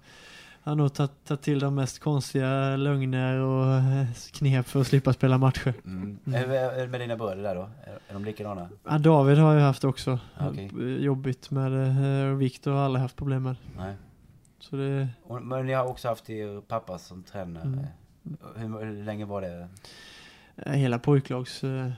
har 0.65 0.75
nog 0.75 0.95
tagit, 0.95 1.25
tagit 1.25 1.43
till 1.43 1.59
de 1.59 1.75
mest 1.75 1.99
konstiga 1.99 2.77
lögner 2.77 3.39
och 3.39 3.75
eh, 3.75 4.07
knep 4.33 4.67
för 4.67 4.81
att 4.81 4.87
slippa 4.87 5.13
spela 5.13 5.39
matcher. 5.39 5.75
Mm. 5.85 6.19
Mm. 6.27 6.51
Är, 6.51 6.87
med 6.87 7.01
dina 7.01 7.17
bröder 7.17 7.43
där 7.43 7.55
då? 7.55 7.71
Är, 8.09 8.13
de 8.15 8.25
likadana? 8.25 8.69
Ja, 8.85 8.99
David 8.99 9.39
har 9.39 9.55
jag 9.55 9.61
haft 9.61 9.85
också. 9.85 10.19
Eh, 10.41 10.85
Jobbigt 10.87 11.51
med 11.51 11.73
det. 11.73 12.31
och 12.31 12.43
Viktor 12.43 12.71
har 12.73 12.79
aldrig 12.85 13.03
haft 13.03 13.17
problem 13.17 13.43
med. 13.43 13.57
Nej. 13.77 13.95
Så 14.59 14.77
det, 14.77 15.09
Och, 15.23 15.43
men 15.43 15.67
ni 15.67 15.73
har 15.73 15.85
också 15.87 16.09
haft 16.09 16.31
er 16.31 16.61
pappa 16.61 16.99
som 16.99 17.23
tränare. 17.23 17.65
Mm. 17.65 17.87
Hur, 18.57 18.85
hur 18.85 19.05
länge 19.05 19.25
var 19.25 19.41
det? 19.41 19.69
eh, 20.57 20.73
hela 20.73 20.99
pojklagsåren, 20.99 21.93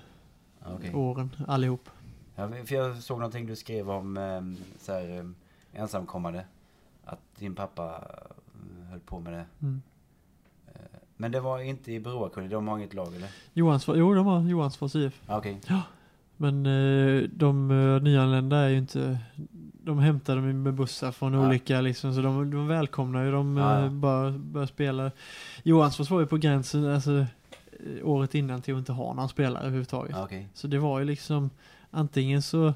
okej. 0.66 0.94
åren, 0.94 1.30
allihop. 1.48 1.88
Ja, 2.36 2.48
för 2.66 2.74
jag 2.74 2.96
såg 2.96 3.18
någonting 3.18 3.46
du 3.46 3.56
skrev 3.56 3.90
om 3.90 4.56
så 4.78 4.92
här, 4.92 5.32
ensamkommande. 5.72 6.44
Att 7.04 7.18
din 7.38 7.54
pappa 7.54 7.84
eh, 7.86 8.36
höll 8.90 9.00
på 9.00 9.20
med 9.20 9.32
det. 9.32 9.44
Mm. 9.62 9.82
Eh, 10.66 10.80
Men 11.16 11.32
det 11.32 11.40
var 11.40 11.58
inte 11.60 11.92
i 11.92 12.00
Broakulla, 12.00 12.48
de 12.48 12.68
har 12.68 12.78
inget 12.78 12.94
lag 12.94 13.14
eller? 13.16 13.28
Johansfors, 13.52 13.96
jo 13.96 14.14
de 14.14 14.26
har 14.26 14.40
Johansfors 14.40 14.94
IF. 14.94 15.20
Ah, 15.26 15.38
Okej. 15.38 15.60
Men 16.36 16.66
eh, 16.66 17.22
de 17.32 17.70
eh, 17.70 18.02
nyanlända 18.02 18.56
är 18.56 18.68
ju 18.68 18.78
inte... 18.78 19.18
De 19.84 19.98
hämtar 19.98 20.36
dem 20.36 20.62
med 20.62 20.74
bussar 20.74 21.12
från 21.12 21.32
Ja. 21.32 21.46
olika 21.46 21.80
liksom, 21.80 22.14
så 22.14 22.20
de, 22.20 22.50
de 22.50 22.66
välkomnar 22.66 23.24
ju 23.24 23.30
dem 23.30 23.56
Ja, 23.56 23.80
ja. 23.82 23.88
bara, 23.90 24.30
bara 24.30 24.66
spela. 24.66 25.10
Johansfors 25.62 26.10
var 26.10 26.20
ju 26.20 26.26
på 26.26 26.36
gränsen, 26.36 26.86
alltså 26.94 27.26
året 28.02 28.34
innan 28.34 28.62
till 28.62 28.74
att 28.74 28.78
inte 28.78 28.92
ha 28.92 29.14
någon 29.14 29.28
spelare 29.28 29.62
överhuvudtaget. 29.62 30.16
Okej. 30.18 30.48
Så 30.54 30.66
det 30.66 30.78
var 30.78 30.98
ju 30.98 31.04
liksom 31.04 31.50
antingen 31.90 32.42
så 32.42 32.74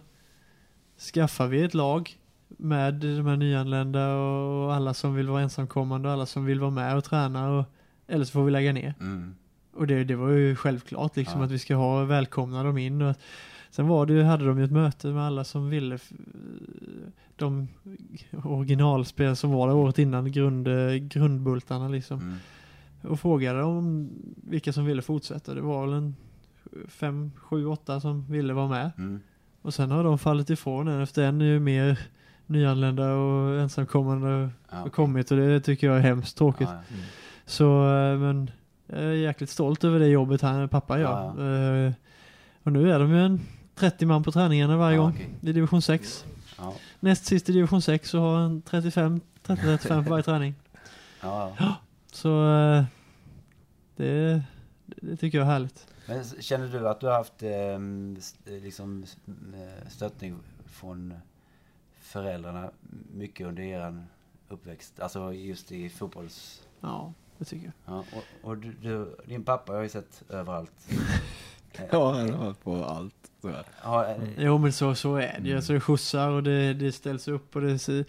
skaffar 1.14 1.46
vi 1.46 1.62
ett 1.64 1.74
lag 1.74 2.18
med 2.58 2.94
de 2.94 3.26
här 3.26 3.36
nyanlända 3.36 4.14
och 4.14 4.74
alla 4.74 4.94
som 4.94 5.14
vill 5.14 5.28
vara 5.28 5.42
ensamkommande 5.42 6.08
och 6.08 6.14
alla 6.14 6.26
som 6.26 6.44
vill 6.44 6.60
vara 6.60 6.70
med 6.70 6.96
och 6.96 7.04
träna 7.04 7.50
och, 7.50 7.64
eller 8.06 8.24
så 8.24 8.32
får 8.32 8.44
vi 8.44 8.50
lägga 8.50 8.72
ner. 8.72 8.94
Mm. 9.00 9.34
Och 9.74 9.86
det, 9.86 10.04
det 10.04 10.16
var 10.16 10.30
ju 10.30 10.56
självklart 10.56 11.16
liksom 11.16 11.40
Ja. 11.40 11.44
att 11.46 11.50
vi 11.50 11.58
ska 11.58 11.74
ha 11.74 12.04
välkomna 12.04 12.62
dem 12.62 12.78
in. 12.78 13.02
Och 13.02 13.16
sen 13.70 13.88
var 13.88 14.06
det, 14.06 14.24
hade 14.24 14.46
de 14.46 14.58
ju 14.58 14.64
ett 14.64 14.72
möte 14.72 15.06
med 15.06 15.22
alla 15.22 15.44
som 15.44 15.70
ville 15.70 15.98
de 17.36 17.68
originalspel 18.44 19.36
som 19.36 19.50
var 19.50 19.68
det 19.68 19.74
året 19.74 19.98
innan, 19.98 20.32
grund, 20.32 20.68
grundbultarna 21.10 21.88
liksom. 21.88 22.20
Mm. 22.20 22.36
Och 23.02 23.20
frågade 23.20 23.62
om 23.62 24.10
vilka 24.36 24.72
som 24.72 24.84
ville 24.84 25.02
fortsätta. 25.02 25.54
Det 25.54 25.60
var 25.60 25.86
väl 25.86 25.94
en 25.94 26.16
fem, 26.88 27.30
sju, 27.36 27.66
åtta 27.66 28.00
som 28.00 28.32
ville 28.32 28.52
vara 28.52 28.68
med. 28.68 28.90
Mm. 28.98 29.20
Och 29.62 29.74
sen 29.74 29.90
har 29.90 30.04
de 30.04 30.18
fallit 30.18 30.50
ifrån 30.50 30.88
en 30.88 31.00
efter 31.02 31.22
en 31.22 31.40
är 31.40 31.44
ju 31.44 31.60
mer 31.60 31.98
nyanlända 32.50 33.12
och 33.12 33.60
ensamkommande 33.60 34.50
Ja, 34.70 34.76
har 34.76 34.88
kommit 34.88 35.30
och 35.30 35.36
det 35.36 35.60
tycker 35.60 35.86
jag 35.86 35.96
är 35.96 36.00
hemskt 36.00 36.36
tråkigt. 36.38 36.68
Ja, 36.70 36.82
ja. 36.88 36.96
Så, 37.46 37.82
eh, 37.88 38.18
men 38.18 38.50
jag 38.86 39.00
är 39.00 39.12
jäkligt 39.12 39.50
stolt 39.50 39.84
över 39.84 39.98
det 39.98 40.06
jobbet 40.06 40.40
han, 40.42 40.68
pappa 40.68 40.98
gör. 40.98 41.10
Ja, 41.10 41.44
Eh, 41.86 41.92
Och 42.62 42.72
nu 42.72 42.92
är 42.92 42.98
de 42.98 43.10
ju 43.10 43.20
en 43.24 43.40
30 43.74 44.06
man 44.06 44.22
på 44.22 44.32
träningarna 44.32 44.76
varje 44.76 44.96
Ja, 44.96 45.02
gång 45.02 45.10
okej. 45.12 45.30
i 45.40 45.52
division 45.52 45.82
6. 45.82 46.24
Ja. 46.58 46.74
Näst 47.00 47.24
sist 47.26 47.48
i 47.48 47.52
division 47.52 47.82
6 47.82 48.10
så 48.10 48.20
har 48.20 48.36
han 48.40 48.62
35, 48.62 49.20
30-35 49.46 50.04
på 50.04 50.10
varje 50.10 50.22
träning. 50.22 50.54
Ja, 51.22 51.52
ja. 51.58 51.74
Så 52.12 52.46
eh, 52.54 52.84
det, 53.96 54.42
det 54.86 55.16
tycker 55.16 55.38
jag 55.38 55.46
är 55.46 55.50
härligt. 55.52 55.86
Men 56.06 56.24
känner 56.40 56.68
du 56.68 56.88
att 56.88 57.00
du 57.00 57.06
har 57.06 57.14
haft 57.14 57.42
ehm, 57.42 58.16
eh, 58.46 58.62
liksom 58.62 59.04
stöttning 59.88 60.36
från 60.66 61.14
föräldrarna 62.10 62.70
mycket 63.12 63.46
under 63.46 63.62
er 63.62 64.04
uppväxt? 64.48 65.00
Alltså 65.00 65.32
just 65.32 65.72
i 65.72 65.88
fotbolls... 65.88 66.62
Ja, 66.80 67.12
det 67.38 67.44
tycker 67.44 67.64
jag. 67.64 67.94
Ja, 67.94 68.04
och 68.42 68.48
och 68.50 68.56
du, 68.56 68.72
du, 68.82 69.16
din 69.26 69.44
pappa 69.44 69.72
har 69.72 69.76
jag 69.76 69.84
ju 69.84 69.88
sett 69.88 70.22
överallt. 70.28 70.72
Ja, 71.92 72.12
han 72.12 72.30
har 72.30 72.44
varit 72.46 72.62
på 72.64 72.84
allt. 72.84 73.14
Har, 73.80 74.04
eh, 74.04 74.16
Jo 74.38 74.58
men 74.58 74.72
så, 74.72 74.94
så 74.94 75.16
är 75.16 75.20
det 75.20 75.26
Mm. 75.28 75.46
ju. 75.46 75.56
Alltså 75.56 75.72
det 75.72 75.80
skjutsar 75.80 76.28
och 76.30 76.42
det, 76.42 76.74
det 76.74 76.92
ställs 76.92 77.28
upp 77.28 77.56
och 77.56 77.62
det, 77.62 78.04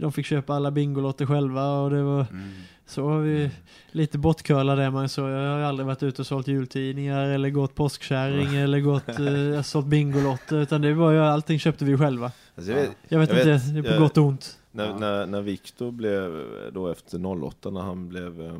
de 0.00 0.12
fick 0.12 0.26
köpa 0.26 0.54
alla 0.54 0.70
Bingolotter 0.70 1.26
själva 1.26 1.80
och 1.80 1.90
det 1.90 2.02
var 2.02 2.20
mm, 2.30 2.52
så 2.86 3.08
har 3.08 3.18
vi 3.20 3.50
lite 3.90 4.18
bortcurlad 4.18 4.78
är 4.78 4.90
man 4.90 5.08
så. 5.08 5.20
Jag 5.20 5.50
har 5.50 5.58
aldrig 5.60 5.86
varit 5.86 6.02
ute 6.02 6.22
och 6.22 6.26
sålt 6.26 6.48
jultidningar 6.48 7.28
eller 7.28 7.50
gått 7.50 7.74
påskkärring 7.74 8.56
eller 8.56 8.80
gått 8.80 9.08
eh, 9.08 9.62
sålt 9.62 9.86
Bingolotter 9.86 10.56
utan 10.56 10.80
det 10.82 10.94
var 10.94 11.10
ju 11.12 11.18
allting 11.18 11.58
köpte 11.58 11.84
vi 11.84 11.96
själva. 11.98 12.32
Alltså, 12.54 12.72
jag 12.72 12.80
vet, 12.80 12.96
Jag 13.08 13.18
vet 13.18 13.28
Jag 13.30 13.38
inte, 13.38 13.50
vet, 13.52 13.72
det 13.74 13.78
är 13.78 13.82
på 13.82 13.88
jag- 13.88 13.98
gott 14.00 14.18
och 14.18 14.24
ont. 14.24 14.58
När, 14.70 14.86
Ja. 14.86 14.98
när, 14.98 15.26
när 15.26 15.40
Viktor 15.42 15.90
blev, 15.90 16.44
då 16.72 16.88
efter 16.88 17.26
08, 17.44 17.70
när 17.70 17.80
han 17.80 18.08
blev 18.08 18.40
eh, 18.40 18.54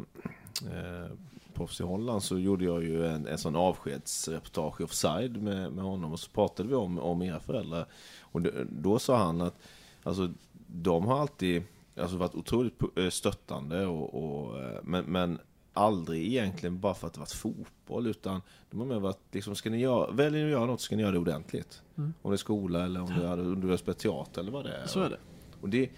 eh, 0.79 1.07
proffs 1.55 1.81
i 1.81 1.85
Holland 1.85 2.23
så 2.23 2.39
gjorde 2.39 2.65
jag 2.65 2.85
ju 2.85 3.07
en, 3.07 3.27
en 3.27 3.39
sån 3.39 3.57
avskedsreportage 3.57 4.81
offside 4.81 5.43
med, 5.43 5.73
med 5.73 5.85
honom 5.85 6.13
och 6.13 6.21
så 6.21 6.31
pratade 6.31 6.69
vi 6.69 6.75
om, 6.75 6.99
om 6.99 7.23
era 7.23 7.41
föräldrar. 7.41 7.87
Och 8.21 8.43
då, 8.43 8.51
då 8.69 8.99
sa 8.99 9.17
han 9.17 9.41
att 9.41 9.55
alltså, 10.03 10.31
de 10.67 11.07
har 11.07 11.21
alltid 11.21 11.63
alltså, 11.97 12.17
varit 12.17 12.35
otroligt 12.35 12.81
eh, 12.97 13.09
stöttande 13.09 13.87
och, 13.87 14.15
och, 14.25 14.63
eh, 14.63 14.79
men, 14.83 15.05
men 15.05 15.39
aldrig 15.73 16.27
egentligen 16.27 16.81
bara 16.81 16.95
för 16.95 17.07
att 17.07 17.13
det 17.13 17.21
varit 17.21 17.33
fotboll 17.33 18.07
utan 18.07 18.43
de 18.71 18.81
har 18.81 18.87
mer 18.87 19.01
varit 19.01 19.19
liksom, 19.33 19.55
ska 19.55 19.71
ni 19.71 19.81
göra, 19.81 20.11
väljer 20.11 20.41
ni 20.41 20.47
att 20.47 20.51
göra 20.51 20.67
något 20.67 20.81
ska 20.81 20.97
ni 20.97 21.03
göra 21.03 21.13
det 21.13 21.19
ordentligt. 21.19 21.83
Mm. 21.99 22.15
Om 22.23 22.31
det 22.31 22.35
är 22.35 22.39
skola 22.39 22.85
eller 22.85 23.01
om 23.01 23.09
det 23.19 23.27
är, 23.27 23.41
om 23.41 23.61
du 23.61 23.69
har 23.69 23.77
spelat 23.77 23.99
teater 23.99 24.41
eller 24.41 24.53
vad 24.53 24.65
det 24.65 24.73
är. 24.73 24.87
Så 24.87 25.01
är 25.01 25.11
det. 25.11 25.19
Och 25.61 25.69
det, 25.69 25.91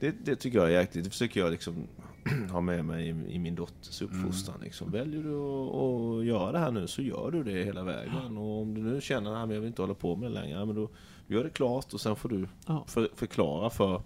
det, 0.00 0.14
det 0.24 0.36
tycker 0.36 0.58
jag 0.58 0.66
är 0.66 0.80
jäkligt. 0.80 1.04
Det 1.04 1.10
försöker 1.10 1.40
jag 1.40 1.50
liksom 1.50 1.86
ha 2.50 2.60
med 2.60 2.84
mig 2.84 3.06
i, 3.06 3.34
i 3.34 3.38
min 3.38 3.54
dotters 3.54 4.02
uppfostran. 4.02 4.60
Liksom. 4.62 4.90
Väljer 4.90 5.22
du 5.22 5.34
att, 5.34 6.26
göra 6.26 6.52
det 6.52 6.58
här 6.58 6.70
nu 6.70 6.86
så 6.86 7.02
gör 7.02 7.30
du 7.30 7.44
det 7.44 7.64
hela 7.64 7.82
vägen. 7.82 8.36
Och 8.38 8.60
om 8.60 8.74
du 8.74 8.80
nu 8.80 9.00
känner 9.00 9.44
att 9.44 9.54
jag 9.54 9.60
vill 9.60 9.68
inte 9.68 9.82
hålla 9.82 9.94
på 9.94 10.16
med 10.16 10.30
det 10.30 10.40
längre, 10.40 10.66
men 10.66 10.74
då 10.74 10.88
gör 11.26 11.44
det 11.44 11.50
klart 11.50 11.94
och 11.94 12.00
sen 12.00 12.16
får 12.16 12.28
du 12.28 12.48
för, 12.86 13.10
förklara 13.14 13.70
för 13.70 14.02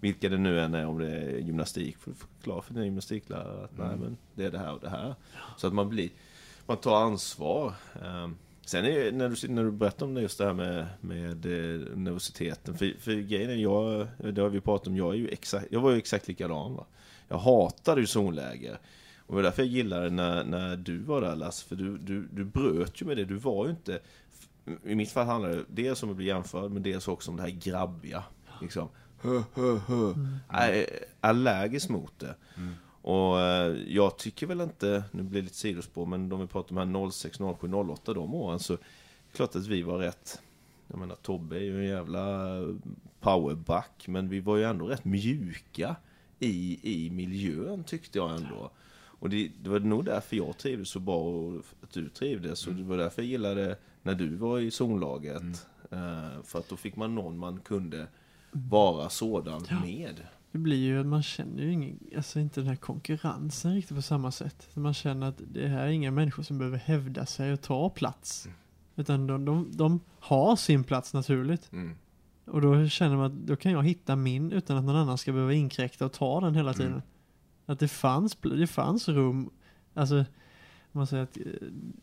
vilka 0.00 0.28
det 0.28 0.38
nu 0.38 0.60
än 0.60 0.74
är, 0.74 0.86
om 0.86 0.98
det 0.98 1.10
är 1.10 1.38
gymnastik, 1.38 1.98
får 1.98 2.10
du 2.10 2.16
förklara 2.16 2.62
för 2.62 2.74
dina 2.74 2.84
gymnastiklärare 2.84 3.64
att 3.64 3.78
nej 3.78 3.96
men 3.96 4.16
det 4.34 4.44
är 4.44 4.50
det 4.50 4.58
här 4.58 4.72
och 4.72 4.80
det 4.80 4.88
här. 4.88 5.14
Så 5.56 5.66
att 5.66 5.72
man 5.72 5.88
blir, 5.88 6.10
man 6.66 6.76
tar 6.76 6.96
ansvar. 6.96 7.74
Ehm, 8.04 8.36
Sen 8.68 8.84
är, 8.84 9.12
när, 9.12 9.28
du, 9.28 9.48
när 9.48 9.64
du 9.64 9.70
berättar 9.70 10.06
om 10.06 10.14
det, 10.14 10.20
just 10.20 10.38
det 10.38 10.44
här 10.44 10.52
med, 10.52 10.86
med 11.00 11.46
eh, 11.46 11.96
nervositeten. 11.96 12.78
För, 12.78 12.94
för 13.00 13.12
grejen 13.12 13.50
är, 13.50 13.54
jag, 13.54 14.06
det 14.34 14.40
har 14.40 14.48
vi 14.48 14.60
pratat 14.60 14.86
om, 14.86 14.96
jag, 14.96 15.10
är 15.10 15.18
ju 15.18 15.28
exakt, 15.28 15.66
jag 15.70 15.80
var 15.80 15.90
ju 15.90 15.98
exakt 15.98 16.28
likadan. 16.28 16.74
Va? 16.74 16.86
Jag 17.28 17.38
hatade 17.38 18.00
ju 18.00 18.06
zonläger. 18.06 18.78
Och 19.26 19.34
det 19.34 19.34
var 19.34 19.42
därför 19.42 19.62
jag 19.62 19.70
gillade 19.70 20.10
när, 20.10 20.44
när 20.44 20.76
du 20.76 20.98
var 20.98 21.20
där 21.20 21.36
Lasse, 21.36 21.66
för 21.68 21.76
du, 21.76 21.98
du, 21.98 22.28
du 22.32 22.44
bröt 22.44 23.02
ju 23.02 23.06
med 23.06 23.16
det. 23.16 23.24
Du 23.24 23.34
var 23.34 23.64
ju 23.64 23.70
inte... 23.70 24.00
I 24.84 24.94
mitt 24.94 25.10
fall 25.10 25.26
handlar 25.26 25.50
det 25.50 25.64
dels 25.68 26.02
om 26.02 26.10
att 26.10 26.16
bli 26.16 26.26
jämförd, 26.26 26.70
men 26.70 26.82
dels 26.82 27.08
också 27.08 27.30
om 27.30 27.36
det 27.36 27.42
här 27.42 27.50
grabbiga. 27.50 28.24
Liksom. 28.60 28.88
Hö, 29.20 29.42
hö, 29.54 30.14
allergisk 31.20 31.88
mot 31.88 32.18
det. 32.18 32.34
Och 33.02 33.40
eh, 33.40 33.76
jag 33.88 34.16
tycker 34.18 34.46
väl 34.46 34.60
inte, 34.60 35.04
nu 35.10 35.22
blir 35.22 35.40
det 35.40 35.44
lite 35.44 35.56
sidospår, 35.56 36.06
men 36.06 36.28
de 36.28 36.40
vi 36.40 36.46
pratar 36.46 36.76
om 36.78 36.94
här 36.94 37.10
06, 37.10 37.38
07, 37.60 37.72
08, 37.74 38.14
de 38.14 38.34
åren, 38.34 38.58
så 38.58 38.76
klart 39.32 39.56
att 39.56 39.66
vi 39.66 39.82
var 39.82 39.98
rätt 39.98 40.40
jag 40.88 40.98
menar 40.98 41.14
Tobbe 41.14 41.56
är 41.56 41.60
ju 41.60 41.78
en 41.78 41.88
jävla 41.88 42.58
powerback 43.20 44.04
men 44.08 44.28
vi 44.28 44.40
var 44.40 44.56
ju 44.56 44.64
ändå 44.64 44.86
rätt 44.86 45.04
mjuka 45.04 45.96
i, 46.38 46.78
i 46.82 47.10
miljön 47.10 47.84
tyckte 47.84 48.18
jag 48.18 48.30
ändå. 48.30 48.70
Och 48.94 49.30
det, 49.30 49.50
det 49.62 49.70
var 49.70 49.80
nog 49.80 50.04
därför 50.04 50.36
jag 50.36 50.58
trivdes 50.58 50.88
så 50.88 51.00
bra 51.00 51.16
och 51.16 51.62
att 51.82 51.92
du 51.92 52.08
trivdes. 52.08 52.66
Och 52.66 52.74
det 52.74 52.82
var 52.82 52.96
därför 52.96 53.22
jag 53.22 53.28
gillade 53.28 53.76
när 54.02 54.14
du 54.14 54.34
var 54.34 54.58
i 54.58 54.70
zonlaget. 54.70 55.66
Eh, 55.90 56.42
för 56.44 56.58
att 56.58 56.68
då 56.68 56.76
fick 56.76 56.96
man 56.96 57.14
någon 57.14 57.38
man 57.38 57.60
kunde 57.60 58.06
vara 58.50 59.10
sådan 59.10 59.62
med. 59.82 60.22
Det 60.52 60.58
blir 60.58 60.76
ju 60.76 61.00
att 61.00 61.06
man 61.06 61.22
känner 61.22 61.62
ju 61.62 61.72
ingen, 61.72 61.98
alltså 62.16 62.40
inte 62.40 62.60
den 62.60 62.68
här 62.68 62.76
konkurrensen 62.76 63.74
riktigt 63.74 63.96
på 63.96 64.02
samma 64.02 64.30
sätt. 64.30 64.68
Man 64.74 64.94
känner 64.94 65.28
att 65.28 65.40
det 65.52 65.68
här 65.68 65.86
är 65.86 65.88
inga 65.88 66.10
människor 66.10 66.42
som 66.42 66.58
behöver 66.58 66.78
hävda 66.78 67.26
sig 67.26 67.52
och 67.52 67.60
ta 67.60 67.90
plats. 67.90 68.48
Utan 68.96 69.26
de, 69.26 69.44
de, 69.44 69.70
de 69.72 70.00
har 70.20 70.56
sin 70.56 70.84
plats 70.84 71.14
naturligt. 71.14 71.72
Mm. 71.72 71.96
Och 72.44 72.60
då 72.60 72.88
känner 72.88 73.16
man 73.16 73.26
att 73.26 73.46
då 73.46 73.56
kan 73.56 73.72
jag 73.72 73.82
hitta 73.82 74.16
min 74.16 74.52
utan 74.52 74.76
att 74.76 74.84
någon 74.84 74.96
annan 74.96 75.18
ska 75.18 75.32
behöva 75.32 75.52
inkräkta 75.52 76.06
och 76.06 76.12
ta 76.12 76.40
den 76.40 76.54
hela 76.54 76.72
tiden. 76.72 76.92
Mm. 76.92 77.02
Att 77.66 77.78
det 77.78 77.88
fanns, 77.88 78.36
det 78.42 78.66
fanns 78.66 79.08
rum, 79.08 79.50
alltså 79.94 80.24
om 80.92 80.98
man 80.98 81.06
säger 81.06 81.22
att 81.22 81.36
eh, 81.36 81.44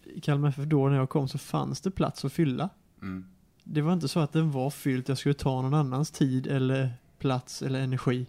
i 0.03 0.21
Kalmar 0.21 0.49
FF 0.49 0.65
då 0.65 0.89
när 0.89 0.97
jag 0.97 1.09
kom 1.09 1.27
så 1.27 1.37
fanns 1.37 1.81
det 1.81 1.91
plats 1.91 2.25
att 2.25 2.33
fylla. 2.33 2.69
Mm. 3.01 3.25
Det 3.67 3.81
var 3.81 3.93
inte 3.93 4.07
så 4.07 4.19
att 4.19 4.33
den 4.33 4.51
var 4.51 4.69
fylld, 4.69 5.09
jag 5.09 5.17
skulle 5.17 5.33
ta 5.33 5.61
någon 5.61 5.73
annans 5.73 6.11
tid 6.11 6.47
eller 6.47 6.93
plats 7.19 7.61
eller 7.61 7.79
energi. 7.79 8.27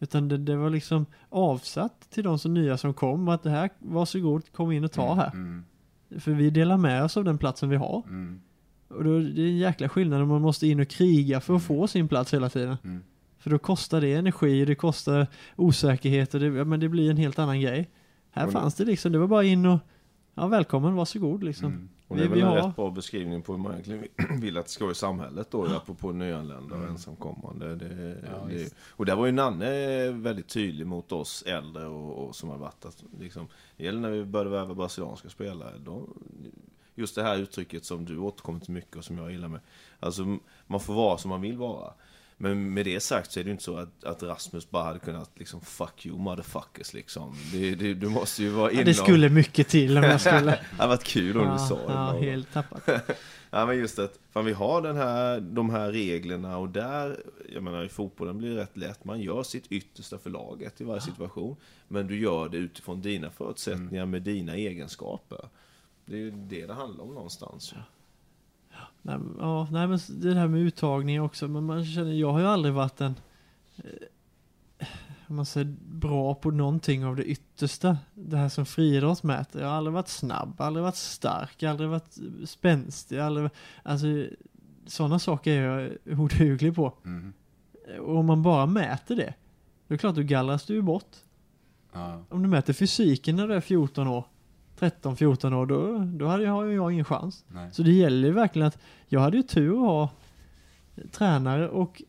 Utan 0.00 0.28
det, 0.28 0.38
det 0.38 0.56
var 0.56 0.70
liksom 0.70 1.06
avsatt 1.28 2.10
till 2.10 2.24
de 2.24 2.38
som 2.38 2.54
nya 2.54 2.76
som 2.76 2.94
kom. 2.94 3.28
Att 3.28 3.42
det 3.42 3.50
här, 3.50 3.70
varsågod, 3.78 4.52
kom 4.52 4.72
in 4.72 4.84
och 4.84 4.92
ta 4.92 5.14
här. 5.14 5.30
Mm. 5.30 5.64
För 6.18 6.32
vi 6.32 6.50
delar 6.50 6.76
med 6.76 7.04
oss 7.04 7.16
av 7.16 7.24
den 7.24 7.38
platsen 7.38 7.68
vi 7.68 7.76
har. 7.76 8.02
Mm. 8.06 8.40
Och 8.88 9.04
då, 9.04 9.18
det 9.18 9.42
är 9.42 9.48
en 9.48 9.56
jäkla 9.56 9.88
skillnad 9.88 10.22
om 10.22 10.28
man 10.28 10.42
måste 10.42 10.66
in 10.66 10.80
och 10.80 10.88
kriga 10.88 11.40
för 11.40 11.56
att 11.56 11.62
få 11.62 11.86
sin 11.86 12.08
plats 12.08 12.34
hela 12.34 12.48
tiden. 12.48 12.76
Mm. 12.84 13.02
För 13.38 13.50
då 13.50 13.58
kostar 13.58 14.00
det 14.00 14.14
energi, 14.14 14.64
det 14.64 14.74
kostar 14.74 15.26
osäkerhet 15.56 16.34
och 16.34 16.40
det, 16.40 16.46
ja, 16.46 16.64
men 16.64 16.80
det 16.80 16.88
blir 16.88 17.10
en 17.10 17.16
helt 17.16 17.38
annan 17.38 17.60
grej. 17.60 17.90
Här 18.30 18.50
fanns 18.50 18.74
det 18.74 18.84
liksom, 18.84 19.12
det 19.12 19.18
var 19.18 19.26
bara 19.26 19.44
in 19.44 19.66
och, 19.66 19.78
ja 20.34 20.46
välkommen, 20.46 20.94
varsågod 20.94 21.44
liksom. 21.44 21.72
Mm. 21.72 21.88
Och 22.08 22.16
det 22.16 22.24
är 22.24 22.28
väl 22.28 22.40
en 22.40 22.54
rätt 22.54 22.76
bra 22.76 22.90
beskrivning 22.90 23.42
på 23.42 23.52
hur 23.52 23.58
man 23.60 23.72
egentligen 23.72 24.08
vill 24.40 24.58
att 24.58 24.64
det 24.66 24.70
ska 24.70 24.84
vara 24.84 24.92
i 24.92 24.94
samhället 24.94 25.50
då, 25.50 25.64
apropå 25.66 26.12
nyanlända 26.12 26.74
och 26.74 26.80
Mm. 26.80 26.90
ensamkommande. 26.90 27.74
Det, 27.76 28.16
Ja, 28.32 28.46
det, 28.48 28.74
och 28.90 29.06
där 29.06 29.16
var 29.16 29.26
ju 29.26 29.32
Nanne 29.32 30.10
väldigt 30.10 30.48
tydlig 30.48 30.86
mot 30.86 31.12
oss 31.12 31.42
äldre 31.46 31.86
och, 31.86 32.26
och 32.28 32.36
som 32.36 32.48
har 32.48 32.58
varit 32.58 32.84
att 32.84 33.04
liksom, 33.20 33.46
det 33.76 33.84
gäller 33.84 34.00
när 34.00 34.10
vi 34.10 34.24
började 34.24 34.50
värva 34.50 34.74
brasilianska 34.74 35.28
spelare. 35.28 35.72
Då, 35.84 36.08
just 36.94 37.14
det 37.14 37.22
här 37.22 37.38
uttrycket 37.38 37.84
som 37.84 38.04
du 38.04 38.18
återkommer 38.18 38.60
till 38.60 38.72
mycket 38.74 38.96
och 38.96 39.04
som 39.04 39.18
jag 39.18 39.30
gillar 39.32 39.48
med. 39.48 39.60
Alltså 40.00 40.38
man 40.66 40.80
får 40.80 40.94
vara 40.94 41.18
som 41.18 41.28
man 41.28 41.40
vill 41.40 41.56
vara. 41.58 41.92
Men 42.38 42.74
med 42.74 42.84
det 42.84 43.00
sagt 43.00 43.32
så 43.32 43.40
är 43.40 43.44
det 43.44 43.48
ju 43.48 43.52
inte 43.52 43.64
så 43.64 43.76
att, 43.78 44.04
att 44.04 44.22
Rasmus 44.22 44.70
bara 44.70 44.84
hade 44.84 44.98
kunnat 44.98 45.30
liksom 45.34 45.60
fuck 45.60 46.06
you 46.06 46.18
motherfuckers 46.18 46.94
liksom. 46.94 47.34
Det, 47.52 47.74
det, 47.74 47.94
du 47.94 48.08
måste 48.08 48.42
ju 48.42 48.50
vara 48.50 48.70
Ja, 48.70 48.74
inne 48.74 48.84
det 48.84 48.94
skulle 48.94 49.28
mycket 49.28 49.68
till 49.68 49.98
om 49.98 50.04
jag 50.04 50.20
skulle... 50.20 50.40
Det 50.50 50.60
hade 50.76 50.88
varit 50.88 51.04
kul 51.04 51.38
om 51.38 51.52
du 51.52 51.58
sa 51.58 51.76
det. 51.76 51.92
ja, 51.92 52.18
helt 52.20 52.52
tappat. 52.52 52.88
Ja 53.50 53.66
men 53.66 53.78
just 53.78 53.98
att, 53.98 54.18
fan 54.30 54.44
vi 54.44 54.52
har 54.52 54.82
den 54.82 54.96
här, 54.96 55.40
de 55.40 55.70
här 55.70 55.92
reglerna 55.92 56.58
och 56.58 56.68
där, 56.68 57.20
jag 57.54 57.62
menar 57.62 57.84
i 57.84 57.88
fotbollen 57.88 58.38
blir 58.38 58.50
det 58.54 58.62
rätt 58.62 58.76
lätt, 58.76 59.04
man 59.04 59.20
gör 59.20 59.42
sitt 59.42 59.66
yttersta 59.72 60.18
för 60.18 60.30
laget 60.30 60.80
i 60.80 60.84
varje 60.84 61.00
situation. 61.00 61.56
Men 61.88 62.06
du 62.06 62.18
gör 62.20 62.48
det 62.48 62.56
utifrån 62.56 63.02
dina 63.02 63.30
förutsättningar 63.30 64.06
med 64.06 64.22
dina 64.22 64.54
egenskaper. 64.54 65.48
Det 66.06 66.14
är 66.14 66.20
ju 66.20 66.30
det 66.30 66.66
det 66.66 66.74
handlar 66.74 67.04
om 67.04 67.14
någonstans. 67.14 67.72
ju. 67.72 67.76
Nej, 69.06 69.18
ja, 69.38 69.68
nej 69.70 69.86
men 69.86 69.98
det 70.08 70.34
här 70.34 70.48
med 70.48 70.60
uttagning 70.60 71.22
också, 71.22 71.48
men 71.48 71.64
man 71.64 71.84
känner, 71.84 72.12
jag 72.12 72.32
har 72.32 72.40
ju 72.40 72.46
aldrig 72.46 72.74
varit 72.74 73.00
en, 73.00 73.14
eh, 73.76 74.86
man 75.26 75.46
säger 75.46 75.76
bra 75.88 76.34
på 76.34 76.50
någonting 76.50 77.04
av 77.04 77.16
det 77.16 77.24
yttersta. 77.24 77.98
Det 78.14 78.36
här 78.36 78.48
som 78.48 78.66
friidrott 78.66 79.22
mäter. 79.22 79.60
Jag 79.60 79.68
har 79.68 79.74
aldrig 79.76 79.94
varit 79.94 80.08
snabb, 80.08 80.60
aldrig 80.60 80.82
varit 80.82 80.96
stark, 80.96 81.62
aldrig 81.62 81.88
varit 81.90 82.18
spänstig, 82.44 83.18
aldrig, 83.18 83.50
alltså 83.82 84.06
sådana 84.86 85.18
saker 85.18 85.52
är 85.52 85.80
jag 86.06 86.20
oduglig 86.20 86.74
på. 86.74 86.92
Mm. 87.04 87.32
Och 88.00 88.16
om 88.16 88.26
man 88.26 88.42
bara 88.42 88.66
mäter 88.66 89.16
det, 89.16 89.34
då 89.86 89.92
är 89.92 89.96
det 89.96 89.98
klart 89.98 90.14
du 90.14 90.24
gallras 90.24 90.66
du 90.66 90.74
ju 90.74 90.82
bort. 90.82 91.16
Ja. 91.92 92.24
Om 92.28 92.42
du 92.42 92.48
mäter 92.48 92.72
fysiken 92.72 93.36
när 93.36 93.48
du 93.48 93.54
är 93.54 93.60
14 93.60 94.06
år, 94.08 94.24
13-14 94.78 95.54
år, 95.54 95.66
då, 95.66 95.98
då 95.98 96.26
hade 96.26 96.44
jag, 96.44 96.72
jag 96.72 96.92
ingen 96.92 97.04
chans. 97.04 97.44
Nej. 97.48 97.68
Så 97.72 97.82
det 97.82 97.92
gäller 97.92 98.28
ju 98.28 98.34
verkligen 98.34 98.68
att, 98.68 98.78
jag 99.08 99.20
hade 99.20 99.36
ju 99.36 99.42
tur 99.42 99.72
att 99.72 99.78
ha 99.78 100.10
tränare 101.10 101.68
och 101.68 102.02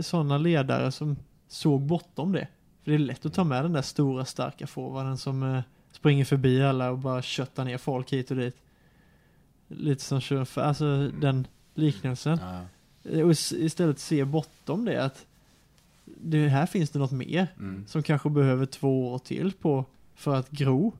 sådana 0.00 0.38
ledare 0.38 0.92
som 0.92 1.16
såg 1.48 1.80
bortom 1.80 2.32
det. 2.32 2.48
För 2.84 2.90
det 2.90 2.94
är 2.96 2.98
lätt 2.98 3.26
att 3.26 3.34
ta 3.34 3.44
med 3.44 3.64
den 3.64 3.72
där 3.72 3.82
stora 3.82 4.24
starka 4.24 4.66
forwarden 4.66 5.18
som 5.18 5.42
eh, 5.42 5.60
springer 5.92 6.24
förbi 6.24 6.62
alla 6.62 6.90
och 6.90 6.98
bara 6.98 7.22
köttar 7.22 7.64
ner 7.64 7.78
folk 7.78 8.12
hit 8.12 8.30
och 8.30 8.36
dit. 8.36 8.56
Lite 9.68 10.02
som 10.02 10.20
för, 10.46 10.60
alltså 10.60 11.10
den 11.20 11.46
liknelsen. 11.74 12.38
Ja. 12.42 12.60
Eh, 13.10 13.24
Och 13.24 13.30
is- 13.30 13.52
istället 13.52 13.98
se 13.98 14.24
bortom 14.24 14.84
det 14.84 15.04
att 15.04 15.26
det 16.04 16.48
här 16.48 16.66
finns 16.66 16.90
det 16.90 16.98
något 16.98 17.12
mer 17.12 17.46
Mm. 17.58 17.84
som 17.86 18.02
kanske 18.02 18.30
behöver 18.30 18.66
två 18.66 19.12
år 19.12 19.18
till 19.18 19.52
på 19.52 19.84
för 20.14 20.34
att 20.36 20.50
gro. 20.50 20.92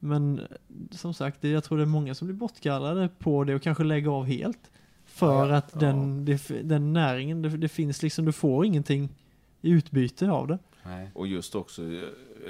Men 0.00 0.38
eh, 0.38 0.44
som 0.90 1.14
sagt, 1.14 1.40
det, 1.40 1.48
jag 1.48 1.64
tror 1.64 1.78
det 1.78 1.84
är 1.84 1.86
många 1.86 2.14
som 2.14 2.26
blir 2.28 2.36
bortgallrade 2.36 3.08
på 3.18 3.44
det 3.44 3.54
och 3.54 3.62
kanske 3.62 3.84
lägger 3.84 4.10
av 4.10 4.24
helt. 4.24 4.70
För 5.04 5.48
Ja, 5.48 5.56
att 5.56 5.80
den, 5.80 6.24
det, 6.24 6.32
f- 6.32 6.52
den 6.64 6.92
näringen, 6.92 7.42
det, 7.42 7.48
det 7.48 7.68
finns 7.68 8.02
liksom, 8.02 8.24
du 8.24 8.32
får 8.32 8.64
ingenting 8.66 9.08
i 9.60 9.70
utbyte 9.70 10.30
av 10.30 10.48
det. 10.48 10.58
Nej. 10.84 11.10
Och 11.14 11.26
just 11.26 11.54
också, 11.54 11.82
eh, 11.82 12.00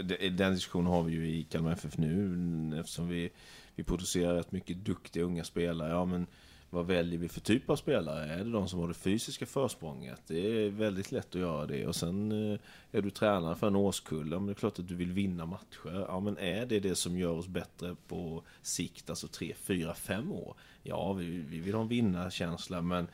det- 0.05 0.28
den 0.28 0.53
diskussionen 0.55 0.86
har 0.86 1.03
vi 1.03 1.12
ju 1.12 1.28
i 1.30 1.42
Kalmar 1.42 1.72
FF 1.72 1.98
nu 1.98 2.76
eftersom 2.80 3.09
vi, 3.09 3.30
vi 3.74 3.82
producerar 3.84 4.34
rätt 4.34 4.53
mycket 4.53 4.84
duktiga 4.84 5.22
unga 5.24 5.44
spelare. 5.44 5.90
Ja 5.90 6.05
men 6.05 6.26
vad 6.71 6.87
väljer 6.87 7.18
vi 7.18 7.29
för 7.29 7.41
typ 7.41 7.71
av 7.71 7.77
spelare? 7.77 8.25
Är 8.25 8.45
det 8.45 8.51
de 8.51 8.68
som 8.68 8.81
har 8.81 8.89
det 8.89 8.95
fysiska 8.95 9.47
försprånget? 9.47 10.21
Det 10.27 10.64
är 10.64 10.71
väldigt 10.71 11.12
lätt 11.12 11.35
att 11.35 11.41
göra 11.41 11.66
det. 11.66 11.87
Och 11.87 11.97
sen 11.97 12.53
eh, 12.53 12.59
är 12.93 13.03
du 13.03 13.11
tränare 13.11 13.55
för 13.55 13.66
en 13.66 13.77
årskull. 13.77 14.33
Ja, 14.33 14.39
men 14.39 14.47
det 14.47 14.53
är 14.53 14.55
klart 14.55 14.79
att 14.79 14.89
du 14.89 14.95
vill 14.95 15.12
vinna 15.12 15.47
matcher. 15.47 16.05
Ja 16.09 16.21
men 16.21 16.39
är 16.39 16.66
det 16.66 16.81
det 16.81 16.95
som 16.95 17.18
gör 17.18 17.33
oss 17.33 17.49
bättre 17.49 17.97
på 18.09 18.43
sikt, 18.62 19.11
alltså 19.11 19.29
3, 19.29 19.55
4, 19.61 19.95
5 19.95 20.33
år? 20.33 20.55
Ja, 20.83 21.12
vi, 21.12 21.25
vi 21.25 21.59
vill 21.61 21.75
ha 21.75 21.83
en 21.83 21.89
vinnarkänsla 21.89 22.83
men 22.83 23.09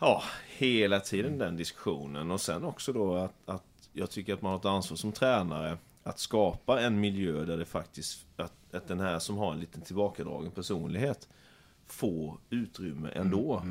Ja, 0.00 0.22
hela 0.56 1.00
tiden 1.00 1.38
den 1.38 1.56
diskussionen. 1.56 2.30
Och 2.30 2.40
sen 2.40 2.64
också 2.64 2.92
då 2.92 3.16
att, 3.16 3.34
att 3.44 3.88
jag 3.92 4.10
tycker 4.10 4.34
att 4.34 4.42
man 4.42 4.52
har 4.52 4.58
ett 4.58 4.64
ansvar 4.64 4.96
som 4.96 5.12
tränare 5.12 5.78
att 6.02 6.18
skapa 6.18 6.80
en 6.80 7.00
miljö 7.00 7.44
där 7.44 7.56
det 7.56 7.64
faktiskt, 7.64 8.26
att, 8.36 8.74
att 8.74 8.88
den 8.88 9.00
här 9.00 9.18
som 9.18 9.36
har 9.36 9.52
en 9.52 9.60
liten 9.60 9.82
tillbakadragen 9.82 10.50
personlighet 10.50 11.28
får 11.86 12.38
utrymme 12.50 13.08
ändå. 13.08 13.62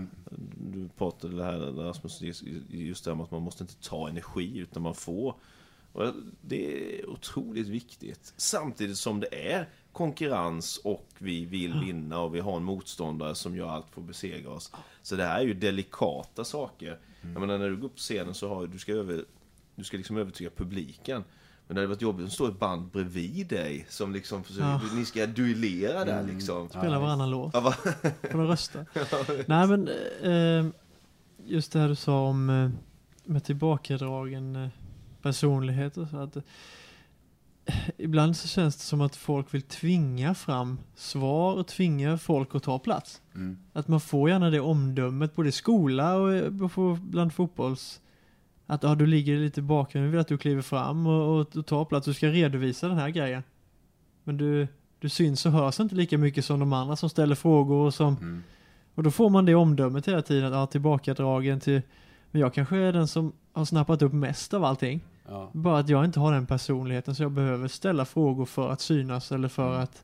Du 0.72 0.90
pratade 0.98 1.36
det 1.36 1.44
här 1.44 1.60
Rasmus, 1.60 2.22
just 2.70 3.06
det 3.06 3.12
här 3.12 3.16
med 3.16 3.24
att 3.24 3.32
man 3.32 3.42
måste 3.42 3.64
inte 3.64 3.90
ta 3.90 4.10
energi 4.10 4.58
utan 4.58 4.84
man 4.84 4.96
får. 4.96 5.36
Och 5.92 6.14
det 6.42 7.00
är 7.00 7.10
otroligt 7.10 7.68
viktigt. 7.68 8.34
Samtidigt 8.38 8.98
som 8.98 9.20
det 9.20 9.52
är 9.52 9.70
konkurrens 9.92 10.78
och 10.78 11.08
vi 11.18 11.46
vill 11.46 11.74
vinna 11.86 12.20
och 12.20 12.36
vi 12.36 12.40
har 12.40 12.58
en 12.58 12.64
motståndare 12.64 13.36
som 13.36 13.56
gör 13.56 13.70
allt 13.70 13.90
för 13.92 14.02
att 14.02 14.08
besegra 14.08 14.50
oss. 14.50 14.72
Så 15.02 15.16
det 15.16 15.24
här 15.24 15.40
är 15.40 15.46
ju 15.46 15.54
delikata 15.54 16.44
saker. 16.44 17.00
Jag 17.22 17.40
menar 17.40 17.58
när 17.58 17.70
du 17.70 17.76
går 17.78 17.88
upp 17.88 17.96
på 17.96 18.00
scenen 18.00 18.34
så 18.34 18.50
har 18.50 18.68
du 18.68 18.80
ska, 18.80 18.94
över, 18.94 19.26
du 19.76 19.84
ska 19.84 19.98
liksom 19.98 20.18
övertyga 20.18 20.50
publiken. 20.50 21.24
Men 21.68 21.76
det 21.76 21.82
hade 21.82 21.88
varit 21.88 22.02
jobbigt 22.02 22.26
att 22.26 22.32
stå 22.32 22.48
ett 22.48 22.60
band 22.60 22.92
bredvid 22.92 23.48
dig 23.48 23.86
som 23.90 24.14
liksom 24.14 24.44
försöker, 24.44 24.66
Ja. 24.68 24.82
ni 24.96 25.06
ska 25.06 25.26
duellera 25.26 26.06
där 26.06 26.24
liksom. 26.24 26.70
Spela 26.70 26.86
Ja, 26.94 27.00
varannan 27.00 27.30
låt. 27.30 27.54
Ja, 27.54 27.60
va? 27.60 27.72
Får 28.32 28.38
de 28.38 28.48
rösta? 28.48 28.86
Nej 29.48 29.68
men, 29.68 29.88
eh, 30.24 30.72
just 31.46 31.72
det 31.72 31.80
här 31.80 31.88
du 31.88 31.96
sa 31.96 32.28
om 32.28 32.50
eh, 32.50 32.70
med 33.32 33.44
tillbakadragen 33.44 34.56
eh, 34.56 34.70
personlighet 35.22 35.98
och 35.98 36.08
så 36.08 36.18
att 36.18 36.36
eh, 36.36 36.44
Ibland 37.98 38.38
så 38.38 38.48
känns 38.48 38.76
det 38.76 38.84
som 38.84 39.02
att 39.02 39.16
folk 39.16 39.54
vill 39.54 39.62
tvinga 39.62 40.36
fram 40.36 40.78
svar 40.96 41.54
och 41.56 41.68
tvinga 41.68 42.18
folk 42.18 42.56
att 42.56 42.64
ta 42.64 42.80
plats. 42.80 43.22
Mm. 43.36 43.58
Att 43.74 43.88
man 43.88 44.00
får 44.02 44.30
gärna 44.30 44.50
det 44.50 44.60
omdömet 44.60 45.36
både 45.36 45.50
i 45.50 45.52
skola 45.52 46.16
och 46.16 46.98
bland 46.98 47.34
fotbolls... 47.34 48.02
Att 48.68 48.84
ja, 48.84 48.96
du 48.96 49.06
ligger 49.06 49.38
lite 49.38 49.60
i 49.60 49.64
bakgrunden, 49.64 50.12
vi 50.12 50.12
vill 50.12 50.22
att 50.22 50.28
du 50.28 50.38
kliver 50.38 50.62
fram 50.62 51.08
och, 51.08 51.40
och, 51.40 51.56
och 51.56 51.66
tar 51.66 51.86
plats. 51.86 52.06
Du 52.06 52.14
ska 52.14 52.28
redovisa 52.28 52.88
den 52.88 52.98
här 52.98 53.10
grejen. 53.10 53.44
Men 54.24 54.38
du, 54.38 54.68
du 55.00 55.10
syns 55.10 55.46
och 55.46 55.52
hörs 55.52 55.80
inte 55.80 55.96
lika 55.96 56.18
mycket 56.18 56.46
som 56.46 56.60
de 56.60 56.74
andra 56.74 56.96
som 56.96 57.10
ställer 57.10 57.36
frågor 57.36 57.86
och 57.86 57.94
som... 57.94 58.18
Mm. 58.18 58.44
Och 58.96 59.04
då 59.04 59.12
får 59.12 59.30
man 59.30 59.46
det 59.46 59.56
omdömet 59.56 60.08
hela 60.08 60.22
tiden, 60.22 60.46
att 60.46 60.54
ja, 60.54 60.68
tillbakadragen 60.68 61.60
till... 61.60 61.82
Men 62.32 62.42
jag 62.42 62.54
kanske 62.54 62.78
är 62.78 62.94
den 62.94 63.08
som 63.08 63.32
har 63.54 63.66
snappat 63.66 64.02
upp 64.02 64.14
mest 64.14 64.54
av 64.54 64.64
allting. 64.64 65.02
Ja. 65.28 65.50
Bara 65.54 65.80
att 65.80 65.90
jag 65.90 66.06
inte 66.06 66.20
har 66.20 66.34
den 66.34 66.46
personligheten 66.46 67.16
så 67.16 67.24
jag 67.24 67.32
behöver 67.32 67.68
ställa 67.68 68.06
frågor 68.06 68.46
för 68.46 68.70
att 68.70 68.82
synas 68.82 69.32
eller 69.32 69.48
för 69.48 69.70
Mm. 69.70 69.84
att... 69.84 70.04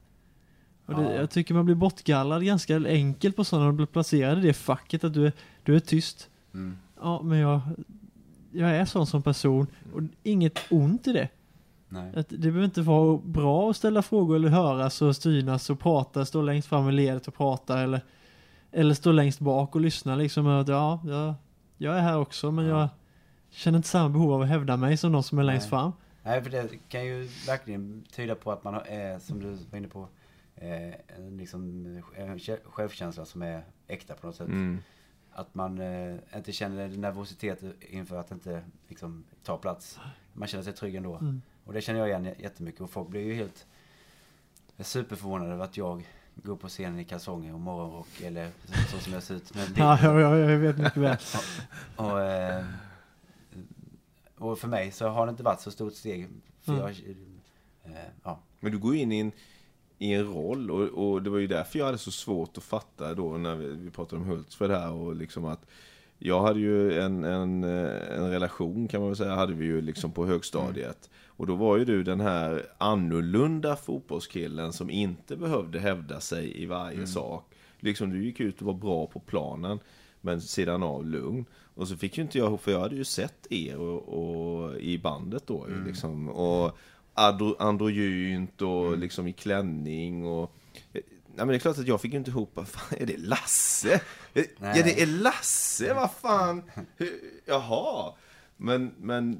Det, 0.85 0.93
Ja. 0.93 1.11
Jag 1.13 1.29
tycker 1.29 1.53
man 1.53 1.65
blir 1.65 1.75
bortgallrad 1.75 2.45
ganska 2.45 2.75
enkelt 2.75 3.35
på 3.35 3.43
sådana, 3.43 3.65
man 3.65 3.75
blir 3.75 3.85
placerad 3.85 4.37
i 4.37 4.41
det 4.41 4.53
facket 4.53 5.03
att 5.03 5.13
du 5.13 5.25
är, 5.25 5.33
du 5.63 5.75
är 5.75 5.79
tyst. 5.79 6.29
Mm. 6.53 6.77
Ja, 7.01 7.21
men 7.21 7.37
jag, 7.37 7.61
jag 8.51 8.69
är 8.69 8.85
sån 8.85 9.07
som 9.07 9.21
person 9.21 9.67
och 9.93 10.01
inget 10.23 10.59
ont 10.69 11.07
i 11.07 11.13
det. 11.13 11.29
Nej. 11.89 12.11
Att 12.15 12.29
det 12.29 12.37
behöver 12.37 12.63
inte 12.63 12.81
vara 12.81 13.17
bra 13.23 13.69
att 13.69 13.77
ställa 13.77 14.01
frågor 14.01 14.35
eller 14.35 14.49
höras 14.49 15.01
och 15.01 15.15
synas 15.15 15.69
och 15.69 15.79
prata, 15.79 16.25
stå 16.25 16.41
längst 16.41 16.67
fram 16.67 16.89
i 16.89 16.91
ledet 16.91 17.27
och 17.27 17.33
prata 17.33 17.79
eller, 17.81 18.01
eller 18.71 18.93
stå 18.93 19.11
längst 19.11 19.39
bak 19.39 19.75
och 19.75 19.81
lyssna 19.81 20.15
liksom. 20.15 20.47
Att, 20.47 20.67
ja, 20.67 20.99
jag, 21.05 21.33
jag 21.77 21.97
är 21.97 22.01
här 22.01 22.17
också 22.17 22.51
men 22.51 22.65
Ja. 22.65 22.79
jag 22.79 22.89
känner 23.49 23.77
inte 23.77 23.89
samma 23.89 24.09
behov 24.09 24.33
av 24.33 24.41
att 24.41 24.47
hävda 24.47 24.77
mig 24.77 24.97
som 24.97 25.11
de 25.11 25.23
som 25.23 25.39
är 25.39 25.43
längst 25.43 25.63
Nej. 25.63 25.69
fram. 25.69 25.91
Nej, 26.23 26.43
för 26.43 26.49
det 26.49 26.69
kan 26.89 27.05
ju 27.05 27.29
verkligen 27.47 28.03
tyda 28.11 28.35
på 28.35 28.51
att 28.51 28.63
man 28.63 28.73
har, 28.73 28.81
eh, 29.13 29.19
som 29.19 29.39
du 29.39 29.57
var 29.71 29.77
inne 29.77 29.87
på, 29.87 30.07
eh, 30.55 31.17
en 31.17 31.37
liksom, 31.37 31.85
en 32.17 32.37
kä- 32.37 32.57
självkänsla 32.65 33.25
som 33.25 33.41
är 33.41 33.63
äkta 33.87 34.13
på 34.13 34.27
något 34.27 34.35
sätt. 34.35 34.47
Mm. 34.47 34.77
Att 35.33 35.55
man 35.55 35.79
eh, 35.79 36.15
inte 36.35 36.51
känner 36.51 36.87
nervositet 36.87 37.63
inför 37.89 38.17
att 38.17 38.31
inte 38.31 38.63
liksom, 38.87 39.23
ta 39.43 39.57
plats. 39.57 39.99
Man 40.33 40.47
känner 40.47 40.63
sig 40.63 40.73
trygg 40.73 40.95
ändå. 40.95 41.15
Mm. 41.15 41.41
Och 41.65 41.73
det 41.73 41.81
känner 41.81 41.99
jag 41.99 42.09
igen 42.09 42.35
jättemycket. 42.39 42.81
Och 42.81 42.89
folk 42.89 43.09
blir 43.09 43.21
ju 43.21 43.33
helt 43.33 43.65
superförvånade 44.79 45.53
över 45.53 45.63
att 45.63 45.77
jag 45.77 46.07
går 46.35 46.55
på 46.55 46.67
scenen 46.67 46.99
i 46.99 47.05
kalsonger 47.05 47.53
och 47.53 47.59
morgonrock 47.59 48.21
eller 48.21 48.51
så, 48.65 48.73
så 48.91 48.99
som 49.03 49.13
jag 49.13 49.23
ser 49.23 49.35
ut. 49.35 49.55
Men 49.55 49.73
det, 49.73 49.79
Ja, 49.79 49.99
ja, 50.03 50.19
ja, 50.21 50.37
jag 50.37 50.57
vet 50.59 50.77
mycket 50.77 50.97
väl. 50.97 51.17
och, 51.95 52.21
eh, 52.21 52.65
och 54.37 54.59
för 54.59 54.67
mig 54.67 54.91
så 54.91 55.07
har 55.07 55.25
det 55.25 55.29
inte 55.29 55.43
varit 55.43 55.61
så 55.61 55.71
stort 55.71 55.93
steg. 55.93 56.27
För 56.61 56.71
Mm. 56.73 56.83
jag, 56.83 56.91
eh, 57.83 58.01
ja. 58.23 58.39
Men 58.59 58.71
du 58.71 58.77
går 58.77 58.95
in 58.95 59.11
i 59.11 59.19
en, 59.19 59.31
i 60.01 60.13
en 60.13 60.33
roll 60.33 60.71
och, 60.71 60.81
och 60.81 61.21
det 61.23 61.29
var 61.29 61.37
ju 61.37 61.47
därför 61.47 61.79
jag 61.79 61.85
hade 61.85 61.97
så 61.97 62.11
svårt 62.11 62.57
att 62.57 62.63
fatta 62.63 63.13
då 63.13 63.37
när 63.37 63.55
vi, 63.55 63.67
vi 63.67 63.89
pratade 63.89 64.21
om 64.21 64.27
Hultsfred 64.27 64.71
här 64.71 64.91
och 64.91 65.15
liksom 65.15 65.45
att 65.45 65.65
jag 66.17 66.41
hade 66.41 66.59
ju 66.59 66.99
en, 66.99 67.23
en, 67.23 67.63
en 67.63 68.29
relation 68.29 68.87
kan 68.87 69.01
man 69.01 69.09
väl 69.09 69.17
säga, 69.17 69.35
hade 69.35 69.53
vi 69.53 69.65
ju 69.65 69.81
liksom 69.81 70.11
på 70.11 70.25
högstadiet. 70.25 71.09
Och 71.25 71.47
då 71.47 71.55
var 71.55 71.77
ju 71.77 71.85
du 71.85 72.03
den 72.03 72.19
här 72.19 72.65
annorlunda 72.77 73.75
fotbollskillen 73.75 74.73
som 74.73 74.89
inte 74.89 75.35
behövde 75.35 75.79
hävda 75.79 76.19
sig 76.19 76.63
i 76.63 76.65
varje 76.65 77.07
sak. 77.07 77.55
Liksom 77.79 78.09
du 78.09 78.25
gick 78.25 78.39
ut 78.39 78.61
och 78.61 78.67
var 78.67 78.73
bra 78.73 79.07
på 79.07 79.19
planen, 79.19 79.79
men 80.21 80.41
sidan 80.41 80.83
av 80.83 81.05
lugn. 81.05 81.45
Och 81.75 81.87
så 81.87 81.95
fick 81.95 82.17
ju 82.17 82.23
inte 82.23 82.37
jag, 82.37 82.61
för 82.61 82.71
jag 82.71 82.79
hade 82.79 82.95
ju 82.95 83.03
sett 83.03 83.47
er 83.49 83.77
och, 83.77 84.03
och 84.07 84.79
i 84.79 84.97
bandet 84.97 85.47
då 85.47 85.67
ju 85.69 85.85
liksom. 85.85 86.29
Och 86.29 86.77
androgynt 87.59 88.61
och 88.61 88.97
liksom 88.97 89.27
i 89.27 89.33
klänning 89.33 90.25
och... 90.25 90.55
Nej 90.93 91.03
men 91.35 91.47
det 91.47 91.55
är 91.55 91.59
klart 91.59 91.77
att 91.77 91.87
jag 91.87 92.01
fick 92.01 92.13
inte 92.13 92.31
ihop, 92.31 92.51
vad 92.53 92.67
fan 92.67 92.97
är 93.01 93.05
det 93.05 93.17
Lasse? 93.17 94.01
Ja 94.33 94.43
Nej. 94.57 94.83
det 94.83 95.01
är 95.01 95.05
Lasse, 95.07 95.93
vad 95.93 96.11
fan? 96.11 96.63
Jaha. 97.45 98.13
Men, 98.57 98.91
men 98.97 99.39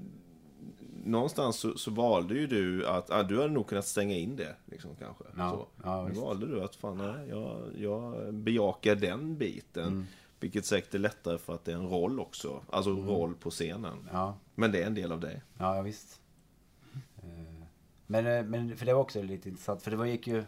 någonstans 1.05 1.55
så, 1.55 1.77
så 1.77 1.91
valde 1.91 2.33
ju 2.33 2.47
du 2.47 2.87
att, 2.87 3.11
ah, 3.11 3.23
du 3.23 3.41
hade 3.41 3.53
nog 3.53 3.67
kunnat 3.67 3.87
stänga 3.87 4.15
in 4.15 4.35
det 4.35 4.55
liksom 4.65 4.95
kanske. 4.99 5.23
Ja, 5.37 5.49
så. 5.51 5.67
ja, 5.83 6.07
Nu 6.13 6.19
valde 6.19 6.47
du 6.47 6.63
att 6.63 6.75
fan, 6.75 6.97
nej, 6.97 7.29
jag, 7.29 7.61
jag 7.77 8.33
bejakar 8.33 8.95
den 8.95 9.37
biten. 9.37 9.87
Mm. 9.87 10.05
Vilket 10.39 10.65
säkert 10.65 10.93
är 10.95 10.99
lättare 10.99 11.37
för 11.37 11.53
att 11.53 11.65
det 11.65 11.71
är 11.71 11.75
en 11.75 11.89
roll 11.89 12.19
också. 12.19 12.61
Alltså 12.69 12.91
roll 12.91 13.33
på 13.35 13.49
scenen. 13.49 14.09
Ja, 14.11 14.37
Men 14.55 14.71
det 14.71 14.81
är 14.81 14.85
en 14.85 14.95
del 14.95 15.11
av 15.11 15.19
dig. 15.19 15.41
ja, 15.57 15.75
ja 15.75 15.81
visst. 15.81 16.20
Eh, 18.15 18.23
Men, 18.23 18.37
eh, 18.37 18.43
men 18.45 18.77
för 18.77 18.85
det 18.85 18.93
var 18.93 19.01
också 19.01 19.21
lite 19.21 19.49
intressant. 19.49 19.81
För 19.83 19.91
det 19.91 19.97
var, 19.97 20.05
gick 20.05 20.27
ju... 20.27 20.37
eh, 20.37 20.43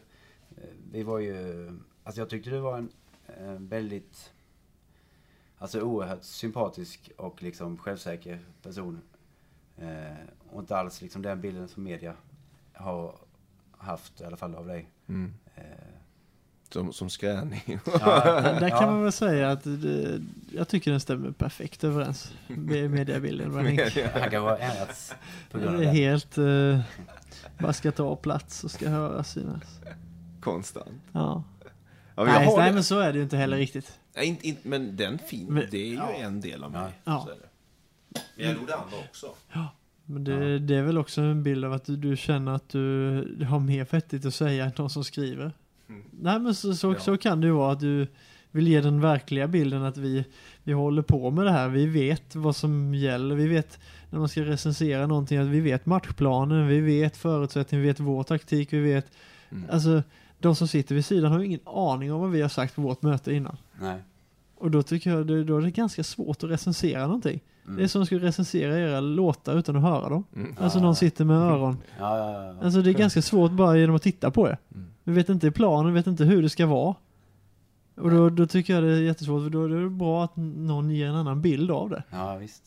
Vi 0.91 1.03
var 1.03 1.19
ju... 1.19 1.67
Alltså 2.03 2.21
jag 2.21 2.29
tyckte 2.29 2.49
du 2.49 2.59
var 2.59 2.77
en, 2.77 2.89
en 3.37 3.67
väldigt... 3.67 4.31
Alltså 5.57 5.81
oerhört 5.81 6.23
sympatisk 6.23 7.11
och 7.17 7.43
liksom 7.43 7.77
självsäker 7.77 8.39
person. 8.61 9.01
Eh, 9.77 10.17
och 10.51 10.59
inte 10.59 10.77
alls 10.77 11.01
liksom 11.01 11.21
den 11.21 11.41
bilden 11.41 11.67
som 11.67 11.83
media 11.83 12.13
har 12.73 13.15
haft 13.77 14.21
i 14.21 14.25
alla 14.25 14.37
fall 14.37 14.55
av 14.55 14.67
dig. 14.67 14.89
Eh, 15.55 15.63
Som, 16.69 16.93
som 16.93 17.09
skräning. 17.09 17.79
ja, 17.85 18.41
Där 18.41 18.69
ja, 18.69 18.79
kan 18.79 18.91
man 18.93 19.03
väl 19.03 19.11
säga 19.11 19.51
att 19.51 19.63
det, 19.63 20.21
jag 20.51 20.67
tycker 20.67 20.91
den 20.91 20.99
stämmer 20.99 21.31
perfekt 21.31 21.83
överens 21.83 22.33
med 22.47 22.91
mediabilden. 22.91 23.51
Han 23.55 23.77
kanske 23.77 24.37
har 24.37 24.57
ändrats 24.57 25.15
på 25.51 25.59
grund 25.59 25.75
av 25.75 25.81
Det 25.81 25.87
helt... 25.87 26.37
Uh, 26.37 26.79
bara 27.59 27.73
ska 27.73 27.91
ta 27.91 28.15
plats 28.15 28.63
och 28.63 28.71
ska 28.71 28.89
höra 28.89 29.23
synas. 29.23 29.79
Konstant. 30.41 30.87
Ja. 31.11 31.43
Ja, 32.15 32.23
nej, 32.23 32.45
har 32.45 32.57
nej 32.57 32.73
men 32.73 32.83
så 32.83 32.99
är 32.99 33.11
det 33.13 33.17
ju 33.17 33.23
inte 33.23 33.37
heller 33.37 33.57
riktigt. 33.57 33.99
Nej, 34.15 34.25
inte, 34.25 34.47
inte, 34.47 34.67
men 34.67 34.95
den 34.95 35.19
fin, 35.19 35.45
Men- 35.49 35.65
det 35.71 35.77
är 35.77 35.87
ju 35.87 35.95
ja. 35.95 36.11
en 36.13 36.41
del 36.41 36.63
av 36.63 36.71
mig. 36.71 36.91
Ja. 37.03 37.27
Så. 37.27 37.33
Men 38.35 38.45
jag 38.45 38.53
gjorde 38.59 38.75
andra 38.75 38.97
också. 39.09 39.27
Men 40.05 40.23
det, 40.23 40.59
det 40.59 40.75
är 40.75 40.81
väl 40.81 40.97
också 40.97 41.21
en 41.21 41.43
bild 41.43 41.65
av 41.65 41.73
att 41.73 41.85
du, 41.85 41.95
du 41.97 42.17
känner 42.17 42.51
att 42.51 42.69
du 42.69 43.45
har 43.49 43.59
mer 43.59 43.85
vettigt 43.91 44.25
att 44.25 44.33
säga 44.33 44.65
än 44.65 44.71
de 44.75 44.89
som 44.89 45.03
skriver. 45.03 45.51
Mm. 45.89 46.03
Nej 46.11 46.39
men 46.39 46.55
så, 46.55 46.75
så, 46.75 46.93
Ja. 46.93 46.99
så 46.99 47.17
kan 47.17 47.41
det 47.41 47.47
ju 47.47 47.53
vara 47.53 47.71
att 47.71 47.79
du 47.79 48.07
vill 48.51 48.67
ge 48.67 48.81
den 48.81 49.01
verkliga 49.01 49.47
bilden 49.47 49.83
att 49.83 49.97
vi, 49.97 50.25
vi 50.63 50.73
håller 50.73 51.01
på 51.01 51.31
med 51.31 51.45
det 51.45 51.51
här. 51.51 51.69
Vi 51.69 51.85
vet 51.85 52.35
vad 52.35 52.55
som 52.55 52.93
gäller. 52.95 53.35
Vi 53.35 53.47
vet 53.47 53.79
när 54.13 54.19
man 54.19 54.29
ska 54.29 54.41
recensera 54.45 55.07
någonting 55.07 55.37
att 55.37 55.47
vi 55.47 55.59
vet 55.59 55.85
matchplanen, 55.85 56.67
vi 56.67 56.79
vet 56.79 57.17
förutsättningar, 57.17 57.81
vi 57.81 57.87
vet 57.87 57.99
vår 57.99 58.23
taktik, 58.23 58.73
vi 58.73 58.79
vet 58.79 59.05
Mm. 59.49 59.65
Alltså 59.71 60.03
de 60.39 60.55
som 60.55 60.67
sitter 60.67 60.95
vid 60.95 61.05
sidan 61.05 61.31
har 61.31 61.39
ju 61.39 61.45
ingen 61.45 61.59
aning 61.65 62.13
om 62.13 62.21
vad 62.21 62.31
vi 62.31 62.41
har 62.41 62.49
sagt 62.49 62.75
på 62.75 62.81
vårt 62.81 63.01
möte 63.01 63.33
innan. 63.33 63.57
Nej. 63.81 64.01
Och 64.55 64.71
då 64.71 64.83
tycker 64.83 65.09
jag 65.09 65.27
det, 65.27 65.43
då 65.43 65.57
är 65.57 65.61
det 65.61 65.71
ganska 65.71 66.03
svårt 66.03 66.43
att 66.43 66.49
recensera 66.49 67.05
någonting. 67.07 67.39
Mm. 67.65 67.77
Det 67.77 67.83
är 67.83 67.87
som 67.87 68.01
att 68.01 68.05
skulle 68.07 68.25
recensera 68.25 68.79
era 68.79 68.99
låtar 68.99 69.55
utan 69.55 69.75
att 69.75 69.81
höra 69.81 70.09
dem. 70.09 70.23
Mm. 70.35 70.55
Alltså 70.59 70.77
Ja. 70.79 70.83
någon 70.83 70.95
sitter 70.95 71.25
med 71.25 71.37
öron. 71.37 71.77
Ja, 71.99 72.17
ja, 72.17 72.43
ja. 72.43 72.55
Alltså 72.65 72.81
det 72.81 72.89
är 72.91 72.93
ganska 72.93 73.21
svårt 73.21 73.51
bara 73.51 73.77
genom 73.77 73.95
att 73.95 74.01
titta 74.01 74.31
på 74.31 74.47
det. 74.47 74.57
Mm. 74.75 74.87
Vi 75.03 75.13
vet 75.13 75.29
inte 75.29 75.51
planen, 75.51 75.93
vi 75.93 75.99
vet 75.99 76.07
inte 76.07 76.23
hur 76.25 76.41
det 76.41 76.49
ska 76.49 76.65
vara. 76.65 76.95
Och 77.95 78.09
då, 78.11 78.29
då 78.29 78.47
tycker 78.47 78.73
jag 78.73 78.83
det 78.83 78.91
är 78.91 79.01
jättesvårt, 79.01 79.43
för 79.43 79.49
då 79.49 79.63
är 79.63 79.69
det 79.69 79.89
bra 79.89 80.23
att 80.23 80.35
någon 80.35 80.89
ger 80.89 81.07
en 81.07 81.15
annan 81.15 81.41
bild 81.41 81.71
av 81.71 81.89
det. 81.89 82.03
ja, 82.11 82.35
visst. 82.35 82.63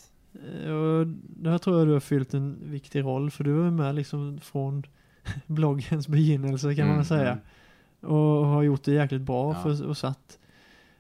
Eh, 0.65 0.71
Och 0.71 1.07
där 1.27 1.59
tror 1.59 1.79
jag 1.79 1.87
du 1.89 1.93
har 1.93 2.01
fyllt 2.01 2.35
en 2.35 2.57
viktig 2.63 3.03
roll, 3.05 3.31
för 3.31 3.45
du 3.45 3.53
var 3.53 3.71
med 3.71 3.95
liksom 3.95 4.39
från 4.43 4.83
bloggens 5.47 6.09
begynnelse 6.09 6.75
kan 6.75 6.87
man 6.87 6.95
Mm, 6.95 6.97
väl 6.97 7.07
säga. 7.07 7.31
mm. 7.33 8.13
Och 8.15 8.47
har 8.47 8.63
gjort 8.63 8.83
det 8.85 8.93
jäkligt 8.93 9.23
bra 9.23 9.53
Ja. 9.55 9.63
för, 9.63 9.87
och 9.87 9.97
satt 9.97 10.39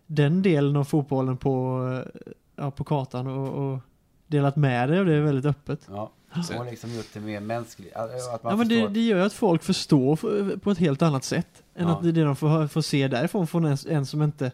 den 0.06 0.42
delen 0.42 0.76
av 0.76 0.84
fotbollen 0.84 1.36
på, 1.36 1.82
eh, 2.16 2.20
ja, 2.56 2.70
på 2.70 2.84
kartan 2.84 3.26
och, 3.26 3.72
och 3.72 3.78
delat 4.26 4.56
med 4.56 4.88
dig 4.88 5.00
och 5.00 5.06
det 5.06 5.14
är 5.14 5.20
väldigt 5.20 5.44
öppet. 5.44 5.88
Ja, 5.90 6.10
Sen- 6.48 6.58
och 6.58 6.66
liksom 6.66 6.94
gjort 6.94 7.06
det 7.14 7.20
mer 7.20 7.40
mänskligt. 7.40 7.96
Att 7.96 8.42
man 8.42 8.50
Ja 8.52 8.56
men 8.56 8.68
det, 8.68 8.88
det 8.88 9.00
gör 9.00 9.26
att 9.26 9.32
folk 9.32 9.62
förstår 9.62 10.56
på 10.58 10.70
ett 10.70 10.78
helt 10.78 11.02
annat 11.02 11.24
sätt. 11.24 11.62
Än 11.74 11.88
Ja. 11.88 11.92
att 11.96 12.02
det 12.02 12.12
det 12.12 12.22
de 12.24 12.36
får, 12.36 12.66
får 12.66 12.80
se 12.80 13.08
därifrån 13.08 13.46
från 13.46 13.64
en, 13.64 13.76
en 13.88 14.06
som 14.06 14.22
inte 14.22 14.52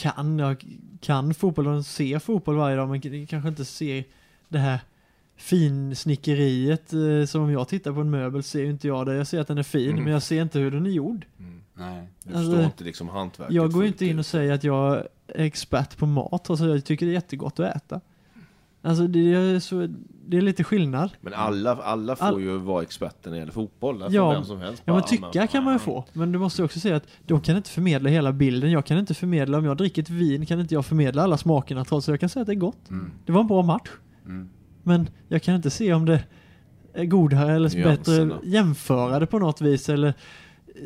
kan, 0.00 0.38
ja, 0.38 0.54
kan 1.00 1.34
fotboll 1.34 1.66
och 1.66 1.86
ser 1.86 2.18
fotboll 2.18 2.56
varje 2.56 2.76
dag 2.76 2.88
men 2.88 3.26
kanske 3.26 3.48
inte 3.48 3.64
ser 3.64 4.04
det 4.48 4.58
här 4.58 4.80
finsnickeriet. 5.36 6.92
Eh, 6.92 7.26
som 7.26 7.42
om 7.42 7.50
jag 7.50 7.68
tittar 7.68 7.92
på 7.92 8.00
en 8.00 8.10
möbel 8.10 8.42
ser 8.42 8.60
ju 8.60 8.70
inte 8.70 8.88
jag 8.88 9.06
det. 9.06 9.14
Jag 9.14 9.26
ser 9.26 9.40
att 9.40 9.48
den 9.48 9.58
är 9.58 9.62
fin 9.62 9.90
Mm. 9.90 10.04
men 10.04 10.12
jag 10.12 10.22
ser 10.22 10.42
inte 10.42 10.58
hur 10.58 10.70
den 10.70 10.86
är 10.86 10.90
gjord. 10.90 11.26
Mm. 11.38 11.62
Nej. 11.74 12.08
Du 12.24 12.34
Alltså, 12.34 12.50
förstår 12.50 12.64
inte 12.64 12.84
liksom 12.84 13.08
hantverket 13.08 13.54
Jag 13.54 13.72
går 13.72 13.84
inte 13.84 14.06
in 14.06 14.18
och 14.18 14.26
säger 14.26 14.52
att 14.52 14.64
jag 14.64 14.96
är 15.26 15.44
expert 15.44 15.96
på 15.96 16.06
mat. 16.06 16.50
Alltså 16.50 16.66
jag 16.66 16.84
tycker 16.84 17.06
det 17.06 17.12
är 17.12 17.14
jättegott 17.14 17.60
att 17.60 17.76
äta. 17.76 18.00
Alltså 18.82 19.06
det 19.06 19.34
är, 19.34 19.60
så, 19.60 19.88
det 20.26 20.36
är 20.36 20.40
lite 20.40 20.64
skillnad. 20.64 21.10
Men 21.20 21.34
alla, 21.34 21.74
alla 21.74 22.16
får 22.16 22.26
All- 22.26 22.40
ju 22.40 22.56
vara 22.58 22.82
experter 22.82 23.30
när 23.30 23.36
det 23.36 23.38
gäller 23.38 23.52
fotboll. 23.52 23.98
Där 23.98 24.06
får 24.06 24.14
Ja, 24.14 24.30
vem 24.30 24.44
som 24.44 24.60
helst 24.60 24.82
Ja 24.84 24.94
men 24.94 25.02
tycka 25.02 25.46
kan 25.46 25.64
man 25.64 25.72
ju 25.72 25.78
få. 25.78 26.04
Men 26.12 26.32
du 26.32 26.38
måste 26.38 26.62
också 26.64 26.80
säga 26.80 26.96
att 26.96 27.06
de 27.26 27.40
kan 27.40 27.56
inte 27.56 27.70
förmedla 27.70 28.10
hela 28.10 28.32
bilden. 28.32 28.70
Jag 28.70 28.86
kan 28.86 28.98
inte 28.98 29.14
förmedla, 29.14 29.58
om 29.58 29.64
jag 29.64 29.76
dricker 29.76 30.02
ett 30.02 30.10
vin 30.10 30.46
kan 30.46 30.60
inte 30.60 30.74
jag 30.74 30.86
förmedla 30.86 31.22
alla 31.22 31.36
smakerna 31.36 31.84
trots 31.84 32.08
att 32.08 32.12
jag 32.12 32.20
kan 32.20 32.28
säga 32.28 32.40
att 32.40 32.46
det 32.46 32.52
är 32.52 32.54
gott. 32.54 32.90
Mm. 32.90 33.10
Det 33.26 33.32
var 33.32 33.40
en 33.40 33.46
bra 33.46 33.62
match. 33.62 33.88
Mm. 34.26 34.48
Men 34.82 35.08
jag 35.28 35.42
kan 35.42 35.54
inte 35.54 35.70
se 35.70 35.92
om 35.92 36.04
det 36.06 36.24
är 36.94 37.04
godare 37.04 37.52
eller 37.52 37.68
bättre, 37.68 38.12
Nyanserna. 38.12 38.38
jämföra 38.44 39.18
det 39.18 39.26
på 39.26 39.38
något 39.38 39.60
vis 39.60 39.88
eller 39.88 40.14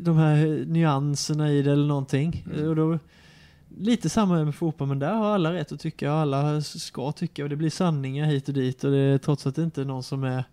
de 0.01 0.16
här 0.16 0.64
nyanserna 0.66 1.53
i 1.53 1.62
det 1.62 1.72
eller 1.72 1.86
någonting. 1.86 2.47
Mm. 2.55 2.68
Och 2.68 2.76
då, 2.76 2.99
lite 3.79 4.09
samma 4.09 4.45
med 4.45 4.55
fotboll 4.55 4.89
men 4.89 4.99
där 4.99 5.12
har 5.14 5.35
alla 5.35 5.53
rätt 5.53 5.72
att 5.72 5.81
tycka 5.81 6.12
och 6.12 6.18
alla 6.18 6.61
ska 6.62 7.12
tycka 7.12 7.43
och 7.43 7.49
det 7.49 7.57
blir 7.57 7.70
sanningar 7.70 8.27
hit 8.27 8.49
och 8.49 8.55
dit 8.55 8.85
och 8.85 8.91
det 8.91 8.99
är 8.99 9.18
trots 9.18 9.47
att 9.47 9.55
det 9.55 9.62
inte 9.62 9.81
är 9.81 9.85
någon 9.85 10.03
som 10.03 10.25
är 10.25 10.45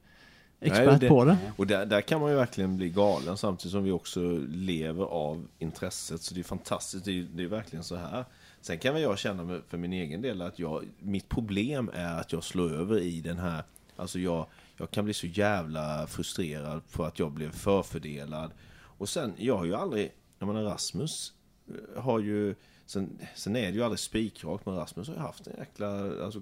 expert 0.62 1.00
det- 1.00 1.10
på 1.10 1.26
det. 1.26 1.38
Och 1.58 1.68
där, 1.68 1.86
där 1.86 2.02
kan 2.02 2.22
man 2.22 2.30
ju 2.30 2.36
verkligen 2.36 2.78
bli 2.78 2.90
galen 2.90 3.38
samtidigt 3.38 3.72
som 3.72 3.84
vi 3.84 3.92
också 3.92 4.20
lever 4.50 5.04
av 5.06 5.48
intresset. 5.60 6.22
Så 6.22 6.34
det 6.34 6.42
är 6.42 6.44
fantastiskt, 6.44 7.06
det 7.06 7.12
är, 7.20 7.28
det 7.34 7.44
är 7.44 7.48
verkligen 7.48 7.84
så 7.84 7.96
här. 7.96 8.26
Sen 8.62 8.78
kan 8.78 8.94
väl 8.94 9.04
jag 9.04 9.20
känna 9.20 9.60
för 9.68 9.78
min 9.78 9.94
egen 9.94 10.22
del 10.22 10.42
att 10.42 10.60
jag, 10.60 10.86
mitt 11.00 11.30
problem 11.30 11.90
är 11.94 12.20
att 12.20 12.34
jag 12.34 12.44
slår 12.44 12.74
över 12.74 13.00
i 13.00 13.22
den 13.22 13.38
här, 13.38 13.64
alltså 13.96 14.20
jag, 14.20 14.46
jag 14.78 14.92
kan 14.92 15.06
bli 15.06 15.14
så 15.14 15.28
jävla 15.28 16.08
frustrerad 16.08 16.82
för 16.88 17.08
att 17.08 17.20
jag 17.20 17.32
blev 17.32 17.52
förfördelad. 17.52 18.52
Och 18.98 19.10
sen, 19.10 19.34
jag 19.38 19.58
har 19.58 19.66
ju 19.66 19.76
aldrig, 19.76 20.12
jag 20.40 20.48
menar 20.48 20.64
Rasmus 20.64 21.34
eh, 21.70 22.02
har 22.04 22.20
ju, 22.20 22.56
sen, 22.92 23.20
sen 23.36 23.56
är 23.56 23.62
det 23.62 23.78
ju 23.78 23.84
aldrig 23.84 24.00
spikrakt 24.00 24.66
men 24.66 24.76
Rasmus 24.76 25.08
har 25.08 25.16
ju 25.16 25.22
haft 25.22 25.48
en 25.48 25.54
jäkla, 25.58 25.88
alltså 26.24 26.42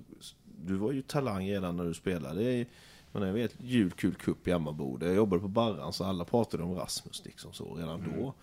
du 0.65 0.75
var 0.75 0.91
ju 0.91 1.01
talang 1.01 1.49
redan 1.49 1.77
när 1.77 1.85
du 1.85 1.93
spelade 1.93 2.43
i 2.43 2.67
men 3.11 3.23
jag 3.23 3.33
vet, 3.33 3.55
julkul 3.57 4.15
cup 4.15 4.47
i 4.47 4.51
Emmaboda. 4.51 5.05
Jag 5.05 5.15
jobbade 5.15 5.41
på 5.41 5.47
Barran 5.47 5.93
så 5.93 6.03
alla 6.03 6.25
pratade 6.25 6.63
om 6.63 6.75
Rasmus 6.75 7.25
liksom 7.25 7.53
så 7.53 7.75
redan 7.75 8.13
då. 8.15 8.33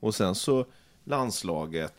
Och 0.00 0.14
sen 0.14 0.34
så 0.34 0.66
landslaget, 1.04 1.94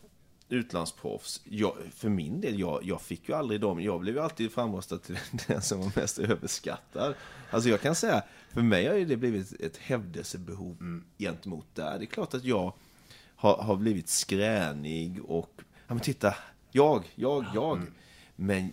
utlandsproffs. 0.48 1.42
Jag, 1.44 1.76
för 1.94 2.08
min 2.08 2.40
del, 2.40 2.60
jag, 2.60 2.84
jag 2.84 3.00
fick 3.00 3.28
ju 3.28 3.34
aldrig 3.34 3.60
dem. 3.60 3.82
Jag 3.82 4.00
blev 4.00 4.14
ju 4.14 4.20
alltid 4.20 4.52
framröstad 4.52 4.98
till 4.98 5.18
den 5.46 5.62
som 5.62 5.80
var 5.80 5.92
mest 5.96 6.18
överskattad. 6.18 7.14
Alltså 7.50 7.68
jag 7.68 7.80
kan 7.80 7.94
säga, 7.94 8.22
för 8.50 8.62
mig 8.62 8.86
har 8.86 8.94
ju 8.94 9.04
det 9.04 9.16
blivit 9.16 9.60
ett 9.60 9.76
hävdelsebehov 9.76 11.02
gentemot 11.18 11.66
där. 11.74 11.98
Det 11.98 12.04
är 12.04 12.06
klart 12.06 12.34
att 12.34 12.44
jag 12.44 12.72
har, 13.40 13.56
har 13.56 13.76
blivit 13.76 14.08
skränig 14.08 15.20
och, 15.24 15.50
ja 15.58 15.94
men 15.94 16.00
titta, 16.00 16.34
jag, 16.70 17.12
jag, 17.14 17.44
jag. 17.54 17.82
Men 18.36 18.72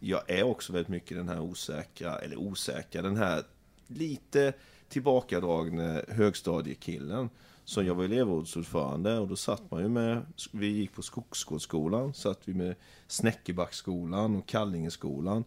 jag 0.00 0.30
är 0.30 0.42
också 0.42 0.72
väldigt 0.72 0.88
mycket 0.88 1.16
den 1.16 1.28
här 1.28 1.40
osäkra, 1.40 2.18
eller 2.18 2.36
osäkra, 2.36 3.02
den 3.02 3.16
här 3.16 3.42
lite 3.86 4.52
tillbakadragne 4.88 6.02
högstadiekillen. 6.08 7.30
Så 7.64 7.82
jag 7.82 7.94
var 7.94 8.04
elevrådsordförande 8.04 9.18
och 9.18 9.28
då 9.28 9.36
satt 9.36 9.70
man 9.70 9.82
ju 9.82 9.88
med, 9.88 10.22
vi 10.52 10.66
gick 10.66 10.92
på 10.94 11.02
Skogsgårdsskolan, 11.02 12.14
satt 12.14 12.40
vi 12.44 12.54
med 12.54 12.74
Snäckebacksskolan 13.06 14.36
och 14.36 14.46
Kallingeskolan. 14.48 15.44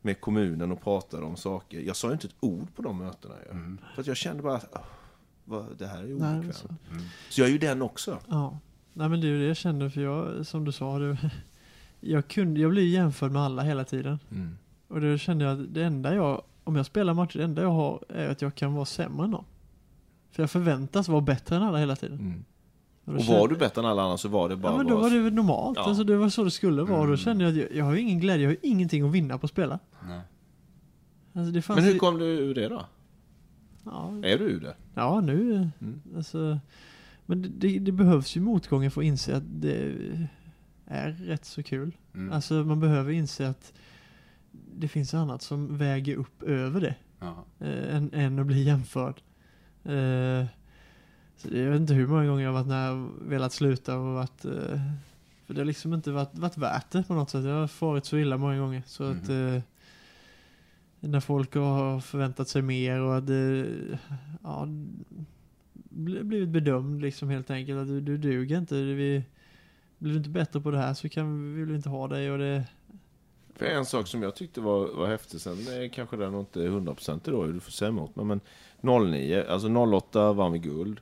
med 0.00 0.20
kommunen 0.20 0.72
och 0.72 0.82
pratade 0.82 1.24
om 1.24 1.36
saker. 1.36 1.80
Jag 1.80 1.96
sa 1.96 2.06
ju 2.06 2.12
inte 2.12 2.26
ett 2.26 2.36
ord 2.40 2.74
på 2.74 2.82
de 2.82 2.98
mötena. 2.98 3.34
ju. 3.44 3.50
Mm. 3.50 3.78
För 3.94 4.00
att 4.00 4.06
jag 4.06 4.16
kände 4.16 4.42
bara 4.42 4.56
att 4.56 4.68
"Åh, 4.72 4.80
vad, 5.48 5.64
det 5.78 5.86
här 5.86 5.98
är 6.02 6.06
ju 6.06 6.18
Nej, 6.18 6.32
obekvämt. 6.34 6.54
så. 6.56 6.68
Så. 6.68 6.74
Mm. 6.92 7.04
jag 7.36 7.46
är 7.48 7.52
ju 7.52 7.58
den 7.58 7.82
också. 7.82 8.18
Ja. 8.28 8.58
Nej 8.92 9.08
men 9.08 9.20
det 9.20 9.26
är 9.26 9.28
ju 9.28 9.38
det 9.38 9.46
jag 9.46 9.56
kände 9.56 9.90
för 9.90 10.00
jag, 10.00 10.46
som 10.46 10.64
du 10.64 10.72
sa, 10.72 10.98
det, 10.98 11.18
jag, 12.00 12.28
kunde, 12.28 12.60
jag 12.60 12.70
blir 12.70 12.88
jämförd 12.88 13.32
med 13.32 13.42
alla 13.42 13.62
hela 13.62 13.84
tiden. 13.84 14.18
Mm. 14.30 14.58
Och 14.88 15.00
då 15.00 15.18
kände 15.18 15.44
jag 15.44 15.60
att 15.60 15.74
det 15.74 15.82
enda 15.84 16.14
jag, 16.14 16.42
om 16.64 16.76
jag 16.76 16.86
spelar 16.86 17.14
matcher, 17.14 17.38
det 17.38 17.44
enda 17.44 17.62
jag 17.62 17.70
har 17.72 18.04
är 18.08 18.28
att 18.28 18.42
jag 18.42 18.54
kan 18.54 18.74
vara 18.74 18.84
sämre 18.84 19.24
än 19.24 19.30
någon. 19.30 19.44
För 20.30 20.42
jag 20.42 20.50
förväntas 20.50 21.08
vara 21.08 21.20
bättre 21.20 21.56
än 21.56 21.62
alla 21.62 21.78
hela 21.78 21.96
tiden. 21.96 22.18
Mm. 22.18 22.44
Och 23.04 23.24
kände- 23.24 23.40
var 23.40 23.48
du 23.48 23.56
bättre 23.56 23.80
än 23.82 23.86
alla 23.86 24.02
andra 24.02 24.16
så 24.18 24.28
var 24.28 24.48
det 24.48 24.56
bara 24.56 24.72
Ja 24.72 24.76
men 24.78 24.86
då 24.86 24.96
var 24.96 25.10
det 25.10 25.18
väl 25.20 25.32
normalt, 25.34 25.78
Ja. 25.78 25.84
alltså 25.84 26.04
det 26.04 26.16
var 26.16 26.28
så 26.28 26.44
det 26.44 26.50
skulle 26.50 26.82
vara. 26.82 26.92
Och 26.98 27.04
Mm. 27.04 27.10
då 27.10 27.16
kände 27.16 27.44
jag 27.44 27.50
att 27.50 27.56
jag, 27.58 27.72
jag 27.76 27.84
har 27.84 27.92
ju 27.94 28.00
ingen 28.00 28.20
glädje, 28.20 28.42
jag 28.42 28.48
har 28.50 28.56
ju 28.62 28.70
ingenting 28.70 29.06
att 29.06 29.12
vinna 29.12 29.38
på 29.38 29.44
att 29.46 29.50
spela. 29.50 29.78
Nej. 30.08 30.20
Alltså 31.32 31.52
det 31.52 31.62
fanns 31.62 31.76
Men 31.76 31.84
hur 31.84 31.92
ju- 31.92 31.98
kom 31.98 32.18
du 32.18 32.24
ur 32.24 32.54
det 32.54 32.68
då? 32.68 32.84
Ja, 33.90 34.12
Är 34.28 34.38
du 34.38 34.44
ur 34.44 34.60
det? 34.60 34.74
ja, 34.94 35.20
nu, 35.20 35.68
Mm. 35.80 36.00
alltså. 36.16 36.58
Men 37.26 37.42
det, 37.42 37.48
det, 37.48 37.78
det 37.78 37.92
behövs 37.92 38.36
ju 38.36 38.40
motgångar 38.40 38.90
för 38.90 39.00
att 39.00 39.04
inse 39.04 39.36
att 39.36 39.42
det 39.46 39.94
är 40.86 41.10
rätt 41.12 41.44
så 41.44 41.62
kul. 41.62 41.96
Mm. 42.14 42.32
Alltså 42.32 42.54
man 42.54 42.80
behöver 42.80 43.12
inse 43.12 43.48
att 43.48 43.72
det 44.76 44.88
finns 44.88 45.14
annat 45.14 45.42
som 45.42 45.76
väger 45.78 46.16
upp 46.16 46.42
över 46.42 46.80
det. 46.80 46.94
Eh, 47.60 47.96
än, 47.96 48.10
än 48.14 48.38
att 48.38 48.46
bli 48.46 48.62
jämförd. 48.62 49.20
Eh, 49.84 50.46
så 51.36 51.48
jag 51.56 51.70
vet 51.70 51.80
inte 51.80 51.94
hur 51.94 52.06
många 52.06 52.26
gånger 52.26 52.42
jag 52.44 52.48
har 52.52 52.58
varit 52.58 52.66
nära 52.68 52.92
och 52.92 53.32
velat 53.32 53.52
sluta 53.52 53.96
och 53.98 54.14
varit 54.14 54.44
eh, 54.44 54.80
För 55.46 55.54
det 55.54 55.60
har 55.60 55.64
liksom 55.64 55.94
inte 55.94 56.10
varit, 56.10 56.38
varit 56.38 56.56
värt 56.58 56.90
det 56.90 57.02
på 57.02 57.14
något 57.14 57.30
sätt. 57.30 57.44
Jag 57.44 57.54
har 57.60 57.66
farit 57.66 58.04
så 58.04 58.16
illa 58.18 58.36
många 58.36 58.58
gånger. 58.58 58.82
Så 58.86 59.04
att 59.04 59.28
eh, 59.28 59.58
när 61.00 61.20
folk 61.20 61.54
har 61.54 62.00
förväntat 62.00 62.48
sig 62.48 62.62
mer 62.62 63.00
och 63.00 63.16
att 63.16 63.24
Ja 64.42 64.68
Blivit 65.90 66.48
bedömd 66.48 67.02
liksom 67.02 67.28
helt 67.30 67.50
enkelt. 67.50 67.78
Att 67.78 67.88
du, 67.88 68.00
du 68.00 68.18
duger 68.18 68.58
inte. 68.58 68.74
Vi, 68.74 69.22
blir 69.98 70.12
du 70.12 70.18
inte 70.18 70.30
bättre 70.30 70.60
på 70.60 70.70
det 70.70 70.78
här 70.78 70.94
så 70.94 71.08
kan 71.08 71.54
vi, 71.54 71.60
vill 71.60 71.68
vi 71.68 71.76
inte 71.76 71.88
ha 71.88 72.08
dig 72.08 72.30
och 72.30 72.38
det 72.38 72.64
För 73.54 73.66
en 73.66 73.84
sak 73.84 74.06
som 74.06 74.22
jag 74.22 74.34
tyckte 74.34 74.60
var, 74.60 74.88
var 74.94 75.06
häftig, 75.06 75.40
sen 75.40 75.52
är 75.52 75.88
kanske 75.88 76.16
den 76.16 76.34
inte 76.34 76.60
100% 76.60 77.20
då, 77.24 77.46
du 77.46 77.60
får 77.60 77.70
säga 77.70 77.88
emot 77.88 78.16
mig, 78.16 78.24
men 78.24 78.40
09, 78.80 79.44
alltså 79.48 79.68
08 79.68 80.32
vann 80.32 80.52
vi 80.52 80.58
guld. 80.58 81.00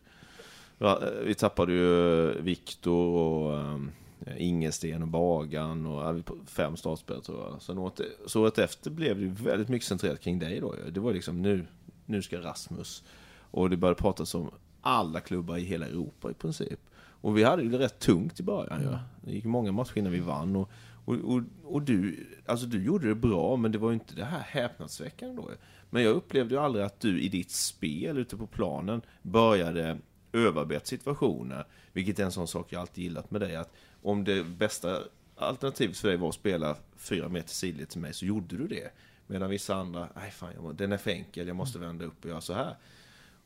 Vi 1.25 1.35
tappade 1.35 1.73
ju 1.73 2.43
Viktor 2.43 3.15
och 3.15 3.59
um, 3.59 3.91
Ingesten 4.37 5.03
och 5.03 5.09
Bagan 5.09 5.87
och 5.87 6.03
ja, 6.03 6.35
fem 6.47 6.77
startspel 6.77 7.23
tror 7.23 7.41
jag. 7.41 7.63
Sen 7.63 7.79
året, 7.79 8.01
så 8.27 8.43
året 8.43 8.59
efter 8.59 8.91
blev 8.91 9.21
det 9.21 9.43
väldigt 9.43 9.69
mycket 9.69 9.89
centrerat 9.89 10.21
kring 10.21 10.39
dig 10.39 10.61
då. 10.61 10.75
Det 10.91 11.01
var 11.01 11.13
liksom 11.13 11.43
nu, 11.43 11.67
nu 12.07 12.23
ska 12.23 12.41
Rasmus. 12.41 13.05
Och 13.51 13.71
det 13.71 13.77
började 13.77 14.01
pratas 14.01 14.35
om 14.35 14.51
alla 14.81 15.21
klubbar 15.21 15.57
i 15.57 15.65
hela 15.65 15.87
Europa 15.87 16.31
i 16.31 16.35
princip. 16.35 16.81
Och 17.21 17.39
vi 17.39 17.45
hade 17.45 17.69
det 17.69 17.79
rätt 17.79 17.99
tungt 17.99 18.41
i 18.41 18.43
början 18.43 18.83
ju. 18.83 18.89
Det 19.25 19.33
gick 19.33 19.45
många 19.45 19.73
matcher 19.73 19.99
innan 19.99 20.13
vi 20.13 20.21
vann. 20.21 20.57
Och, 20.57 20.71
och, 21.05 21.15
och, 21.15 21.43
och 21.65 21.83
du, 21.83 22.27
alltså 22.47 22.67
du 22.67 22.85
gjorde 22.85 23.09
det 23.09 23.15
bra, 23.15 23.57
men 23.57 23.73
det 23.73 23.79
var 23.79 23.91
ju 23.91 23.95
inte 23.95 24.15
det 24.15 24.25
här 24.25 24.41
häpnadsväckande 24.41 25.43
då. 25.43 25.51
Men 25.91 26.03
jag 26.03 26.15
upplevde 26.15 26.55
ju 26.55 26.61
aldrig 26.61 26.85
att 26.85 27.01
du 27.01 27.21
i 27.21 27.29
ditt 27.29 27.51
spel 27.51 28.19
ute 28.19 28.37
på 28.37 28.47
planen 28.47 29.03
började 29.23 29.99
överarbeta 30.33 30.85
situationer. 30.85 31.65
Vilket 31.93 32.19
är 32.19 32.25
en 32.25 32.33
sån 32.33 32.49
sak 32.49 32.73
jag 32.73 32.81
alltid 32.81 33.05
gillat 33.05 33.31
med 33.31 33.41
dig. 33.41 33.57
Att 33.57 33.73
om 34.07 34.25
det 34.25 34.45
bästa 34.45 35.03
alternativet 35.37 35.97
för 35.97 36.09
dig 36.09 36.17
var 36.17 36.29
att 36.29 36.35
spela 36.35 36.77
fyra 36.97 37.29
meter 37.29 37.49
sidled 37.49 37.89
till 37.89 38.01
mig 38.01 38.15
så 38.15 38.27
gjorde 38.27 38.57
du 38.57 38.67
det. 38.69 38.91
Medan 39.27 39.51
vissa 39.51 39.75
andra, 39.75 40.09
nej 40.17 40.31
fan, 40.31 40.53
jag 40.55 40.63
må- 40.63 40.73
den 40.73 40.93
är 40.93 40.97
för 40.97 41.11
enkel, 41.11 41.47
jag 41.47 41.57
måste 41.57 41.79
vända 41.79 42.05
upp 42.05 42.25
och 42.25 42.31
göra 42.31 42.41
så 42.41 42.53
här. 42.55 42.77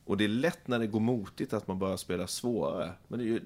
Och 0.04 0.16
det 0.16 0.24
är 0.24 0.28
lätt 0.28 0.68
när 0.68 0.78
det 0.78 0.86
går 0.86 1.00
motigt 1.00 1.52
att 1.52 1.66
man 1.66 1.78
börjar 1.78 1.96
spela 1.96 2.26
svårare. 2.26 2.92
Men 3.08 3.18
det 3.18 3.24
är 3.24 3.26
ju, 3.26 3.40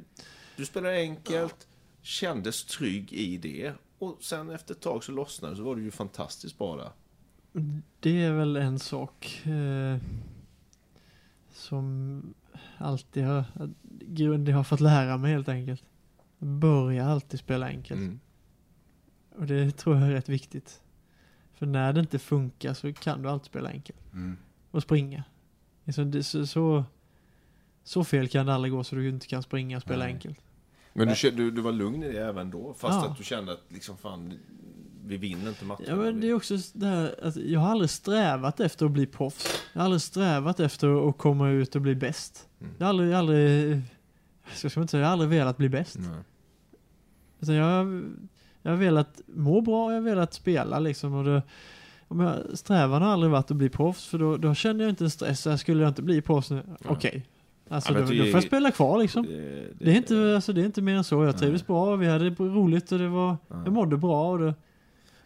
du 0.57 0.67
spelar 0.67 0.91
enkelt, 0.93 1.67
kändes 2.03 2.65
trygg 2.65 3.13
i 3.13 3.37
det. 3.37 3.73
Och 3.99 4.19
sen 4.21 4.51
efter 4.51 4.75
ett 4.75 4.81
tag 4.81 5.05
så 5.05 5.13
lossnade 5.13 5.55
det, 5.55 5.57
så 5.57 5.63
var 5.63 5.77
du 5.77 5.83
ju 5.83 5.91
fantastiskt 5.91 6.59
bra 6.59 6.77
där. 6.77 6.91
Det 8.01 8.23
är 8.23 8.33
väl 8.33 8.57
en 8.57 8.79
sak 8.79 9.43
eh, 9.47 9.97
som 11.53 12.23
alltid 12.79 13.25
har, 13.25 13.45
grund 14.01 14.49
jag 14.49 14.57
har 14.57 14.65
fått 14.65 14.81
lära 14.81 15.17
mig 15.17 15.33
helt 15.33 15.49
enkelt. 15.49 15.83
Börja 16.45 17.07
alltid 17.07 17.41
spela 17.41 17.67
enkelt. 17.67 18.01
Mm. 18.01 18.21
Och 19.39 19.47
det 19.47 19.71
tror 19.71 19.97
jag 19.97 20.09
är 20.09 20.13
rätt 20.13 20.29
viktigt. 20.29 20.81
För 21.53 21.67
när 21.67 21.93
det 21.93 22.01
inte 22.01 22.19
funkar 22.19 22.75
så 22.75 22.93
kan 22.93 23.23
du 23.23 23.29
alltid 23.29 23.47
spela 23.47 23.69
enkelt. 23.69 24.13
Mm. 24.13 24.37
Och 24.71 24.83
springa. 24.83 25.25
Så, 26.23 26.47
så, 26.47 26.85
så 27.85 28.05
fel 28.05 28.29
kan 28.29 28.47
det 28.47 28.55
aldrig 28.55 28.73
gå 28.73 28.85
så 28.85 28.97
du 28.97 29.09
inte 29.09 29.27
kan 29.27 29.43
springa 29.43 29.77
och 29.77 29.83
spela 29.83 30.05
Nej. 30.05 30.13
enkelt. 30.13 30.39
Men 30.93 31.09
du, 31.09 31.31
du, 31.31 31.51
du 31.51 31.61
var 31.61 31.73
lugn 31.73 32.03
i 32.03 32.13
det 32.13 32.27
även 32.27 32.51
då? 32.51 32.75
Fast 32.75 33.05
Ja. 33.05 33.11
att 33.11 33.19
du 33.19 33.25
kände 33.25 33.53
att 33.53 33.63
liksom 33.69 33.97
fan, 33.97 34.39
vi 35.05 35.17
vinner 35.17 35.49
inte 35.49 35.65
matchen. 35.65 35.87
Ja 35.89 35.97
men 35.97 36.21
det 36.21 36.29
är 36.29 36.35
också 36.35 36.57
det 36.73 36.87
här 36.87 37.15
att 37.23 37.37
jag 37.37 37.61
har 37.61 37.69
aldrig 37.71 37.91
strävat 37.91 38.61
efter 38.61 38.87
att 38.87 38.93
bli 38.93 39.07
proffs. 39.07 39.63
Jag 39.73 39.81
har 39.81 39.85
aldrig 39.85 40.03
strävat 40.03 40.61
efter 40.61 41.09
att 41.09 41.19
komma 41.19 41.49
ut 41.49 41.75
och 41.75 41.83
bli 41.83 41.95
bäst. 41.95 42.49
Mm. 42.61 42.73
Jag 42.79 42.87
har 42.87 42.91
aldrig, 42.91 43.13
aldrig, 43.13 43.81
ska 44.55 44.69
jag 44.75 44.83
inte 44.83 44.91
säga, 44.91 45.01
jag 45.01 45.09
har 45.09 45.13
aldrig 45.13 45.31
velat 45.31 45.57
bli 45.57 45.69
bäst. 45.69 45.97
Nej. 45.99 46.23
Utan 47.41 47.55
jag, 47.55 47.65
har- 47.65 48.03
jag 48.63 48.71
har 48.71 48.79
velat 48.79 49.21
må 49.27 49.61
bra, 49.61 49.93
jag 49.93 50.01
har 50.01 50.05
velat 50.09 50.35
spela 50.35 50.79
liksom. 50.79 51.15
Och 51.15 51.25
det, 51.25 51.43
jag, 52.09 52.59
strävan 52.59 53.03
har 53.03 53.09
aldrig 53.13 53.31
varit 53.33 53.51
att 53.51 53.57
bli 53.57 53.69
proffs, 53.69 54.07
för 54.07 54.19
då, 54.19 54.37
då 54.37 54.55
känner 54.55 54.85
jag 54.85 54.91
inte 54.91 55.05
en 55.05 55.11
stress. 55.11 55.41
Så 55.41 55.51
här, 55.51 55.57
skulle 55.57 55.83
jag 55.83 55.91
inte 55.91 56.03
bli 56.03 56.21
proffs 56.23 56.51
nu, 56.51 56.63
okej. 56.85 57.27
Alltså 57.69 57.93
Ja, 57.93 58.01
då, 58.01 58.07
det- 58.07 58.19
då 58.19 58.25
får 58.25 58.33
jag 58.35 58.43
spela 58.43 58.71
kvar 58.71 58.99
liksom. 58.99 59.27
Det, 59.27 59.67
Det 59.79 59.91
är, 59.91 59.97
inte, 59.97 60.35
alltså, 60.35 60.53
det 60.53 60.61
är 60.61 60.65
inte 60.65 60.83
mer 60.83 60.95
än 60.97 61.05
så. 61.05 61.25
Jag 61.25 61.39
trivdes 61.39 61.67
bra, 61.67 61.97
vi 61.97 62.07
hade 62.07 62.31
roligt 62.31 62.93
och 62.93 62.99
det 62.99 63.09
var, 63.09 63.37
Ja. 63.49 63.63
jag 63.65 63.73
mådde 63.73 63.97
bra. 63.97 64.31
Och 64.31 64.39
det, 64.39 64.55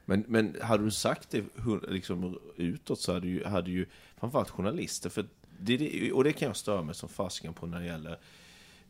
Men, 0.05 0.25
men 0.29 0.57
hade 0.63 0.85
du 0.85 0.91
sagt 0.91 1.31
det 1.31 1.45
liksom 1.91 2.39
utåt 2.57 3.01
så 3.01 3.13
hade 3.15 3.29
ju, 3.29 3.45
hade 3.45 3.71
ju 3.71 3.87
framförallt 4.21 4.51
journalister, 4.51 5.11
för 5.11 5.25
det, 5.61 5.77
det, 5.77 6.13
och 6.13 6.25
det 6.25 6.33
kan 6.33 6.47
jag 6.49 6.57
störa 6.57 6.83
mig 6.83 6.95
som 6.95 7.09
fasiken 7.09 7.53
på 7.55 7.67
när 7.67 7.81
det 7.81 7.87
gäller 7.87 8.17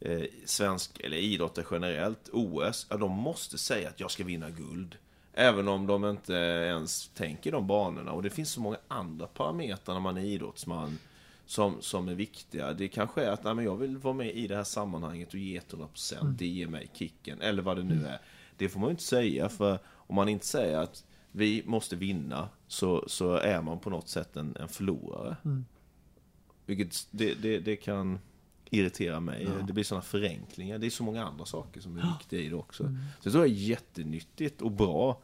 eh, 0.01 0.23
svensk, 0.45 1.01
eller 1.01 1.17
idrotter 1.17 1.67
generellt, 1.71 2.29
OS, 2.33 2.87
ja, 2.91 2.97
de 2.97 3.13
måste 3.13 3.59
säga 3.59 3.89
att 3.89 4.01
jag 4.01 4.11
ska 4.11 4.25
vinna 4.25 4.51
guld. 4.51 4.97
Även 5.33 5.69
om 5.69 5.87
de 5.87 6.05
inte 6.05 6.35
ens 6.35 7.09
tänker 7.09 7.53
de 7.53 7.67
banorna. 7.67 8.13
Och 8.13 8.23
det 8.23 8.31
finns 8.31 8.51
så 8.51 8.61
många 8.61 8.79
andra 8.89 9.27
parametrar 9.27 9.95
när 9.95 10.01
man 10.01 10.17
är 10.17 10.25
idrottsman 10.25 10.99
som, 11.47 11.77
som 11.81 12.09
är 12.09 12.15
viktiga. 12.15 12.73
Det 12.73 12.89
kanske 12.89 13.25
är 13.25 13.31
att 13.31 13.45
nej, 13.45 13.55
men 13.55 13.65
jag 13.65 13.77
vill 13.77 13.97
vara 13.97 14.15
med 14.15 14.37
i 14.37 14.47
det 14.47 14.57
här 14.57 14.65
sammanhanget 14.65 15.29
och 15.29 15.39
ge 15.39 15.61
100%, 15.61 16.35
det 16.39 16.47
ger 16.47 16.67
mig 16.67 16.91
kicken, 16.93 17.41
eller 17.41 17.63
vad 17.63 17.77
det 17.77 17.85
nu 17.85 18.07
är. 18.07 18.19
Det 18.57 18.69
får 18.69 18.81
man 18.81 18.89
ju 18.89 18.91
inte 18.91 19.03
säga, 19.03 19.49
för 19.49 19.79
om 19.87 20.15
man 20.15 20.29
inte 20.29 20.47
säger 20.47 20.79
att 20.79 21.05
vi 21.33 21.63
måste 21.67 21.97
vinna, 21.97 22.49
så, 22.67 23.05
så 23.07 23.35
är 23.35 23.63
man 23.63 23.79
på 23.79 23.91
något 23.91 24.09
sätt 24.09 24.37
en, 24.37 24.57
en 24.61 24.69
förlorare. 24.69 25.37
Mm. 25.45 25.65
Vilket 26.67 27.07
det, 27.11 27.35
det, 27.35 27.59
det 27.59 27.77
kan 27.77 28.19
irritera 28.71 29.21
mig. 29.21 29.49
Det 29.67 29.73
blir 29.73 29.85
sådana 29.85 30.03
förenklingar. 30.03 30.79
Det 30.79 30.87
är 30.87 30.91
så 30.91 31.03
många 31.03 31.25
andra 31.25 31.45
saker 31.45 31.81
som 31.81 31.99
är 31.99 32.17
viktiga 32.19 32.41
i 32.41 32.49
det 32.49 32.55
också. 32.55 32.83
Mm. 32.83 32.97
Så 33.21 33.27
jag 33.27 33.33
tror 33.33 33.43
det 33.43 33.49
är 33.49 33.53
jättenyttigt 33.53 34.63
och 34.63 34.71
bra. 34.71 35.21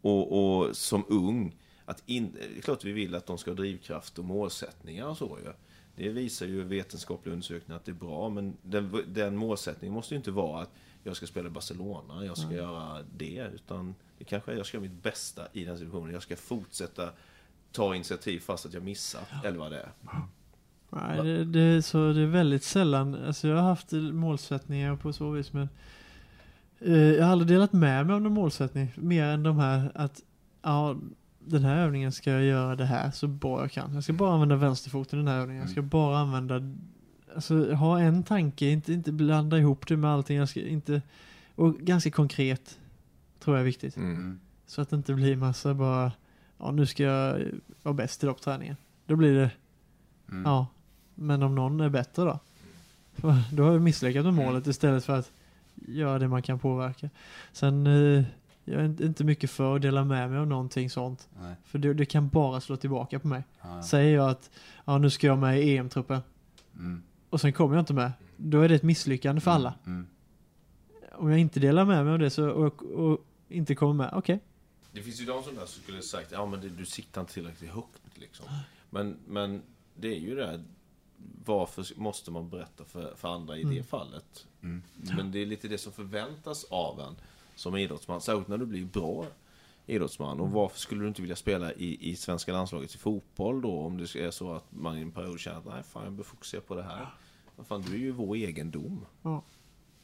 Och, 0.00 0.58
och 0.58 0.76
som 0.76 1.04
ung, 1.08 1.56
att 1.84 2.02
in, 2.06 2.32
det 2.32 2.58
är 2.58 2.62
klart 2.62 2.84
vi 2.84 2.92
vill 2.92 3.14
att 3.14 3.26
de 3.26 3.38
ska 3.38 3.50
ha 3.50 3.56
drivkraft 3.56 4.18
och 4.18 4.24
målsättningar 4.24 5.06
och 5.06 5.16
så 5.16 5.38
ju. 5.44 5.52
Det 5.96 6.08
visar 6.08 6.46
ju 6.46 6.62
vetenskapliga 6.62 7.32
undersökningar 7.32 7.76
att 7.76 7.84
det 7.84 7.92
är 7.92 7.94
bra, 7.94 8.28
men 8.28 8.56
den, 8.62 9.04
den 9.06 9.36
målsättningen 9.36 9.94
måste 9.94 10.14
ju 10.14 10.18
inte 10.18 10.30
vara 10.30 10.62
att 10.62 10.70
jag 11.02 11.16
ska 11.16 11.26
spela 11.26 11.50
Barcelona, 11.50 12.24
jag 12.24 12.38
ska 12.38 12.52
göra 12.52 13.02
det, 13.16 13.50
utan 13.54 13.94
det 14.18 14.24
kanske 14.24 14.52
är 14.52 14.56
jag 14.56 14.66
ska 14.66 14.76
göra 14.76 14.88
mitt 14.88 15.02
bästa 15.02 15.48
i 15.52 15.64
den 15.64 15.78
situationen. 15.78 16.12
Jag 16.12 16.22
ska 16.22 16.36
fortsätta 16.36 17.10
ta 17.72 17.94
initiativ 17.94 18.40
fast 18.40 18.66
att 18.66 18.72
jag 18.74 18.82
missat, 18.82 19.28
eller 19.44 19.58
vad 19.58 19.72
det 19.72 19.78
är. 19.78 19.92
Nej, 20.90 21.22
det, 21.22 21.44
det, 21.44 21.60
är 21.60 21.80
så, 21.80 22.12
det 22.12 22.20
är 22.20 22.26
väldigt 22.26 22.62
sällan, 22.62 23.24
alltså 23.26 23.48
jag 23.48 23.56
har 23.56 23.68
haft 23.68 23.92
målsättningar 23.92 24.96
på 24.96 25.12
så 25.12 25.30
vis 25.30 25.52
men 25.52 25.68
eh, 26.78 26.96
jag 26.96 27.24
har 27.24 27.32
aldrig 27.32 27.48
delat 27.48 27.72
med 27.72 28.06
mig 28.06 28.14
av 28.14 28.22
någon 28.22 28.32
målsättning 28.32 28.92
mer 28.96 29.24
än 29.24 29.42
de 29.42 29.58
här 29.58 29.92
att 29.94 30.22
ja, 30.62 30.96
den 31.38 31.64
här 31.64 31.76
övningen 31.76 32.12
ska 32.12 32.30
jag 32.30 32.42
göra 32.42 32.76
det 32.76 32.84
här 32.84 33.10
så 33.10 33.26
bra 33.26 33.60
jag 33.60 33.72
kan. 33.72 33.94
Jag 33.94 34.04
ska 34.04 34.12
bara 34.12 34.34
använda 34.34 34.56
vänsterfoten 34.56 35.18
i 35.18 35.22
den 35.22 35.28
här 35.28 35.40
övningen. 35.40 35.62
Jag 35.62 35.70
ska 35.70 35.82
bara 35.82 36.18
använda, 36.18 36.60
alltså 37.34 37.74
ha 37.74 38.00
en 38.00 38.22
tanke, 38.22 38.66
inte, 38.66 38.92
inte 38.92 39.12
blanda 39.12 39.58
ihop 39.58 39.86
det 39.86 39.96
med 39.96 40.10
allting. 40.10 40.36
Jag 40.36 40.48
ska 40.48 40.60
inte, 40.60 41.02
och 41.54 41.78
ganska 41.78 42.10
konkret 42.10 42.78
tror 43.40 43.56
jag 43.56 43.60
är 43.60 43.66
viktigt. 43.66 43.96
Mm. 43.96 44.40
Så 44.66 44.80
att 44.80 44.90
det 44.90 44.96
inte 44.96 45.14
blir 45.14 45.36
massa 45.36 45.74
bara, 45.74 46.12
ja 46.58 46.70
nu 46.70 46.86
ska 46.86 47.02
jag 47.02 47.42
vara 47.82 47.94
bäst 47.94 48.22
i 48.22 48.26
loppträningen. 48.26 48.76
Då 49.06 49.16
blir 49.16 49.34
det 49.34 49.50
Mm. 50.30 50.42
Ja, 50.44 50.66
men 51.18 51.42
om 51.42 51.54
någon 51.54 51.80
är 51.80 51.88
bättre 51.88 52.24
då? 52.24 52.38
För 53.14 53.34
Då 53.52 53.62
har 53.64 53.72
vi 53.72 53.80
misslyckats 53.80 54.24
med 54.24 54.34
målet 54.34 54.66
istället 54.66 55.04
för 55.04 55.18
att 55.18 55.32
göra 55.74 56.18
det 56.18 56.28
man 56.28 56.42
kan 56.42 56.58
påverka. 56.58 57.10
Sen, 57.52 57.86
eh, 57.86 58.24
Jag 58.68 58.80
är 58.80 59.02
inte- 59.04 59.24
mycket 59.24 59.50
för 59.50 59.76
att 59.76 59.82
dela 59.82 60.04
med 60.04 60.30
mig 60.30 60.38
av 60.38 60.46
någonting 60.46 60.90
sånt. 60.90 61.28
Nej. 61.42 61.54
För 61.64 61.78
det, 61.78 61.94
det 61.94 62.06
kan 62.06 62.28
bara 62.28 62.60
slå 62.60 62.76
tillbaka 62.76 63.18
på 63.18 63.28
mig. 63.28 63.42
Ja. 63.62 63.82
Säger 63.82 64.14
jag 64.14 64.30
att 64.30 64.50
ja, 64.84 64.98
nu 64.98 65.10
ska 65.10 65.26
jag 65.26 65.38
med 65.38 65.60
i 65.62 65.76
EM-truppen 65.76 66.20
Mm. 66.76 67.02
och 67.30 67.40
sen 67.40 67.52
kommer 67.52 67.74
jag 67.76 67.82
inte 67.82 67.94
med. 67.94 68.12
Då 68.36 68.60
är 68.60 68.68
det 68.68 68.74
ett 68.74 68.82
misslyckande 68.82 69.40
för 69.40 69.50
alla. 69.50 69.74
Mm. 69.86 70.06
Om 71.12 71.30
jag 71.30 71.38
inte 71.40 71.60
delar 71.60 71.84
med 71.84 72.04
mig 72.04 72.12
av 72.12 72.18
det 72.18 72.30
så, 72.30 72.48
och, 72.50 72.82
och 72.82 73.26
inte 73.48 73.74
kommer 73.74 73.94
med, 73.94 74.10
okej. 74.14 74.40
Det 74.92 75.02
finns 75.02 75.20
ju 75.20 75.24
de 75.24 75.42
som 75.42 75.54
där 75.54 75.66
skulle 75.66 76.02
sagt 76.02 76.32
ja 76.32 76.46
men 76.46 76.60
det, 76.60 76.68
du 76.68 76.84
siktar 76.84 77.20
inte 77.20 77.32
tillräckligt 77.32 77.70
högt 77.70 78.02
liksom. 78.14 78.46
Men, 78.90 79.16
men 79.28 79.62
det 79.94 80.08
är 80.16 80.20
ju 80.20 80.34
det 80.34 80.46
här, 80.46 80.60
varför 81.44 81.86
måste 81.96 82.30
man 82.30 82.48
berätta 82.48 82.84
för, 82.84 83.14
för 83.16 83.28
andra 83.28 83.56
i 83.56 83.64
det 83.64 83.82
fallet? 83.82 84.46
Mm. 84.62 84.82
Men 85.16 85.32
det 85.32 85.42
är 85.42 85.46
lite 85.46 85.68
det 85.68 85.78
som 85.78 85.92
förväntas 85.92 86.64
av 86.64 87.00
en 87.00 87.16
som 87.54 87.76
idrottsman, 87.76 88.20
särskilt 88.20 88.48
när 88.48 88.58
du 88.58 88.66
blir 88.66 88.84
bra 88.84 89.26
idrottsman. 89.86 90.40
Och 90.40 90.50
varför 90.50 90.78
skulle 90.78 91.02
du 91.02 91.08
inte 91.08 91.22
vilja 91.22 91.36
spela 91.36 91.72
i, 91.72 92.10
i 92.10 92.16
svenska 92.16 92.52
landslaget 92.52 92.94
i 92.94 92.98
fotboll 92.98 93.62
då? 93.62 93.80
Om 93.80 93.98
det 93.98 94.16
är 94.16 94.30
så 94.30 94.52
att 94.52 94.64
man 94.72 94.98
i 94.98 95.02
en 95.02 95.12
period 95.12 95.40
känner 95.40 95.58
att 95.58 95.64
nej 95.64 95.82
fan 95.82 96.04
jag 96.04 96.12
bör 96.12 96.24
fokusera 96.24 96.60
på 96.60 96.74
det 96.74 96.82
här. 96.82 97.08
Vad 97.56 97.66
fan, 97.66 97.82
du 97.82 97.94
är 97.94 97.98
ju 97.98 98.12
vår 98.12 98.36
egendom. 98.36 99.06
Ja. 99.22 99.42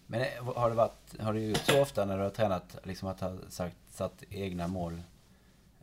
Men 0.07 0.21
eh, 0.21 0.55
har 0.55 0.71
det 0.71 0.77
varit, 0.77 1.21
har 1.21 1.33
du 1.33 1.41
gjort 1.41 1.59
så 1.59 1.83
ofta 1.83 2.05
när 2.05 2.17
du 2.17 2.23
har 2.23 2.31
tränat, 2.31 2.77
liksom 2.85 3.09
att 3.09 3.21
ha 3.21 3.39
sagt, 3.49 3.77
satt 3.89 4.25
egna 4.31 4.69
mål? 4.69 5.03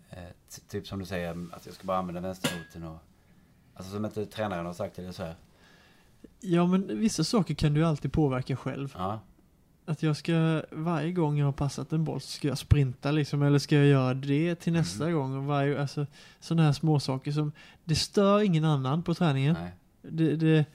Eh, 0.09 0.23
typ 0.67 0.87
som 0.87 0.99
du 0.99 1.05
säger, 1.05 1.47
att 1.51 1.65
jag 1.65 1.75
ska 1.75 1.87
bara 1.87 1.97
använda 1.97 2.21
vänsterfoten 2.21 2.83
och... 2.83 2.97
Alltså 3.79 3.93
som 3.93 4.05
inte 4.05 4.25
tränaren 4.25 4.65
har 4.65 4.73
sagt 4.73 4.99
eller 4.99 5.11
så 5.11 5.23
här. 5.23 5.35
ja, 6.39 6.65
men 6.67 6.99
vissa 6.99 7.23
saker 7.23 7.53
kan 7.53 7.73
du 7.73 7.85
alltid 7.85 8.13
påverka 8.13 8.55
själv. 8.55 8.95
Ja. 8.97 9.19
Att 9.85 10.03
jag 10.03 10.17
ska, 10.17 10.61
varje 10.71 11.11
gång 11.11 11.37
jag 11.37 11.45
har 11.45 11.51
passat 11.53 11.93
en 11.93 12.03
boll 12.03 12.21
så 12.21 12.27
ska 12.27 12.47
jag 12.47 12.57
sprinta 12.57 13.11
liksom, 13.11 13.41
eller 13.41 13.59
ska 13.59 13.75
jag 13.75 13.85
göra 13.85 14.13
det 14.13 14.55
till 14.55 14.73
nästa 14.73 15.03
Mm. 15.03 15.15
gång? 15.15 15.37
Och 15.37 15.43
varje, 15.43 15.81
alltså, 15.81 16.05
sådana 16.39 16.63
här 16.63 16.73
små 16.73 16.99
saker 16.99 17.31
som, 17.31 17.51
det 17.83 17.95
stör 17.95 18.41
ingen 18.41 18.65
annan 18.65 19.03
på 19.03 19.13
träningen. 19.13 19.55
Det, 20.01 20.35
det, 20.35 20.65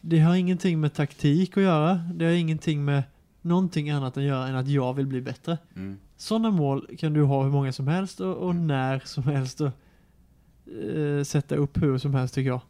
det 0.00 0.20
har 0.20 0.34
ingenting 0.34 0.80
med 0.80 0.94
taktik 0.94 1.56
att 1.56 1.62
göra. 1.62 1.94
Det 1.94 2.24
har 2.24 2.32
ingenting 2.32 2.84
med 2.84 3.02
någonting 3.40 3.90
annat 3.90 4.16
att 4.16 4.22
göra 4.22 4.48
än 4.48 4.54
att 4.56 4.68
jag 4.68 4.94
vill 4.94 5.06
bli 5.06 5.20
bättre. 5.20 5.58
Mm. 5.76 5.98
Sådana 6.16 6.50
mål 6.50 6.96
kan 6.98 7.12
du 7.12 7.22
ha 7.22 7.42
hur 7.42 7.50
många 7.50 7.72
som 7.72 7.88
helst 7.88 8.20
och, 8.20 8.36
och 8.36 8.54
när 8.56 8.98
som 9.04 9.22
helst 9.22 9.60
och 9.60 9.70
eh, 10.66 11.24
sätta 11.24 11.56
upp 11.56 11.82
hur 11.82 11.98
som 11.98 12.14
helst 12.14 12.34
tycker 12.34 12.50
jag. 12.50 12.60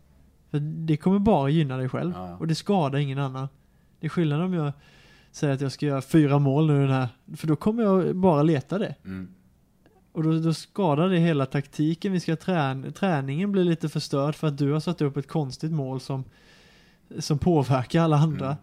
För 0.50 0.58
det 0.60 0.96
kommer 0.96 1.18
bara 1.18 1.48
gynna 1.48 1.76
dig 1.76 1.88
själv 1.88 2.12
Ja, 2.16 2.28
ja. 2.28 2.36
och 2.36 2.46
det 2.46 2.54
skadar 2.54 2.98
ingen 2.98 3.18
annan. 3.18 3.48
Det 4.00 4.06
är 4.06 4.08
skillnad 4.08 4.42
om 4.42 4.54
jag 4.54 4.72
säger 5.32 5.54
att 5.54 5.60
jag 5.60 5.72
ska 5.72 5.86
göra 5.86 6.02
fyra 6.02 6.38
mål 6.38 6.66
nu 6.66 6.80
den 6.80 6.90
här, 6.90 7.08
för 7.36 7.46
då 7.46 7.56
kommer 7.56 7.82
jag 7.82 8.16
bara 8.16 8.42
leta 8.42 8.78
det. 8.78 8.94
Mm. 9.04 9.28
Och 10.12 10.22
då, 10.22 10.38
då 10.38 10.54
skadar 10.54 11.08
det 11.08 11.18
hela 11.18 11.46
taktiken. 11.46 12.12
Vi 12.12 12.20
ska 12.20 12.36
träna, 12.36 12.90
träningen 12.90 13.52
blir 13.52 13.64
lite 13.64 13.88
förstörd 13.88 14.34
för 14.34 14.46
att 14.46 14.58
du 14.58 14.72
har 14.72 14.80
satt 14.80 15.00
upp 15.00 15.16
ett 15.16 15.28
konstigt 15.28 15.72
mål 15.72 16.00
som, 16.00 16.24
som 17.18 17.38
påverkar 17.38 18.02
alla 18.02 18.16
andra. 18.16 18.56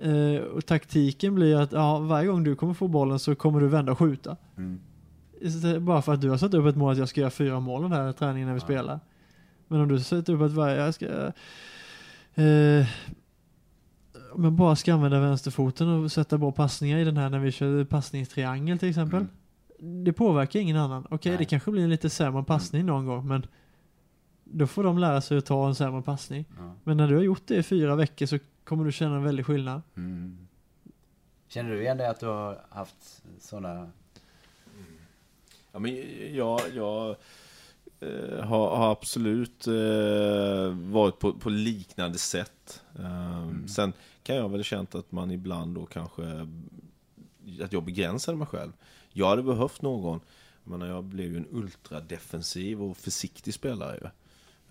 Eh, 0.00 0.40
och 0.40 0.66
taktiken 0.66 1.34
blir 1.34 1.56
att 1.56 1.72
ja, 1.72 1.98
varje 1.98 2.26
gång 2.28 2.44
du 2.44 2.56
kommer 2.56 2.74
få 2.74 2.88
bollen 2.88 3.18
så 3.18 3.34
kommer 3.34 3.60
du 3.60 3.68
vända 3.68 3.92
och 3.92 3.98
skjuta. 3.98 4.36
Mm. 4.56 4.80
Bara 5.80 6.02
för 6.02 6.14
att 6.14 6.20
du 6.20 6.30
har 6.30 6.36
satt 6.36 6.54
upp 6.54 6.66
ett 6.66 6.76
mål 6.76 6.92
att 6.92 6.98
jag 6.98 7.08
ska 7.08 7.20
göra 7.20 7.30
fyra 7.30 7.60
mål 7.60 7.82
den 7.82 7.92
här 7.92 8.12
träningen 8.12 8.46
när 8.48 8.54
vi 8.54 8.60
Ja. 8.60 8.64
spelar. 8.64 9.00
Men 9.68 9.80
om 9.80 9.88
du 9.88 10.00
sätter 10.00 10.32
upp 10.32 10.42
att 10.42 10.50
varje, 10.52 10.76
jag 10.76 10.94
ska... 10.94 11.06
Eh, 12.42 12.86
om 14.32 14.44
jag 14.44 14.52
bara 14.52 14.76
ska 14.76 14.94
använda 14.94 15.20
vänsterfoten 15.20 15.88
och 15.88 16.12
sätta 16.12 16.38
bra 16.38 16.52
passningar 16.52 16.98
i 16.98 17.04
den 17.04 17.16
här 17.16 17.30
när 17.30 17.38
vi 17.38 17.52
kör 17.52 17.84
passningstriangel 17.84 18.78
till 18.78 18.88
exempel. 18.88 19.26
Det 19.78 20.12
påverkar 20.12 20.60
ingen 20.60 20.76
annan. 20.76 21.06
Okej, 21.10 21.30
Nej. 21.32 21.38
det 21.38 21.44
kanske 21.44 21.70
blir 21.70 21.82
en 21.84 21.90
lite 21.90 22.10
sämre 22.10 22.42
passning 22.44 22.86
någon 22.86 23.06
gång, 23.06 23.28
men 23.28 23.46
då 24.44 24.66
får 24.66 24.84
de 24.84 24.98
lära 24.98 25.20
sig 25.20 25.38
att 25.38 25.46
ta 25.46 25.68
en 25.68 25.74
sämre 25.74 26.02
passning. 26.02 26.44
Ja. 26.58 26.74
Men 26.84 26.96
när 26.96 27.08
du 27.08 27.14
har 27.16 27.22
gjort 27.22 27.42
det 27.46 27.56
i 27.56 27.62
fyra 27.62 27.96
veckor 27.96 28.26
så 28.26 28.38
kommer 28.64 28.84
du 28.84 28.92
känna 28.92 29.16
en 29.16 29.22
väldig 29.22 29.46
skillnad. 29.46 29.82
Mm. 29.96 30.38
Känner 31.48 31.70
du 31.70 31.80
igen 31.80 31.96
det 31.96 32.10
att 32.10 32.20
du 32.20 32.26
har 32.26 32.58
haft 32.70 33.22
sådana... 33.40 33.90
Ja, 35.78 35.82
men 35.82 36.34
jag, 36.34 36.60
jag 36.74 37.16
eh, 38.00 38.44
har, 38.44 38.76
har 38.76 38.92
absolut 38.92 39.66
eh, 39.66 40.68
varit 40.72 41.18
på, 41.18 41.32
på 41.32 41.50
liknande 41.50 42.18
sätt. 42.18 42.82
Eh, 42.98 43.66
Sen 43.66 43.92
kan 44.22 44.36
jag 44.36 44.48
väl 44.48 44.64
känt 44.64 44.94
att 44.94 45.12
man 45.12 45.30
ibland 45.30 45.74
då 45.74 45.86
kanske 45.86 46.48
att 47.62 47.72
jag 47.72 47.84
begränsade 47.84 48.36
mig 48.38 48.46
själv. 48.46 48.72
Jag 49.12 49.26
hade 49.28 49.42
behövt 49.42 49.82
någon, 49.82 50.20
menar 50.64 50.86
jag 50.86 51.04
blev 51.04 51.32
ju 51.32 51.36
en 51.36 51.48
ultradefensiv 51.50 52.82
och 52.82 52.96
försiktig 52.96 53.54
spelare 53.54 53.98
ju. 54.02 54.08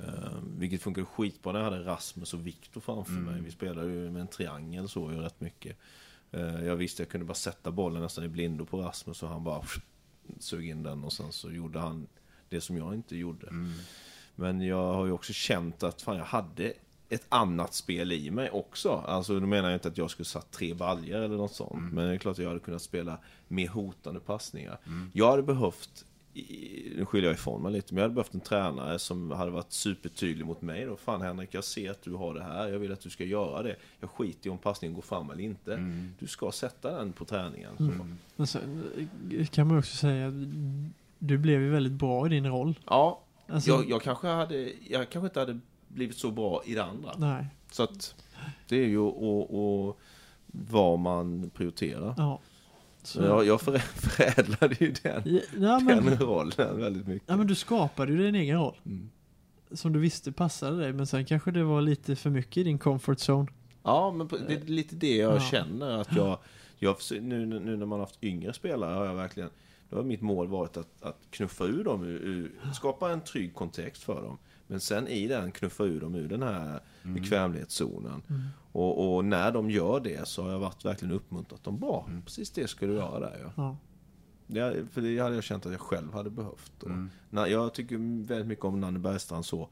Eh, 0.06 0.32
vilket 0.58 0.82
funkade 0.82 1.06
skitbra 1.06 1.52
när 1.54 1.60
jag 1.60 1.72
hade 1.72 1.84
Rasmus 1.86 2.34
och 2.34 2.48
Viktor 2.48 2.82
framför 2.82 3.14
mig. 3.14 3.42
Vi 3.42 3.52
spelade 3.52 3.92
ju 3.92 4.12
med 4.12 4.22
en 4.22 4.28
triangel 4.28 4.90
så 4.90 5.12
ju 5.12 5.18
rätt 5.18 5.42
mycket. 5.42 5.78
Eh, 6.32 6.66
jag 6.66 6.76
visste 6.76 7.02
jag 7.02 7.10
kunde 7.10 7.26
bara 7.26 7.34
sätta 7.34 7.72
bollen 7.72 8.02
nästan 8.02 8.24
i 8.24 8.28
blindo 8.28 8.66
på 8.66 8.82
Rasmus 8.82 9.24
och 9.24 9.30
han 9.30 9.44
bara 9.44 9.62
sög 10.40 10.70
in 10.70 10.84
den 10.84 11.04
och 11.04 11.14
sen 11.14 11.32
så 11.32 11.52
gjorde 11.52 11.80
han 11.80 12.08
det 12.50 12.62
som 12.62 12.78
jag 12.78 12.94
inte 12.94 13.16
gjorde. 13.16 13.48
Men 14.36 14.62
jag 14.62 14.94
har 14.94 15.06
ju 15.06 15.12
också 15.12 15.34
känt 15.34 15.84
att 15.84 16.02
fan, 16.02 16.18
jag 16.18 16.26
hade 16.26 16.74
ett 17.10 17.26
annat 17.30 17.74
spel 17.74 18.12
i 18.12 18.32
mig 18.32 18.50
också. 18.50 19.04
Alltså 19.08 19.40
då 19.40 19.46
menar 19.46 19.70
jag 19.70 19.76
inte 19.76 19.88
att 19.88 19.98
jag 19.98 20.10
skulle 20.12 20.26
satt 20.26 20.52
tre 20.52 20.74
baljer 20.74 21.22
eller 21.22 21.38
något 21.38 21.54
sånt. 21.56 21.94
Men 21.94 22.08
det 22.08 22.14
är 22.14 22.18
klart 22.18 22.32
att 22.32 22.38
jag 22.38 22.48
hade 22.48 22.60
kunnat 22.60 22.82
spela 22.82 23.18
mer 23.48 23.68
hotande 23.68 24.20
passningar. 24.20 24.78
Jag 25.14 25.30
hade 25.32 25.44
behövt, 25.44 26.06
nu 26.98 27.06
skyller 27.06 27.28
jag 27.28 27.34
ifrån 27.36 27.62
mig 27.62 27.72
lite, 27.72 27.94
men 27.94 28.02
jag 28.02 28.04
hade 28.06 28.16
behövt 28.16 28.34
en 28.34 28.40
tränare 28.40 29.00
som 29.00 29.32
hade 29.32 29.52
varit 29.52 29.72
supertydlig 29.72 30.46
mot 30.46 30.62
mig 30.62 30.86
då. 30.86 30.96
Fan 30.96 31.22
Henrik, 31.22 31.50
jag 31.54 31.64
ser 31.64 31.92
att 31.92 32.02
du 32.02 32.14
har 32.14 32.34
det 32.34 32.44
här. 32.44 32.68
Jag 32.68 32.80
vill 32.80 32.92
att 32.92 33.02
du 33.02 33.10
ska 33.10 33.24
göra 33.24 33.64
det. 33.64 33.76
Jag 34.00 34.10
skiter 34.10 34.48
i 34.48 34.50
om 34.50 34.58
passningen 34.58 34.96
går 34.96 35.02
fram 35.02 35.30
eller 35.32 35.44
inte. 35.44 35.84
Du 36.20 36.28
ska 36.28 36.52
sätta 36.52 36.98
den 36.98 37.14
på 37.14 37.26
träningen. 37.26 37.72
Så. 37.78 37.92
Men 38.36 38.48
sen 38.48 38.84
kan 39.52 39.68
man 39.68 39.78
också 39.78 39.98
säga 39.98 40.28
att 40.28 40.34
du 41.20 41.38
blev 41.38 41.62
ju 41.62 41.70
väldigt 41.70 41.94
bra 41.94 42.26
i 42.26 42.30
din 42.30 42.48
roll. 42.48 42.80
Ja, 42.86 43.24
Alltså, 43.50 43.70
jag, 43.70 43.90
jag, 43.90 44.02
kanske 44.02 44.28
hade, 44.28 44.72
jag 44.90 45.10
kanske 45.10 45.28
inte 45.28 45.40
hade 45.40 45.60
blivit 45.88 46.18
så 46.18 46.32
bra 46.32 46.62
i 46.66 46.74
det 46.76 46.84
andra. 46.84 47.12
Nej, 47.18 47.46
Så 47.72 47.84
att 47.84 48.16
det 48.68 48.76
är 48.78 48.88
ju 48.88 48.98
och, 49.00 49.88
och 49.88 50.00
vad 50.46 51.00
man 51.00 51.52
prioriterar. 51.54 52.14
ja. 52.18 52.40
Så 53.08 53.22
jag, 53.22 53.46
jag 53.46 53.60
förä- 53.62 53.80
förädlade 54.10 54.76
ju 54.80 54.92
den, 55.04 55.42
Ja, 55.60 55.80
men, 55.80 56.06
den 56.06 56.18
rollen 56.18 56.80
väldigt 56.80 57.08
mycket. 57.08 57.24
ja, 57.30 57.38
men 57.38 57.48
du 57.48 57.56
skapade 57.56 58.12
ju 58.12 58.18
din 58.18 58.36
egen 58.36 58.58
roll. 58.60 58.76
Mm. 58.86 59.10
Som 59.72 59.94
du 59.94 60.00
visste 60.00 60.32
passade 60.32 60.78
dig, 60.80 60.94
men 60.94 61.08
sen 61.08 61.26
kanske 61.26 61.52
det 61.52 61.64
var 61.64 61.82
lite 61.82 62.16
för 62.16 62.30
mycket 62.30 62.58
i 62.58 62.64
din 62.64 62.80
comfort 62.80 63.18
zone. 63.30 63.48
Ja, 63.84 64.12
men 64.12 64.28
det 64.48 64.54
är 64.54 64.66
lite 64.66 64.96
det 64.96 65.16
jag 65.16 65.36
Ja. 65.36 65.40
känner 65.40 65.90
att 66.02 66.16
jag, 66.16 66.38
jag 66.80 66.96
nu, 67.12 67.46
nu 67.46 67.60
när 67.78 67.86
man 67.86 68.00
har 68.00 68.06
haft 68.06 68.24
yngre 68.24 68.54
spelare 68.54 68.94
har 68.96 69.06
jag 69.06 69.16
verkligen 69.16 69.50
då 69.90 69.96
har 69.98 70.04
mitt 70.04 70.22
mål 70.22 70.48
varit 70.48 70.78
att, 70.78 71.04
att 71.04 71.18
knuffa 71.30 71.66
ur 71.66 71.84
dem 71.84 72.04
ur, 72.04 72.20
ur, 72.22 72.52
skapa 72.74 73.12
en 73.12 73.22
trygg 73.22 73.54
kontext 73.54 74.04
för 74.04 74.22
dem. 74.22 74.38
Men 74.68 74.80
sen 74.80 75.08
i 75.08 75.28
den 75.28 75.52
knuffa 75.52 75.84
ur 75.84 76.02
dem 76.02 76.16
ur 76.16 76.28
den 76.30 76.44
här 76.44 76.80
bekvämlighetszonen. 77.04 78.22
Och, 78.72 79.16
och 79.16 79.26
när 79.26 79.52
de 79.52 79.70
gör 79.70 80.00
det 80.00 80.28
så 80.28 80.44
har 80.44 80.52
jag 80.52 80.60
varit 80.60 80.86
verkligen 80.86 81.14
uppmuntrat 81.14 81.64
dem. 81.64 81.80
Bra, 81.80 82.10
precis 82.26 82.52
det 82.52 82.68
ska 82.68 82.86
du 82.88 82.94
göra 82.94 83.20
där 83.20 83.40
ja. 83.44 83.52
Ja. 83.56 83.78
Det, 84.48 84.86
för 84.92 85.02
det 85.02 85.20
hade 85.20 85.36
jag 85.36 85.44
känt 85.44 85.66
att 85.66 85.72
jag 85.72 85.82
själv 85.82 86.14
hade 86.14 86.30
behövt. 86.30 86.84
Och 86.84 86.90
Mm. 86.90 87.10
när, 87.30 87.46
jag 87.46 87.74
tycker 87.74 88.26
väldigt 88.28 88.48
mycket 88.48 88.66
om 88.66 88.80
Nanne 88.82 89.00
Bergstrand 89.00 89.46
så. 89.46 89.70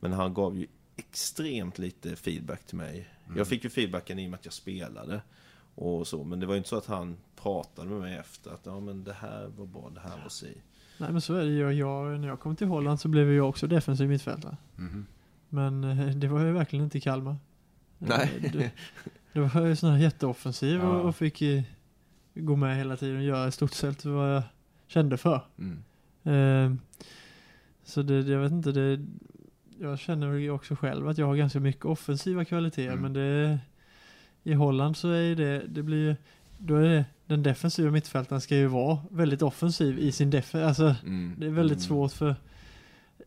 Men 0.00 0.12
han 0.12 0.34
gav 0.34 0.58
ju 0.58 0.66
extremt 0.96 1.78
lite 1.78 2.16
feedback 2.16 2.66
till 2.66 2.76
mig. 2.76 3.08
Jag 3.36 3.48
fick 3.48 3.64
ju 3.64 3.70
feedbacken 3.70 4.18
i 4.18 4.26
och 4.26 4.30
med 4.30 4.38
att 4.38 4.44
jag 4.44 4.54
spelade. 4.54 5.22
Och 5.74 6.06
så, 6.06 6.24
men 6.24 6.40
det 6.40 6.46
var 6.46 6.54
ju 6.54 6.58
inte 6.58 6.68
så 6.68 6.76
att 6.76 6.86
han 6.86 7.16
pratade 7.36 7.88
med 7.90 8.00
mig 8.00 8.16
efter 8.16 8.50
att 8.50 8.60
ja, 8.66 8.80
men 8.80 9.04
det 9.04 9.12
här 9.12 9.46
var 9.56 9.66
bra, 9.66 9.90
det 9.94 10.00
här 10.00 10.22
var 10.22 10.28
si. 10.28 10.56
Nej 10.98 11.12
men 11.12 11.20
så 11.20 11.34
är 11.34 11.44
det 11.44 11.50
ju. 11.50 11.70
Jag, 11.72 12.20
när 12.20 12.28
jag 12.28 12.40
kom 12.40 12.56
till 12.56 12.66
Holland 12.66 13.00
så 13.00 13.08
blev 13.08 13.32
jag 13.32 13.48
också 13.48 13.66
defensiv 13.66 14.08
mittfältare. 14.08 14.56
Mhm. 14.76 15.06
Men 15.48 15.84
eh, 15.84 16.06
det 16.06 16.28
var 16.28 16.40
jag 16.40 16.52
verkligen 16.52 16.84
inte 16.84 17.00
Kalmar. 17.00 17.32
Eh, 17.32 17.36
Nej. 17.98 18.50
Det, 18.52 18.70
det 19.32 19.40
var 19.40 19.66
ju 19.66 19.76
sån 19.76 19.90
här 19.90 19.98
jätteoffensiv 19.98 20.80
Ja. 20.80 20.88
och, 20.88 21.08
och 21.08 21.16
fick 21.16 21.42
eh, 21.42 21.62
gå 22.34 22.56
med 22.56 22.76
hela 22.76 22.96
tiden 22.96 23.16
och 23.16 23.22
göra 23.22 23.48
i 23.48 23.52
stort 23.52 23.72
sett 23.72 24.04
vad 24.04 24.36
jag 24.36 24.42
kände 24.86 25.16
för. 25.16 25.40
Mm. 25.58 25.78
Eh, 26.24 26.76
så 27.84 28.02
det, 28.02 28.14
jag 28.20 28.40
vet 28.40 28.52
inte, 28.52 28.72
det, 28.72 29.06
jag 29.78 29.98
känner 29.98 30.28
väl 30.28 30.50
också 30.50 30.76
själv 30.76 31.08
att 31.08 31.18
jag 31.18 31.26
har 31.26 31.36
ganska 31.36 31.60
mycket 31.60 31.84
offensiva 31.84 32.44
kvaliteter 32.44 32.92
Mm. 32.92 33.02
men 33.02 33.12
det 33.12 33.58
i 34.42 34.52
Holland 34.54 34.96
så 34.96 35.08
är 35.10 35.34
det, 35.36 35.62
det 35.68 35.82
blir 35.82 36.08
ju, 36.08 36.16
då 36.66 36.76
är 36.76 36.82
det, 36.88 37.04
den 37.26 37.42
defensiva 37.42 37.90
mittfältaren 37.90 38.40
ska 38.40 38.56
ju 38.56 38.66
vara 38.66 38.98
väldigt 39.10 39.42
offensiv 39.42 39.98
i 39.98 40.12
sin 40.12 40.30
def, 40.30 40.54
alltså 40.54 40.94
Mm. 41.06 41.34
det 41.38 41.46
är 41.46 41.50
väldigt 41.50 41.78
Mm. 41.78 41.86
svårt 41.88 42.12
för 42.12 42.36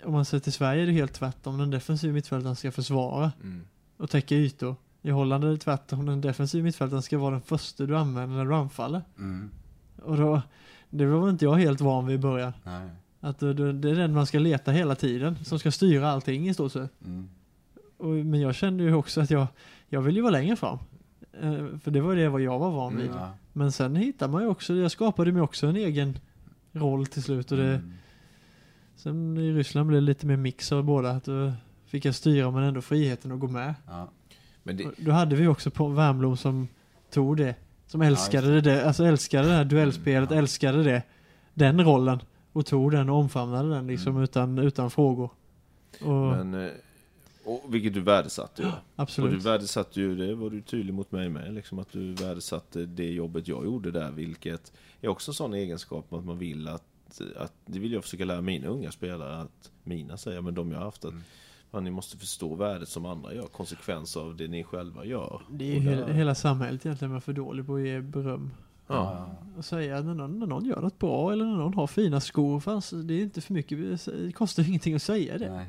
om 0.03 0.13
man 0.13 0.25
ser 0.25 0.39
till 0.39 0.53
Sverige 0.53 0.81
är 0.81 0.85
det 0.85 0.91
helt 0.91 1.13
tvärtom, 1.13 1.57
den 1.57 1.69
defensiva 1.71 2.13
mittfältaren 2.13 2.55
ska 2.55 2.71
försvara 2.71 3.31
Mm. 3.43 3.61
och 3.97 4.09
täcka 4.09 4.35
ytor. 4.35 4.75
I 5.01 5.09
Holland 5.09 5.43
är 5.43 5.47
det 5.49 5.57
tvärtom, 5.57 6.05
den 6.05 6.21
defensiva 6.21 6.63
mittfältaren 6.63 7.01
ska 7.01 7.17
vara 7.17 7.31
den 7.31 7.41
första 7.41 7.85
du 7.85 7.97
använder 7.97 8.37
när 8.37 8.45
du 8.45 8.55
anfaller. 8.55 9.01
Mm. 9.17 9.49
Och 10.03 10.17
då, 10.17 10.41
Det 10.89 11.05
var 11.05 11.29
inte 11.29 11.45
jag 11.45 11.55
helt 11.55 11.81
van 11.81 12.05
vid 12.07 12.15
i 12.15 12.17
början. 12.19 12.53
Nej. 12.63 12.89
Att 13.19 13.39
det, 13.39 13.53
det 13.53 13.73
det 13.73 13.89
är 13.89 13.95
den 13.95 14.13
man 14.13 14.25
ska 14.25 14.39
leta 14.39 14.71
hela 14.71 14.95
tiden, 14.95 15.35
som 15.45 15.59
ska 15.59 15.71
styra 15.71 16.09
allting 16.11 16.49
i 16.49 16.53
stort 16.53 16.71
sett. 16.71 16.91
Mm. 17.05 17.29
Och, 17.97 18.07
men 18.09 18.39
jag 18.41 18.55
kände 18.55 18.83
ju 18.83 18.93
också 18.93 19.21
att 19.21 19.29
jag, 19.31 19.47
jag 19.89 20.01
vill 20.01 20.15
ju 20.15 20.21
vara 20.21 20.31
längre 20.31 20.55
fram. 20.55 20.77
Eh, 21.41 21.79
för 21.83 21.91
det 21.91 22.01
var 22.01 22.15
det 22.15 22.29
vad 22.29 22.41
jag 22.41 22.59
var 22.59 22.71
van 22.71 22.97
vid. 22.97 23.09
Ja. 23.15 23.29
Men 23.53 23.71
sen 23.71 23.95
hittar 23.95 24.27
man 24.27 24.41
ju 24.41 24.47
också, 24.47 24.73
jag 24.73 24.91
skapade 24.91 25.31
mig 25.31 25.41
också 25.41 25.67
en 25.67 25.75
egen 25.75 26.19
roll 26.71 27.05
till 27.05 27.23
slut. 27.23 27.51
Och 27.51 27.57
det, 27.57 27.67
Mm. 27.75 27.93
Sen 28.95 29.37
i 29.37 29.51
Ryssland 29.53 29.87
blev 29.87 30.01
det 30.01 30.05
lite 30.05 30.25
mer 30.27 30.37
mix 30.37 30.71
av 30.71 30.83
båda. 30.83 31.11
Att 31.11 31.23
då 31.25 31.51
fick 31.85 32.05
jag 32.05 32.15
styra 32.15 32.51
men 32.51 32.63
ändå 32.63 32.81
friheten 32.81 33.31
att 33.31 33.39
gå 33.39 33.47
med. 33.47 33.73
Ja. 33.87 34.09
Men 34.63 34.77
det, 34.77 34.85
Och 34.85 34.93
Då 34.97 35.11
hade 35.11 35.35
vi 35.35 35.47
också 35.47 35.71
på 35.71 35.87
Värmblom 35.87 36.37
som 36.37 36.67
tog 37.11 37.37
det. 37.37 37.55
Som 37.87 38.01
älskade 38.01 38.47
just 38.53 38.63
det, 38.65 38.85
alltså 38.87 39.05
älskade 39.05 39.47
det 39.47 39.53
här 39.53 39.65
duellspelet, 39.65 40.29
Mm, 40.29 40.35
ja. 40.35 40.39
älskade 40.41 40.83
det. 40.83 41.03
Den 41.53 41.83
rollen. 41.83 42.19
Och 42.53 42.65
tog 42.65 42.91
den 42.91 43.09
och 43.09 43.15
omfamnade 43.17 43.69
den 43.69 43.87
liksom 43.87 44.11
Mm. 44.11 44.23
utan, 44.23 44.57
utan 44.57 44.89
frågor. 44.91 45.29
Och, 46.01 46.11
men, 46.37 46.53
eh, 46.53 46.71
och, 47.47 47.73
vilket 47.73 47.93
du 47.93 48.01
värdesatte 48.01 48.61
ju. 48.61 48.67
Och 48.67 48.73
absolut. 48.95 49.31
du 49.31 49.37
värdesatte 49.37 50.01
ju, 50.01 50.15
det 50.15 50.35
var 50.35 50.49
du 50.49 50.61
tydlig 50.61 50.93
mot 50.93 51.11
mig 51.11 51.29
med, 51.29 51.53
liksom 51.53 51.79
att 51.79 51.91
du 51.91 52.13
värdesatte 52.13 52.85
det 52.85 53.11
jobbet 53.11 53.47
jag 53.47 53.65
gjorde 53.65 53.91
där, 53.91 54.11
vilket 54.11 54.73
är 55.01 55.07
också 55.07 55.31
en 55.31 55.35
sån 55.35 55.53
egenskap 55.53 56.13
att 56.13 56.25
man 56.25 56.37
vill 56.37 56.67
att, 56.67 57.21
att 57.37 57.53
det 57.65 57.79
vill 57.79 57.91
jag 57.91 58.03
försöka 58.03 58.25
lära 58.25 58.41
mina 58.41 58.67
unga 58.67 58.91
spelare, 58.91 59.37
att 59.41 59.71
mina 59.83 60.17
säger, 60.17 60.41
men 60.41 60.53
de 60.55 60.71
jag 60.71 60.77
har 60.77 60.85
haft, 60.85 61.05
att 61.05 61.11
Mm. 61.11 61.23
man, 61.71 61.83
ni 61.83 61.91
måste 61.91 62.17
förstå 62.17 62.55
värdet 62.55 62.89
som 62.89 63.05
andra 63.05 63.33
gör, 63.33 63.43
konsekvenser 63.47 64.19
av 64.19 64.35
det 64.37 64.47
ni 64.47 64.63
själva 64.63 65.05
gör. 65.05 65.41
Det 65.49 65.65
är 65.65 65.69
ju 65.69 65.75
Och 65.77 65.83
hela, 65.83 66.07
hela 66.13 66.35
samhället 66.35 66.85
egentligen 66.85 67.09
man 67.09 67.17
är 67.17 67.21
för 67.21 67.33
dålig 67.33 67.65
på 67.65 67.75
att 67.75 67.81
ge 67.81 68.01
beröm. 68.01 68.51
Ja. 68.87 69.29
Och 69.57 69.65
säga 69.65 70.01
när 70.01 70.13
någon, 70.13 70.39
när 70.39 70.47
någon 70.47 70.65
gör 70.65 70.81
något 70.81 70.99
bra 70.99 71.31
eller 71.31 71.45
när 71.45 71.55
någon 71.55 71.73
har 71.73 71.87
fina 71.87 72.21
skor. 72.21 72.59
Fast 72.59 72.93
det 73.03 73.13
är 73.13 73.21
inte 73.21 73.41
för 73.41 73.53
mycket, 73.53 74.05
det 74.05 74.31
kostar 74.31 74.67
ingenting 74.67 74.93
att 74.95 75.01
säga 75.01 75.37
det. 75.37 75.49
Nej. 75.49 75.65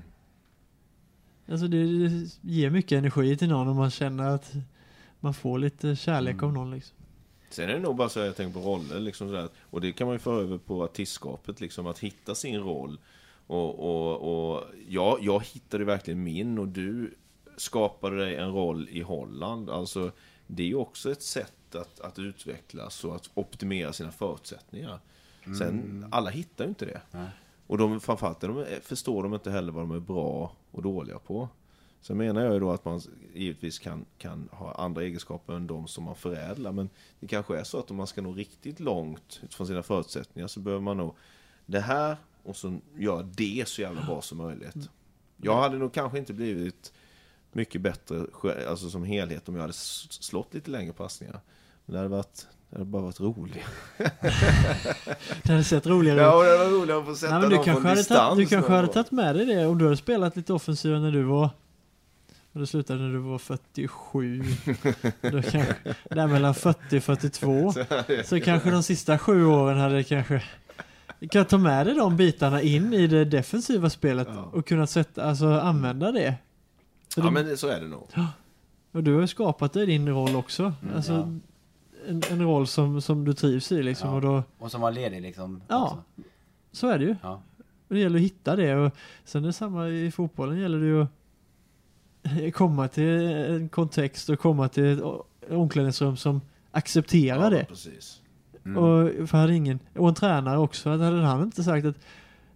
Alltså 1.48 1.68
det, 1.68 2.08
det 2.08 2.30
ger 2.42 2.70
mycket 2.70 2.98
energi 2.98 3.36
till 3.36 3.48
någon 3.48 3.68
om 3.68 3.76
man 3.76 3.90
känner 3.90 4.24
att 4.28 4.52
man 5.20 5.34
får 5.34 5.58
lite 5.58 5.96
kärlek 5.96 6.34
Mm. 6.34 6.44
av 6.46 6.52
någon 6.52 6.70
liksom. 6.70 6.96
Sen 7.50 7.68
är 7.68 7.72
det 7.72 7.78
nog 7.78 7.96
bara 7.96 8.08
så 8.08 8.20
att 8.20 8.26
jag 8.26 8.36
tänker 8.36 8.60
på 8.60 8.66
roller, 8.66 9.00
liksom 9.00 9.28
sådär. 9.28 9.48
och 9.62 9.80
det 9.80 9.92
kan 9.92 10.06
man 10.06 10.14
ju 10.14 10.18
föra 10.18 10.40
över 10.40 10.58
på 10.58 10.84
artistskapet, 10.84 11.60
liksom 11.60 11.86
att 11.86 11.98
hitta 11.98 12.34
sin 12.34 12.60
roll. 12.60 12.98
Och, 13.46 13.78
och, 13.78 14.54
och 14.54 14.64
ja, 14.88 15.18
jag 15.20 15.44
hittade 15.44 15.84
verkligen 15.84 16.22
min 16.22 16.58
och 16.58 16.68
du 16.68 17.14
skapade 17.56 18.16
dig 18.16 18.36
en 18.36 18.52
roll 18.52 18.88
i 18.90 19.00
Holland. 19.00 19.70
Alltså, 19.70 20.12
det 20.46 20.62
är 20.62 20.66
ju 20.66 20.74
också 20.74 21.12
ett 21.12 21.22
sätt 21.22 21.74
att, 21.74 22.00
att 22.00 22.18
utvecklas 22.18 23.04
och 23.04 23.16
att 23.16 23.30
optimera 23.34 23.92
sina 23.92 24.10
förutsättningar. 24.10 24.98
Sen, 25.58 26.06
alla 26.10 26.30
hittar 26.30 26.64
ju 26.64 26.68
inte 26.68 26.84
det. 26.84 27.00
Nej. 27.10 27.28
Och 27.68 27.78
de, 27.78 28.00
framförallt 28.00 28.40
de, 28.40 28.58
eh, 28.58 28.80
förstår 28.82 29.22
de 29.22 29.34
inte 29.34 29.50
heller 29.50 29.72
vad 29.72 29.82
de 29.82 29.90
är 29.90 30.00
bra 30.00 30.52
och 30.70 30.82
dåliga 30.82 31.18
på. 31.18 31.48
Sen 32.00 32.16
menar 32.16 32.44
jag 32.44 32.54
ju 32.54 32.60
då 32.60 32.70
att 32.70 32.84
man 32.84 33.00
givetvis 33.34 33.78
kan, 33.78 34.04
kan 34.18 34.48
ha 34.52 34.72
andra 34.72 35.02
egenskaper 35.02 35.52
än 35.52 35.66
de 35.66 35.86
som 35.86 36.04
man 36.04 36.16
förädlar. 36.16 36.72
Men 36.72 36.90
det 37.20 37.26
kanske 37.26 37.58
är 37.58 37.64
så 37.64 37.78
att 37.78 37.90
om 37.90 37.96
man 37.96 38.06
ska 38.06 38.22
nå 38.22 38.32
riktigt 38.32 38.80
långt 38.80 39.40
utifrån 39.44 39.66
sina 39.66 39.82
förutsättningar 39.82 40.48
så 40.48 40.60
behöver 40.60 40.82
man 40.82 40.96
nog 40.96 41.14
det 41.66 41.80
här 41.80 42.16
och 42.42 42.56
så 42.56 42.78
göra 42.96 43.22
det 43.22 43.68
så 43.68 43.80
jävla 43.80 44.06
bra 44.06 44.22
som 44.22 44.38
möjligt. 44.38 44.90
Jag 45.36 45.56
hade 45.56 45.78
nog 45.78 45.92
kanske 45.92 46.18
inte 46.18 46.32
blivit 46.32 46.92
mycket 47.52 47.80
bättre 47.80 48.26
alltså 48.68 48.90
som 48.90 49.04
helhet 49.04 49.48
om 49.48 49.54
jag 49.54 49.62
hade 49.62 49.72
slått 49.72 50.54
lite 50.54 50.70
längre 50.70 50.92
passningar. 50.92 51.40
Men 51.84 51.92
det 51.92 51.98
hade, 51.98 52.08
varit, 52.08 52.46
det 52.70 52.76
hade 52.76 52.84
bara 52.84 53.02
varit 53.02 53.20
roligt. 53.20 53.64
Det 55.42 55.52
hade 55.52 55.64
sett 55.64 55.86
roligare 55.86 56.18
ut. 56.18 56.22
Ja, 56.22 56.36
och 56.36 56.44
det 56.44 56.58
var 56.58 56.64
roligt 56.80 56.94
att 56.96 57.04
få 57.06 57.14
sätta 57.14 57.32
Nej, 57.32 57.40
men 57.40 57.50
du 57.50 57.56
någon 57.56 57.64
kanske, 57.64 57.80
från 57.80 57.88
hade 57.88 58.00
distans. 58.00 58.18
tagit, 58.20 58.48
du 58.50 58.56
kanske 58.56 58.72
hade 58.72 58.88
tagit 58.88 59.10
med 59.10 59.36
dig 59.36 59.46
det 59.46 59.66
om 59.66 59.78
du 59.78 59.84
hade 59.84 59.96
spelat 59.96 60.36
lite 60.36 60.52
offensivare 60.52 61.00
när 61.00 61.12
du 61.12 61.22
var 61.22 61.50
och 62.52 62.60
det 62.60 62.66
slutade 62.66 63.00
när 63.02 63.12
du 63.12 63.18
var 63.18 63.38
47. 63.38 64.42
Då 65.20 65.42
kanske, 65.42 65.74
där 66.10 66.26
mellan 66.26 66.54
40 66.54 66.98
och 66.98 67.02
42. 67.02 67.72
Så 68.24 68.40
kanske 68.40 68.70
de 68.70 68.82
sista 68.82 69.18
sju 69.18 69.46
åren 69.46 69.78
hade 69.78 70.04
kanske 70.04 70.42
du 71.20 71.28
kan 71.28 71.44
ta 71.44 71.58
med 71.58 71.86
dig 71.86 71.94
de 71.94 72.16
bitarna 72.16 72.62
in 72.62 72.92
i 72.92 73.06
det 73.06 73.24
defensiva 73.24 73.90
spelet 73.90 74.28
Ja. 74.30 74.50
och 74.52 74.66
kunna 74.66 74.86
sätta, 74.86 75.24
alltså 75.24 75.46
använda 75.46 76.12
det. 76.12 76.34
Så 77.14 77.20
Ja, 77.20 77.24
det- 77.24 77.30
men 77.30 77.46
det- 77.46 77.56
så 77.56 77.68
är 77.68 77.80
det 77.80 77.88
nog. 77.88 78.08
Och 78.92 79.02
du 79.02 79.14
har 79.14 79.20
ju 79.20 79.26
skapat 79.26 79.72
dig 79.72 79.86
din 79.86 80.08
roll 80.08 80.36
också. 80.36 80.62
Mm, 80.82 80.96
alltså, 80.96 81.12
ja. 81.12 81.28
En, 82.08 82.22
en 82.30 82.42
roll 82.42 82.66
som, 82.66 83.00
som 83.00 83.24
du 83.24 83.34
trivs 83.34 83.72
i 83.72 83.82
liksom. 83.82 84.08
Ja. 84.10 84.14
Och 84.16 84.22
då, 84.22 84.42
Och 84.58 84.70
som 84.70 84.80
var 84.80 84.90
ledig 84.92 85.22
liksom. 85.22 85.62
Ja. 85.68 85.84
också. 85.84 86.02
så 86.72 86.88
är 86.88 86.98
det 86.98 87.04
ju. 87.04 87.16
Ja. 87.22 87.42
Och 87.88 87.94
det 87.94 88.00
gäller 88.00 88.16
att 88.16 88.22
hitta 88.24 88.56
det. 88.56 88.74
Och 88.74 88.92
sen 89.24 89.42
är 89.42 89.46
det 89.46 89.52
samma 89.52 89.88
i 89.88 90.10
fotbollen. 90.10 90.58
gäller 90.58 90.78
det 90.78 90.86
ju 90.86 91.02
att 92.48 92.54
komma 92.54 92.88
till 92.88 93.08
en 93.32 93.68
kontext 93.68 94.28
och 94.28 94.38
komma 94.38 94.68
till 94.68 94.84
ett 94.84 95.02
omklädningsrum 95.50 96.16
som 96.16 96.40
accepterar 96.70 97.42
ja, 97.44 97.50
det. 97.50 97.64
precis. 97.64 98.22
Mm. 98.64 98.78
Och, 98.84 99.28
för 99.28 99.38
hade 99.38 99.54
ingen, 99.54 99.78
och 99.96 100.08
en 100.08 100.14
tränare 100.14 100.58
också. 100.58 100.90
Hade 100.90 101.04
han 101.04 101.42
inte 101.42 101.62
sagt 101.64 101.86
att 101.86 101.96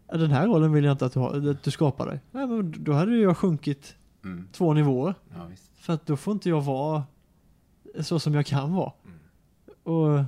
"Ja, 0.09 0.16
den 0.16 0.30
här 0.30 0.46
rollen 0.46 0.72
vill 0.72 0.84
jag 0.84 0.92
inte 0.94 1.07
att 1.07 1.12
du, 1.12 1.20
har, 1.20 1.50
att 1.50 1.62
du 1.62 1.70
skapar 1.70 2.07
dig. 2.07 2.20
Nej, 2.30 2.46
men 2.46 2.74
då 2.84 2.92
hade 2.92 3.16
jag 3.16 3.36
sjunkit 3.36 3.96
Mm. 4.24 4.48
två 4.53 4.72
nivåer. 4.74 5.14
Ja. 5.28 5.36
För 5.74 5.92
att 5.92 6.07
då 6.07 6.16
får 6.16 6.32
inte 6.32 6.48
jag 6.48 6.61
vara 6.61 7.03
så 8.00 8.18
som 8.18 8.34
jag 8.34 8.46
kan 8.46 8.74
vara. 8.74 8.92
Och 9.82 10.24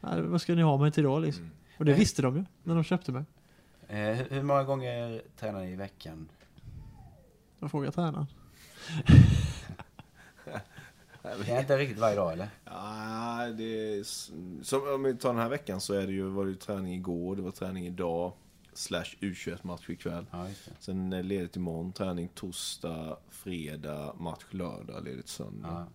ja, 0.00 0.22
vad 0.22 0.40
ska 0.40 0.54
ni 0.54 0.62
ha 0.62 0.76
mig 0.78 0.92
till 0.92 1.04
då 1.04 1.18
liksom? 1.18 1.44
Mm. 1.44 1.56
Och 1.78 1.84
det 1.84 1.90
Nej. 1.90 2.00
visste 2.00 2.22
de 2.22 2.36
ju 2.36 2.44
när 2.62 2.74
de 2.74 2.84
köpte 2.84 3.12
mig. 3.12 3.24
Eh, 3.88 3.96
hur, 3.96 4.30
hur 4.30 4.42
många 4.42 4.64
gånger 4.64 5.22
tränar 5.36 5.60
ni 5.60 5.72
i 5.72 5.76
veckan? 5.76 6.28
Jag 7.58 7.70
frågar 7.70 7.90
tränaren. 7.90 8.26
Det 11.22 11.52
är 11.52 11.60
inte 11.60 11.78
riktigt 11.78 11.98
varje 11.98 12.16
dag 12.16 12.32
eller? 12.32 12.48
Ja, 12.64 13.48
det 13.56 13.98
är, 13.98 14.02
som 14.64 14.94
om 14.94 15.02
vi 15.02 15.16
tar 15.16 15.28
den 15.28 15.42
här 15.42 15.48
veckan 15.48 15.80
så 15.80 15.94
är 15.94 16.06
det 16.06 16.12
ju, 16.12 16.22
var 16.22 16.44
det 16.44 16.50
ju 16.50 16.56
träning 16.56 16.94
igår, 16.94 17.36
det 17.36 17.42
var 17.42 17.50
träning 17.50 17.86
idag, 17.86 18.32
slash 18.72 19.16
U21-match 19.20 19.90
ikväll. 19.90 20.26
Ja. 20.30 20.46
Sen 20.78 21.12
är 21.12 21.16
det 21.16 21.22
ledigt 21.22 21.56
imorgon, 21.56 21.92
träning 21.92 22.28
torsdag, 22.34 23.16
fredag, 23.30 24.14
match 24.18 24.44
lördag, 24.50 25.04
ledigt 25.04 25.28
söndag. 25.28 25.68
Ja. 25.68 25.86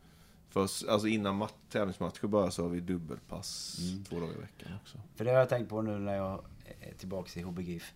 Först, 0.52 0.88
alltså 0.88 1.08
innan 1.08 1.36
mat- 1.36 1.56
tävlingsmatcher 1.70 2.28
börjar 2.28 2.50
så 2.50 2.62
har 2.64 2.70
vi 2.70 2.80
dubbelpass 2.80 3.78
Mm. 3.92 4.04
två 4.04 4.20
dagar 4.20 4.34
i 4.34 4.42
veckan 4.42 4.72
också. 4.82 4.98
För 5.16 5.26
det 5.26 5.32
har 5.32 5.38
jag 5.40 5.50
tänkt 5.50 5.70
på 5.70 5.82
nu 5.82 6.00
när 6.00 6.16
jag 6.16 6.42
är 6.82 6.94
tillbaka 6.94 7.40
i 7.40 7.44
HBGIF. 7.44 7.94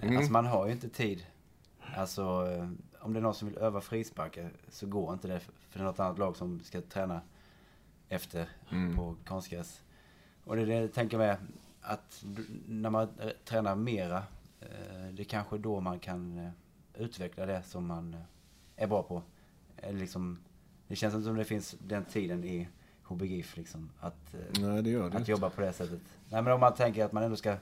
Mm. 0.00 0.16
Alltså 0.16 0.32
man 0.32 0.46
har 0.46 0.66
ju 0.66 0.72
inte 0.72 0.88
tid. 0.88 1.26
Alltså 1.96 2.22
eh, 2.22 2.68
om 3.00 3.12
det 3.12 3.18
är 3.18 3.22
någon 3.22 3.34
som 3.34 3.48
vill 3.48 3.58
öva 3.58 3.80
frisparkar 3.80 4.50
så 4.68 4.86
går 4.86 5.12
inte 5.12 5.28
det 5.28 5.40
för 5.40 5.52
för 5.70 5.78
det 5.78 5.82
är 5.82 5.86
något 5.86 6.00
annat 6.00 6.18
lag 6.18 6.36
som 6.36 6.60
ska 6.60 6.80
träna 6.80 7.20
efter 8.08 8.48
Mm. 8.70 8.96
på 8.96 9.16
konstgräs. 9.26 9.82
Och 10.44 10.56
det 10.56 10.62
är 10.62 10.66
det 10.66 10.74
jag 10.74 10.92
tänker 10.92 11.18
med 11.18 11.36
att 11.80 12.24
när 12.66 12.90
man 12.90 13.08
eh, 13.20 13.30
tränar 13.44 13.74
mera, 13.76 14.18
eh, 14.60 15.06
det 15.12 15.22
är 15.22 15.24
kanske 15.24 15.58
då 15.58 15.80
man 15.80 15.98
kan 15.98 16.38
eh, 16.38 16.50
utveckla 16.94 17.46
det 17.46 17.62
som 17.62 17.86
man 17.86 18.14
eh, 18.14 18.20
är 18.76 18.86
bra 18.86 19.02
på. 19.02 19.22
Eller 19.76 19.98
liksom, 19.98 20.38
det 20.88 20.96
känns 20.96 21.14
inte 21.14 21.24
som 21.26 21.36
det 21.36 21.44
finns 21.44 21.76
den 21.86 22.04
tiden 22.04 22.44
i 22.44 22.68
HBGIF 23.02 23.56
liksom. 23.56 23.90
Att, 24.00 24.34
eh, 24.34 24.62
Nej, 24.62 24.82
det 24.82 24.90
gör 24.90 25.00
det 25.00 25.06
att 25.06 25.18
inte. 25.18 25.30
jobba 25.30 25.50
på 25.50 25.60
det 25.60 25.72
sättet. 25.72 26.00
Nej 26.30 26.42
men 26.42 26.52
om 26.52 26.60
man 26.60 26.74
tänker 26.74 27.04
att 27.04 27.12
man 27.12 27.22
ändå 27.22 27.36
ska... 27.36 27.50
Eh, 27.50 27.58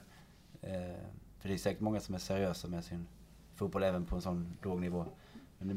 för 1.38 1.48
det 1.48 1.54
är 1.54 1.58
säkert 1.58 1.80
många 1.80 2.00
som 2.00 2.14
är 2.14 2.18
seriösa 2.18 2.68
med 2.68 2.84
sin 2.84 3.06
fotboll 3.54 3.82
även 3.82 4.04
på 4.04 4.16
en 4.16 4.22
sån 4.22 4.56
låg 4.62 4.80
nivå. 4.80 5.06
Men 5.58 5.68
det, 5.68 5.74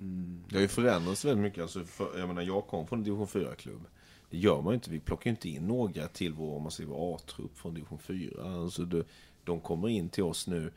mm, 0.00 0.44
Det 0.48 0.54
har 0.56 0.62
ju 0.62 0.68
förändrats 0.68 1.24
väldigt 1.24 1.42
mycket. 1.42 1.62
Alltså 1.62 1.84
för, 1.84 2.18
jag 2.18 2.28
menar, 2.28 2.42
jag 2.42 2.66
kom 2.66 2.86
från 2.86 2.98
en 2.98 3.04
division 3.04 3.26
4-klubb. 3.26 3.84
Det 4.30 4.38
gör 4.38 4.62
man 4.62 4.72
ju 4.72 4.74
inte. 4.74 4.90
Vi 4.90 5.00
plockar 5.00 5.24
ju 5.24 5.30
inte 5.30 5.48
in 5.48 5.66
några 5.66 6.08
till 6.08 6.32
vår, 6.32 6.56
om 6.56 6.62
man 6.62 6.72
säger 6.72 6.90
vår 6.90 7.14
A-trupp 7.14 7.58
från 7.58 7.74
division 7.74 7.98
4. 7.98 8.44
Alltså 8.62 8.84
det, 8.84 9.04
de 9.44 9.60
kommer 9.60 9.88
in 9.88 10.08
till 10.08 10.24
oss 10.24 10.46
nu. 10.46 10.72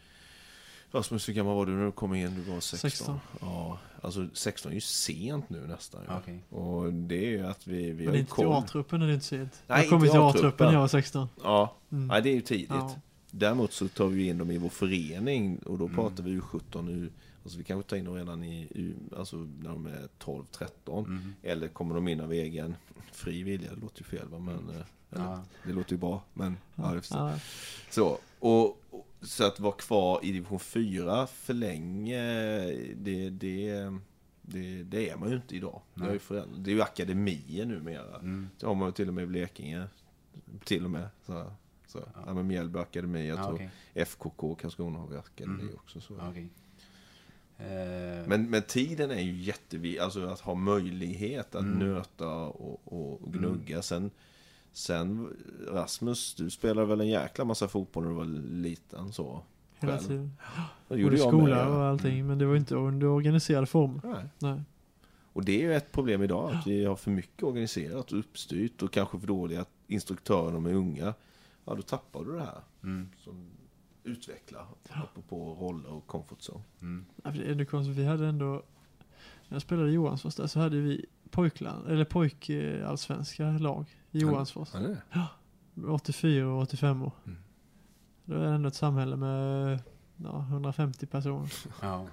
Rasmus, 0.98 1.30
hur 1.30 1.34
gammal 1.34 1.56
var 1.56 1.66
du 1.66 1.72
när 1.72 1.86
du 1.86 1.92
kom 1.92 2.14
in? 2.16 2.36
Du 2.36 2.52
var 2.52 2.60
16. 2.60 2.90
16. 2.90 3.20
Ja, 3.42 3.78
alltså 4.02 4.28
16 4.34 4.72
är 4.72 4.76
ju 4.76 4.82
sent 4.82 5.50
nu 5.50 5.68
nästan. 5.68 6.02
ju. 6.10 6.16
Okej. 6.18 6.44
Och 6.50 6.94
det 6.94 7.26
är 7.26 7.30
ju 7.30 7.46
att 7.48 7.68
vi, 7.68 7.92
vi 7.92 8.06
Men 8.06 8.16
inte 8.16 8.32
koll. 8.32 8.54
A-truppen 8.54 9.02
är 9.02 9.08
det 9.08 9.14
inte 9.14 9.26
sent. 9.26 9.64
Nej, 9.68 9.80
jag 9.82 9.90
kom 9.90 10.00
inte 10.00 10.12
till 10.12 10.20
A-truppen. 10.22 10.66
När 10.68 10.74
jag 10.74 10.80
var 10.82 10.88
16. 10.88 11.28
Ja, 11.44 11.74
Mm. 11.92 12.08
Nej, 12.08 12.22
det 12.22 12.30
är 12.30 12.34
ju 12.36 12.42
tidigt. 12.42 12.70
Ja. 12.70 12.96
Däremot 13.32 13.74
så 13.74 13.88
tar 13.88 14.06
vi 14.08 14.28
in 14.28 14.38
dem 14.38 14.52
i 14.52 14.58
vår 14.58 14.70
förening 14.70 15.58
och 15.58 15.78
då 15.78 15.86
Mm. 15.86 15.96
pratar 15.96 16.24
vi 16.24 16.32
ju 16.32 16.42
17 16.42 16.86
nu. 16.86 17.10
Alltså 17.44 17.58
vi 17.58 17.64
kanske 17.64 17.90
tar 17.90 17.98
in 17.98 18.06
dem 18.06 18.16
redan 18.16 18.44
i, 18.44 18.94
alltså 19.18 19.36
när 19.36 19.70
de 19.70 19.86
är 19.86 20.08
12-13. 20.20 21.06
Mm. 21.06 21.34
Eller 21.44 21.68
kommer 21.68 21.96
de 21.96 22.08
in 22.08 22.22
av 22.22 22.32
egen 22.34 22.76
fri 23.12 23.44
vilja? 23.44 23.70
Det 23.76 23.82
låter 23.82 24.00
ju 24.02 24.06
fel 24.18 24.28
va? 24.30 24.40
Men 24.40 24.70
eh, 24.70 24.76
eller, 25.12 25.24
Ja. 25.26 25.44
det 25.66 25.74
låter 25.74 25.92
ju 25.92 25.98
bra. 25.98 26.22
Men 26.34 26.58
ja, 26.76 26.92
det 26.94 27.02
förstår. 27.02 27.20
Ja. 27.30 27.40
Så, 27.90 28.18
och, 28.40 28.66
och, 28.92 29.07
så 29.22 29.44
att 29.48 29.60
vara 29.60 29.74
kvar 29.74 30.20
i 30.24 30.32
division 30.32 30.60
4 30.60 31.28
för 31.28 31.54
länge, 31.54 32.22
det, 32.96 33.30
det, 33.30 33.90
det, 34.42 34.84
det 34.84 35.10
är 35.10 35.18
man 35.18 35.30
ju 35.30 35.36
inte 35.36 35.56
idag. 35.56 35.82
Det, 35.94 36.04
har 36.04 36.12
ju 36.14 36.20
det 36.58 36.72
är 36.72 36.76
ju 36.76 36.82
akademier 36.82 37.66
numera. 37.66 38.16
Mm. 38.16 38.50
Det 38.60 38.66
har 38.66 38.76
man 38.76 38.88
ju 38.88 38.92
till 38.92 39.08
och 39.08 39.14
med 39.14 39.24
i 39.24 39.28
Blekinge. 39.28 39.84
Till 40.64 40.84
och 40.86 40.92
med. 40.92 41.08
Så, 41.26 41.52
Så. 41.88 42.00
Ja. 42.16 42.22
ja 42.26 42.34
men 42.34 42.48
Mjällby 42.48 42.80
akademi, 42.80 43.28
jag 43.28 43.40
Ja, 43.40 43.44
tror 43.44 43.56
okej. 43.56 43.70
FKK 44.06 44.56
Karlskrona 44.56 45.00
har 45.00 45.18
akademi 45.18 45.62
Mm. 45.62 45.76
också. 45.76 46.02
Så. 46.02 46.14
Okej. 46.30 46.50
Eh, 47.58 48.28
Men, 48.28 48.50
men 48.50 48.62
tiden 48.62 49.12
är 49.12 49.22
ju 49.22 49.42
jätteviktig, 49.42 50.00
alltså 50.00 50.26
att 50.28 50.40
ha 50.40 50.56
möjlighet 50.56 51.56
att 51.56 51.62
Mm. 51.62 51.80
nöta 51.80 52.30
och, 52.36 52.80
och 52.94 53.34
gnugga. 53.34 53.82
Sen, 53.82 54.12
sen 54.78 55.38
Rasmus, 55.68 56.36
du 56.36 56.50
spelade 56.50 56.88
väl 56.88 57.02
en 57.02 57.08
jäkla 57.08 57.46
massa 57.46 57.68
fotboll 57.68 58.04
när 58.04 58.10
du 58.10 58.16
var 58.16 58.26
liten 58.52 59.12
så? 59.14 59.42
Hela 59.80 59.98
Själv. 59.98 60.08
tiden. 60.08 60.32
Det 60.88 60.98
gjorde 60.98 61.18
jag 61.18 61.28
skola 61.28 61.56
med. 61.56 61.68
och 61.68 61.84
allting. 61.84 62.28
Men 62.28 62.38
det 62.38 62.46
var 62.46 62.56
inte 62.56 62.76
under 62.76 63.08
organiserade 63.08 63.68
former. 63.68 64.02
Nej. 64.04 64.26
Nej. 64.40 64.62
Och 65.34 65.46
det 65.46 65.52
är 65.52 65.62
ju 65.62 65.74
ett 65.74 65.92
problem 65.92 66.24
idag, 66.24 66.52
att 66.54 66.68
vi 66.68 66.86
har 66.86 66.96
för 66.96 67.12
mycket 67.12 67.44
organiserat 67.44 68.12
och 68.12 68.20
uppstyrt 68.20 68.82
och 68.84 68.92
kanske 68.94 69.20
för 69.20 69.28
dåliga 69.28 69.66
instruktörer 69.88 70.46
när 70.46 70.52
de 70.54 70.66
är 70.66 70.74
unga. 70.74 71.14
Ja, 71.66 71.76
då 71.76 71.82
tappar 71.82 72.24
du 72.26 72.32
det 72.34 72.40
här 72.40 72.62
mm, 72.84 73.10
som 73.24 73.46
utvecklar, 74.04 74.66
apropå 74.90 75.58
roller 75.60 75.90
och 75.92 76.08
comfort 76.08 76.40
zone. 76.40 76.64
mm, 76.82 77.06
Ja, 77.24 77.30
Det 77.32 77.44
är 77.44 77.52
ändå 77.52 77.66
konstigt. 77.66 77.98
Vi 77.98 78.06
hade 78.06 78.28
ändå, 78.28 78.46
när 79.48 79.56
jag 79.56 79.62
spelade 79.62 79.90
i 79.90 79.94
Johansfors 79.94 80.36
där 80.36 80.48
så 80.48 80.60
hade 80.60 80.78
vi 80.78 81.06
pojkland, 81.30 81.88
eller 81.88 82.06
pojkallsvenska 82.06 83.50
lag 83.52 83.86
Johansfors. 84.12 84.70
Ja, 84.74 84.80
det 84.80 84.86
är 84.86 84.98
det. 85.84 85.92
84 85.92 86.48
och 86.48 86.62
85 86.62 87.04
år. 87.04 87.12
Mm. 87.26 87.38
Det 88.26 88.36
var 88.38 88.46
ändå 88.46 88.68
ett 88.68 88.76
samhälle 88.76 89.16
med 89.16 89.80
ja, 90.16 90.46
150 90.50 91.06
personer. 91.06 91.50
ja. 91.82 92.06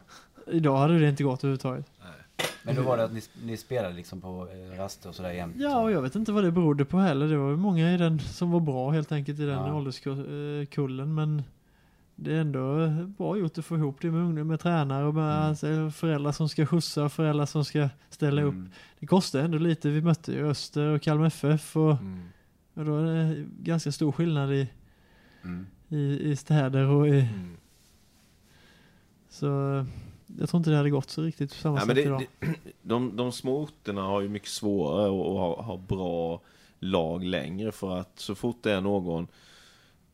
Idag 0.46 0.76
hade 0.76 0.98
det 0.98 1.08
inte 1.08 1.22
gått 1.24 1.44
överhuvudtaget. 1.44 1.90
Men 2.62 2.76
då 2.76 2.82
var 2.82 2.96
det 2.96 3.04
att 3.04 3.12
ni, 3.12 3.22
ni 3.44 3.56
spelade 3.56 3.94
liksom 3.94 4.20
på 4.20 4.48
eh, 4.52 4.78
raster 4.78 5.08
och 5.08 5.14
sådär 5.14 5.30
jämt? 5.32 5.54
Ja, 5.58 5.80
och 5.80 5.92
jag 5.92 6.02
vet 6.02 6.14
inte 6.14 6.32
vad 6.32 6.44
det 6.44 6.50
berodde 6.52 6.84
på 6.84 6.98
heller. 6.98 7.28
Det 7.28 7.36
var 7.36 7.56
många 7.56 7.94
i 7.94 7.96
den 7.96 8.18
som 8.20 8.50
var 8.50 8.60
bra 8.60 8.90
helt 8.90 9.12
enkelt 9.12 9.38
i 9.40 9.42
den 9.44 9.66
Ja. 9.66 9.74
ålderskullen. 9.74 11.14
Men 11.14 11.42
det 12.16 12.32
är 12.34 12.40
ändå 12.40 12.88
bra 13.18 13.36
gjort 13.38 13.58
att 13.58 13.64
få 13.64 13.76
ihop 13.76 13.96
det 14.00 14.10
med 14.10 14.20
ungdomar, 14.20 14.44
med 14.50 14.60
tränare 14.60 15.04
och 15.06 15.14
med 15.14 15.36
Mm. 15.36 15.48
alltså, 15.48 15.90
föräldrar 15.90 16.32
som 16.32 16.48
ska 16.48 16.66
skjutsa 16.66 17.04
och 17.04 17.12
föräldrar 17.12 17.46
som 17.46 17.64
ska 17.64 17.88
ställa 18.10 18.42
upp. 18.42 18.52
Mm, 18.54 18.70
Det 19.00 19.06
kostar 19.06 19.40
ändå 19.40 19.58
lite. 19.58 19.88
Vi 19.90 20.00
mötte 20.00 20.32
ju 20.32 20.48
Öster 20.50 20.86
och 20.86 21.02
Kalmar 21.02 21.26
FF 21.26 21.76
och, 21.76 21.92
Mm. 21.92 22.20
och 22.74 22.84
då 22.84 22.96
är 22.98 23.04
det 23.04 23.44
ganska 23.62 23.92
stor 23.92 24.12
skillnad 24.12 24.52
i, 24.52 24.68
mm, 25.44 25.66
i, 25.88 26.30
i 26.30 26.36
städer 26.36 26.86
och 26.86 27.08
i, 27.08 27.20
Mm. 27.20 27.56
så 29.28 29.46
jag 30.38 30.48
tror 30.48 30.58
inte 30.58 30.70
det 30.70 30.76
hade 30.76 30.90
gått 30.90 31.10
så 31.10 31.22
riktigt 31.22 31.50
på 31.50 31.56
samma 31.56 31.78
Ja, 31.78 31.86
sätt 31.86 31.94
det, 31.94 32.02
idag. 32.02 32.26
det, 32.40 32.46
de, 32.82 33.16
de 33.16 33.32
små 33.32 33.62
orterna 33.62 34.02
har 34.02 34.20
ju 34.20 34.28
mycket 34.28 34.48
svårare 34.48 35.06
att 35.06 35.38
ha, 35.38 35.62
ha 35.62 35.76
bra 35.76 36.40
lag 36.78 37.24
längre 37.24 37.72
för 37.72 37.98
att 37.98 38.12
så 38.18 38.34
fort 38.34 38.58
det 38.62 38.72
är 38.72 38.80
någon 38.80 39.26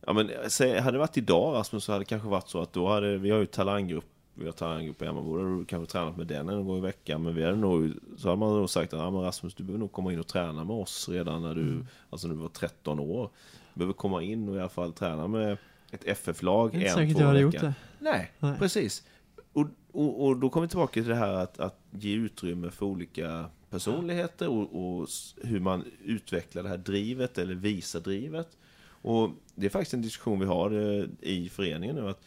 Ja 0.06 0.12
men 0.12 0.30
säg, 0.48 0.78
hade 0.78 0.96
det 0.96 0.98
varit 0.98 1.16
idag 1.16 1.54
Rasmus 1.54 1.84
så 1.84 1.92
hade 1.92 2.00
det 2.00 2.08
kanske 2.08 2.28
varit 2.28 2.48
så 2.48 2.62
att 2.62 2.72
då 2.72 2.88
hade 2.88 3.16
vi 3.16 3.30
har 3.30 3.38
ju 3.38 3.46
talanggrupp 3.46 4.04
Vi 4.34 4.44
har 4.44 4.52
talanggrupp 4.52 5.02
i 5.02 5.06
Emmaboda, 5.06 5.42
du 5.42 5.64
kanske 5.64 5.92
tränat 5.92 6.16
med 6.16 6.26
den 6.26 6.48
en 6.48 6.66
gång 6.66 6.78
i 6.78 6.80
veckan 6.80 7.22
Men 7.22 7.34
vi 7.34 7.44
hade 7.44 7.56
nog, 7.56 7.92
så 8.16 8.28
hade 8.28 8.38
man 8.38 8.56
nog 8.56 8.70
sagt 8.70 8.92
att 8.92 9.00
ja, 9.00 9.10
men 9.10 9.22
Rasmus 9.22 9.54
du 9.54 9.62
behöver 9.62 9.80
nog 9.80 9.92
komma 9.92 10.12
in 10.12 10.18
och 10.18 10.26
träna 10.26 10.64
med 10.64 10.76
oss 10.76 11.08
redan 11.08 11.42
när 11.42 11.54
du 11.54 11.60
Mm. 11.60 11.86
Alltså 12.10 12.28
när 12.28 12.34
du 12.34 12.40
var 12.40 12.48
13 12.48 13.00
år 13.00 13.30
Du 13.74 13.78
behöver 13.78 13.94
komma 13.94 14.22
in 14.22 14.48
och 14.48 14.56
i 14.56 14.58
alla 14.58 14.68
fall 14.68 14.92
träna 14.92 15.28
med 15.28 15.56
ett 15.90 16.04
FF-lag 16.04 16.70
Det 16.70 16.76
är 16.76 16.80
inte 16.80 16.90
en, 16.90 16.96
säkert 16.96 17.16
två 17.16 17.20
jag 17.20 17.26
hade 17.26 17.40
gjort 17.40 17.60
det. 17.60 17.74
Nej, 17.98 18.32
Nej. 18.38 18.58
precis. 18.58 19.04
Och, 19.52 19.66
och, 19.92 20.26
och 20.26 20.36
då 20.36 20.50
kommer 20.50 20.66
vi 20.66 20.70
tillbaka 20.70 20.92
till 20.92 21.08
det 21.08 21.14
här 21.14 21.32
att, 21.32 21.60
att 21.60 21.78
ge 21.90 22.14
utrymme 22.14 22.70
för 22.70 22.86
olika 22.86 23.44
personligheter 23.70 24.48
och, 24.48 24.98
och 25.00 25.08
hur 25.42 25.60
man 25.60 25.84
utvecklar 26.04 26.62
det 26.62 26.68
här 26.68 26.76
drivet 26.76 27.38
eller 27.38 27.54
visar 27.54 28.00
drivet. 28.00 28.56
Och 29.02 29.30
det 29.54 29.66
är 29.66 29.70
faktiskt 29.70 29.94
en 29.94 30.02
diskussion 30.02 30.40
vi 30.40 30.46
har 30.46 30.70
eh, 30.70 31.04
i 31.20 31.48
föreningen 31.48 31.96
nu. 31.96 32.08
Att, 32.08 32.20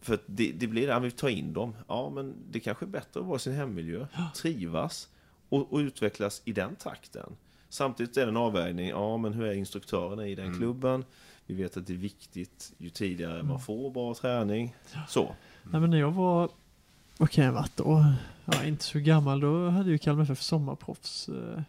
för 0.00 0.14
att 0.14 0.22
det, 0.26 0.52
det 0.52 0.66
blir 0.66 0.86
det, 0.86 0.92
ja, 0.92 0.98
vi 0.98 1.10
tar 1.10 1.28
in 1.28 1.52
dem. 1.52 1.74
Ja, 1.88 2.10
men 2.10 2.34
det 2.50 2.60
kanske 2.60 2.84
är 2.84 2.88
bättre 2.88 3.20
att 3.20 3.26
vara 3.26 3.36
i 3.36 3.40
sin 3.40 3.52
hemmiljö, 3.54 4.06
trivas 4.34 5.08
och, 5.48 5.72
och 5.72 5.78
utvecklas 5.78 6.42
i 6.44 6.52
den 6.52 6.76
takten. 6.76 7.36
Samtidigt 7.68 8.16
är 8.16 8.20
det 8.26 8.30
en 8.30 8.36
avvägning. 8.36 8.88
Ja, 8.88 9.16
men 9.16 9.32
hur 9.32 9.44
är 9.46 9.52
instruktörerna 9.52 10.26
i 10.26 10.34
den 10.34 10.46
Mm. 10.46 10.58
klubben? 10.58 11.04
Vi 11.46 11.54
vet 11.54 11.76
att 11.76 11.86
det 11.86 11.92
är 11.92 11.96
viktigt 11.96 12.72
ju 12.78 12.90
tidigare 12.90 13.34
Mm. 13.34 13.48
man 13.48 13.60
får 13.60 13.90
bra 13.90 14.14
träning. 14.14 14.74
Så. 15.08 15.34
Nej 15.70 15.80
men 15.80 15.90
när 15.90 15.98
jag 15.98 16.10
var, 16.10 16.48
vad 17.18 17.30
kan 17.30 17.44
jag 17.44 17.52
varit 17.52 17.76
då? 17.76 18.04
Ja, 18.44 18.64
inte 18.64 18.84
så 18.84 18.98
gammal. 18.98 19.40
Då 19.40 19.68
hade 19.68 19.90
ju 19.90 19.98
Kalmar 19.98 20.22
FF 20.22 20.42
sommarproffs. 20.42 21.28
eh, 21.28 21.62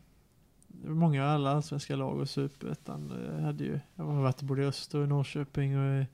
många, 0.83 1.25
alla 1.25 1.51
allsvenska 1.51 1.95
lag 1.95 2.19
och 2.19 2.29
superettan 2.29 3.11
hade 3.43 3.63
ju, 3.63 3.79
jag 3.95 4.03
har 4.03 4.21
varit 4.21 4.41
både 4.41 4.61
i 4.63 4.65
Öster 4.65 4.97
och 4.99 5.03
i 5.05 5.07
Norrköping 5.07 5.77
och 5.79 6.01
i 6.01 6.05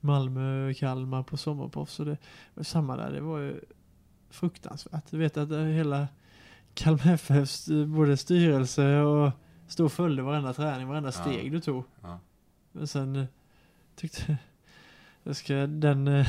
Malmö 0.00 0.70
och 0.70 0.76
Kalmar 0.76 1.22
på 1.22 1.36
sommarproffs. 1.36 1.92
Så 1.92 2.04
det 2.04 2.16
var 2.54 2.64
samma 2.64 2.96
där, 2.96 3.12
det 3.12 3.20
var 3.20 3.38
ju 3.38 3.60
fruktansvärt. 4.30 5.10
Du 5.10 5.18
vet 5.18 5.36
att 5.36 5.50
hela 5.50 6.08
Kalmar 6.74 7.12
FFs 7.14 7.68
både 7.86 8.16
styrelse 8.16 9.00
och 9.00 9.30
stod 9.68 9.86
och 9.86 9.92
följde 9.92 10.22
varenda 10.22 10.52
träning, 10.52 10.88
varenda 10.88 11.08
Ja. 11.08 11.12
steg 11.12 11.52
du 11.52 11.60
tog. 11.60 11.84
ja. 12.02 12.18
Men 12.72 12.86
sen 12.86 13.16
eh, 13.16 13.24
tyckte 13.96 14.38
jag 15.22 15.36
ska 15.36 15.54
den, 15.54 16.08
eh, 16.08 16.26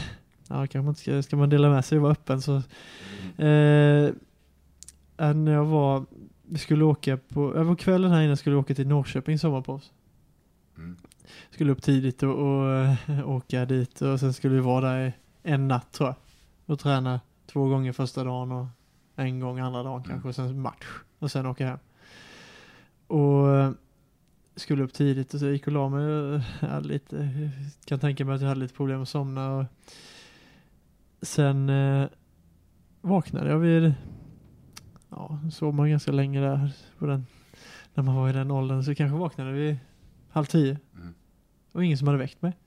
ja 0.48 0.56
kanske 0.68 0.82
man 0.82 0.96
ska, 0.96 1.24
ska 1.24 1.36
man 1.38 1.50
dela 1.50 1.70
med 1.70 1.86
sig 1.86 1.98
och 1.98 2.02
vara 2.02 2.12
öppen 2.12 2.42
så. 2.42 2.56
Eh, 3.38 4.12
eh, 5.18 5.34
när 5.34 5.52
jag 5.52 5.66
var, 5.66 6.06
vi 6.50 6.58
skulle 6.58 6.84
åka 6.84 7.18
på, 7.18 7.56
jag 7.56 7.64
var 7.64 7.76
kvällen 7.76 8.12
här 8.12 8.22
innan 8.22 8.38
skulle 8.38 8.56
vi 8.56 8.60
åka 8.60 8.76
till 8.76 8.88
Norrköping 8.88 9.40
sommarpaus. 9.40 9.92
Mm. 10.78 10.98
Skulle 11.50 11.72
upp 11.72 11.84
tidigt 11.84 12.24
och, 12.24 12.36
och 12.36 12.76
eh, 12.76 13.30
åka 13.30 13.66
dit 13.66 14.02
och 14.02 14.20
sen 14.20 14.34
skulle 14.34 14.56
vi 14.56 14.62
vara 14.62 14.90
där 14.90 15.14
en 15.44 15.68
natt 15.68 15.92
tror 15.92 16.10
jag. 16.10 16.16
Och 16.66 16.80
träna 16.80 17.20
två 17.46 17.68
gånger 17.68 17.92
första 17.92 18.24
dagen 18.24 18.52
och 18.52 18.68
en 19.16 19.40
gång 19.40 19.60
andra 19.60 19.84
dagen 19.84 20.04
Mm. 20.06 20.10
kanske 20.10 20.28
och 20.28 20.36
sen 20.36 20.62
match. 20.62 20.86
Och 21.20 21.32
sen 21.32 21.46
åka 21.46 21.68
hem. 21.68 21.80
Och 23.08 23.56
eh, 23.56 23.72
skulle 24.56 24.84
upp 24.84 24.94
tidigt 24.94 25.34
och 25.34 25.40
så 25.40 25.48
gick 25.48 25.68
och 25.68 25.74
la 25.74 25.90
mig. 25.90 26.04
Jag 26.60 26.68
hade 26.70 26.88
lite, 26.88 27.32
kan 27.86 28.00
tänka 28.00 28.26
mig 28.26 28.36
att 28.36 28.42
jag 28.42 28.48
hade 28.48 28.62
lite 28.62 28.74
problem 28.74 29.02
att 29.02 29.10
somna. 29.10 29.56
Och 29.56 29.66
sen 31.22 31.70
eh, 31.70 32.08
vaknade 33.02 33.50
jag 33.50 33.60
vid, 33.60 33.94
ja, 35.18 35.40
sov 35.52 35.74
man 35.74 35.90
ganska 35.90 36.12
länge 36.12 36.42
där 36.42 36.72
på 37.00 37.06
den, 37.06 37.26
när 37.94 38.04
man 38.04 38.16
var 38.16 38.30
i 38.30 38.34
den 38.34 38.52
åldern. 38.52 38.84
Så 38.84 38.96
kanske 38.96 39.18
vaknade 39.18 39.52
vi 39.52 39.78
halv 40.30 40.46
tio. 40.46 40.78
Mm. 40.96 41.14
Och 41.72 41.86
ingen 41.86 41.98
som 41.98 42.08
hade 42.08 42.20
väckt 42.20 42.42
mig. 42.42 42.58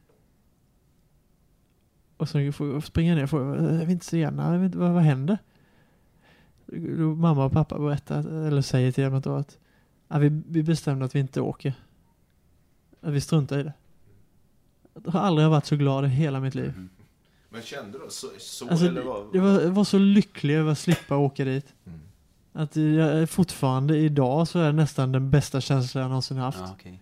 Och 2.16 2.28
sen 2.28 2.53
får 2.53 2.72
jag 2.72 2.84
springa 2.84 3.14
ner 3.14 3.22
och 3.22 3.30
fråga, 3.30 3.62
jag 3.62 3.78
vill 3.78 3.90
inte 3.90 4.07
se 4.07 4.18
gärna, 4.18 4.53
jag 4.53 4.59
vet, 4.59 4.66
inte, 4.66 4.78
vad, 4.78 4.90
vad 4.90 5.03
händer? 5.03 5.38
Då 6.66 7.14
mamma 7.14 7.44
och 7.44 7.53
pappa 7.53 7.78
berättar, 7.78 8.46
eller 8.46 8.62
säger 8.62 8.92
till 8.92 9.11
mig 9.11 9.20
då 9.20 9.34
att 9.34 9.59
ja, 10.09 10.18
vi, 10.18 10.42
vi 10.48 10.62
bestämde 10.62 11.05
att 11.05 11.14
vi 11.14 11.20
inte 11.20 11.40
åker. 11.40 11.74
Att 13.01 13.12
vi 13.12 13.20
struntar 13.20 13.59
i 13.59 13.62
det. 13.62 13.72
Jag 15.04 15.12
har 15.12 15.20
aldrig 15.20 15.49
varit 15.49 15.66
så 15.66 15.76
glad 15.76 16.04
i 16.04 16.08
hela 16.08 16.41
mitt 16.41 16.54
liv. 16.54 16.68
Mm. 16.68 16.88
Men 17.49 17.62
kände 17.62 17.99
du 17.99 18.04
så? 18.08 18.26
så 18.38 18.68
Alltså, 18.68 18.87
eller 18.87 19.03
vad? 19.03 19.26
Jag 19.33 19.42
var, 19.42 19.66
var 19.66 19.84
så 19.84 19.99
lycklig 19.99 20.54
över 20.54 20.72
att 20.72 20.79
slippa 20.79 21.16
åka 21.16 21.45
dit. 21.45 21.75
Mm. 21.87 22.00
Att 22.53 22.77
jag 22.77 23.31
fortfarande 23.31 23.97
idag 23.97 24.49
så 24.49 24.59
är 24.59 24.67
det 24.67 24.72
nästan 24.72 25.13
den 25.13 25.31
bästa 25.31 25.61
känslan 25.61 26.03
jag 26.03 26.09
någonsin 26.09 26.37
haft. 26.37 26.59
Ja, 26.59 26.71
okej. 26.79 27.01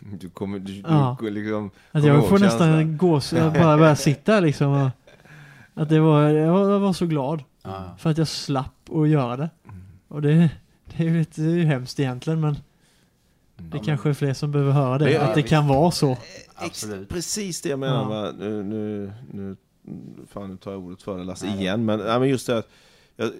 Du 0.20 0.30
kommer, 0.30 0.58
du, 0.58 0.72
Ja. 0.88 1.16
du 1.20 1.30
liksom... 1.30 1.70
Att 1.92 2.04
jag 2.04 2.28
får 2.28 2.38
nästan 2.38 2.68
en 2.68 2.96
gås, 2.96 3.32
jag 3.32 3.52
bara 3.52 3.76
börjar 3.78 3.94
sitta 3.94 4.40
liksom. 4.40 4.72
Och, 4.72 4.90
att 5.74 5.88
det 5.88 6.00
var, 6.00 6.22
jag 6.22 6.52
var, 6.52 6.70
jag 6.70 6.80
var 6.80 6.92
så 6.92 7.06
glad 7.06 7.42
Ja. 7.62 7.84
för 7.98 8.10
att 8.10 8.18
jag 8.18 8.28
slapp 8.28 8.90
att 8.90 9.08
göra 9.08 9.36
det. 9.36 9.50
Mm. 9.64 9.80
Och 10.08 10.22
det, 10.22 10.50
det 10.84 11.02
är 11.02 11.08
ju 11.08 11.18
lite 11.18 11.40
det 11.40 11.50
är 11.50 11.54
ju 11.56 11.64
hemskt 11.64 12.00
egentligen 12.00 12.40
men 12.40 12.54
det 13.56 13.76
Ja, 13.78 13.82
kanske 13.84 14.08
är 14.08 14.14
fler 14.14 14.34
som 14.34 14.52
behöver 14.52 14.72
höra 14.72 14.98
det. 14.98 15.14
Är- 15.16 15.20
att 15.20 15.34
det 15.34 15.42
kan 15.42 15.68
vara 15.68 15.90
så. 15.90 16.12
Ex- 16.12 16.20
Absolut. 16.54 17.08
Precis 17.08 17.62
det 17.62 17.68
jag 17.68 17.78
menar. 17.78 18.02
Ja. 18.02 18.08
Va? 18.22 18.32
Nu, 18.38 18.62
nu, 18.62 19.12
nu, 19.32 19.56
fan, 20.32 20.50
nu 20.50 20.56
tar 20.56 20.70
jag 20.72 20.80
ordet 20.80 21.02
för 21.02 21.18
det 21.18 21.24
Lasse 21.24 21.46
Nej. 21.46 21.60
igen. 21.60 21.84
Men, 21.84 22.00
ja, 22.00 22.18
men 22.18 22.28
just 22.28 22.46
det 22.46 22.58
att 22.58 22.68
jag, 23.16 23.30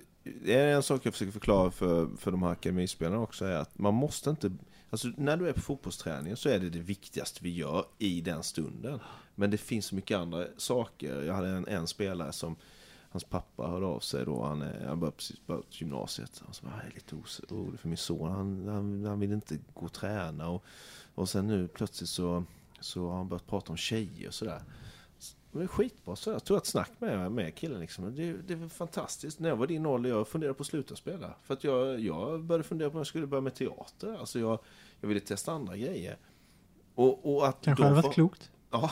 en 0.46 0.82
sak 0.82 1.06
jag 1.06 1.12
försöker 1.12 1.32
förklara 1.32 1.70
för, 1.70 2.08
för 2.16 2.30
de 2.30 2.42
här 2.42 2.50
akademispelarna 2.50 3.20
också. 3.20 3.44
Är 3.44 3.56
att 3.56 3.78
man 3.78 3.94
måste 3.94 4.30
inte... 4.30 4.52
Alltså 4.90 5.08
när 5.16 5.36
du 5.36 5.48
är 5.48 5.52
på 5.52 5.60
fotbollsträningen 5.60 6.36
så 6.36 6.48
är 6.48 6.58
det 6.58 6.70
det 6.70 6.78
viktigaste 6.78 7.40
vi 7.42 7.54
gör 7.54 7.84
i 7.98 8.20
den 8.20 8.42
stunden. 8.42 9.00
Men 9.34 9.50
det 9.50 9.58
finns 9.58 9.86
så 9.86 9.94
mycket 9.94 10.18
andra 10.18 10.44
saker. 10.56 11.22
Jag 11.22 11.34
hade 11.34 11.48
en, 11.48 11.68
en 11.68 11.86
spelare 11.86 12.32
som 12.32 12.56
Hans 13.16 13.24
pappa 13.24 13.66
hörde 13.66 13.86
av 13.86 14.00
sig 14.00 14.24
då, 14.24 14.44
han, 14.44 14.60
han 14.60 15.00
började 15.00 15.16
precis 15.16 15.46
börjat 15.46 15.80
gymnasiet. 15.80 16.42
Han 16.44 16.54
sa, 16.54 16.66
jag 16.76 16.86
är 16.86 16.94
lite 16.94 17.14
orolig 17.54 17.80
för 17.80 17.88
min 17.88 17.96
son, 17.96 18.30
han, 18.30 18.68
han, 18.68 19.04
han 19.04 19.20
vill 19.20 19.32
inte 19.32 19.58
gå 19.74 19.86
och 19.86 19.92
träna. 19.92 20.48
Och, 20.48 20.64
och 21.14 21.28
sen 21.28 21.46
nu 21.46 21.68
plötsligt 21.68 22.08
så, 22.08 22.44
så 22.80 23.08
har 23.08 23.16
han 23.16 23.28
börjat 23.28 23.46
prata 23.46 23.72
om 23.72 23.76
tjejer 23.76 24.28
och 24.28 24.34
sådär. 24.34 24.62
Och 25.56 25.60
det 25.62 25.66
är 25.66 25.68
skitbra, 25.68 26.16
så 26.16 26.30
jag 26.30 26.44
tog 26.44 26.56
ett 26.56 26.66
snack 26.66 26.90
med, 26.98 27.32
med 27.32 27.54
killen 27.54 27.80
liksom. 27.80 28.14
Det, 28.16 28.32
det 28.32 28.54
var 28.54 28.68
fantastiskt. 28.68 29.38
När 29.38 29.48
jag 29.48 29.56
var 29.56 29.66
din 29.66 29.86
ålder, 29.86 30.10
jag 30.10 30.28
funderade 30.28 30.54
på 30.54 30.60
att 30.62 30.66
sluta 30.66 30.96
spela. 30.96 31.34
För 31.42 31.54
att 31.54 31.64
jag, 31.64 32.00
jag 32.00 32.44
började 32.44 32.64
fundera 32.64 32.90
på 32.90 32.94
om 32.94 32.98
jag 32.98 33.06
skulle 33.06 33.26
börja 33.26 33.40
med 33.40 33.54
teater. 33.54 34.16
Alltså 34.20 34.38
jag, 34.38 34.58
jag 35.00 35.08
ville 35.08 35.20
testa 35.20 35.52
andra 35.52 35.76
grejer. 35.76 36.16
Och, 36.94 37.36
och 37.36 37.48
att 37.48 37.64
Kanske 37.64 37.84
de 37.84 37.88
hade 37.88 38.02
varit 38.02 38.14
klokt. 38.14 38.50
Ja. 38.70 38.90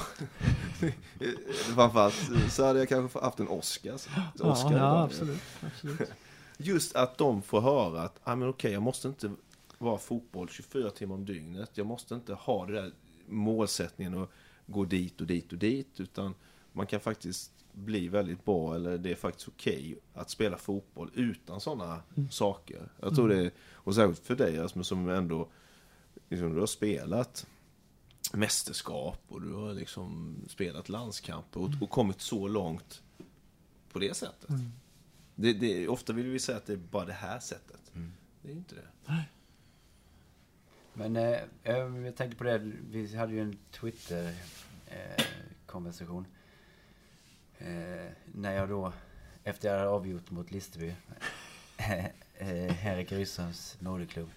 Framförallt 1.74 2.30
så 2.50 2.64
hade 2.64 2.78
jag 2.78 2.88
kanske 2.88 3.20
haft 3.20 3.40
en 3.40 3.48
Oscars. 3.48 4.08
Ja, 4.38 4.50
Oscar 4.52 4.72
ja 4.72 4.94
var- 4.94 5.04
absolut. 5.04 5.40
absolut. 5.60 6.10
Just 6.56 6.96
att 6.96 7.18
de 7.18 7.42
får 7.42 7.60
höra 7.60 8.02
att 8.02 8.20
ah, 8.24 8.36
men 8.36 8.48
okej, 8.48 8.72
jag 8.72 8.82
måste 8.82 9.08
inte 9.08 9.30
vara 9.78 9.98
fotboll 9.98 10.48
24 10.48 10.90
timmar 10.90 11.14
om 11.14 11.24
dygnet. 11.24 11.70
Jag 11.74 11.86
måste 11.86 12.14
inte 12.14 12.34
ha 12.34 12.66
det 12.66 12.72
där 12.72 12.92
målsättningen 13.26 14.22
att 14.22 14.30
gå 14.66 14.84
dit 14.84 15.20
och 15.20 15.26
dit 15.26 15.52
och 15.52 15.58
dit. 15.58 16.00
Utan 16.00 16.34
man 16.74 16.86
kan 16.86 17.00
faktiskt 17.00 17.52
bli 17.72 18.08
väldigt 18.08 18.44
bra, 18.44 18.74
eller 18.74 18.98
det 18.98 19.10
är 19.10 19.14
faktiskt 19.14 19.48
okej 19.48 19.98
att 20.14 20.30
spela 20.30 20.56
fotboll 20.56 21.10
utan 21.14 21.60
sådana 21.60 22.02
saker. 22.30 22.88
Jag 23.00 23.14
tror 23.14 23.28
det, 23.28 23.50
och 23.72 23.94
särskilt 23.94 24.26
för 24.26 24.36
dig 24.36 24.56
Rasmus, 24.56 24.86
som 24.86 25.08
ändå 25.08 25.48
liksom, 26.28 26.54
du 26.54 26.60
har 26.60 26.66
spelat 26.66 27.46
mästerskap 28.32 29.20
och 29.28 29.42
du 29.42 29.52
har 29.52 29.74
liksom 29.74 30.36
spelat 30.48 30.88
landskamper 30.88 31.60
och, 31.60 31.70
och 31.80 31.90
kommit 31.90 32.20
så 32.20 32.48
långt 32.48 33.02
på 33.92 33.98
det 33.98 34.16
sättet. 34.16 34.50
Det, 35.34 35.52
det, 35.52 35.88
ofta 35.88 36.12
vill 36.12 36.26
vi 36.26 36.38
säga 36.38 36.58
att 36.58 36.66
det 36.66 36.72
är 36.72 36.76
bara 36.76 37.04
det 37.04 37.12
här 37.12 37.38
sättet. 37.38 37.92
Det 38.42 38.48
är 38.48 38.52
ju 38.52 38.58
inte 38.58 38.74
det. 38.74 38.88
Men 40.92 41.16
eh, 41.16 41.38
jag 41.62 42.06
jag 42.06 42.16
tänkte 42.16 42.38
på 42.38 42.44
det, 42.44 42.58
vi 42.90 43.16
hade 43.16 43.32
ju 43.32 43.40
en 43.40 43.58
Twitter-konversation. 43.70 46.24
Eh, 46.24 46.30
när 48.32 48.52
jag 48.52 48.68
då, 48.68 48.92
efter 49.44 49.68
jag 49.68 49.78
hade 49.78 49.90
avgjort 49.90 50.30
mot 50.30 50.50
Listerby, 50.50 50.94
eh, 52.38 52.72
Henrik 52.74 53.12
Rydströms 53.12 53.76
moderklubb. 53.80 54.28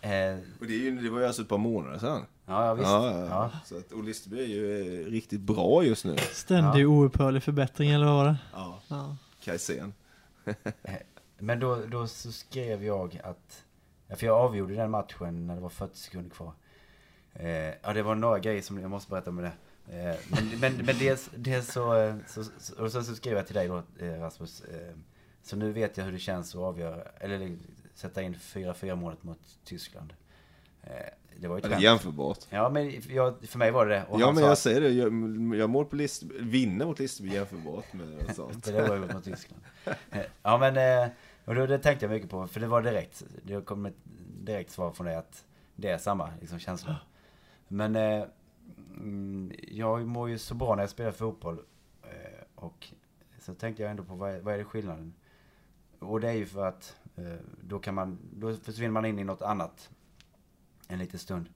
Eh, 0.00 0.38
Och 0.60 0.66
det, 0.66 0.74
är 0.74 0.78
ju, 0.78 1.00
det 1.02 1.10
var 1.10 1.20
ju 1.20 1.26
alltså 1.26 1.42
ett 1.42 1.48
par 1.48 1.58
månader 1.58 1.98
sedan. 1.98 2.26
ja, 2.46 2.66
ja, 2.66 2.74
visst. 2.74 2.88
Ja, 2.88 3.10
ja. 3.20 3.26
Ja. 3.28 3.50
Så 3.64 3.76
att 3.78 3.92
Olle 3.92 4.06
Listerby 4.06 4.40
är 4.42 4.46
ju 4.46 5.00
eh, 5.02 5.06
riktigt 5.06 5.40
bra 5.40 5.84
just 5.84 6.04
nu. 6.04 6.16
Ständig 6.16 6.88
oupphörlig 6.88 7.42
förbättring 7.42 7.90
eller 7.90 8.06
vad 8.06 8.14
var 8.14 8.24
det? 8.24 8.36
Ja. 8.52 8.80
Ja. 8.88 9.16
Kajsen. 9.40 9.94
Men 11.38 11.60
då, 11.60 11.76
då 11.86 12.06
så 12.06 12.32
skrev 12.32 12.84
jag 12.84 13.20
att... 13.24 13.64
Ja, 14.06 14.16
för 14.16 14.26
jag 14.26 14.36
avgjorde 14.36 14.74
den 14.74 14.90
matchen 14.90 15.46
när 15.46 15.54
det 15.54 15.60
var 15.60 15.68
40 15.68 15.96
sekunder 15.98 16.30
kvar. 16.30 16.52
Eh, 17.34 17.48
ja, 17.82 17.92
det 17.94 18.02
var 18.02 18.14
några 18.14 18.38
grejer 18.38 18.62
som 18.62 18.80
jag 18.80 18.90
måste 18.90 19.10
berätta 19.10 19.30
om 19.30 19.36
det. 19.36 19.52
Eh, 19.92 20.16
men, 20.28 20.60
men, 20.60 20.76
men 20.76 20.98
dels, 20.98 21.30
dels 21.34 21.72
så, 21.72 21.96
eh, 21.96 22.14
så, 22.26 22.44
så... 22.58 22.82
Och 22.82 22.92
sen 22.92 23.04
så 23.04 23.14
skrev 23.14 23.36
jag 23.36 23.46
till 23.46 23.54
dig 23.54 23.68
då, 23.68 23.82
eh, 23.98 24.20
Rasmus. 24.20 24.62
Så 25.42 25.56
nu 25.56 25.72
vet 25.72 25.96
jag 25.96 26.04
hur 26.04 26.12
det 26.12 26.18
känns 26.18 26.54
att 26.54 26.60
avgöra... 26.60 27.02
Eller 27.20 27.56
sätta 27.94 28.22
in 28.22 28.34
4-4 28.34 28.94
målet 28.94 29.22
mot 29.22 29.40
Tyskland. 29.64 30.12
Det 31.36 31.48
var 31.48 31.56
ju 31.56 31.68
det 31.68 31.78
jämförbart. 31.80 32.38
Ja, 32.50 32.68
men 32.68 33.02
jag, 33.08 33.34
för 33.42 33.58
mig 33.58 33.70
var 33.70 33.86
det 33.86 33.94
det. 33.94 34.04
Och 34.08 34.20
Ja 34.20 34.32
men 34.32 34.44
jag 34.44 34.58
säger 34.58 34.80
det, 34.80 34.88
jag, 34.88 35.12
jag 35.56 35.70
mål 35.70 35.86
på 35.86 35.96
Listerby, 35.96 36.34
vinner 36.38 36.86
mot 36.86 36.98
Listerby 36.98 37.34
jämförbart 37.34 37.92
med 37.92 38.34
sånt. 38.36 38.64
Det 38.64 38.88
var 38.88 38.96
ju 38.96 39.14
mot 39.14 39.24
Tyskland. 39.24 39.62
Ja 40.42 40.58
men, 40.58 41.10
och 41.44 41.54
då, 41.54 41.66
det 41.66 41.78
tänkte 41.78 42.04
jag 42.04 42.12
mycket 42.12 42.30
på, 42.30 42.46
för 42.46 42.60
det 42.60 42.66
var 42.66 42.82
direkt, 42.82 43.24
det 43.42 43.64
kom 43.64 43.86
ett 43.86 43.96
direkt 44.40 44.70
svar 44.70 44.92
från 44.92 45.06
dig 45.06 45.16
att 45.16 45.44
det 45.76 45.88
är 45.88 45.98
samma 45.98 46.30
liksom, 46.40 46.58
känsla. 46.58 46.96
Men 47.68 47.96
jag 49.68 50.06
mår 50.06 50.28
ju 50.28 50.38
så 50.38 50.54
bra 50.54 50.74
när 50.74 50.82
jag 50.82 50.90
spelar 50.90 51.12
fotboll. 51.12 51.58
Eh, 52.02 52.44
och 52.54 52.86
så 53.38 53.54
tänkte 53.54 53.82
jag 53.82 53.90
ändå 53.90 54.04
på 54.04 54.14
vad 54.14 54.30
är, 54.30 54.40
vad 54.40 54.54
är 54.54 54.58
det 54.58 54.64
skillnaden? 54.64 55.14
Och 55.98 56.20
det 56.20 56.28
är 56.28 56.32
ju 56.32 56.46
för 56.46 56.66
att 56.66 56.96
eh, 57.16 57.34
då 57.60 57.78
kan 57.78 57.94
man, 57.94 58.18
då 58.32 58.54
försvinner 58.54 58.90
man 58.90 59.04
in 59.04 59.18
i 59.18 59.24
något 59.24 59.42
annat 59.42 59.90
en 60.88 60.98
liten 60.98 61.18
stund. 61.18 61.48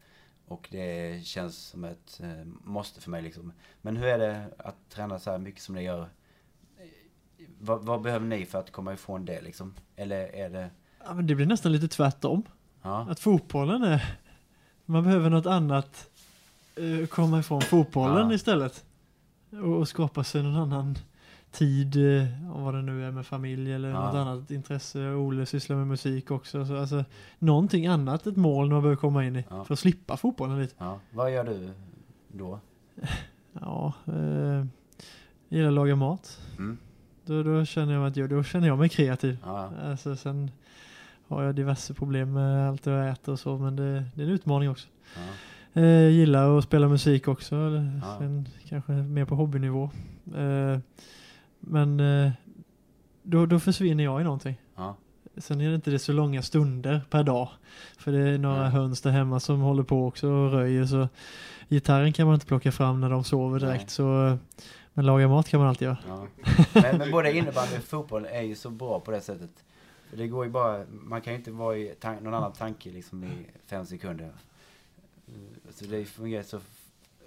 Och 0.46 0.68
det 0.70 1.24
känns 1.24 1.56
som 1.56 1.84
ett 1.84 2.20
eh, 2.22 2.44
måste 2.64 3.00
för 3.00 3.10
mig 3.10 3.22
liksom. 3.22 3.52
Men 3.82 3.96
hur 3.96 4.06
är 4.06 4.18
det 4.18 4.50
att 4.58 4.90
träna 4.90 5.18
så 5.18 5.30
här 5.30 5.38
mycket 5.38 5.62
som 5.62 5.74
ni 5.74 5.82
gör? 5.82 6.08
Vad, 7.58 7.84
vad 7.84 8.02
behöver 8.02 8.26
ni 8.26 8.46
för 8.46 8.58
att 8.58 8.70
komma 8.70 8.92
ifrån 8.94 9.24
det 9.24 9.40
liksom? 9.40 9.74
Eller 9.96 10.34
är 10.34 10.50
det... 10.50 10.70
Ja, 11.04 11.14
men 11.14 11.26
det 11.26 11.34
blir 11.34 11.46
nästan 11.46 11.72
lite 11.72 11.88
tvärtom. 11.88 12.42
Ja, 12.82 13.06
Att 13.10 13.20
fotbollen 13.20 13.82
är... 13.82 14.18
Man 14.84 15.04
behöver 15.04 15.30
något 15.30 15.46
annat 15.46 16.10
eh, 16.76 17.06
komma 17.06 17.38
ifrån 17.38 17.60
fotbollen 17.62 18.28
Ja. 18.28 18.34
istället. 18.34 18.84
Och, 19.50 19.78
och 19.78 19.88
skapa 19.88 20.24
sig 20.24 20.42
någon 20.42 20.56
annan 20.56 20.98
tid, 21.50 21.96
eh, 21.96 22.54
om 22.56 22.62
vad 22.64 22.74
det 22.74 22.82
nu 22.82 23.04
är 23.06 23.10
med 23.10 23.26
familj 23.26 23.72
eller 23.72 23.88
Ja. 23.88 24.04
något 24.06 24.14
annat 24.14 24.50
intresse. 24.50 25.08
Ole 25.10 25.46
sysslar 25.46 25.76
med 25.76 25.86
musik 25.86 26.30
också. 26.30 26.66
Så, 26.66 26.76
alltså, 26.76 27.04
någonting 27.38 27.86
annat, 27.86 28.26
ett 28.26 28.36
mål 28.36 28.70
man 28.70 28.82
behöver 28.82 28.96
komma 28.96 29.24
in 29.24 29.36
i. 29.36 29.44
Ja. 29.50 29.64
För 29.64 29.72
att 29.72 29.78
slippa 29.78 30.16
fotbollen 30.16 30.58
lite. 30.62 30.74
ja. 30.78 30.98
Vad 31.10 31.32
gör 31.32 31.44
du 31.44 31.70
då? 32.32 32.60
Ja, 33.60 33.92
eh, 34.06 34.14
jag 34.14 34.66
gillar 35.48 35.68
att 35.68 35.74
laga 35.74 35.96
mat. 35.96 36.40
Mm. 36.58 36.78
Då, 37.26 37.42
då, 37.42 37.64
känner 37.64 37.94
jag 37.94 38.06
att 38.06 38.16
jag, 38.16 38.30
då 38.30 38.42
känner 38.42 38.68
jag 38.68 38.78
mig 38.78 38.88
kreativ. 38.88 39.38
Ja, 39.44 39.70
Alltså, 39.82 40.16
sen 40.16 40.50
har 41.28 41.42
jag 41.42 41.54
diverse 41.54 41.94
problem 41.94 42.32
med 42.32 42.68
allt 42.68 42.86
jag 42.86 43.08
äter 43.08 43.32
och 43.32 43.38
så, 43.40 43.58
men 43.58 43.76
det, 43.76 44.04
det 44.14 44.22
är 44.22 44.26
en 44.26 44.32
utmaning 44.32 44.70
också. 44.70 44.88
ja. 45.16 45.20
Eh, 45.74 46.08
gillar 46.08 46.58
att 46.58 46.64
spela 46.64 46.88
musik 46.88 47.28
också, 47.28 47.56
Ja. 48.02 48.16
sen 48.18 48.48
kanske 48.68 48.92
mer 48.92 49.24
på 49.24 49.34
hobbynivå. 49.34 49.90
Eh, 50.36 50.78
men 51.60 52.00
eh, 52.00 52.30
då, 53.22 53.46
då 53.46 53.60
försvinner 53.60 54.04
jag 54.04 54.20
i 54.20 54.24
någonting. 54.24 54.56
ja. 54.76 54.96
Sen 55.36 55.60
är 55.60 55.68
det 55.68 55.74
inte 55.74 55.90
det 55.90 55.98
så 55.98 56.12
långa 56.12 56.42
stunder 56.42 57.00
per 57.10 57.22
dag. 57.22 57.48
För 57.98 58.12
det 58.12 58.18
är 58.18 58.38
några 58.38 58.60
Nej. 58.62 58.70
höns 58.70 59.00
där 59.00 59.10
hemma 59.10 59.40
som 59.40 59.60
håller 59.60 59.82
på 59.82 60.06
också 60.06 60.28
och 60.28 60.50
röjer. 60.52 60.84
Så 60.86 61.08
gitarren 61.68 62.12
kan 62.12 62.26
man 62.26 62.34
inte 62.34 62.46
plocka 62.46 62.72
fram 62.72 63.00
när 63.00 63.10
de 63.10 63.24
sover 63.24 63.60
direkt. 63.60 63.80
Nej. 63.82 63.88
Så, 63.90 64.26
eh, 64.26 64.36
men 64.92 65.06
laga 65.06 65.28
mat 65.28 65.48
kan 65.48 65.60
man 65.60 65.68
alltid 65.68 65.86
göra. 65.86 65.98
Ja. 66.08 66.26
Men, 66.82 66.98
men 66.98 67.10
både 67.10 67.32
innebandy 67.36 67.76
och 67.76 67.82
fotboll 67.84 68.26
är 68.30 68.42
ju 68.42 68.54
så 68.54 68.70
bra 68.70 69.00
på 69.00 69.10
det 69.10 69.20
sättet. 69.20 69.50
Det 70.16 70.28
går 70.28 70.44
ju 70.44 70.50
bara, 70.50 70.84
man 70.90 71.20
kan 71.20 71.32
ju 71.32 71.38
inte 71.38 71.50
vara 71.50 71.76
i 71.76 71.94
någon 72.22 72.34
annan 72.34 72.52
tanke 72.52 72.90
liksom 72.90 73.24
i 73.24 73.46
fem 73.66 73.86
sekunder. 73.86 74.32
Så 75.70 75.84
det 75.84 76.04
fungerar 76.04 76.42
så 76.42 76.60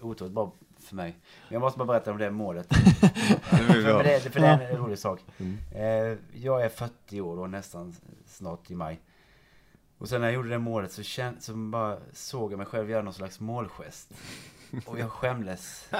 otroligt 0.01 0.33
bra 0.33 0.51
för 0.79 0.95
mig. 0.95 1.09
Men 1.47 1.53
jag 1.53 1.59
måste 1.59 1.77
bara 1.79 1.85
berätta 1.87 2.11
om 2.11 2.17
det 2.17 2.31
målet. 2.31 2.67
Det 2.69 3.57
för, 3.83 4.03
det, 4.03 4.19
för 4.19 4.39
det 4.39 4.47
är 4.47 4.71
en 4.71 4.77
rolig 4.77 4.99
sak. 4.99 5.19
Mm. 5.37 5.57
Eh, 5.75 6.17
jag 6.43 6.61
är 6.65 6.69
40 6.69 7.21
år 7.21 7.39
och 7.39 7.49
nästan 7.49 7.95
snart 8.27 8.71
i 8.71 8.75
maj. 8.75 8.99
Och 9.97 10.09
sen 10.09 10.21
när 10.21 10.27
jag 10.27 10.35
gjorde 10.35 10.49
det 10.49 10.57
målet 10.59 10.91
så, 10.91 11.03
kän, 11.03 11.35
så 11.39 11.53
bara 11.53 11.97
såg 12.13 12.51
jag 12.51 12.57
mig 12.57 12.65
själv 12.67 12.89
göra 12.89 13.01
någon 13.03 13.13
slags 13.13 13.39
målgest. 13.39 14.11
Och 14.85 14.99
jag 14.99 15.11
skämdes. 15.11 15.87
Eh, 15.93 15.99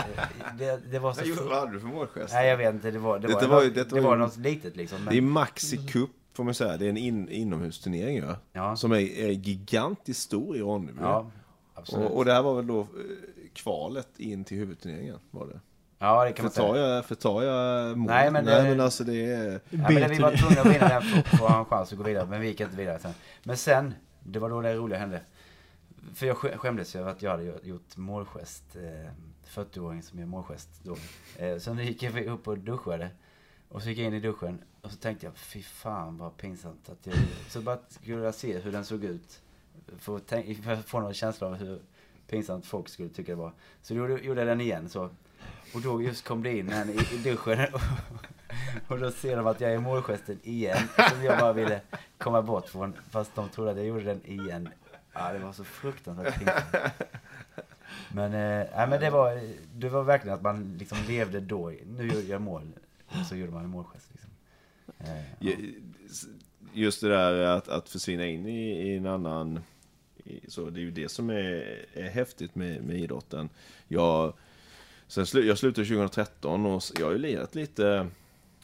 Det, 0.58 0.92
det 0.92 1.00
var 1.00 1.14
så... 1.14 1.20
Vad 1.20 1.28
gjorde- 1.28 1.42
Vad 1.44 1.60
hade 1.60 1.72
du 1.72 1.80
för 1.80 1.88
målgest? 1.88 2.34
Nej 2.34 2.48
jag 2.50 2.58
vet 2.58 2.74
inte, 2.74 2.92
det 2.92 3.00
var, 3.00 3.20
det 3.20 3.28
var, 3.28 3.48
var 3.48 3.64
något, 3.66 3.76
detta 3.76 3.96
det 3.96 4.02
var 4.02 4.10
var 4.10 4.16
ju- 4.16 4.22
något 4.22 4.38
litet 4.38 4.76
liksom. 4.76 5.04
Men, 5.04 5.12
Det 5.14 5.18
är 5.18 5.22
Maxi 5.22 5.78
Cup 5.88 6.10
får 6.34 6.44
man 6.44 6.54
säga. 6.54 6.78
Det 6.78 6.86
är 6.86 6.90
en 6.90 6.98
in, 6.98 7.30
inomhusturnering 7.30 8.18
ja. 8.18 8.36
ja, 8.54 8.76
Som 8.76 8.92
är, 8.92 8.98
är 8.98 9.30
gigantiskt 9.30 10.22
stor 10.22 10.58
i 10.58 10.60
Ronneby. 10.62 11.00
ja. 11.02 11.32
Och, 11.94 12.18
och 12.18 12.26
det 12.26 12.34
här 12.34 12.42
var 12.42 12.56
väl 12.56 12.68
då 12.68 12.80
eh, 12.82 12.86
kvalet 13.54 14.20
in 14.20 14.44
till 14.44 14.58
huvudturneringen 14.58 15.20
var 15.32 15.48
det. 15.48 15.60
ja, 16.00 16.26
det 16.26 16.32
kan 16.32 16.46
man 16.46 16.52
Förtar 16.52 16.74
säga. 16.74 16.88
jag, 16.88 17.06
förtar 17.06 17.44
jag 17.44 17.98
mål? 17.98 18.08
Nej, 18.08 18.32
men 18.32 18.46
Nej 18.46 18.64
det- 18.64 18.70
men 18.70 18.80
alltså 18.80 19.04
det 19.04 19.26
är... 19.26 19.52
Ja, 19.70 19.90
men 19.90 20.10
vi 20.10 20.20
var 20.20 20.32
tvungna 20.38 20.62
att 20.62 20.68
vinna 20.76 20.88
den 20.90 21.02
för 21.02 21.20
att 21.20 21.28
ha 21.52 21.60
en 21.60 21.66
chans 21.70 21.92
att 21.92 21.98
gå 21.98 22.04
vidare. 22.04 22.26
Men 22.26 22.42
vi 22.42 22.48
gick 22.48 22.60
inte 22.62 22.76
vidare 22.76 23.00
sen. 23.00 23.12
Men 23.44 23.58
sen, 23.58 23.94
det 24.24 24.40
var 24.40 24.50
då 24.50 24.62
det 24.62 24.74
roliga 24.76 25.00
hände. 25.00 25.22
För 26.14 26.26
jag 26.28 26.36
skä- 26.38 26.58
skämdes 26.58 26.96
ju 26.96 27.00
över 27.00 27.12
att 27.12 27.22
jag 27.22 27.32
hade 27.32 27.44
gjort- 27.64 27.98
målgest. 27.98 28.64
Eh, 28.76 29.12
40-åring 29.54 30.04
som 30.04 30.20
gör 30.20 30.26
målgest 30.26 30.70
då. 30.84 30.96
Eh, 31.38 31.58
så 31.58 31.74
nu 31.74 31.84
gick 31.84 32.04
jag 32.04 32.26
upp 32.26 32.48
och 32.48 32.58
duschade. 32.58 33.10
Och 33.70 33.82
så 33.84 33.90
gick 33.90 33.98
jag 33.98 34.08
in 34.08 34.14
i 34.14 34.20
duschen. 34.20 34.62
Och 34.82 34.92
så 34.92 34.98
tänkte 34.98 35.26
jag, 35.26 35.38
fy 35.38 35.62
fan 35.64 36.18
vad 36.18 36.38
pinsamt 36.38 36.90
att 36.90 37.06
jag 37.08 37.16
Så 37.50 37.62
bara 37.62 37.78
skulle 37.90 38.24
jag 38.24 38.36
se 38.36 38.60
hur 38.60 38.72
den 38.72 38.86
såg 38.86 39.04
ut. 39.04 39.42
För 40.00 40.16
att, 40.16 40.28
tänka, 40.28 40.62
för 40.62 40.72
att 40.72 40.86
få 40.86 41.00
någon 41.00 41.14
känsla 41.14 41.48
av 41.48 41.56
hur 41.56 41.80
pinsamt 42.28 42.66
folk 42.66 42.90
skulle 42.90 43.10
tycka 43.10 43.32
det 43.32 43.36
var. 43.36 43.54
Så 43.82 43.94
då 43.94 44.00
gjorde, 44.00 44.24
jag 44.24 44.48
den 44.48 44.62
igen 44.62 44.90
så. 44.90 45.10
Och 45.74 45.82
då 45.82 46.02
just 46.02 46.28
kom 46.28 46.44
det 46.44 46.58
in 46.58 46.70
en 46.70 46.90
i, 46.90 46.94
i 46.94 47.18
duschen. 47.24 47.60
Och 48.88 49.00
då 49.00 49.12
ser 49.12 49.38
de 49.38 49.48
att 49.48 49.62
jag 49.62 49.72
är 49.72 49.80
målgesten 49.80 50.40
igen. 50.44 50.78
Som 51.10 51.24
jag 51.24 51.40
bara 51.40 51.54
ville 51.54 51.82
komma 52.18 52.42
bort 52.42 52.70
från. 52.70 52.94
Fast 53.10 53.36
de 53.36 53.50
trodde 53.50 53.72
att 53.72 53.78
jag 53.78 53.86
gjorde 53.86 54.04
den 54.04 54.26
igen. 54.26 54.70
Ja, 55.14 55.34
det 55.34 55.40
var 55.40 55.54
så 55.54 55.64
fruktansvärt 55.64 56.40
pinsamt. 56.40 56.94
Men, 58.14 58.34
eh, 58.34 58.90
men 58.90 59.00
det, 59.00 59.10
var, 59.10 59.40
det 59.74 59.90
var 59.90 60.04
verkligen 60.04 60.36
att 60.36 60.42
man 60.42 60.78
liksom 60.80 60.98
levde 61.08 61.40
då. 61.40 61.74
Nu 61.88 62.08
gör 62.08 62.22
jag 62.22 62.42
mål. 62.42 62.72
Och 63.08 63.26
så 63.26 63.36
gjorde 63.36 63.52
man 63.52 63.64
en 63.64 63.70
målgest. 63.70 64.12
Liksom. 64.12 64.30
Eh, 65.00 65.24
ja. 65.40 65.52
Just 66.74 67.02
det 67.02 67.10
där 67.10 67.42
att, 67.42 67.68
att 67.68 67.90
försvinna 67.90 68.26
in 68.26 68.48
i, 68.48 68.90
i 68.90 68.98
en 68.98 69.06
annan... 69.06 69.60
Så 70.48 70.70
det 70.70 70.80
är 70.80 70.84
ju 70.84 70.92
det 70.92 71.10
som 71.10 71.30
är, 71.30 71.86
är 71.94 72.10
häftigt 72.10 72.56
med, 72.56 72.84
med 72.84 73.00
idrotten. 73.00 73.50
Jag, 73.88 74.34
sen 75.08 75.26
slu, 75.26 75.46
jag 75.46 75.58
slutade 75.58 75.88
2013 75.88 76.66
och 76.66 76.84
jag 77.00 77.06
har 77.06 77.12
ju 77.12 77.18
lirat 77.18 77.56
lite 77.56 78.08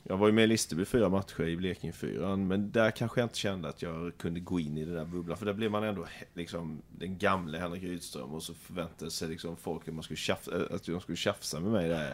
Jag 0.03 0.18
var 0.18 0.27
ju 0.27 0.34
med 0.34 0.44
i 0.44 0.48
Listerby 0.48 0.85
fyra 0.85 1.10
matcher 1.10 1.44
i 1.44 1.57
Blekinge 1.57 1.94
fyran, 1.94 2.48
men 2.48 2.72
där 2.72 2.91
kanske 2.91 3.22
jag 3.22 3.26
inte 3.26 3.38
kände 3.38 3.69
att 3.69 3.81
jag 3.81 4.18
kunde 4.18 4.40
gå 4.40 4.60
in 4.60 4.77
i 4.77 4.85
det 4.85 4.94
där 4.94 5.06
bubblan. 5.06 5.38
För 5.38 5.45
där 5.45 5.53
blev 5.53 5.72
man 5.72 5.84
ändå 5.84 6.06
liksom 6.34 6.81
den 6.90 7.18
gamle 7.18 7.57
Henrik 7.57 7.84
Rydström 7.84 8.34
och 8.34 8.44
så 8.44 8.53
förväntade 8.53 9.11
sig 9.11 9.30
liksom 9.30 9.56
folk 9.56 9.88
att, 9.88 9.94
man 9.94 10.03
skulle 10.03 10.18
tjafsa, 10.18 10.52
att 10.72 10.84
de 10.84 11.02
skulle 11.02 11.18
tjafsa 11.18 11.60
med 11.60 11.72
mig 11.72 11.90
där. 11.90 12.14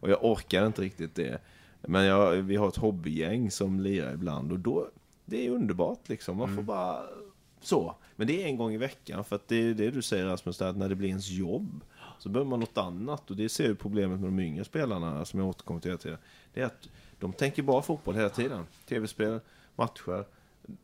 Och 0.00 0.10
jag 0.10 0.24
orkade 0.24 0.66
inte 0.66 0.82
riktigt 0.82 1.14
det. 1.14 1.40
Men 1.80 2.04
jag, 2.04 2.32
vi 2.36 2.56
har 2.56 2.68
ett 2.68 2.76
hobbygäng 2.76 3.50
som 3.50 3.80
lirar 3.80 4.12
ibland 4.14 4.52
och 4.52 4.58
då, 4.58 4.88
det 5.24 5.46
är 5.46 5.50
underbart 5.50 6.08
liksom. 6.08 6.36
Man 6.36 6.48
får 6.48 6.52
mm. 6.52 6.66
bara 6.66 7.02
så. 7.60 7.96
Men 8.18 8.26
det 8.26 8.42
är 8.42 8.46
en 8.46 8.56
gång 8.56 8.72
i 8.72 8.76
veckan 8.76 9.24
för 9.24 9.36
att 9.36 9.48
det 9.48 9.56
är 9.56 9.74
det 9.74 9.90
du 9.90 10.02
säger 10.02 10.26
Rasmus, 10.26 10.62
att 10.62 10.76
när 10.76 10.88
det 10.88 10.94
blir 10.94 11.08
ens 11.08 11.28
jobb 11.28 11.84
så 12.18 12.28
behöver 12.28 12.50
man 12.50 12.60
något 12.60 12.78
annat. 12.78 13.30
Och 13.30 13.36
det 13.36 13.48
ser 13.48 13.64
ju 13.64 13.74
problemet 13.74 14.20
med 14.20 14.28
de 14.28 14.40
yngre 14.40 14.64
spelarna 14.64 15.24
som 15.24 15.40
jag 15.40 15.48
återkommer 15.48 15.80
till 15.80 15.90
hela 15.90 15.98
tiden. 15.98 16.18
Det 16.54 16.60
är 16.60 16.66
att 16.66 16.88
de 17.20 17.32
tänker 17.32 17.62
bara 17.62 17.82
fotboll 17.82 18.14
hela 18.14 18.28
tiden. 18.28 18.64
Tv-spel, 18.88 19.40
matcher. 19.76 20.24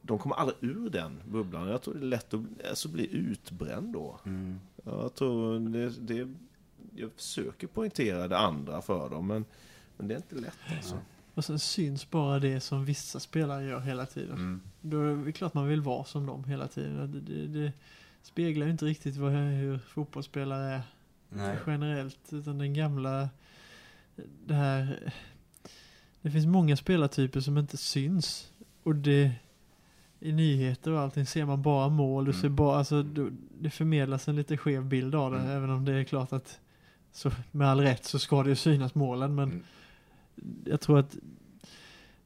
De 0.03 0.19
kommer 0.19 0.37
aldrig 0.37 0.57
ur 0.61 0.91
den 0.91 1.21
bubblan. 1.29 1.69
Jag 1.69 1.83
tror 1.83 1.95
det 1.95 2.01
är 2.01 2.05
lätt 2.05 2.35
att 2.35 2.41
alltså, 2.69 2.89
bli 2.89 3.15
utbränd 3.15 3.93
då. 3.93 4.21
Mm. 4.27 4.61
Jag 4.85 5.15
tror 5.15 5.59
det, 5.59 5.91
det, 5.91 6.35
jag 6.95 7.11
försöker 7.13 7.67
poängtera 7.67 8.29
det 8.29 8.39
andra 8.39 8.83
för 8.83 9.11
dem, 9.11 9.27
men, 9.27 9.45
men 9.97 10.09
det 10.09 10.15
är 10.15 10.17
inte 10.17 10.35
lätt 10.35 10.59
alltså. 10.77 10.99
Och 11.35 11.45
sen 11.45 11.59
syns 11.59 12.11
bara 12.11 12.39
det 12.39 12.61
som 12.61 12.85
vissa 12.85 13.21
spelare 13.21 13.65
gör 13.65 13.81
hela 13.81 14.07
tiden. 14.07 14.37
Mm. 14.37 14.61
Då 14.87 15.03
är 15.03 15.17
det 15.17 15.33
klart 15.33 15.55
man 15.55 15.69
vill 15.69 15.81
vara 15.81 16.05
som 16.05 16.27
dem 16.27 16.45
hela 16.45 16.69
tiden. 16.69 17.13
Det, 17.13 17.21
det, 17.21 17.47
det 17.47 17.73
speglar 18.23 18.67
ju 18.67 18.73
inte 18.73 18.85
riktigt 18.85 19.17
vad, 19.17 19.33
hur 19.33 19.79
fotbollsspelare 19.79 20.75
är 20.75 20.83
Nej. 21.29 21.57
generellt. 21.67 22.33
Utan 22.33 22.59
den 22.59 22.75
gamla, 22.75 23.29
det 24.47 24.55
här 24.55 25.13
det 26.23 26.31
finns 26.31 26.47
många 26.47 26.77
spelartyper 26.77 27.41
som 27.41 27.59
inte 27.59 27.77
syns. 27.77 28.53
Och 28.83 28.95
det 28.95 29.33
i 30.21 30.33
nyheter 30.33 30.91
och 30.91 31.01
allting 31.01 31.27
ser 31.27 31.45
man 31.45 31.63
bara 31.63 31.89
mål. 31.89 32.25
Du 32.25 32.31
mm. 32.31 32.43
ser 32.43 32.49
bara, 32.49 32.79
alltså, 32.79 33.03
det 33.61 33.71
förmedlas 33.71 34.29
en 34.29 34.37
lite 34.37 34.57
skev 34.57 34.85
bild 34.85 35.15
av 35.15 35.33
det. 35.33 35.39
Mm. 35.39 35.51
Även 35.51 35.71
om 35.71 35.85
det 35.85 35.93
är 35.93 36.05
klart 36.05 36.33
att 36.33 36.61
så, 37.13 37.31
med 37.51 37.69
all 37.69 37.81
rätt 37.81 38.05
så 38.05 38.19
ska 38.19 38.43
det 38.43 38.49
ju 38.49 38.57
synas 38.57 38.95
målen. 38.95 39.35
Men 39.35 39.49
mm. 39.49 39.63
jag 40.65 40.81
tror 40.81 40.99
att 40.99 41.17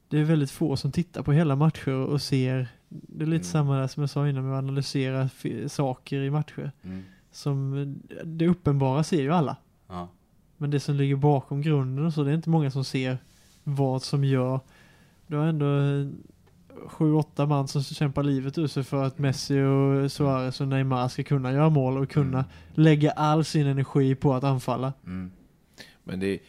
det 0.09 0.19
är 0.19 0.23
väldigt 0.23 0.51
få 0.51 0.75
som 0.75 0.91
tittar 0.91 1.23
på 1.23 1.31
hela 1.31 1.55
matcher 1.55 1.91
och 1.91 2.21
ser. 2.21 2.67
Det 2.89 3.23
är 3.23 3.27
lite 3.27 3.35
mm. 3.35 3.43
samma 3.43 3.77
där 3.77 3.87
som 3.87 4.03
jag 4.03 4.09
sa 4.09 4.27
innan 4.27 4.43
med 4.43 4.53
att 4.53 4.63
analysera 4.63 5.29
saker 5.67 6.21
i 6.21 6.29
matcher. 6.29 6.71
Mm. 6.83 7.03
Som 7.31 7.95
det 8.23 8.47
uppenbara 8.47 9.03
ser 9.03 9.21
ju 9.21 9.33
alla. 9.33 9.57
Ja. 9.87 10.09
Men 10.57 10.71
det 10.71 10.79
som 10.79 10.95
ligger 10.95 11.15
bakom 11.15 11.61
grunden 11.61 12.05
och 12.05 12.13
så, 12.13 12.23
det 12.23 12.31
är 12.31 12.35
inte 12.35 12.49
många 12.49 12.71
som 12.71 12.83
ser 12.83 13.17
vad 13.63 14.03
som 14.03 14.23
gör 14.23 14.59
du 15.29 15.37
har 15.37 15.45
ändå 15.45 15.79
eh, 15.79 16.07
sju, 16.87 17.13
åtta 17.13 17.45
man 17.45 17.67
som 17.67 17.83
kämpar 17.83 18.23
livet 18.23 18.57
ur 18.57 18.67
sig 18.67 18.83
för 18.83 19.03
att 19.03 19.17
Messi 19.17 19.61
och 19.61 20.11
Suarez 20.11 20.61
och 20.61 20.67
Neymar 20.67 21.07
ska 21.07 21.23
kunna 21.23 21.51
göra 21.51 21.69
mål 21.69 21.97
och 21.97 22.09
kunna 22.09 22.37
mm. 22.37 22.49
lägga 22.73 23.11
all 23.11 23.45
sin 23.45 23.67
energi 23.67 24.15
på 24.15 24.33
att 24.33 24.43
anfalla. 24.43 24.93
Mm. 25.05 25.31
Men 26.03 26.19
det, 26.19 26.25
det, 26.25 26.39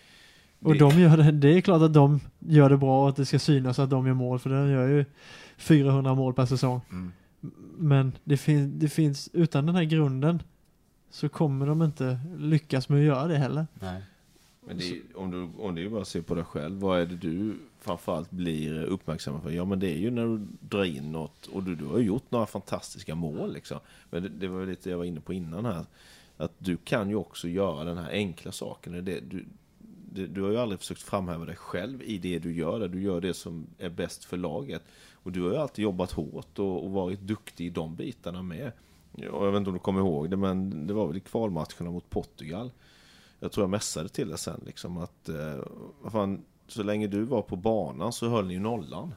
Och 0.62 0.76
de 0.76 1.00
gör 1.00 1.16
det, 1.16 1.32
det 1.32 1.48
är 1.48 1.60
klart 1.60 1.82
att 1.82 1.94
de 1.94 2.20
gör 2.38 2.70
det 2.70 2.76
bra 2.76 3.02
och 3.02 3.08
att 3.08 3.16
det 3.16 3.26
ska 3.26 3.38
synas 3.38 3.78
att 3.78 3.90
de 3.90 4.06
gör 4.06 4.14
mål 4.14 4.38
för 4.38 4.50
de 4.50 4.70
gör 4.70 4.88
ju 4.88 5.04
400 5.56 6.14
mål 6.14 6.34
per 6.34 6.46
säsong. 6.46 6.80
Mm. 6.90 7.12
Men 7.78 8.12
det, 8.24 8.36
fin, 8.36 8.78
det 8.78 8.88
finns, 8.88 9.30
utan 9.32 9.66
den 9.66 9.74
här 9.74 9.84
grunden 9.84 10.42
så 11.10 11.28
kommer 11.28 11.66
de 11.66 11.82
inte 11.82 12.18
lyckas 12.38 12.88
med 12.88 12.98
att 12.98 13.04
göra 13.04 13.26
det 13.26 13.36
heller. 13.36 13.66
Nej. 13.80 14.02
Men 14.66 14.78
det 14.78 14.90
är, 14.90 15.00
om, 15.14 15.30
du, 15.30 15.62
om 15.62 15.74
det 15.74 15.84
är 15.84 15.88
bara 15.88 16.02
att 16.02 16.08
se 16.08 16.22
på 16.22 16.34
dig 16.34 16.44
själv, 16.44 16.80
vad 16.80 17.00
är 17.00 17.06
det 17.06 17.16
du 17.16 17.54
framförallt 17.80 18.30
blir 18.30 18.82
uppmärksammad 18.82 19.42
för? 19.42 19.50
Ja 19.50 19.64
men 19.64 19.80
det 19.80 19.92
är 19.94 19.98
ju 19.98 20.10
när 20.10 20.26
du 20.26 20.46
drar 20.60 20.84
in 20.84 21.12
något 21.12 21.46
och 21.46 21.62
du, 21.62 21.74
du 21.74 21.84
har 21.84 21.98
gjort 21.98 22.30
några 22.30 22.46
fantastiska 22.46 23.14
mål 23.14 23.52
liksom. 23.52 23.78
Men 24.10 24.22
det, 24.22 24.28
det 24.28 24.48
var 24.48 24.66
lite 24.66 24.90
jag 24.90 24.98
var 24.98 25.04
inne 25.04 25.20
på 25.20 25.32
innan 25.32 25.64
här. 25.64 25.84
Att 26.36 26.52
du 26.58 26.76
kan 26.76 27.08
ju 27.08 27.14
också 27.14 27.48
göra 27.48 27.84
den 27.84 27.98
här 27.98 28.10
enkla 28.10 28.52
saken. 28.52 29.04
Det, 29.04 29.20
du, 29.20 29.44
det, 30.10 30.26
du 30.26 30.42
har 30.42 30.50
ju 30.50 30.58
aldrig 30.58 30.78
försökt 30.78 31.02
framhäva 31.02 31.44
dig 31.44 31.56
själv 31.56 32.02
i 32.02 32.18
det 32.18 32.38
du 32.38 32.54
gör. 32.54 32.88
Du 32.88 33.02
gör 33.02 33.20
det 33.20 33.34
som 33.34 33.66
är 33.78 33.90
bäst 33.90 34.24
för 34.24 34.36
laget. 34.36 34.82
Och 35.14 35.32
du 35.32 35.42
har 35.42 35.50
ju 35.50 35.56
alltid 35.56 35.82
jobbat 35.82 36.12
hårt 36.12 36.58
och, 36.58 36.84
och 36.84 36.90
varit 36.90 37.20
duktig 37.20 37.66
i 37.66 37.70
de 37.70 37.96
bitarna 37.96 38.42
med. 38.42 38.72
Och 39.12 39.46
jag 39.46 39.52
vet 39.52 39.58
inte 39.58 39.70
om 39.70 39.74
du 39.74 39.80
kommer 39.80 40.00
ihåg 40.00 40.30
det, 40.30 40.36
men 40.36 40.86
det 40.86 40.94
var 40.94 41.06
väl 41.06 41.16
i 41.16 41.20
kvalmatcherna 41.20 41.90
mot 41.90 42.10
Portugal 42.10 42.70
jag 43.40 43.52
tror 43.52 43.62
jag 43.62 43.70
mässade 43.70 44.08
till 44.08 44.28
det 44.28 44.38
sen 44.38 44.60
liksom 44.66 44.98
att, 44.98 45.28
eh, 45.28 45.64
fan, 46.10 46.44
så 46.66 46.82
länge 46.82 47.06
du 47.06 47.22
var 47.22 47.42
på 47.42 47.56
banan 47.56 48.12
så 48.12 48.28
höll 48.28 48.46
ni 48.46 48.54
ju 48.54 48.60
nollan. 48.60 49.14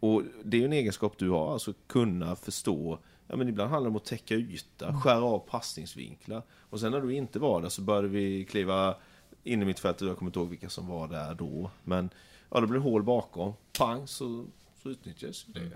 Och 0.00 0.22
det 0.44 0.56
är 0.56 0.58
ju 0.58 0.64
en 0.64 0.72
egenskap 0.72 1.18
du 1.18 1.30
har, 1.30 1.52
alltså 1.52 1.72
kunna 1.86 2.36
förstå, 2.36 2.98
ja 3.26 3.36
men 3.36 3.48
ibland 3.48 3.70
handlar 3.70 3.90
det 3.90 3.92
om 3.92 3.96
att 3.96 4.04
täcka 4.04 4.34
yta, 4.34 4.88
mm. 4.88 5.00
skära 5.00 5.24
av 5.24 5.38
passningsvinklar. 5.38 6.42
Och 6.50 6.80
sen 6.80 6.92
när 6.92 7.00
du 7.00 7.14
inte 7.14 7.38
var 7.38 7.62
där 7.62 7.68
så 7.68 7.82
började 7.82 8.08
vi 8.08 8.44
kliva 8.44 8.96
in 9.44 9.62
i 9.62 9.64
mitt 9.64 9.80
fält, 9.80 10.00
jag 10.00 10.18
kommer 10.18 10.28
inte 10.28 10.38
ihåg 10.38 10.48
vilka 10.48 10.68
som 10.68 10.86
var 10.86 11.08
där 11.08 11.34
då. 11.34 11.70
Men 11.84 12.10
ja, 12.50 12.60
det 12.60 12.66
blev 12.66 12.82
hål 12.82 13.02
bakom, 13.02 13.52
pang 13.78 14.06
så, 14.06 14.44
så 14.82 14.88
utnyttjades 14.88 15.44
det. 15.44 15.60
Mm. 15.60 15.72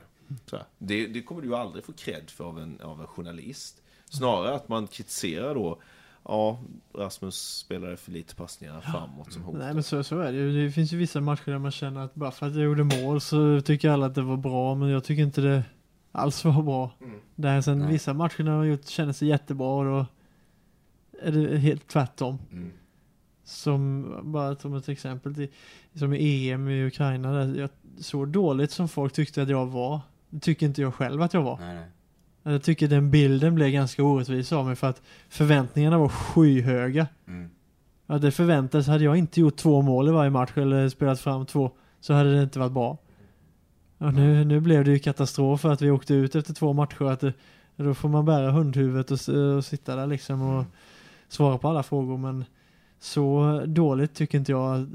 Så 0.46 0.58
det, 0.78 1.06
det 1.06 1.22
kommer 1.22 1.42
du 1.42 1.56
aldrig 1.56 1.84
få 1.84 1.92
cred 1.92 2.30
för 2.30 2.44
av 2.44 2.58
en, 2.58 2.80
av 2.80 3.00
en 3.00 3.06
journalist. 3.06 3.82
Snarare 4.10 4.54
att 4.54 4.68
man 4.68 4.86
kritiserar 4.86 5.54
då 5.54 5.80
ja, 6.24 6.58
Rasmus 6.94 7.58
spelade 7.58 7.96
för 7.96 8.12
lite 8.12 8.34
passningar 8.34 8.80
framåt 8.80 9.32
som 9.32 9.42
hot. 9.42 9.56
Nej 9.58 9.74
men 9.74 9.82
så, 9.82 10.04
så 10.04 10.18
är 10.20 10.32
det 10.32 10.38
ju. 10.38 10.64
Det 10.64 10.72
finns 10.72 10.92
ju 10.92 10.96
vissa 10.96 11.20
matcher 11.20 11.50
där 11.50 11.58
man 11.58 11.70
känner 11.70 12.00
att 12.00 12.14
bara 12.14 12.30
för 12.30 12.46
att 12.46 12.54
jag 12.54 12.64
gjorde 12.64 12.84
mål 12.84 13.20
så 13.20 13.60
tycker 13.60 13.90
alla 13.90 14.06
att 14.06 14.14
det 14.14 14.22
var 14.22 14.36
bra, 14.36 14.74
men 14.74 14.88
jag 14.88 15.04
tycker 15.04 15.22
inte 15.22 15.40
det 15.40 15.64
alls 16.12 16.44
var 16.44 16.62
bra. 16.62 16.90
Mm. 17.00 17.20
Där 17.34 17.60
sen 17.60 17.78
Nej. 17.78 17.88
vissa 17.88 18.14
matcher 18.14 18.42
när 18.42 18.56
man 18.56 18.68
gjort 18.68 18.86
känner 18.86 19.12
sig 19.12 19.28
jättebra 19.28 19.68
och 19.68 19.84
då 19.84 20.06
är 21.22 21.32
det 21.32 21.58
helt 21.58 21.88
tvärtom. 21.88 22.38
Mm. 22.52 22.72
Som, 23.44 24.12
bara 24.22 24.56
som 24.56 24.74
ett 24.74 24.88
exempel, 24.88 25.48
som 25.94 26.14
i 26.14 26.50
EM 26.50 26.68
i 26.68 26.86
Ukraina, 26.86 27.32
där 27.32 27.60
jag, 27.60 27.70
så 27.98 28.24
dåligt 28.24 28.70
som 28.70 28.88
folk 28.88 29.12
tyckte 29.12 29.42
att 29.42 29.48
jag 29.48 29.66
var, 29.66 30.00
tycker 30.40 30.66
inte 30.66 30.82
jag 30.82 30.94
själv 30.94 31.22
att 31.22 31.34
jag 31.34 31.42
var. 31.42 31.58
Nej, 31.58 31.74
nej. 31.74 31.86
Jag 32.42 32.62
tycker 32.62 32.88
den 32.88 33.10
bilden 33.10 33.54
blev 33.54 33.70
ganska 33.70 34.02
orättvis 34.02 34.52
av 34.52 34.66
mig 34.66 34.76
för 34.76 34.86
att 34.86 35.02
förväntningarna 35.28 35.98
var 35.98 36.08
skyhöga. 36.08 37.06
Mm. 37.26 37.50
Ja, 38.06 38.18
det 38.18 38.30
förväntades, 38.30 38.86
hade 38.86 39.04
jag 39.04 39.16
inte 39.16 39.40
gjort 39.40 39.56
två 39.56 39.82
mål 39.82 40.08
i 40.08 40.10
varje 40.10 40.30
match 40.30 40.52
eller 40.56 40.88
spelat 40.88 41.20
fram 41.20 41.46
två 41.46 41.70
så 42.00 42.14
hade 42.14 42.36
det 42.36 42.42
inte 42.42 42.58
varit 42.58 42.72
bra. 42.72 42.98
Och 43.98 44.14
nu, 44.14 44.44
nu 44.44 44.60
blev 44.60 44.84
det 44.84 44.90
ju 44.90 44.98
katastrof 44.98 45.60
för 45.60 45.72
att 45.72 45.82
vi 45.82 45.90
åkte 45.90 46.14
ut 46.14 46.34
efter 46.34 46.54
två 46.54 46.72
matcher. 46.72 47.04
Att 47.04 47.20
det, 47.20 47.32
då 47.76 47.94
får 47.94 48.08
man 48.08 48.24
bära 48.24 48.50
hundhuvudet 48.50 49.10
och, 49.10 49.34
och 49.56 49.64
sitta 49.64 49.96
där 49.96 50.06
liksom 50.06 50.42
och 50.42 50.54
mm. 50.54 50.66
svara 51.28 51.58
på 51.58 51.68
alla 51.68 51.82
frågor. 51.82 52.16
Men 52.16 52.44
så 53.04 53.62
dåligt 53.66 54.14
tycker 54.14 54.38
inte 54.38 54.52
jag. 54.52 54.86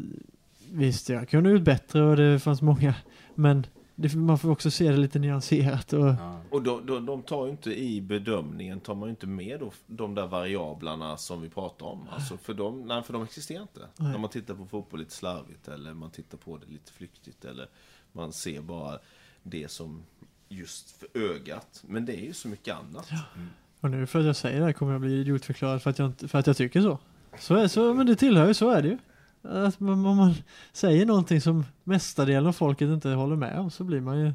Visst, 0.72 1.10
jag 1.10 1.30
kunde 1.30 1.50
gjort 1.50 1.62
bättre 1.62 2.04
och 2.04 2.16
det 2.18 2.40
fanns 2.40 2.62
många. 2.62 2.96
Men 3.36 3.66
det, 3.96 4.16
man 4.16 4.40
får 4.40 4.52
också 4.52 4.72
se 4.72 4.92
det 4.92 4.98
lite 4.98 5.20
nyanserat. 5.20 5.94
Och, 5.94 6.06
ja. 6.06 6.42
och 6.50 6.64
de, 6.64 6.86
de, 6.86 7.06
de, 7.06 7.24
tar 7.24 7.46
ju 7.46 7.52
inte 7.52 7.80
i 7.80 8.02
bedömningen, 8.02 8.80
tar 8.80 8.96
man 8.96 9.08
ju 9.08 9.10
inte 9.10 9.28
med 9.28 9.60
då, 9.60 9.72
de 9.88 10.16
där 10.16 10.28
variablerna 10.28 11.18
som 11.18 11.42
vi 11.42 11.50
pratar 11.50 11.86
om. 11.86 12.08
Alltså 12.12 12.38
för, 12.38 12.54
de, 12.54 12.88
nej, 12.88 13.04
för 13.04 13.14
de 13.14 13.24
existerar 13.24 13.62
inte. 13.62 13.80
Nej. 13.98 14.12
När 14.12 14.20
man 14.20 14.30
tittar 14.30 14.54
på 14.54 14.66
fotboll 14.66 15.00
lite 15.00 15.14
slarvigt 15.14 15.68
eller 15.68 15.94
man 15.94 16.12
tittar 16.12 16.38
på 16.38 16.58
det 16.58 16.72
lite 16.72 16.92
flyktigt 16.92 17.46
eller 17.46 17.68
man 18.12 18.34
ser 18.34 18.62
bara 18.62 19.00
det 19.44 19.72
som 19.72 20.04
just 20.50 20.92
för 20.92 21.08
ögat. 21.14 21.84
Men 21.88 22.06
det 22.06 22.14
är 22.14 22.26
ju 22.26 22.34
så 22.34 22.48
mycket 22.48 22.76
annat. 22.76 23.08
Ja. 23.12 23.22
Mm. 23.36 23.50
Och 23.80 23.92
nu 23.92 24.08
för 24.08 24.20
att 24.20 24.26
jag 24.26 24.36
säger 24.36 24.60
det 24.60 24.66
här 24.66 24.74
kommer 24.74 24.92
jag 24.92 25.02
bli 25.02 25.20
idiotförklarad 25.20 25.82
för 25.82 25.90
att 25.90 26.00
jag, 26.00 26.14
för 26.28 26.40
att 26.40 26.48
jag 26.48 26.58
tycker 26.58 26.82
så. 26.82 27.00
Så 27.38 27.56
är 27.56 27.68
så, 27.68 27.94
men 27.94 28.06
det 28.06 28.16
tillhör 28.16 28.48
ju, 28.48 28.54
så 28.54 28.70
är 28.70 28.82
det 28.82 28.88
ju. 28.88 28.98
Att 29.42 29.80
man, 29.80 30.06
om 30.06 30.18
man 30.18 30.34
säger 30.72 31.06
någonting 31.06 31.42
som 31.42 31.66
mestadelen 31.84 32.48
av 32.48 32.54
folket 32.54 32.90
inte 32.90 33.10
håller 33.10 33.36
med 33.36 33.60
om 33.60 33.72
så 33.72 33.84
blir 33.84 34.02
man 34.02 34.20
ju... 34.20 34.34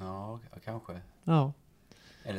Ja, 0.00 0.40
kanske. 0.64 0.92
Ja. 1.24 1.52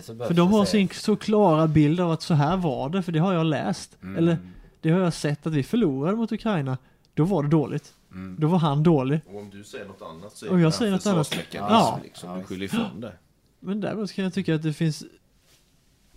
för 0.06 0.34
de 0.34 0.52
har 0.52 0.66
sin 0.66 0.90
så 0.90 1.16
klara 1.16 1.68
bild 1.68 2.00
av 2.00 2.12
att 2.12 2.22
så 2.22 2.34
här 2.34 2.58
var 2.58 2.90
det, 2.90 3.04
för 3.04 3.12
det 3.12 3.20
har 3.20 3.34
jag 3.34 3.46
läst. 3.46 3.98
Mm. 4.02 4.18
Eller 4.18 4.38
det 4.82 4.90
har 4.90 5.00
jag 5.00 5.14
sett 5.14 5.48
att 5.48 5.54
vi 5.54 5.64
förlorade 5.64 6.18
mot 6.18 6.32
Ukraina. 6.32 6.78
Då 7.14 7.24
var 7.24 7.44
det 7.44 7.50
dåligt. 7.50 7.94
Mm. 8.12 8.36
Då 8.40 8.48
var 8.48 8.60
han 8.60 8.84
dålig. 8.84 9.20
Och 9.28 9.40
om 9.40 9.50
du 9.50 9.64
säger 9.64 9.86
något 9.86 10.02
annat 10.02 10.36
så 10.36 10.46
är 10.46 10.52
och 10.52 10.60
jag 10.60 10.74
säger 10.74 10.92
något 10.92 11.06
annat. 11.06 11.36
Ja. 11.52 12.00
Liksom. 12.04 12.38
Du 12.38 12.44
skyller 12.44 12.66
ifrån 12.66 13.02
det. 13.02 13.14
Men 13.60 13.82
däremot 13.82 14.12
kan 14.12 14.24
jag 14.24 14.34
tycka 14.34 14.56
att 14.56 14.64
det 14.64 14.74
finns 14.74 15.04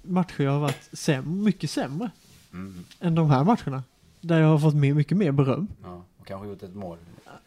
matcher 0.03 0.43
jag 0.45 0.53
har 0.53 0.61
varit 0.61 0.89
säm 0.93 1.43
mycket 1.43 1.71
sämre 1.71 2.11
mm. 2.53 2.85
än 3.01 3.15
de 3.15 3.31
här 3.31 3.45
matcherna. 3.45 3.83
Där 4.21 4.41
jag 4.41 4.49
har 4.49 4.59
fått 4.59 4.75
mycket 4.75 5.19
mer 5.19 5.33
beröm. 5.33 5.69
Ja, 5.83 6.05
och 6.19 6.27
kanske 6.27 6.49
gjort 6.49 6.63
ett 6.63 6.75
mål. 6.75 6.99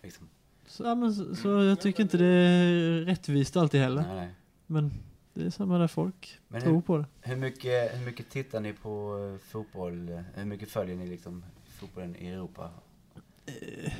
Liksom. 0.03 0.27
Så, 0.68 0.84
ja, 0.84 0.95
men, 0.95 1.14
så, 1.14 1.36
så 1.36 1.64
jag 1.64 1.82
tycker 1.82 2.03
inte 2.03 2.18
det 2.18 2.26
är 2.26 3.02
rättvist 3.06 3.57
alltid 3.57 3.82
heller. 3.82 4.02
Nej, 4.02 4.15
nej. 4.15 4.30
Men 4.68 4.91
det 5.34 5.45
är 5.45 5.49
samma 5.49 5.77
där 5.77 5.88
folk 5.88 6.40
men 6.48 6.61
tror 6.61 6.73
hur, 6.73 6.82
på 6.82 6.98
det. 6.98 7.06
Hur 7.22 7.36
mycket, 7.36 7.99
hur 7.99 8.06
mycket 8.06 8.30
tittar 8.30 8.60
ni 8.60 8.73
på 8.73 9.18
eh, 9.34 9.52
fotboll? 9.52 10.23
Hur 10.34 10.45
mycket 10.45 10.69
följer 10.69 10.95
ni 10.95 11.07
liksom 11.07 11.44
fotbollen 11.80 12.15
i 12.15 12.27
Europa? 12.27 12.69
Eh, 13.45 13.94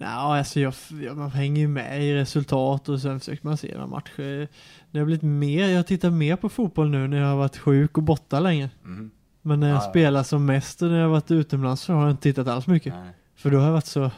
Ja, 0.00 0.38
alltså 0.38 0.60
jag, 0.60 0.74
jag, 1.02 1.16
man 1.16 1.30
hänger 1.30 1.60
ju 1.60 1.68
med 1.68 2.04
i 2.04 2.14
resultat 2.14 2.88
och 2.88 3.00
sen 3.00 3.20
försöker 3.20 3.46
man 3.46 3.56
se 3.56 3.74
några 3.74 3.86
matcher. 3.86 4.48
Det 4.90 4.98
har 4.98 5.06
blivit 5.06 5.22
mer, 5.22 5.68
jag 5.68 5.86
tittar 5.86 6.10
mer 6.10 6.36
på 6.36 6.48
fotboll 6.48 6.90
nu 6.90 7.08
när 7.08 7.16
jag 7.16 7.26
har 7.26 7.36
varit 7.36 7.56
sjuk 7.56 7.98
och 7.98 8.02
borta 8.02 8.40
länge. 8.40 8.70
Mm. 8.84 9.10
Men 9.42 9.60
när 9.60 9.68
jag 9.68 9.76
Ja, 9.76 9.80
spelar 9.90 10.22
som 10.22 10.46
mest 10.46 10.80
när 10.80 11.00
jag 11.00 11.08
varit 11.08 11.30
utomlands 11.30 11.82
så 11.82 11.92
har 11.92 12.02
jag 12.02 12.10
inte 12.10 12.22
tittat 12.22 12.48
alls 12.48 12.66
mycket. 12.66 12.94
Nej. 12.94 13.12
För 13.34 13.50
då 13.50 13.58
har 13.58 13.64
jag 13.64 13.72
varit 13.72 13.86
så, 13.86 14.10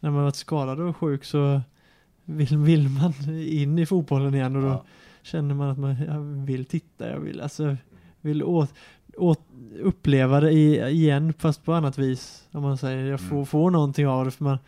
när 0.00 0.10
man 0.10 0.22
varit 0.22 0.36
skadad 0.36 0.80
och 0.80 0.96
sjuk 0.96 1.24
så 1.24 1.60
vill, 2.24 2.56
vill 2.58 2.88
man 2.88 3.12
in 3.48 3.78
i 3.78 3.86
fotbollen 3.86 4.34
igen 4.34 4.56
och 4.56 4.62
då 4.62 4.68
Ja. 4.68 4.84
känner 5.22 5.54
man 5.54 5.70
att 5.70 5.78
man 5.78 5.96
jag 6.06 6.20
vill 6.46 6.64
titta, 6.64 7.10
jag 7.10 7.20
vill 7.20 7.40
alltså 7.40 7.76
vill 8.20 8.42
åt, 8.42 8.74
åt, 9.16 9.40
uppleva 9.82 10.40
det 10.40 10.52
i, 10.52 10.80
igen 10.80 11.32
fast 11.38 11.64
på 11.64 11.72
annat 11.72 11.98
vis. 11.98 12.48
Om 12.52 12.62
man 12.62 12.78
säger, 12.78 13.04
jag 13.06 13.20
får, 13.20 13.34
Mm. 13.36 13.46
får 13.46 13.70
någonting 13.70 14.06
av 14.06 14.24
det 14.24 14.30
för 14.30 14.44
man 14.44 14.58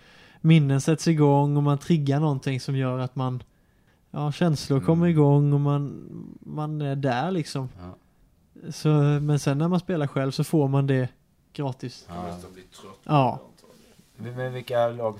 minnen 0.41 0.81
sätts 0.81 1.09
igång 1.09 1.57
och 1.57 1.63
man 1.63 1.79
triggar 1.79 2.21
någonting 2.21 2.61
som 2.61 2.77
gör 2.77 2.99
att 2.99 3.17
man 3.17 3.43
ja, 4.11 4.33
känslor 4.33 4.77
Mm. 4.79 4.87
kommer 4.87 5.07
igång 5.07 5.53
och 5.53 5.61
man, 5.61 6.05
man 6.41 6.81
är 6.81 6.97
där 6.97 7.31
liksom. 7.31 7.69
Ja. 7.81 7.97
Så, 8.71 8.89
men 9.23 9.39
sen 9.39 9.59
när 9.59 9.69
man 9.69 9.81
spelar 9.81 10.07
själv 10.07 10.31
så 10.31 10.45
får 10.45 10.69
man 10.69 10.87
det 10.87 11.09
gratis. 11.53 12.07
Ja. 12.09 12.39
Ja. 13.05 13.41
Men, 14.17 14.37
men 14.37 14.53
vilka 14.53 14.89
lag 14.89 15.19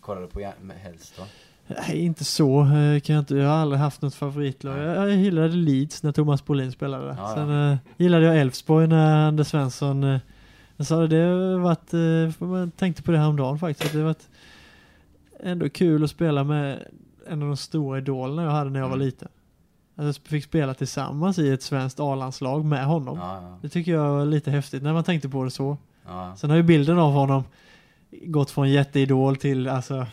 kollar 0.00 0.20
du 0.20 0.26
på 0.26 0.52
helst 0.82 1.14
då? 1.16 1.22
Nej, 1.66 1.98
inte 1.98 2.24
så 2.24 2.60
eh, 2.60 3.00
kan 3.00 3.14
jag 3.14 3.22
inte. 3.22 3.34
Jag 3.36 3.48
har 3.48 3.56
aldrig 3.56 3.80
haft 3.80 4.02
något 4.02 4.14
favoritlag. 4.14 4.78
Jag, 4.78 4.96
jag 5.10 5.16
gillade 5.16 5.48
Leeds 5.48 6.02
när 6.02 6.12
Thomas 6.12 6.44
Brolin 6.44 6.72
spelade. 6.72 7.16
Ja, 7.18 7.34
Sen 7.34 7.48
ja. 7.48 7.70
eh, 7.72 7.76
gillade 7.96 8.24
jag 8.26 8.36
Elfsborg 8.40 8.86
när 8.86 9.28
Anders 9.28 9.48
Svensson 9.48 10.04
eh, 10.04 10.20
jag 10.76 10.86
sa 10.86 11.06
det 11.06 11.16
har 11.16 11.58
varit, 11.58 11.94
eh, 11.94 12.46
man 12.48 12.70
tänkte 12.70 13.02
på 13.02 13.10
det 13.12 13.18
häromdagen 13.18 13.58
faktiskt, 13.58 13.86
att 13.86 13.92
det 13.92 13.98
har 13.98 14.04
varit 14.06 14.28
ändå 15.40 15.68
kul 15.68 16.04
att 16.04 16.10
spela 16.10 16.44
med 16.44 16.86
en 17.28 17.42
av 17.42 17.48
de 17.48 17.56
stora 17.56 17.98
idolerna 17.98 18.44
jag 18.44 18.50
hade 18.50 18.70
när 18.70 18.80
jag 18.80 18.88
var 18.88 18.94
Mm. 18.96 19.06
liten. 19.06 19.28
Att 19.96 20.04
jag 20.04 20.14
fick 20.16 20.44
spela 20.44 20.74
tillsammans 20.74 21.38
i 21.38 21.50
ett 21.50 21.62
svenskt 21.62 22.00
A-landslag 22.00 22.64
med 22.64 22.84
honom. 22.86 23.18
Ja, 23.18 23.40
ja. 23.42 23.58
Det 23.62 23.68
tycker 23.68 23.92
jag 23.92 24.10
var 24.10 24.24
lite 24.24 24.50
häftigt 24.50 24.82
när 24.82 24.92
man 24.92 25.04
tänkte 25.04 25.28
på 25.28 25.44
det 25.44 25.50
så. 25.50 25.76
ja. 26.06 26.36
Sen 26.36 26.50
har 26.50 26.56
ju 26.56 26.62
bilden 26.62 26.98
av 26.98 27.12
honom 27.12 27.44
gått 28.10 28.50
från 28.50 28.70
jätteidol 28.70 29.36
till 29.36 29.68
alltså 29.68 30.06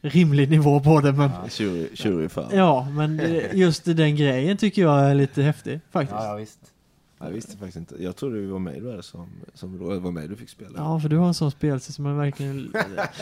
rimlig 0.00 0.50
nivå 0.50 0.80
på 0.80 1.00
det 1.00 1.12
men 1.12 1.30
Ja. 1.42 1.48
Tjurig 1.94 2.30
fan. 2.30 2.48
Ja, 2.52 2.88
men 2.90 3.20
just 3.52 3.84
den 3.84 4.16
grejen 4.16 4.56
tycker 4.56 4.82
jag 4.82 5.10
är 5.10 5.14
lite 5.14 5.42
häftig 5.42 5.80
faktiskt. 5.90 6.14
Ja, 6.20 6.24
Ja, 6.24 6.30
ja, 6.30 6.36
visst. 6.36 6.58
Jag 7.18 7.30
visste 7.30 7.56
faktiskt 7.56 7.76
inte. 7.76 8.02
Jag 8.02 8.16
trodde 8.16 8.40
det 8.40 8.52
var 8.52 8.58
mig 8.58 8.80
du 8.80 8.90
hade 8.90 9.02
som, 9.02 9.28
som 9.54 9.78
var 10.02 10.10
mig 10.10 10.28
du 10.28 10.36
fick 10.36 10.50
spela. 10.50 11.00
för 11.00 11.08
du 11.08 11.16
har 11.16 11.26
en 11.26 11.34
sån 11.34 11.50
spelstil 11.50 11.94
som 11.94 12.04
man 12.04 12.16
verkligen... 12.16 12.74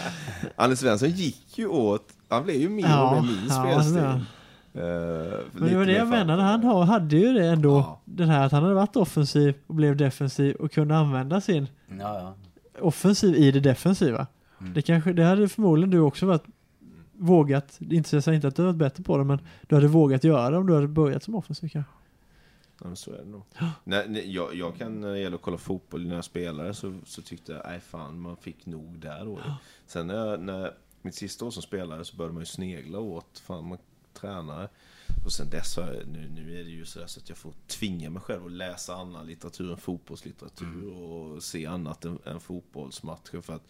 Anders 0.56 0.78
Svensson 0.78 1.08
gick 1.10 1.58
ju 1.58 1.66
åt, 1.66 2.08
han 2.28 2.44
blev 2.44 2.56
ju 2.56 2.68
mer 2.68 2.82
Ja, 2.84 3.16
och 3.16 3.24
mer 3.24 3.30
min 3.32 3.46
ja, 3.48 3.62
spelstil. 3.82 4.24
Eh, 4.74 4.80
Men 5.52 5.68
det 5.68 5.76
var 5.76 5.86
det 5.86 5.92
jag 5.92 6.08
menade, 6.08 6.42
han 6.42 6.64
har, 6.64 6.84
hade 6.84 7.16
ju 7.16 7.32
det 7.32 7.46
ändå. 7.46 7.76
Ja. 7.76 8.00
Den 8.04 8.28
här 8.28 8.46
att 8.46 8.52
han 8.52 8.62
hade 8.62 8.74
varit 8.74 8.96
offensiv 8.96 9.54
och 9.66 9.74
blev 9.74 9.96
defensiv 9.96 10.54
och 10.56 10.72
kunde 10.72 10.96
använda 10.96 11.40
sin 11.40 11.66
Ja, 11.88 11.96
ja. 11.98 12.34
offensiv 12.80 13.34
i 13.34 13.50
det 13.50 13.60
defensiva. 13.60 14.26
Mm. 14.60 14.72
Det 14.72 14.82
kanske, 14.82 15.12
det 15.12 15.24
hade 15.24 15.48
förmodligen 15.48 15.90
du 15.90 15.98
också 16.00 16.26
varit 16.26 16.44
vågat, 17.12 17.78
inte 17.80 18.16
jag 18.16 18.24
säger 18.24 18.36
inte 18.36 18.48
att 18.48 18.56
du 18.56 18.62
har 18.62 18.66
varit 18.66 18.76
bättre 18.78 19.02
på 19.02 19.18
det, 19.18 19.24
men 19.24 19.38
du 19.68 19.74
hade 19.74 19.88
vågat 19.88 20.24
göra 20.24 20.58
om 20.58 20.66
du 20.66 20.74
hade 20.74 20.88
börjat 20.88 21.22
som 21.22 21.34
offensiv 21.34 21.68
kanske. 21.68 21.92
Ja, 22.80 22.86
men 22.86 22.96
så 22.96 23.12
är 23.12 23.18
det 23.18 23.24
nog. 23.30 23.42
Nej, 23.84 24.04
nej, 24.08 24.34
jag, 24.34 24.54
jag 24.54 24.76
kan, 24.76 25.00
när 25.00 25.08
det 25.12 25.18
gäller 25.18 25.36
att 25.36 25.42
kolla 25.42 25.58
fotboll 25.58 26.06
när 26.06 26.14
jag 26.14 26.24
spelade 26.24 26.74
så, 26.74 26.94
så 27.04 27.22
tyckte 27.22 27.52
jag, 27.52 27.62
nej 27.66 27.80
fan, 27.80 28.20
man 28.20 28.36
fick 28.36 28.66
nog 28.66 28.98
där 28.98 29.24
då. 29.24 29.38
Sen 29.86 30.06
när, 30.06 30.14
jag, 30.14 30.40
när 30.40 30.70
mitt 31.02 31.14
sista 31.14 31.44
år 31.44 31.50
som 31.50 31.62
spelare 31.62 32.04
så 32.04 32.16
började 32.16 32.32
man 32.34 32.40
ju 32.42 32.46
snegla 32.46 32.98
åt, 32.98 33.42
fan 33.46 33.64
man 33.68 33.78
tränare. 34.22 34.68
Och 35.24 35.32
sen 35.32 35.50
dess 35.50 35.76
har 35.76 35.92
jag, 35.92 36.08
nu, 36.08 36.30
nu 36.34 36.60
är 36.60 36.64
det 36.64 36.70
ju 36.70 36.84
sådär 36.84 37.06
så 37.06 37.20
att 37.20 37.28
jag 37.28 37.38
får 37.38 37.52
tvinga 37.66 38.10
mig 38.10 38.22
själv 38.22 38.46
att 38.46 38.52
läsa 38.52 38.94
annan 38.94 39.26
litteratur 39.26 39.70
än 39.70 39.76
fotbollslitteratur 39.76 40.92
och 40.92 41.42
se 41.42 41.66
annat 41.66 42.04
än, 42.04 42.18
än 42.24 42.40
fotbollsmatcher. 42.40 43.40
För 43.40 43.54
att 43.54 43.62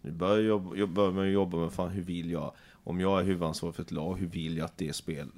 nu 0.00 0.10
börjar, 0.10 0.42
jag 0.42 0.78
jag 0.78 0.88
börjar 0.88 1.12
man 1.12 1.30
jobba 1.32 1.58
med, 1.58 1.72
fan 1.72 1.90
hur 1.90 2.02
vill 2.02 2.30
jag, 2.30 2.52
om 2.84 3.00
jag 3.00 3.20
är 3.20 3.24
huvudansvarig 3.24 3.74
för 3.74 3.82
ett 3.82 3.90
lag, 3.90 4.16
hur 4.18 4.26
vill 4.26 4.56
jag 4.56 4.64
att 4.64 4.78
det, 4.78 4.92
spel, 4.92 5.28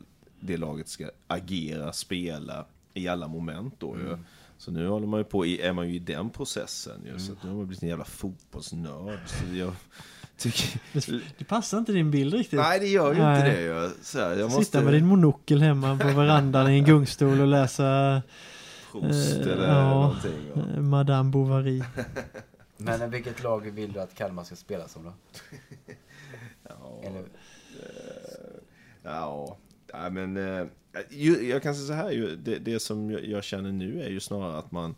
det 0.40 0.57
laget 0.57 0.89
ska 0.89 1.11
agera, 1.27 1.93
spela 1.93 2.66
i 2.94 3.09
alla 3.09 3.28
moment 3.28 3.74
då 3.78 3.97
ju. 3.99 4.19
Så 4.59 4.70
nu 4.70 4.89
håller 4.89 5.07
man 5.07 5.20
ju 5.20 5.24
på, 5.24 5.47
är 5.47 5.73
man 5.73 5.89
ju 5.89 5.94
i 5.94 5.99
den 5.99 6.31
processen 6.31 7.01
ju. 7.07 7.19
Så 7.19 7.32
att 7.32 7.43
nu 7.43 7.49
har 7.49 7.57
man 7.57 7.66
blivit 7.66 7.82
en 7.82 7.89
jävla 7.89 8.05
fotbollsnörd. 8.05 9.20
Så 9.27 9.55
jag 9.55 9.74
tycker... 10.43 10.81
Det, 11.39 11.44
passar 11.44 11.78
inte 11.78 11.93
din 11.93 12.10
bild 12.10 12.35
riktigt. 12.35 12.59
Nej, 12.59 12.81
det 12.81 12.86
gör 12.86 13.14
ju 13.14 13.20
Nej. 13.20 13.36
inte 13.36 13.51
det 13.51 13.62
ju. 13.62 13.90
Så 14.02 14.19
här, 14.19 14.36
jag 14.36 14.51
måste... 14.51 14.64
Sitta 14.64 14.81
med 14.81 14.93
din 14.93 15.06
monokel 15.06 15.62
hemma 15.62 15.98
på 15.98 16.09
verandan 16.09 16.70
i 16.70 16.78
en 16.78 16.85
gungstol 16.85 17.40
och 17.40 17.47
läsa 17.47 18.23
Proust 18.93 19.40
Eh, 19.40 19.52
eller 19.52 19.69
ja. 19.69 19.90
någonting. 19.90 20.32
Ja. 20.55 20.60
eh, 20.60 20.81
Madame 20.81 21.31
Bovary. 21.31 21.82
Men 22.77 23.10
vilket 23.10 23.43
lag 23.43 23.70
vill 23.70 23.93
du 23.93 24.01
att 24.01 24.14
Kalmar 24.14 24.44
ska 24.44 24.56
spela 24.56 24.89
som 24.89 25.05
då? 25.05 25.12
Ja, 26.69 27.01
Eller, 27.02 27.19
eh, 27.19 28.60
ja, 29.02 29.56
ja, 29.93 30.10
men 30.10 30.36
eh, 30.36 30.66
jag 31.40 31.62
kan 31.62 31.74
säga 31.74 31.86
så 31.86 31.93
här 31.93 32.10
ju, 32.10 32.36
det, 32.36 32.59
det 32.59 32.81
som 32.81 33.10
jag, 33.10 33.24
jag 33.27 33.44
känner 33.44 33.73
nu 33.73 34.02
är 34.02 34.09
ju 34.09 34.20
snarare 34.20 34.59
att 34.59 34.73
man, 34.73 34.94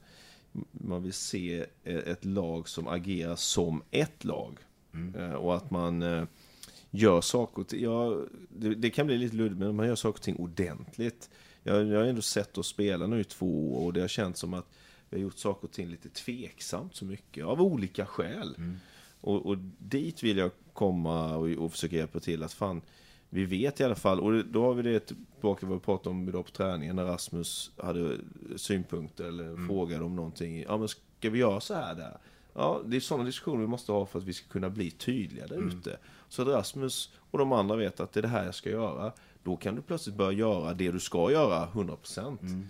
man 0.72 1.02
vill 1.02 1.12
se 1.12 1.66
ett 1.84 2.24
lag 2.24 2.68
som 2.68 2.88
agerar 2.88 3.36
som 3.36 3.82
ett 3.90 4.24
lag. 4.24 4.58
Mm. 4.94 5.14
Eh, 5.14 5.34
Och 5.34 5.56
att 5.56 5.70
man 5.70 6.02
eh, 6.02 6.24
gör 6.90 7.20
saker 7.20 7.60
och 7.62 7.68
ting. 7.68 7.82
Ja, 7.82 8.16
det, 8.48 8.74
det 8.74 8.90
kan 8.90 9.06
bli 9.06 9.18
lite 9.18 9.36
luddigt, 9.36 9.58
men 9.58 9.76
man 9.76 9.86
gör 9.86 9.94
saker 9.94 10.18
och 10.18 10.22
ting 10.22 10.36
ordentligt. 10.36 11.30
Jag, 11.62 11.86
jag 11.86 11.98
har 11.98 12.06
ändå 12.06 12.22
sett 12.22 12.58
oss 12.58 12.66
spela 12.66 13.06
nu 13.06 13.20
i 13.20 13.24
två 13.24 13.74
år 13.76 13.86
och 13.86 13.92
det 13.92 14.00
har 14.00 14.08
känts 14.08 14.40
som 14.40 14.54
att 14.54 14.66
vi 15.10 15.16
har 15.16 15.22
gjort 15.22 15.38
saker 15.38 15.64
och 15.66 15.72
ting 15.72 15.88
lite 15.88 16.08
tveksamt 16.08 16.94
så 16.94 17.04
mycket, 17.04 17.44
av 17.44 17.62
olika 17.62 18.06
skäl. 18.06 18.54
Mm. 18.58 18.76
Och, 19.20 19.46
och 19.46 19.58
dit 19.78 20.22
vill 20.22 20.36
jag 20.36 20.50
komma 20.72 21.36
och, 21.36 21.48
och 21.48 21.72
försöka 21.72 21.96
hjälpa 21.96 22.20
till 22.20 22.42
att 22.42 22.52
fan, 22.52 22.82
vi 23.28 23.44
vet 23.44 23.80
i 23.80 23.84
alla 23.84 23.94
fall, 23.94 24.20
och 24.20 24.44
då 24.44 24.62
har 24.62 24.74
vi 24.74 24.82
det 24.82 25.00
tillbaka 25.00 25.66
vad 25.66 25.78
vi 25.78 25.84
pratade 25.84 26.10
om 26.10 26.28
idag 26.28 26.44
på 26.44 26.50
träningen 26.50 26.96
när 26.96 27.04
Rasmus 27.04 27.70
hade 27.76 28.16
synpunkter 28.56 29.24
eller 29.24 29.66
frågade 29.66 30.04
om 30.04 30.16
någonting. 30.16 30.62
Ja 30.62 30.76
men 30.78 30.88
ska 30.88 31.30
vi 31.30 31.38
göra 31.38 31.60
så 31.60 31.74
här 31.74 31.94
där? 31.94 32.18
Ja, 32.54 32.80
det 32.86 32.96
är 32.96 33.00
sådana 33.00 33.24
diskussioner 33.24 33.60
vi 33.60 33.66
måste 33.66 33.92
ha 33.92 34.06
för 34.06 34.18
att 34.18 34.24
vi 34.24 34.32
ska 34.32 34.48
kunna 34.48 34.70
bli 34.70 34.90
tydliga 34.90 35.46
där 35.46 35.68
ute. 35.68 35.96
Så 36.28 36.42
att 36.42 36.48
Rasmus 36.48 37.10
och 37.30 37.38
de 37.38 37.52
andra 37.52 37.76
vet 37.76 38.00
att 38.00 38.12
det 38.12 38.20
är 38.20 38.22
det 38.22 38.28
här 38.28 38.44
jag 38.44 38.54
ska 38.54 38.70
göra. 38.70 39.12
Då 39.42 39.56
kan 39.56 39.74
du 39.74 39.82
plötsligt 39.82 40.16
börja 40.16 40.32
göra 40.38 40.74
det 40.74 40.90
du 40.90 41.00
ska 41.00 41.30
göra 41.30 41.68
100%. 41.72 42.66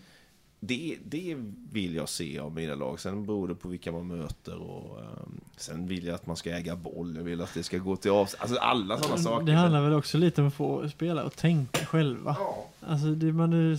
Det, 0.60 0.96
det 1.04 1.36
vill 1.72 1.94
jag 1.94 2.08
se 2.08 2.38
av 2.38 2.54
mina 2.54 2.74
lag. 2.74 3.00
Sen 3.00 3.26
beror 3.26 3.48
det 3.48 3.54
på 3.54 3.68
vilka 3.68 3.92
man 3.92 4.06
möter 4.06 4.56
och 4.56 5.00
ehm, 5.00 5.40
sen 5.56 5.86
vill 5.86 6.06
jag 6.06 6.14
att 6.14 6.26
man 6.26 6.36
ska 6.36 6.50
äga 6.50 6.76
boll. 6.76 7.16
Jag 7.16 7.24
vill 7.24 7.40
att 7.40 7.54
det 7.54 7.62
ska 7.62 7.78
gå 7.78 7.96
till 7.96 8.10
av... 8.10 8.28
Alltså 8.38 8.58
alla 8.58 8.98
sådana 8.98 9.18
saker. 9.18 9.46
Det 9.46 9.52
handlar 9.52 9.82
väl 9.82 9.92
också 9.92 10.18
lite 10.18 10.40
om 10.40 10.48
att 10.48 10.54
få 10.54 10.88
spela 10.88 11.24
och 11.24 11.36
tänka 11.36 11.86
själva. 11.86 12.36
Ja. 12.38 12.66
Alltså 12.80 13.06
det, 13.06 13.32
man 13.32 13.52
är 13.52 13.78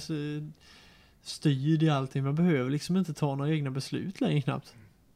styrd 1.24 1.84
i 1.84 1.90
allting. 1.90 2.24
Man 2.24 2.36
behöver 2.36 2.70
liksom 2.70 2.98
inte 2.98 3.14
ta 3.14 3.36
några 3.36 3.52
egna 3.52 3.72
beslut 3.72 4.22
längre 4.22 4.42
knappt. 4.42 4.74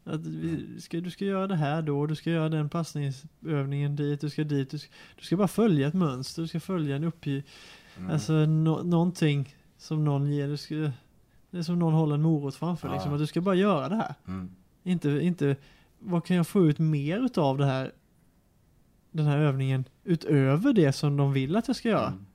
Att 0.10 0.26
vi 0.28 0.82
ska, 0.82 1.00
du 1.02 1.12
ska 1.12 1.26
göra 1.26 1.48
det 1.48 1.56
här 1.56 1.82
då, 1.82 2.06
du 2.06 2.16
ska 2.16 2.30
göra 2.30 2.50
den 2.50 2.70
passningsövningen 2.70 3.96
dit, 3.96 4.22
du 4.22 4.30
ska 4.30 4.44
dit. 4.44 4.70
Du 4.72 4.78
ska, 4.80 4.92
du 5.16 5.24
ska 5.26 5.38
bara 5.38 5.48
följa 5.48 5.88
ett 5.88 5.94
mönster, 5.94 6.42
du 6.42 6.48
ska 6.48 6.60
följa 6.60 6.96
en 6.96 7.04
uppgift. 7.04 7.48
mm. 7.98 8.12
Alltså 8.12 8.34
nå- 8.34 8.84
någonting 8.84 9.56
som 9.78 10.06
någon 10.06 10.32
ger. 10.32 10.48
Du 10.48 10.58
ska, 10.58 10.76
det 11.52 11.58
är 11.58 11.62
som 11.62 11.80
någon 11.80 11.94
håller 11.94 12.16
en 12.16 12.22
morot 12.22 12.56
framför 12.56 12.88
Ja. 12.88 12.94
liksom. 12.94 13.14
Att 13.14 13.20
du 13.20 13.28
ska 13.28 13.42
bara 13.42 13.56
göra 13.56 13.90
det 13.90 13.96
här. 13.96 14.14
Mm. 14.28 14.50
Inte, 14.84 15.10
inte 15.10 15.56
vad 16.00 16.26
kan 16.26 16.38
jag 16.38 16.48
få 16.48 16.66
ut 16.66 16.80
mer 16.80 17.26
utav 17.26 17.58
det 17.58 17.66
här 17.66 17.92
den 19.12 19.26
här 19.26 19.38
övningen 19.38 19.86
utöver 20.04 20.74
det 20.74 20.94
som 20.94 21.18
de 21.18 21.34
vill 21.34 21.56
att 21.56 21.68
jag 21.68 21.76
ska 21.78 21.90
göra. 21.90 22.08
Mm. 22.08 22.26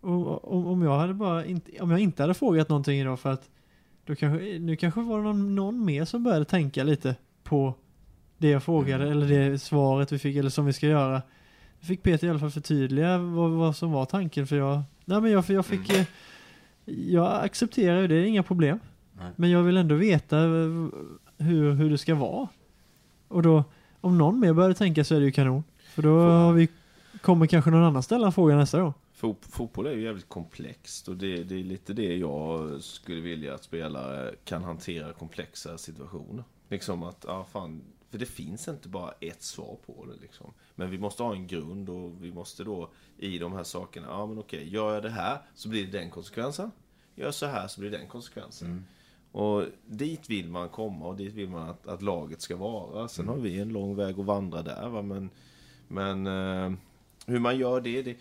Och 0.00 0.52
om, 0.54 0.66
om 0.66 0.82
jag 0.82 0.98
hade 0.98 1.14
bara 1.14 1.44
inte, 1.44 1.80
om 1.80 1.90
jag 1.90 2.00
inte 2.00 2.22
hade 2.22 2.34
frågat 2.34 2.68
någonting 2.68 3.00
idag 3.00 3.20
för 3.20 3.32
att 3.32 3.50
då 4.06 4.14
kanske, 4.14 4.58
nu 4.58 4.76
kanske 4.76 5.00
var 5.00 5.18
det 5.18 5.24
någon, 5.24 5.54
någon 5.54 5.84
mer 5.84 6.04
som 6.04 6.22
började 6.24 6.44
tänka 6.44 6.84
lite 6.84 7.16
på 7.44 7.74
det 8.38 8.48
jag 8.48 8.62
frågade 8.62 9.04
Mm. 9.04 9.18
eller 9.18 9.50
det 9.50 9.58
svaret 9.58 10.12
vi 10.12 10.18
fick 10.18 10.36
eller 10.36 10.50
som 10.50 10.66
vi 10.66 10.72
ska 10.72 10.86
göra. 10.86 11.22
Jag 11.80 11.86
fick 11.86 12.02
Peter 12.02 12.26
i 12.26 12.30
alla 12.30 12.38
fall 12.38 12.50
förtydliga 12.50 13.18
vad, 13.18 13.50
vad 13.50 13.76
som 13.76 13.92
var 13.92 14.04
tanken 14.04 14.46
för 14.46 14.56
jag, 14.56 14.82
nej 15.04 15.20
men 15.20 15.30
jag, 15.30 15.46
för 15.46 15.54
jag 15.54 15.66
fick, 15.66 15.90
eh, 15.90 16.04
jag 16.84 17.44
accepterar 17.44 18.00
ju 18.00 18.08
det, 18.08 18.14
är 18.14 18.24
inga 18.24 18.42
problem. 18.42 18.80
Nej. 19.18 19.30
Men 19.36 19.50
jag 19.50 19.62
vill 19.62 19.76
ändå 19.76 19.94
veta 19.94 20.36
hur, 21.38 21.72
hur 21.72 21.90
det 21.90 21.98
ska 21.98 22.14
vara. 22.14 22.48
Och 23.28 23.42
då, 23.42 23.64
om 24.00 24.18
någon 24.18 24.40
mer 24.40 24.52
börjar 24.52 24.72
tänka 24.72 25.04
så 25.04 25.14
är 25.14 25.20
det 25.20 25.26
ju 25.26 25.32
kanon. 25.32 25.64
För 25.94 26.02
då 26.02 26.20
har 26.20 26.52
vi, 26.52 26.68
kommer 27.20 27.46
kanske 27.46 27.70
någon 27.70 27.84
annan 27.84 28.02
ställa 28.02 28.26
en 28.26 28.32
fråga 28.32 28.56
nästa 28.56 28.80
gång. 28.80 28.94
Fot- 29.22 29.46
Fotboll 29.50 29.86
är 29.86 29.92
ju 29.92 30.02
jävligt 30.02 30.28
komplext 30.28 31.08
och 31.08 31.16
det, 31.16 31.44
det 31.44 31.54
är 31.54 31.64
lite 31.64 31.92
det 31.92 32.16
jag 32.16 32.82
skulle 32.82 33.20
vilja 33.20 33.54
att 33.54 33.64
spelare 33.64 34.34
kan 34.44 34.64
hantera 34.64 35.12
komplexa 35.12 35.78
situationer. 35.78 36.44
Liksom 36.68 37.02
att, 37.02 37.24
ja 37.28 37.44
fan, 37.44 37.82
För 38.10 38.18
det 38.18 38.26
finns 38.26 38.68
inte 38.68 38.88
bara 38.88 39.12
ett 39.20 39.42
svar 39.42 39.76
på 39.86 40.06
det 40.06 40.20
liksom. 40.22 40.52
Men 40.74 40.90
vi 40.90 40.98
måste 40.98 41.22
ha 41.22 41.34
en 41.34 41.46
grund 41.46 41.88
och 41.88 42.24
vi 42.24 42.32
måste 42.32 42.64
då 42.64 42.90
i 43.18 43.38
de 43.38 43.52
här 43.52 43.64
sakerna, 43.64 44.06
ja 44.10 44.26
men 44.26 44.38
okej, 44.38 44.68
gör 44.68 44.94
jag 44.94 45.02
det 45.02 45.10
här 45.10 45.38
så 45.54 45.68
blir 45.68 45.86
det 45.86 45.98
den 45.98 46.10
konsekvensen. 46.10 46.70
Gör 47.14 47.24
jag 47.24 47.34
så 47.34 47.46
här 47.46 47.68
så 47.68 47.80
blir 47.80 47.90
det 47.90 47.98
den 47.98 48.08
konsekvensen. 48.08 48.68
Mm. 48.68 48.84
Och 49.32 49.64
dit 49.86 50.30
vill 50.30 50.48
man 50.48 50.68
komma 50.68 51.06
och 51.06 51.16
dit 51.16 51.34
vill 51.34 51.48
man 51.48 51.68
att, 51.68 51.86
att 51.86 52.02
laget 52.02 52.40
ska 52.40 52.56
vara. 52.56 53.08
Sen 53.08 53.24
mm. 53.24 53.36
har 53.36 53.42
vi 53.42 53.60
en 53.60 53.68
lång 53.68 53.96
väg 53.96 54.20
att 54.20 54.26
vandra 54.26 54.62
där 54.62 54.88
va? 54.88 55.02
men, 55.02 55.30
men 55.88 56.26
uh, 56.26 56.78
hur 57.26 57.38
man 57.38 57.58
gör 57.58 57.80
det, 57.80 58.02
det 58.02 58.16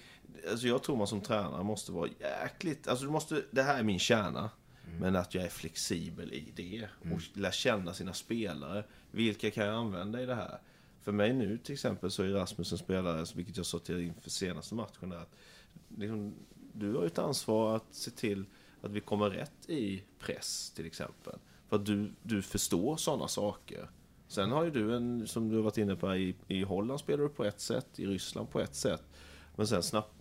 alltså 0.49 0.67
jag 0.67 0.83
tror 0.83 0.97
man 0.97 1.07
som 1.07 1.21
tränare 1.21 1.63
måste 1.63 1.91
vara 1.91 2.09
jäkligt, 2.19 2.87
alltså 2.87 3.05
du 3.05 3.11
måste, 3.11 3.43
det 3.51 3.63
här 3.63 3.79
är 3.79 3.83
min 3.83 3.99
kärna. 3.99 4.49
Mm. 4.87 4.99
Men 4.99 5.15
att 5.15 5.35
jag 5.35 5.43
är 5.43 5.49
flexibel 5.49 6.33
i 6.33 6.53
det 6.55 6.87
och 6.99 7.05
mm. 7.05 7.19
lär 7.33 7.51
känna 7.51 7.93
sina 7.93 8.13
spelare. 8.13 8.83
Vilka 9.11 9.51
kan 9.51 9.65
jag 9.65 9.75
använda 9.75 10.21
i 10.21 10.25
det 10.25 10.35
här? 10.35 10.59
För 11.01 11.11
mig 11.11 11.33
nu 11.33 11.57
till 11.57 11.73
exempel 11.73 12.11
så 12.11 12.23
är 12.23 12.27
Rasmus 12.27 12.71
en 12.71 12.77
spelare, 12.77 13.25
vilket 13.35 13.57
jag 13.57 13.65
sa 13.65 13.79
till 13.79 13.99
inför 13.99 14.29
senaste 14.29 14.75
matchen, 14.75 15.13
att 15.13 15.35
liksom, 15.97 16.33
du 16.73 16.93
har 16.93 17.05
ett 17.05 17.19
ansvar 17.19 17.75
att 17.75 17.85
se 17.91 18.11
till 18.11 18.45
att 18.81 18.91
vi 18.91 18.99
kommer 18.99 19.29
rätt 19.29 19.69
i 19.69 20.03
press 20.19 20.71
till 20.75 20.85
exempel. 20.85 21.35
För 21.69 21.75
att 21.75 21.85
du, 21.85 22.11
du 22.23 22.41
förstår 22.41 22.97
sådana 22.97 23.27
saker. 23.27 23.89
Sen 24.27 24.51
har 24.51 24.63
ju 24.63 24.71
du 24.71 24.95
en, 24.95 25.27
som 25.27 25.49
du 25.49 25.55
har 25.55 25.63
varit 25.63 25.77
inne 25.77 25.95
på, 25.95 26.15
i, 26.15 26.35
i 26.47 26.63
Holland 26.63 26.99
spelar 26.99 27.23
du 27.23 27.29
på 27.29 27.45
ett 27.45 27.59
sätt, 27.59 27.99
i 27.99 28.05
Ryssland 28.05 28.49
på 28.49 28.59
ett 28.59 28.75
sätt. 28.75 29.03
Men 29.55 29.67
sen 29.67 29.83
snabbt, 29.83 30.13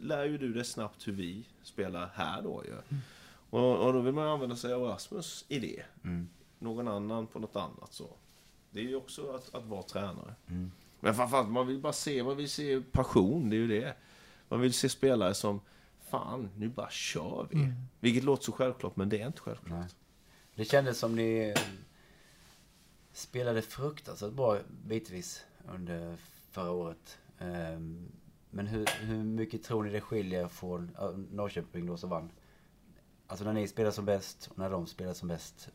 lär 0.00 0.24
ju 0.24 0.38
du 0.38 0.52
dig 0.52 0.64
snabbt 0.64 1.08
hur 1.08 1.12
vi 1.12 1.44
spelar 1.62 2.10
här 2.14 2.42
då 2.42 2.64
ju. 2.64 2.72
Mm. 2.72 3.02
Och, 3.50 3.86
och, 3.86 3.92
då 3.92 4.00
vill 4.00 4.14
man 4.14 4.26
använda 4.26 4.56
sig 4.56 4.72
av 4.72 4.82
Rasmus 4.82 5.44
i 5.48 5.58
det. 5.58 5.82
Mm. 6.04 6.28
Någon 6.58 6.88
annan 6.88 7.26
på 7.26 7.38
något 7.38 7.56
annat 7.56 7.92
så. 7.92 8.16
Det 8.70 8.80
är 8.80 8.84
ju 8.84 8.96
också 8.96 9.32
att, 9.32 9.54
att 9.54 9.64
vara 9.64 9.82
tränare. 9.82 10.34
Mm. 10.48 10.72
Men 11.00 11.14
framförallt, 11.14 11.48
man 11.48 11.66
vill 11.66 11.78
bara 11.78 11.92
se, 11.92 12.22
man 12.22 12.36
vill 12.36 12.50
se 12.50 12.80
passion, 12.80 13.50
det 13.50 13.56
är 13.56 13.58
ju 13.58 13.68
det. 13.80 13.94
Man 14.48 14.60
vill 14.60 14.72
se 14.72 14.88
spelare 14.88 15.34
som, 15.34 15.60
fan, 16.10 16.50
nu 16.56 16.68
bara 16.68 16.90
kör 16.90 17.46
vi. 17.50 17.56
Mm. 17.56 17.72
Vilket 18.00 18.24
låter 18.24 18.44
så 18.44 18.52
självklart, 18.52 18.96
men 18.96 19.08
det 19.08 19.20
är 19.20 19.26
inte 19.26 19.40
självklart. 19.40 19.78
Nej. 19.78 19.88
Det 20.54 20.64
kändes 20.64 20.98
som 20.98 21.16
ni 21.16 21.54
spelade 23.12 23.62
fruktansvärt 23.62 24.32
bra 24.32 24.58
bitvis 24.86 25.44
under 25.68 26.16
förra 26.50 26.70
året. 26.70 27.18
Um, 27.38 28.12
men 28.50 28.66
hur, 28.66 28.86
hur 29.00 29.24
mycket 29.24 29.62
tror 29.62 29.84
ni 29.84 29.90
det 29.90 30.00
skiljer 30.00 30.48
från 30.48 30.96
Norrköping 31.32 31.86
då 31.86 31.96
som 31.96 32.10
vann? 32.10 32.30
Alltså 33.26 33.44
när 33.44 33.52
ni 33.52 33.68
spelar 33.68 33.90
som 33.90 34.04
bäst 34.04 34.48
och 34.50 34.58
när 34.58 34.70
de 34.70 34.86
spelar 34.86 35.14
som 35.14 35.28
bäst. 35.28 35.70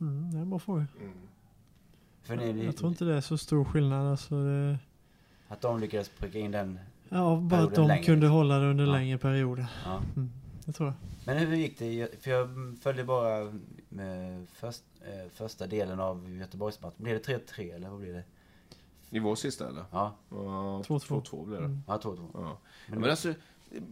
Mm, 0.00 0.30
det 0.30 0.38
är 0.38 0.42
en 0.42 0.50
bra 0.50 0.58
fråga. 0.58 0.86
Mm. 1.00 1.12
För 2.22 2.36
ni, 2.36 2.64
jag 2.64 2.76
tror 2.76 2.90
inte 2.90 3.04
det 3.04 3.14
är 3.14 3.20
så 3.20 3.38
stor 3.38 3.64
skillnad. 3.64 4.06
Alltså 4.06 4.44
det... 4.44 4.78
Att 5.48 5.60
de 5.60 5.80
lyckades 5.80 6.08
pricka 6.08 6.38
in 6.38 6.50
den 6.50 6.78
Ja, 7.12 7.40
bara 7.42 7.60
att 7.60 7.74
de 7.74 7.88
längre. 7.88 8.04
kunde 8.04 8.26
hålla 8.26 8.58
det 8.58 8.66
under 8.66 8.86
ja. 8.86 8.92
längre 8.92 9.18
perioder. 9.18 9.66
Ja. 9.84 10.02
Mm, 10.16 10.30
det 10.64 10.72
tror 10.72 10.88
jag. 10.88 10.96
Men 11.26 11.38
hur 11.38 11.56
gick 11.56 11.78
det? 11.78 12.22
För 12.22 12.30
jag 12.30 12.48
följde 12.82 13.04
bara 13.04 13.52
med 13.88 14.46
först, 14.52 14.82
eh, 15.00 15.30
första 15.32 15.66
delen 15.66 16.00
av 16.00 16.30
Göteborgsmatchen. 16.30 17.02
Blev 17.04 17.22
det 17.22 17.38
3-3 17.38 17.74
eller 17.74 17.88
vad 17.88 18.00
blev 18.00 18.14
det? 18.14 18.24
I 19.10 19.18
vår 19.18 19.34
sista 19.34 19.68
eller? 19.68 19.84
Ja. 19.90 20.16
2-2 20.30 21.46
blev 21.46 21.60
det. 21.60 21.66
Mm. 21.66 21.82
Ja, 21.86 21.98
2-2. 22.02 22.28
Ja. 22.34 22.58
Men, 22.86 23.00
men 23.00 23.10
alltså, 23.10 23.34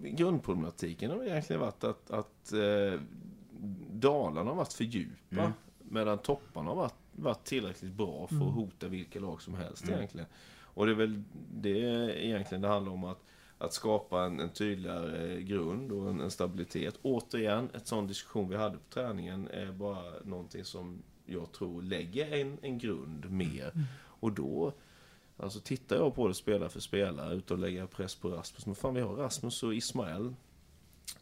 grundproblematiken 0.02 1.10
har 1.10 1.24
egentligen 1.24 1.60
varit 1.60 1.84
att, 1.84 2.10
att 2.10 2.52
eh, 2.52 3.00
Dalarna 3.90 4.50
har 4.50 4.56
varit 4.56 4.72
för 4.72 4.84
djupa. 4.84 5.40
Mm. 5.40 5.52
Medan 5.78 6.18
topparna 6.18 6.68
har 6.68 6.76
varit, 6.76 6.94
varit 7.12 7.44
tillräckligt 7.44 7.92
bra 7.92 8.26
för 8.26 8.36
att 8.36 8.42
mm. 8.42 8.54
hota 8.54 8.88
vilka 8.88 9.20
lag 9.20 9.42
som 9.42 9.54
helst 9.54 9.84
mm. 9.84 9.94
egentligen. 9.94 10.26
Och 10.60 10.86
det 10.86 10.92
är 10.92 10.96
väl 10.96 11.22
det 11.52 11.78
egentligen 12.26 12.62
det 12.62 12.68
handlar 12.68 12.92
om 12.92 13.04
att, 13.04 13.24
att 13.58 13.72
skapa 13.72 14.22
en, 14.24 14.40
en 14.40 14.48
tydligare 14.48 15.42
grund 15.42 15.92
och 15.92 16.10
en, 16.10 16.20
en 16.20 16.30
stabilitet. 16.30 16.98
Återigen, 17.02 17.70
ett 17.74 17.86
sån 17.86 18.06
diskussion 18.06 18.48
vi 18.48 18.56
hade 18.56 18.76
på 18.76 18.90
träningen 18.90 19.48
är 19.48 19.72
bara 19.72 20.02
någonting 20.24 20.64
som 20.64 21.02
jag 21.26 21.52
tror 21.52 21.82
lägger 21.82 22.32
en, 22.40 22.58
en 22.62 22.78
grund 22.78 23.30
mer. 23.30 23.70
Mm. 23.74 23.86
Och 24.00 24.32
då 24.32 24.72
Alltså 25.38 25.60
tittar 25.60 25.96
jag 25.96 26.14
på 26.14 26.28
det 26.28 26.34
spelare 26.34 26.68
för 26.68 26.80
spelare 26.80 27.34
utan 27.34 27.54
att 27.54 27.60
lägga 27.60 27.86
press 27.86 28.14
på 28.14 28.28
Rasmus. 28.28 28.66
Men 28.66 28.74
fan 28.74 28.94
vi 28.94 29.00
har 29.00 29.14
Rasmus 29.14 29.62
och 29.62 29.74
Ismael. 29.74 30.34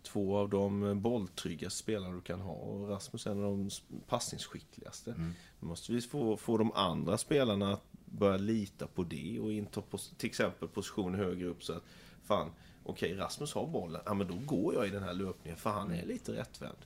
Två 0.03 0.37
av 0.37 0.49
de 0.49 1.01
bolltryggaste 1.03 1.79
spelarna 1.79 2.15
du 2.15 2.21
kan 2.21 2.41
ha. 2.41 2.53
Och 2.53 2.89
Rasmus 2.89 3.27
är 3.27 3.31
en 3.31 3.45
av 3.45 3.59
de 3.59 3.71
passningsskickligaste. 4.09 5.11
Mm. 5.11 5.33
Då 5.61 5.67
måste 5.67 5.93
vi 5.93 6.01
få, 6.01 6.37
få 6.37 6.59
de 6.59 6.73
andra 6.73 7.19
spelarna 7.19 7.73
att 7.73 7.85
börja 8.05 8.37
lita 8.37 8.87
på 8.87 9.03
det 9.03 9.41
och 9.41 9.53
inta 9.53 9.83
till 10.17 10.29
exempel 10.29 10.69
position 10.69 11.15
högre 11.15 11.47
upp 11.47 11.65
så 11.65 11.73
att 11.73 11.83
fan, 12.25 12.51
okej 12.85 13.15
Rasmus 13.15 13.55
har 13.55 13.67
bollen, 13.67 14.01
ja 14.05 14.15
men 14.15 14.27
då 14.27 14.35
går 14.35 14.75
jag 14.75 14.87
i 14.87 14.91
den 14.91 15.03
här 15.03 15.15
löpningen 15.15 15.59
för 15.59 15.71
han 15.71 15.91
är 15.91 15.95
mm. 15.95 16.09
lite 16.09 16.33
rättvänd. 16.33 16.79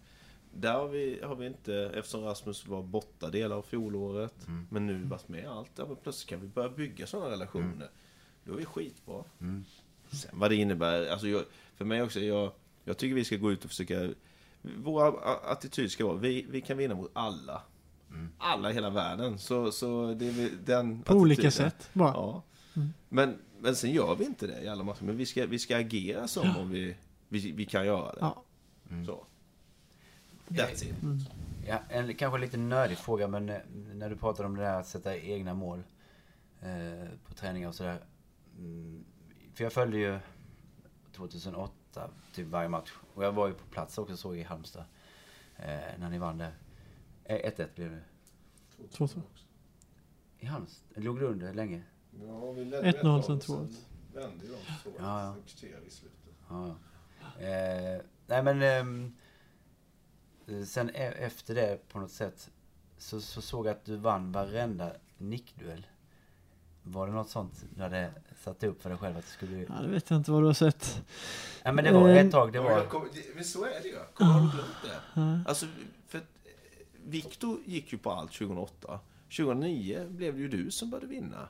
Där 0.52 0.72
har 0.72 0.88
vi, 0.88 1.20
har 1.22 1.34
vi 1.34 1.46
inte, 1.46 1.74
eftersom 1.74 2.24
Rasmus 2.24 2.66
var 2.66 2.82
borta 2.82 3.30
delar 3.30 3.56
av 3.56 3.62
fjolåret, 3.62 4.46
mm. 4.46 4.66
men 4.70 4.86
nu 4.86 5.04
varit 5.04 5.28
med 5.28 5.48
allt, 5.48 5.70
ja, 5.76 5.86
men 5.86 5.96
plötsligt 5.96 6.28
kan 6.28 6.40
vi 6.40 6.48
börja 6.48 6.68
bygga 6.68 7.06
sådana 7.06 7.30
relationer. 7.30 7.64
Mm. 7.64 7.88
Då 8.44 8.52
är 8.52 8.56
vi 8.56 8.64
skitbra. 8.64 9.24
Mm. 9.40 9.64
Sen 10.10 10.30
vad 10.32 10.50
det 10.50 10.56
innebär, 10.56 11.06
alltså 11.06 11.28
jag, 11.28 11.42
för 11.76 11.84
mig 11.84 12.02
också, 12.02 12.20
jag, 12.20 12.52
jag 12.84 12.96
tycker 12.96 13.14
vi 13.14 13.24
ska 13.24 13.36
gå 13.36 13.52
ut 13.52 13.64
och 13.64 13.70
försöka, 13.70 14.10
vår 14.62 15.20
attityd 15.44 15.90
ska 15.90 16.06
vara, 16.06 16.16
vi, 16.16 16.46
vi 16.50 16.60
kan 16.60 16.76
vinna 16.76 16.94
mot 16.94 17.10
alla. 17.12 17.62
Mm. 18.10 18.28
Alla 18.38 18.70
i 18.70 18.74
hela 18.74 18.90
världen. 18.90 19.38
Så, 19.38 19.72
så 19.72 20.14
det 20.14 20.28
är 20.28 20.50
den 20.64 21.02
På 21.02 21.14
olika 21.14 21.50
sätt 21.50 21.90
bara. 21.92 22.12
Ja. 22.14 22.42
Mm. 22.76 22.88
Men, 23.08 23.38
men 23.60 23.76
sen 23.76 23.90
gör 23.90 24.14
vi 24.14 24.24
inte 24.24 24.46
det 24.46 24.62
i 24.62 24.68
alla 24.68 24.84
matcher. 24.84 25.04
Men 25.04 25.16
vi 25.16 25.26
ska, 25.26 25.46
vi 25.46 25.58
ska 25.58 25.76
agera 25.76 26.28
som 26.28 26.46
ja. 26.46 26.58
om 26.58 26.70
vi, 26.70 26.96
vi, 27.28 27.52
vi 27.52 27.64
kan 27.64 27.86
göra 27.86 28.12
det. 28.12 28.18
Ja. 28.20 28.44
Mm. 28.90 29.06
Så. 29.06 29.26
That's 30.50 30.84
it. 30.84 31.02
Mm. 31.02 31.18
Ja, 31.66 31.78
en 31.88 32.14
kanske 32.14 32.38
lite 32.38 32.56
nördig 32.56 32.98
fråga, 32.98 33.28
men 33.28 33.48
eh, 33.48 33.58
när 33.94 34.10
du 34.10 34.16
pratar 34.16 34.44
om 34.44 34.56
det 34.56 34.62
där 34.62 34.80
att 34.80 34.86
sätta 34.86 35.16
egna 35.16 35.54
mål 35.54 35.82
eh, 36.60 37.08
på 37.24 37.34
träningar 37.34 37.68
och 37.68 37.74
sådär. 37.74 38.00
Mm, 38.58 39.04
för 39.54 39.64
jag 39.64 39.72
följde 39.72 39.98
ju 39.98 40.18
2008 41.12 42.10
typ 42.34 42.46
varje 42.46 42.68
match. 42.68 42.92
Och 43.14 43.24
jag 43.24 43.32
var 43.32 43.48
ju 43.48 43.54
på 43.54 43.66
plats 43.66 43.98
också 43.98 44.16
så 44.16 44.34
i 44.34 44.42
Halmstad. 44.42 44.84
Eh, 45.56 45.98
när 45.98 46.10
ni 46.10 46.18
vann 46.18 46.38
där. 46.38 46.54
1-1 47.24 47.68
blev 47.74 47.90
det. 47.90 48.02
2-2. 48.90 49.22
I 50.38 50.46
Halmstad? 50.46 51.04
Låg 51.04 51.18
du 51.18 51.26
under 51.26 51.54
länge? 51.54 51.82
Ja, 52.26 52.52
vi 52.52 52.64
ledde 52.64 52.90
1-0 52.90 53.22
sen 53.22 53.40
2-1. 53.40 53.76
vände 54.14 54.44
ju 54.44 54.52
de 54.52 54.92
Ja, 54.98 55.24
ja. 55.24 55.36
i 55.86 55.90
slutet. 55.90 56.18
Ja, 56.48 56.76
ja. 57.20 57.46
Eh, 57.46 58.02
nej 58.26 58.42
men... 58.42 59.16
Eh, 60.50 60.64
sen 60.64 60.90
e- 60.90 61.14
efter 61.18 61.54
det 61.54 61.88
på 61.88 61.98
något 61.98 62.10
sätt 62.10 62.50
så, 62.98 63.20
så 63.20 63.42
såg 63.42 63.66
jag 63.66 63.72
att 63.72 63.84
du 63.84 63.96
vann 63.96 64.32
varenda 64.32 64.92
nickduell. 65.18 65.86
Var 66.82 67.06
det 67.06 67.12
något 67.12 67.30
sånt 67.30 67.64
du 67.76 67.82
hade 67.82 68.10
satt 68.44 68.62
upp 68.62 68.82
för 68.82 68.90
dig 68.90 68.98
själv 68.98 69.16
att 69.16 69.24
du 69.24 69.30
skulle... 69.30 69.56
Ja, 69.56 69.82
det 69.82 69.88
vet 69.88 70.10
jag 70.10 70.16
inte 70.16 70.30
vad 70.30 70.42
du 70.42 70.46
har 70.46 70.54
sett. 70.54 71.02
Ja, 71.62 71.72
men 71.72 71.84
det 71.84 71.92
var 71.92 72.08
ett 72.08 72.32
tag, 72.32 72.52
det 72.52 72.60
var... 72.60 72.86
men 73.34 73.44
så 73.44 73.64
är 73.64 73.82
det 73.82 73.88
ju. 73.88 73.96
Kommer 74.14 74.32
har 74.32 74.40
du 74.40 74.50
glömt 74.50 74.76
det? 75.14 75.48
Alltså, 75.48 75.66
för 76.08 76.20
Viktor 77.04 77.58
gick 77.64 77.92
ju 77.92 77.98
på 77.98 78.10
allt 78.10 78.32
2008. 78.32 79.00
2009 79.36 80.06
blev 80.08 80.34
det 80.34 80.40
ju 80.40 80.48
du 80.48 80.70
som 80.70 80.90
började 80.90 81.06
vinna. 81.06 81.48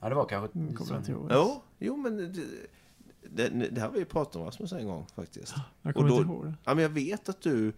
Ja, 0.00 0.08
det 0.08 0.14
var 0.14 0.26
kanske... 0.26 0.58
Mm, 0.58 0.74
kommer 0.74 0.92
jag 0.92 1.00
inte 1.00 1.12
ihåg. 1.12 1.28
Jo, 1.30 1.62
jo 1.78 1.96
men 1.96 2.16
det, 2.16 3.48
det, 3.48 3.68
det 3.70 3.80
här 3.80 3.88
har 3.88 3.94
vi 3.94 4.04
pratat 4.04 4.36
om 4.36 4.44
Rasmus 4.44 4.72
en 4.72 4.86
gång 4.86 5.06
faktiskt. 5.14 5.54
Jag 5.82 5.94
kommer 5.94 6.08
då, 6.08 6.16
inte 6.16 6.32
ihåg 6.32 6.44
det. 6.44 6.54
Ja, 6.64 6.74
men 6.74 6.82
jag 6.82 6.90
vet 6.90 7.28
att 7.28 7.40
du... 7.40 7.72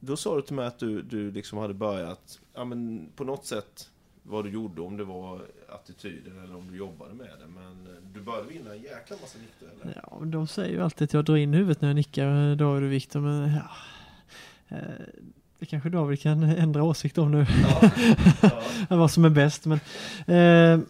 Då 0.00 0.16
sa 0.16 0.36
du 0.36 0.42
till 0.42 0.54
mig 0.54 0.66
att 0.66 0.78
du, 0.78 1.02
du 1.02 1.30
liksom 1.30 1.58
hade 1.58 1.74
börjat, 1.74 2.40
ja 2.54 2.64
men 2.64 3.08
på 3.16 3.24
något 3.24 3.44
sätt 3.44 3.90
vad 4.22 4.44
du 4.44 4.50
gjorde, 4.50 4.82
om 4.82 4.96
det 4.96 5.04
var 5.04 5.40
attityden 5.68 6.44
eller 6.44 6.56
om 6.56 6.70
du 6.70 6.76
jobbade 6.76 7.14
med 7.14 7.26
det. 7.26 7.46
Men 7.46 7.88
du 8.14 8.20
började 8.20 8.48
vinna 8.48 8.70
en 8.74 8.82
jäkla 8.82 9.16
massa 9.20 9.38
nickdueller. 9.38 10.02
Ja, 10.02 10.16
men 10.20 10.30
de 10.30 10.46
säger 10.46 10.74
ju 10.74 10.82
alltid 10.82 11.04
att 11.04 11.12
jag 11.12 11.24
drar 11.24 11.36
in 11.36 11.54
huvudet 11.54 11.80
när 11.80 11.88
jag 11.88 11.96
nickar, 11.96 12.54
David 12.54 12.82
och 12.82 12.92
Viktor, 12.92 13.20
men 13.20 13.50
ja. 13.50 13.68
Eh, 14.68 14.78
det 15.58 15.66
kanske 15.66 15.88
David 15.88 16.20
kan 16.20 16.42
ändra 16.42 16.82
åsikt 16.82 17.18
om 17.18 17.32
nu. 17.32 17.46
Ja, 17.62 17.90
ja. 18.88 18.96
vad 18.96 19.10
som 19.10 19.24
är 19.24 19.30
bäst. 19.30 19.66
Men, 19.66 19.78
eh, 20.18 20.86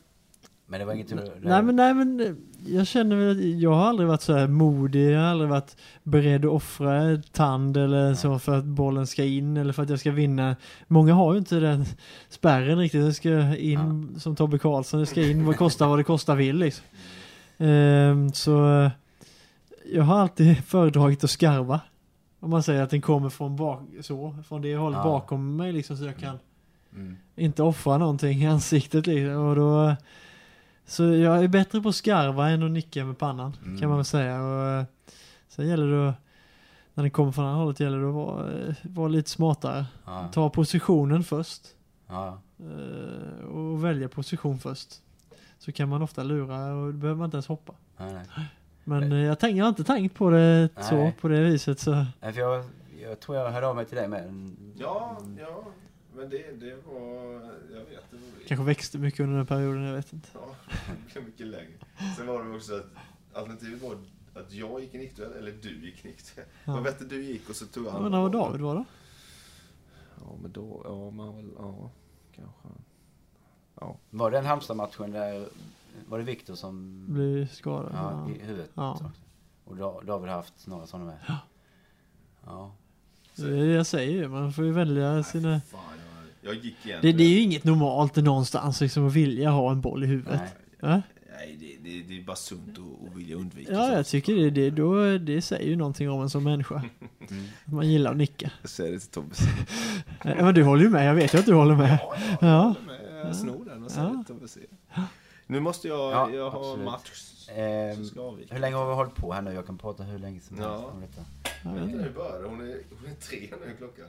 men 0.66 0.80
det 0.80 0.84
var 0.84 0.92
inget... 0.92 1.10
Nej 1.42 1.62
men, 1.62 1.76
nej 1.76 1.94
men 1.94 2.36
jag 2.66 2.86
känner 2.86 3.16
väl 3.16 3.30
att 3.30 3.60
jag 3.60 3.74
har 3.74 3.84
aldrig 3.84 4.08
varit 4.08 4.22
så 4.22 4.32
här 4.32 4.48
modig. 4.48 5.10
Jag 5.10 5.20
har 5.20 5.26
aldrig 5.26 5.50
varit 5.50 5.76
beredd 6.02 6.44
att 6.44 6.50
offra 6.50 7.10
ett 7.10 7.32
tand 7.32 7.76
eller 7.76 8.14
så 8.14 8.38
för 8.38 8.58
att 8.58 8.64
bollen 8.64 9.06
ska 9.06 9.24
in 9.24 9.56
eller 9.56 9.72
för 9.72 9.82
att 9.82 9.90
jag 9.90 10.00
ska 10.00 10.10
vinna. 10.10 10.56
Många 10.86 11.14
har 11.14 11.32
ju 11.32 11.38
inte 11.38 11.60
den 11.60 11.84
spärren 12.28 12.78
riktigt. 12.78 13.04
Det 13.04 13.14
ska 13.14 13.56
in 13.56 14.10
ja. 14.14 14.20
som 14.20 14.36
Tobbe 14.36 14.58
Karlsson. 14.58 15.00
Det 15.00 15.06
ska 15.06 15.22
in 15.22 15.46
vad 15.46 15.56
kostar 15.56 15.88
vad 15.88 15.98
det 15.98 16.04
kostar 16.04 16.36
vill 16.36 16.56
liksom. 16.56 16.84
Eh, 17.58 18.28
så 18.32 18.90
jag 19.92 20.02
har 20.02 20.18
alltid 20.18 20.58
föredragit 20.66 21.24
att 21.24 21.30
skarva. 21.30 21.80
Om 22.40 22.50
man 22.50 22.62
säger 22.62 22.82
att 22.82 22.90
den 22.90 23.00
kommer 23.00 23.28
från 23.28 23.56
bak, 23.56 23.80
så, 24.00 24.36
från 24.48 24.62
det 24.62 24.76
hållet 24.76 24.98
ja. 24.98 25.04
bakom 25.04 25.56
mig 25.56 25.72
liksom 25.72 25.96
så 25.96 26.04
jag 26.04 26.16
kan 26.16 26.38
Mm. 26.96 27.16
Inte 27.36 27.62
offra 27.62 27.98
någonting 27.98 28.42
i 28.42 28.46
ansiktet 28.46 29.06
liksom. 29.06 29.36
Och 29.36 29.56
då, 29.56 29.96
så 30.86 31.04
jag 31.04 31.44
är 31.44 31.48
bättre 31.48 31.80
på 31.80 31.88
att 31.88 31.94
skarva 31.94 32.48
än 32.50 32.62
att 32.62 32.70
nicka 32.70 33.04
med 33.04 33.18
pannan. 33.18 33.56
Mm. 33.64 33.80
Kan 33.80 33.88
man 33.88 33.98
väl 33.98 34.04
säga. 34.04 34.42
Och, 34.42 34.66
eh, 34.66 34.84
sen 35.48 35.68
gäller 35.68 35.86
det 35.86 36.08
att, 36.08 36.14
när 36.94 37.04
det 37.04 37.10
kommer 37.10 37.32
från 37.32 37.44
andra 37.44 37.58
hållet 37.62 37.80
gäller 37.80 37.98
det 37.98 38.08
att 38.08 38.14
vara, 38.14 38.52
eh, 38.52 38.74
vara 38.82 39.08
lite 39.08 39.30
smartare. 39.30 39.86
Ja. 40.06 40.28
Ta 40.32 40.50
positionen 40.50 41.24
först. 41.24 41.62
Ja. 42.08 42.38
eh, 42.60 43.46
Och 43.46 43.84
välja 43.84 44.08
position 44.08 44.58
först. 44.58 44.88
Så 45.58 45.72
kan 45.72 45.88
man 45.88 46.02
ofta 46.02 46.22
lura 46.22 46.74
och 46.74 46.92
då 46.92 46.98
behöver 46.98 47.18
man 47.18 47.24
inte 47.24 47.36
ens 47.36 47.46
hoppa. 47.46 47.72
Nej, 47.96 48.14
nej. 48.14 48.46
Men 48.84 49.12
eh, 49.12 49.18
jag, 49.18 49.38
tänk, 49.38 49.56
jag 49.56 49.64
har 49.64 49.68
inte 49.68 49.84
tänkt 49.84 50.14
på 50.16 50.30
det 50.30 50.68
så, 50.80 50.94
Nej. 50.94 51.14
på 51.20 51.28
det 51.28 51.40
viset 51.40 51.80
så. 51.80 51.90
Nej, 52.20 52.32
för 52.32 52.40
jag, 52.40 52.64
jag 53.02 53.20
tror 53.20 53.38
jag 53.38 53.50
hörde 53.50 53.66
av 53.66 53.76
mig 53.76 53.84
till 53.84 53.96
dig 53.96 54.08
med. 54.08 54.50
Ja, 54.76 55.16
ja. 55.38 55.64
Men 56.16 56.30
det, 56.30 56.60
det 56.60 56.76
var... 56.86 57.32
Jag 57.74 57.84
vet, 57.84 58.10
det 58.10 58.16
var 58.16 58.46
Kanske 58.46 58.64
växte 58.64 58.98
mycket 58.98 59.20
under 59.20 59.36
den 59.36 59.46
perioden, 59.46 59.82
jag 59.82 59.94
vet 59.94 60.12
inte. 60.12 60.28
Ja, 60.34 60.54
det 60.86 61.12
blev 61.12 61.24
mycket 61.24 61.46
längre. 61.46 61.72
Sen 62.16 62.26
var 62.26 62.44
det 62.44 62.56
också 62.56 62.74
att 62.76 62.86
alternativet 63.32 63.82
var 63.82 63.96
att 64.34 64.52
jag 64.52 64.80
gick 64.80 64.94
i 64.94 64.98
nickduell 64.98 65.32
eller 65.32 65.52
du 65.52 65.86
gick 65.86 66.04
i 66.04 66.08
nickduell. 66.08 66.46
Ja. 66.64 66.72
Vad 66.72 66.82
bättre 66.82 67.04
du 67.04 67.22
gick 67.24 67.50
och 67.50 67.56
så 67.56 67.66
tog 67.66 67.86
han... 67.86 68.02
Men 68.02 68.12
när 68.12 68.20
var 68.20 68.30
David 68.30 68.60
var 68.60 68.74
då? 68.74 68.84
Ja, 70.20 70.36
men 70.42 70.52
då... 70.52 70.82
Ja, 70.84 71.10
man 71.10 71.36
väl... 71.36 71.50
Ja, 71.58 71.90
kanske. 72.36 72.68
Ja. 73.80 73.96
Var 74.10 74.30
det 74.30 74.36
den 74.36 74.46
Halmstad-matchen 74.46 75.10
där, 75.10 75.48
var 76.08 76.18
det 76.18 76.24
Viktor 76.24 76.54
som... 76.54 77.04
Blev 77.08 77.48
skadad? 77.48 77.90
Ja, 77.94 78.26
Ja. 78.28 78.34
i 78.34 78.46
huvudet. 78.46 78.70
Ja. 78.74 79.12
Och 79.64 79.76
då, 79.76 80.00
David 80.06 80.28
har 80.28 80.36
haft 80.36 80.66
några 80.66 80.86
sådana 80.86 81.06
med. 81.06 81.18
Ja. 82.46 82.74
Det 83.36 83.42
är 83.42 83.50
det 83.50 83.66
jag 83.66 83.86
säger 83.86 84.12
ju, 84.12 84.28
man 84.28 84.52
får 84.52 84.64
ju 84.64 84.72
välja 84.72 85.22
sina... 85.22 85.60
Fan, 85.60 85.80
jag, 86.46 86.54
gick 86.64 86.86
igen. 86.86 86.98
Det, 87.02 87.12
det 87.12 87.24
är 87.24 87.28
ju 87.28 87.40
inget 87.40 87.64
normalt 87.64 88.16
någonstans 88.16 88.80
liksom 88.80 89.06
att 89.06 89.12
vilja 89.12 89.50
ha 89.50 89.70
en 89.72 89.80
boll 89.80 90.04
i 90.04 90.06
huvudet. 90.06 90.40
Nej. 90.40 90.50
Ja, 90.80 91.02
Nej, 91.38 91.56
det, 91.60 91.90
det, 91.90 92.02
det 92.08 92.18
är 92.20 92.24
bara 92.24 92.36
sunt 92.36 92.78
att, 92.78 93.08
att 93.10 93.16
vilja 93.16 93.36
undvika 93.36 93.72
ja 93.72 93.92
jag 93.92 94.06
tycker 94.06 94.34
det, 94.34 94.50
det, 94.50 94.70
då, 94.70 95.18
det 95.18 95.42
säger 95.42 95.68
ju 95.68 95.76
någonting 95.76 96.10
om 96.10 96.22
en 96.22 96.30
som 96.30 96.44
människa. 96.44 96.82
Mm. 97.30 97.44
Man 97.64 97.88
gillar 97.90 98.10
att 98.10 98.16
nicka. 98.16 98.50
Jag 98.62 98.70
säger 98.70 98.92
det 98.92 98.98
till 98.98 99.08
Tobbe. 99.10 99.34
Ja, 100.24 100.44
men 100.44 100.54
du 100.54 100.62
håller 100.64 100.82
ju 100.82 100.90
med, 100.90 101.06
jag 101.08 101.14
vet 101.14 101.34
ju 101.34 101.38
att 101.38 101.46
du 101.46 101.54
håller 101.54 101.74
med. 101.76 101.98
Ja, 102.02 102.16
Ja. 102.40 102.46
jag 102.46 102.62
håller 102.62 102.80
med. 102.86 103.26
Jag 103.26 103.36
snor 103.36 103.64
den 103.64 103.84
och 103.84 103.90
säger 103.90 104.06
Ja. 104.08 104.24
till 104.26 104.34
Tobbe. 104.34 104.46
Nu 105.46 105.60
måste 105.60 105.88
jag... 105.88 106.12
Ja, 106.12 106.30
jag 106.30 106.50
har 106.50 106.70
absolut. 106.70 106.84
match. 106.84 107.22
Avvika. 108.18 108.54
hur 108.54 108.60
länge 108.60 108.76
har 108.76 108.88
vi 108.88 108.94
hållit 108.94 109.14
på 109.14 109.32
här 109.32 109.42
nu? 109.42 109.52
Jag 109.52 109.66
kan 109.66 109.78
prata 109.78 110.02
hur 110.02 110.18
länge 110.18 110.40
som 110.40 110.56
Ja. 110.60 110.70
helst 110.72 110.84
om 110.92 111.00
detta. 111.00 111.20
Jag 111.64 111.72
vet 111.74 111.82
inte. 111.92 112.02
hur 112.04 112.10
började 112.10 112.48
hon? 112.48 112.60
Är, 112.60 112.64
hon 113.00 113.10
är 113.10 113.14
tre 113.20 113.48
nu 113.66 113.72
klockan. 113.78 114.06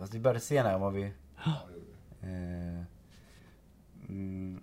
Alltså, 0.00 0.16
vi 0.16 0.20
började 0.22 0.40
senare 0.40 0.74
än 0.74 0.80
vad 0.80 0.92
vi... 0.92 1.10
Eh, 2.22 2.84
mm, 4.08 4.60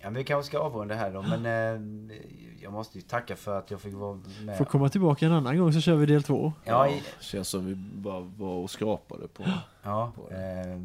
ja, 0.00 0.04
men 0.10 0.14
vi 0.14 0.24
kanske 0.24 0.48
ska 0.48 0.58
avrunda 0.58 0.94
här 0.94 1.12
då, 1.12 1.22
men 1.22 1.46
eh, 1.46 2.16
jag 2.62 2.72
måste 2.72 2.98
ju 2.98 3.02
tacka 3.02 3.36
för 3.36 3.58
att 3.58 3.70
jag 3.70 3.80
fick 3.80 3.94
vara 3.94 4.18
med. 4.44 4.58
Får 4.58 4.64
komma 4.64 4.88
tillbaka 4.88 5.26
en 5.26 5.32
annan 5.32 5.58
gång 5.58 5.72
så 5.72 5.80
kör 5.80 5.94
vi 5.96 6.06
del 6.06 6.22
två. 6.22 6.52
Ja, 6.64 6.88
i, 6.88 7.02
Känns 7.20 7.48
som 7.48 7.66
vi 7.66 7.74
bara 7.74 8.20
var 8.20 8.54
och 8.54 8.70
skrapade 8.70 9.28
på. 9.28 9.44
ja 9.82 10.12
på 10.16 10.30
eh, 10.34 10.80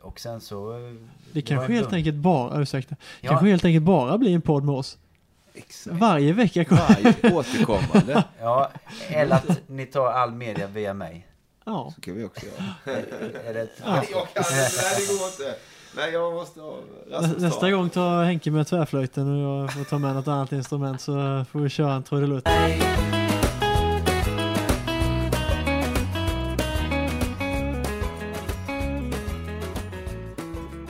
och 0.00 0.20
sen 0.20 0.40
så... 0.40 0.72
eh, 0.88 0.94
Det 1.32 1.42
kanske 1.42 1.72
helt 1.72 1.88
lugn- 1.88 1.94
enkelt 1.96 2.16
bara, 2.16 2.60
ursäkta, 2.60 2.96
Ja, 3.20 3.28
kanske 3.28 3.46
helt 3.48 3.64
enkelt 3.64 3.84
bara 3.84 4.18
blir 4.18 4.34
en 4.34 4.42
podd 4.42 4.64
med 4.64 4.74
oss. 4.74 4.98
Exakt. 5.54 5.96
Varje 5.96 6.32
vecka 6.32 6.64
kommer... 6.64 6.82
Varje 6.88 7.34
återkommande. 7.36 8.24
ja, 8.40 8.70
eller 9.08 9.36
att 9.36 9.60
ni 9.68 9.86
tar 9.86 10.06
all 10.12 10.32
media 10.32 10.66
via 10.66 10.94
mig. 10.94 11.26
Ja. 11.66 11.92
Så 11.94 12.00
kan 12.00 12.14
vi 12.16 12.24
också 12.24 12.46
göra. 12.46 12.96
Är 13.44 13.54
det 13.54 13.60
ett, 13.60 13.82
Nej, 13.86 14.08
jag 14.10 14.28
kan 14.34 14.42
inte. 14.42 14.52
Nej, 14.82 14.94
det 14.98 15.18
går 15.18 15.26
inte. 15.28 15.58
Nej, 15.96 16.12
jag 16.12 16.34
måste 16.34 16.60
ha 16.60 16.78
Rasmus 17.10 17.42
Nästa 17.42 17.60
ta. 17.60 17.70
gång 17.70 17.90
tar 17.90 18.24
Henke 18.24 18.50
med 18.50 18.66
tvärflöjten 18.66 19.28
och 19.28 19.62
jag 19.62 19.72
får 19.72 19.84
ta 19.84 19.98
med 19.98 20.14
något 20.14 20.28
annat 20.28 20.52
instrument 20.52 21.00
så 21.00 21.44
får 21.50 21.60
vi 21.60 21.68
köra 21.68 21.92
en 21.92 22.02
trudelutt. 22.02 22.48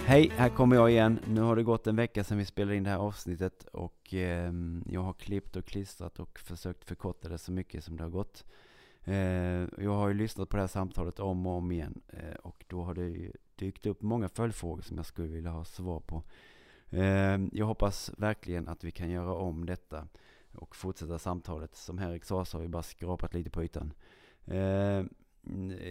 Hej, 0.06 0.30
här 0.36 0.48
kommer 0.48 0.76
jag 0.76 0.90
igen. 0.90 1.18
Nu 1.26 1.40
har 1.40 1.56
det 1.56 1.62
gått 1.62 1.86
en 1.86 1.96
vecka 1.96 2.24
sedan 2.24 2.38
vi 2.38 2.44
spelade 2.44 2.76
in 2.76 2.84
det 2.84 2.90
här 2.90 2.98
avsnittet 2.98 3.66
och 3.72 4.14
ehm, 4.14 4.84
jag 4.90 5.00
har 5.02 5.12
klippt 5.12 5.56
och 5.56 5.64
klistrat 5.64 6.18
och 6.18 6.38
försökt 6.38 6.84
förkorta 6.84 7.28
det 7.28 7.38
så 7.38 7.52
mycket 7.52 7.84
som 7.84 7.96
det 7.96 8.02
har 8.02 8.10
gått. 8.10 8.44
Eh, 9.08 9.68
jag 9.84 9.94
har 9.94 10.08
ju 10.08 10.14
lyssnat 10.14 10.48
på 10.48 10.56
det 10.56 10.62
här 10.62 10.68
samtalet 10.68 11.20
om 11.20 11.46
och 11.46 11.52
om 11.52 11.72
igen 11.72 12.00
eh, 12.08 12.34
och 12.34 12.64
då 12.68 12.82
har 12.82 12.94
det 12.94 13.08
ju 13.08 13.32
dykt 13.56 13.86
upp 13.86 14.02
många 14.02 14.28
följdfrågor 14.28 14.82
som 14.82 14.96
jag 14.96 15.06
skulle 15.06 15.28
vilja 15.28 15.50
ha 15.50 15.64
svar 15.64 16.00
på. 16.00 16.22
Eh, 16.90 17.38
jag 17.52 17.66
hoppas 17.66 18.10
verkligen 18.18 18.68
att 18.68 18.84
vi 18.84 18.90
kan 18.90 19.10
göra 19.10 19.34
om 19.34 19.66
detta 19.66 20.08
och 20.54 20.76
fortsätta 20.76 21.18
samtalet. 21.18 21.74
Som 21.74 21.98
Henrik 21.98 22.24
sa 22.24 22.44
så 22.44 22.56
har 22.56 22.62
vi 22.62 22.68
bara 22.68 22.82
skrapat 22.82 23.34
lite 23.34 23.50
på 23.50 23.64
ytan. 23.64 23.92
Eh, 24.44 25.04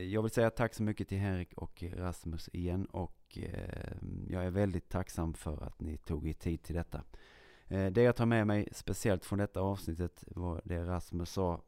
Jag 0.04 0.22
vill 0.22 0.32
säga 0.32 0.50
tack 0.50 0.74
så 0.74 0.84
mycket 0.84 1.08
till 1.08 1.18
Henrik 1.18 1.54
och 1.54 1.84
Rasmus 1.96 2.50
igen 2.54 2.86
och 2.86 3.38
eh, 3.38 3.98
jag 4.30 4.46
är 4.46 4.50
väldigt 4.50 4.90
tacksam 4.90 5.34
för 5.34 5.64
att 5.64 5.82
ni 5.82 5.98
tog 5.98 6.28
er 6.28 6.34
tid 6.34 6.64
till 6.64 6.76
detta. 6.76 7.04
Eh, 7.68 7.86
det 7.86 8.02
jag 8.02 8.16
tar 8.16 8.26
med 8.26 8.48
mig 8.48 8.70
speciellt 8.72 9.26
från 9.26 9.40
detta 9.40 9.62
avsnittet 9.62 10.24
var 10.28 10.62
det 10.66 10.86
Rasmus 10.86 11.30
sa 11.30 11.62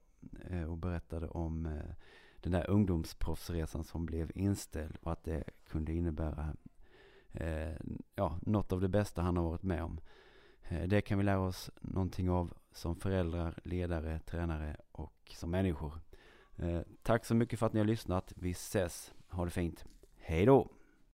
Eh, 0.50 0.64
och 0.64 0.78
berättade 0.78 1.28
om 1.28 1.66
eh, 1.66 1.96
den 2.42 2.52
där 2.52 2.70
ungdomsproffsresan 2.70 3.84
som 3.84 4.06
blev 4.06 4.32
inställd 4.36 4.98
och 5.02 5.12
att 5.12 5.24
det 5.24 5.44
kunde 5.68 5.94
innebära 5.94 6.56
eh, 7.32 7.76
ja, 8.16 8.40
något 8.42 8.72
av 8.72 8.82
det 8.82 8.88
bästa 8.88 9.22
han 9.22 9.38
har 9.38 9.44
varit 9.44 9.64
med 9.64 9.84
om. 9.84 10.00
Det 10.88 11.02
kan 11.02 11.18
vi 11.18 11.24
lära 11.24 11.40
oss 11.40 11.72
någonting 11.82 12.30
av 12.30 12.54
som 12.72 12.96
föräldrar, 12.96 13.60
ledare, 13.64 14.20
tränare 14.20 14.78
och 14.92 15.32
som 15.36 15.52
människor. 15.52 16.02
Tack 17.04 17.26
så 17.26 17.36
mycket 17.36 17.60
för 17.60 17.66
att 17.66 17.74
ni 17.74 17.80
har 17.80 17.88
lyssnat. 17.88 18.34
Vi 18.36 18.52
ses. 18.52 19.14
Ha 19.30 19.46
det 19.46 19.52
fint. 19.52 19.86
Hej 20.18 20.46
då! 20.46 20.70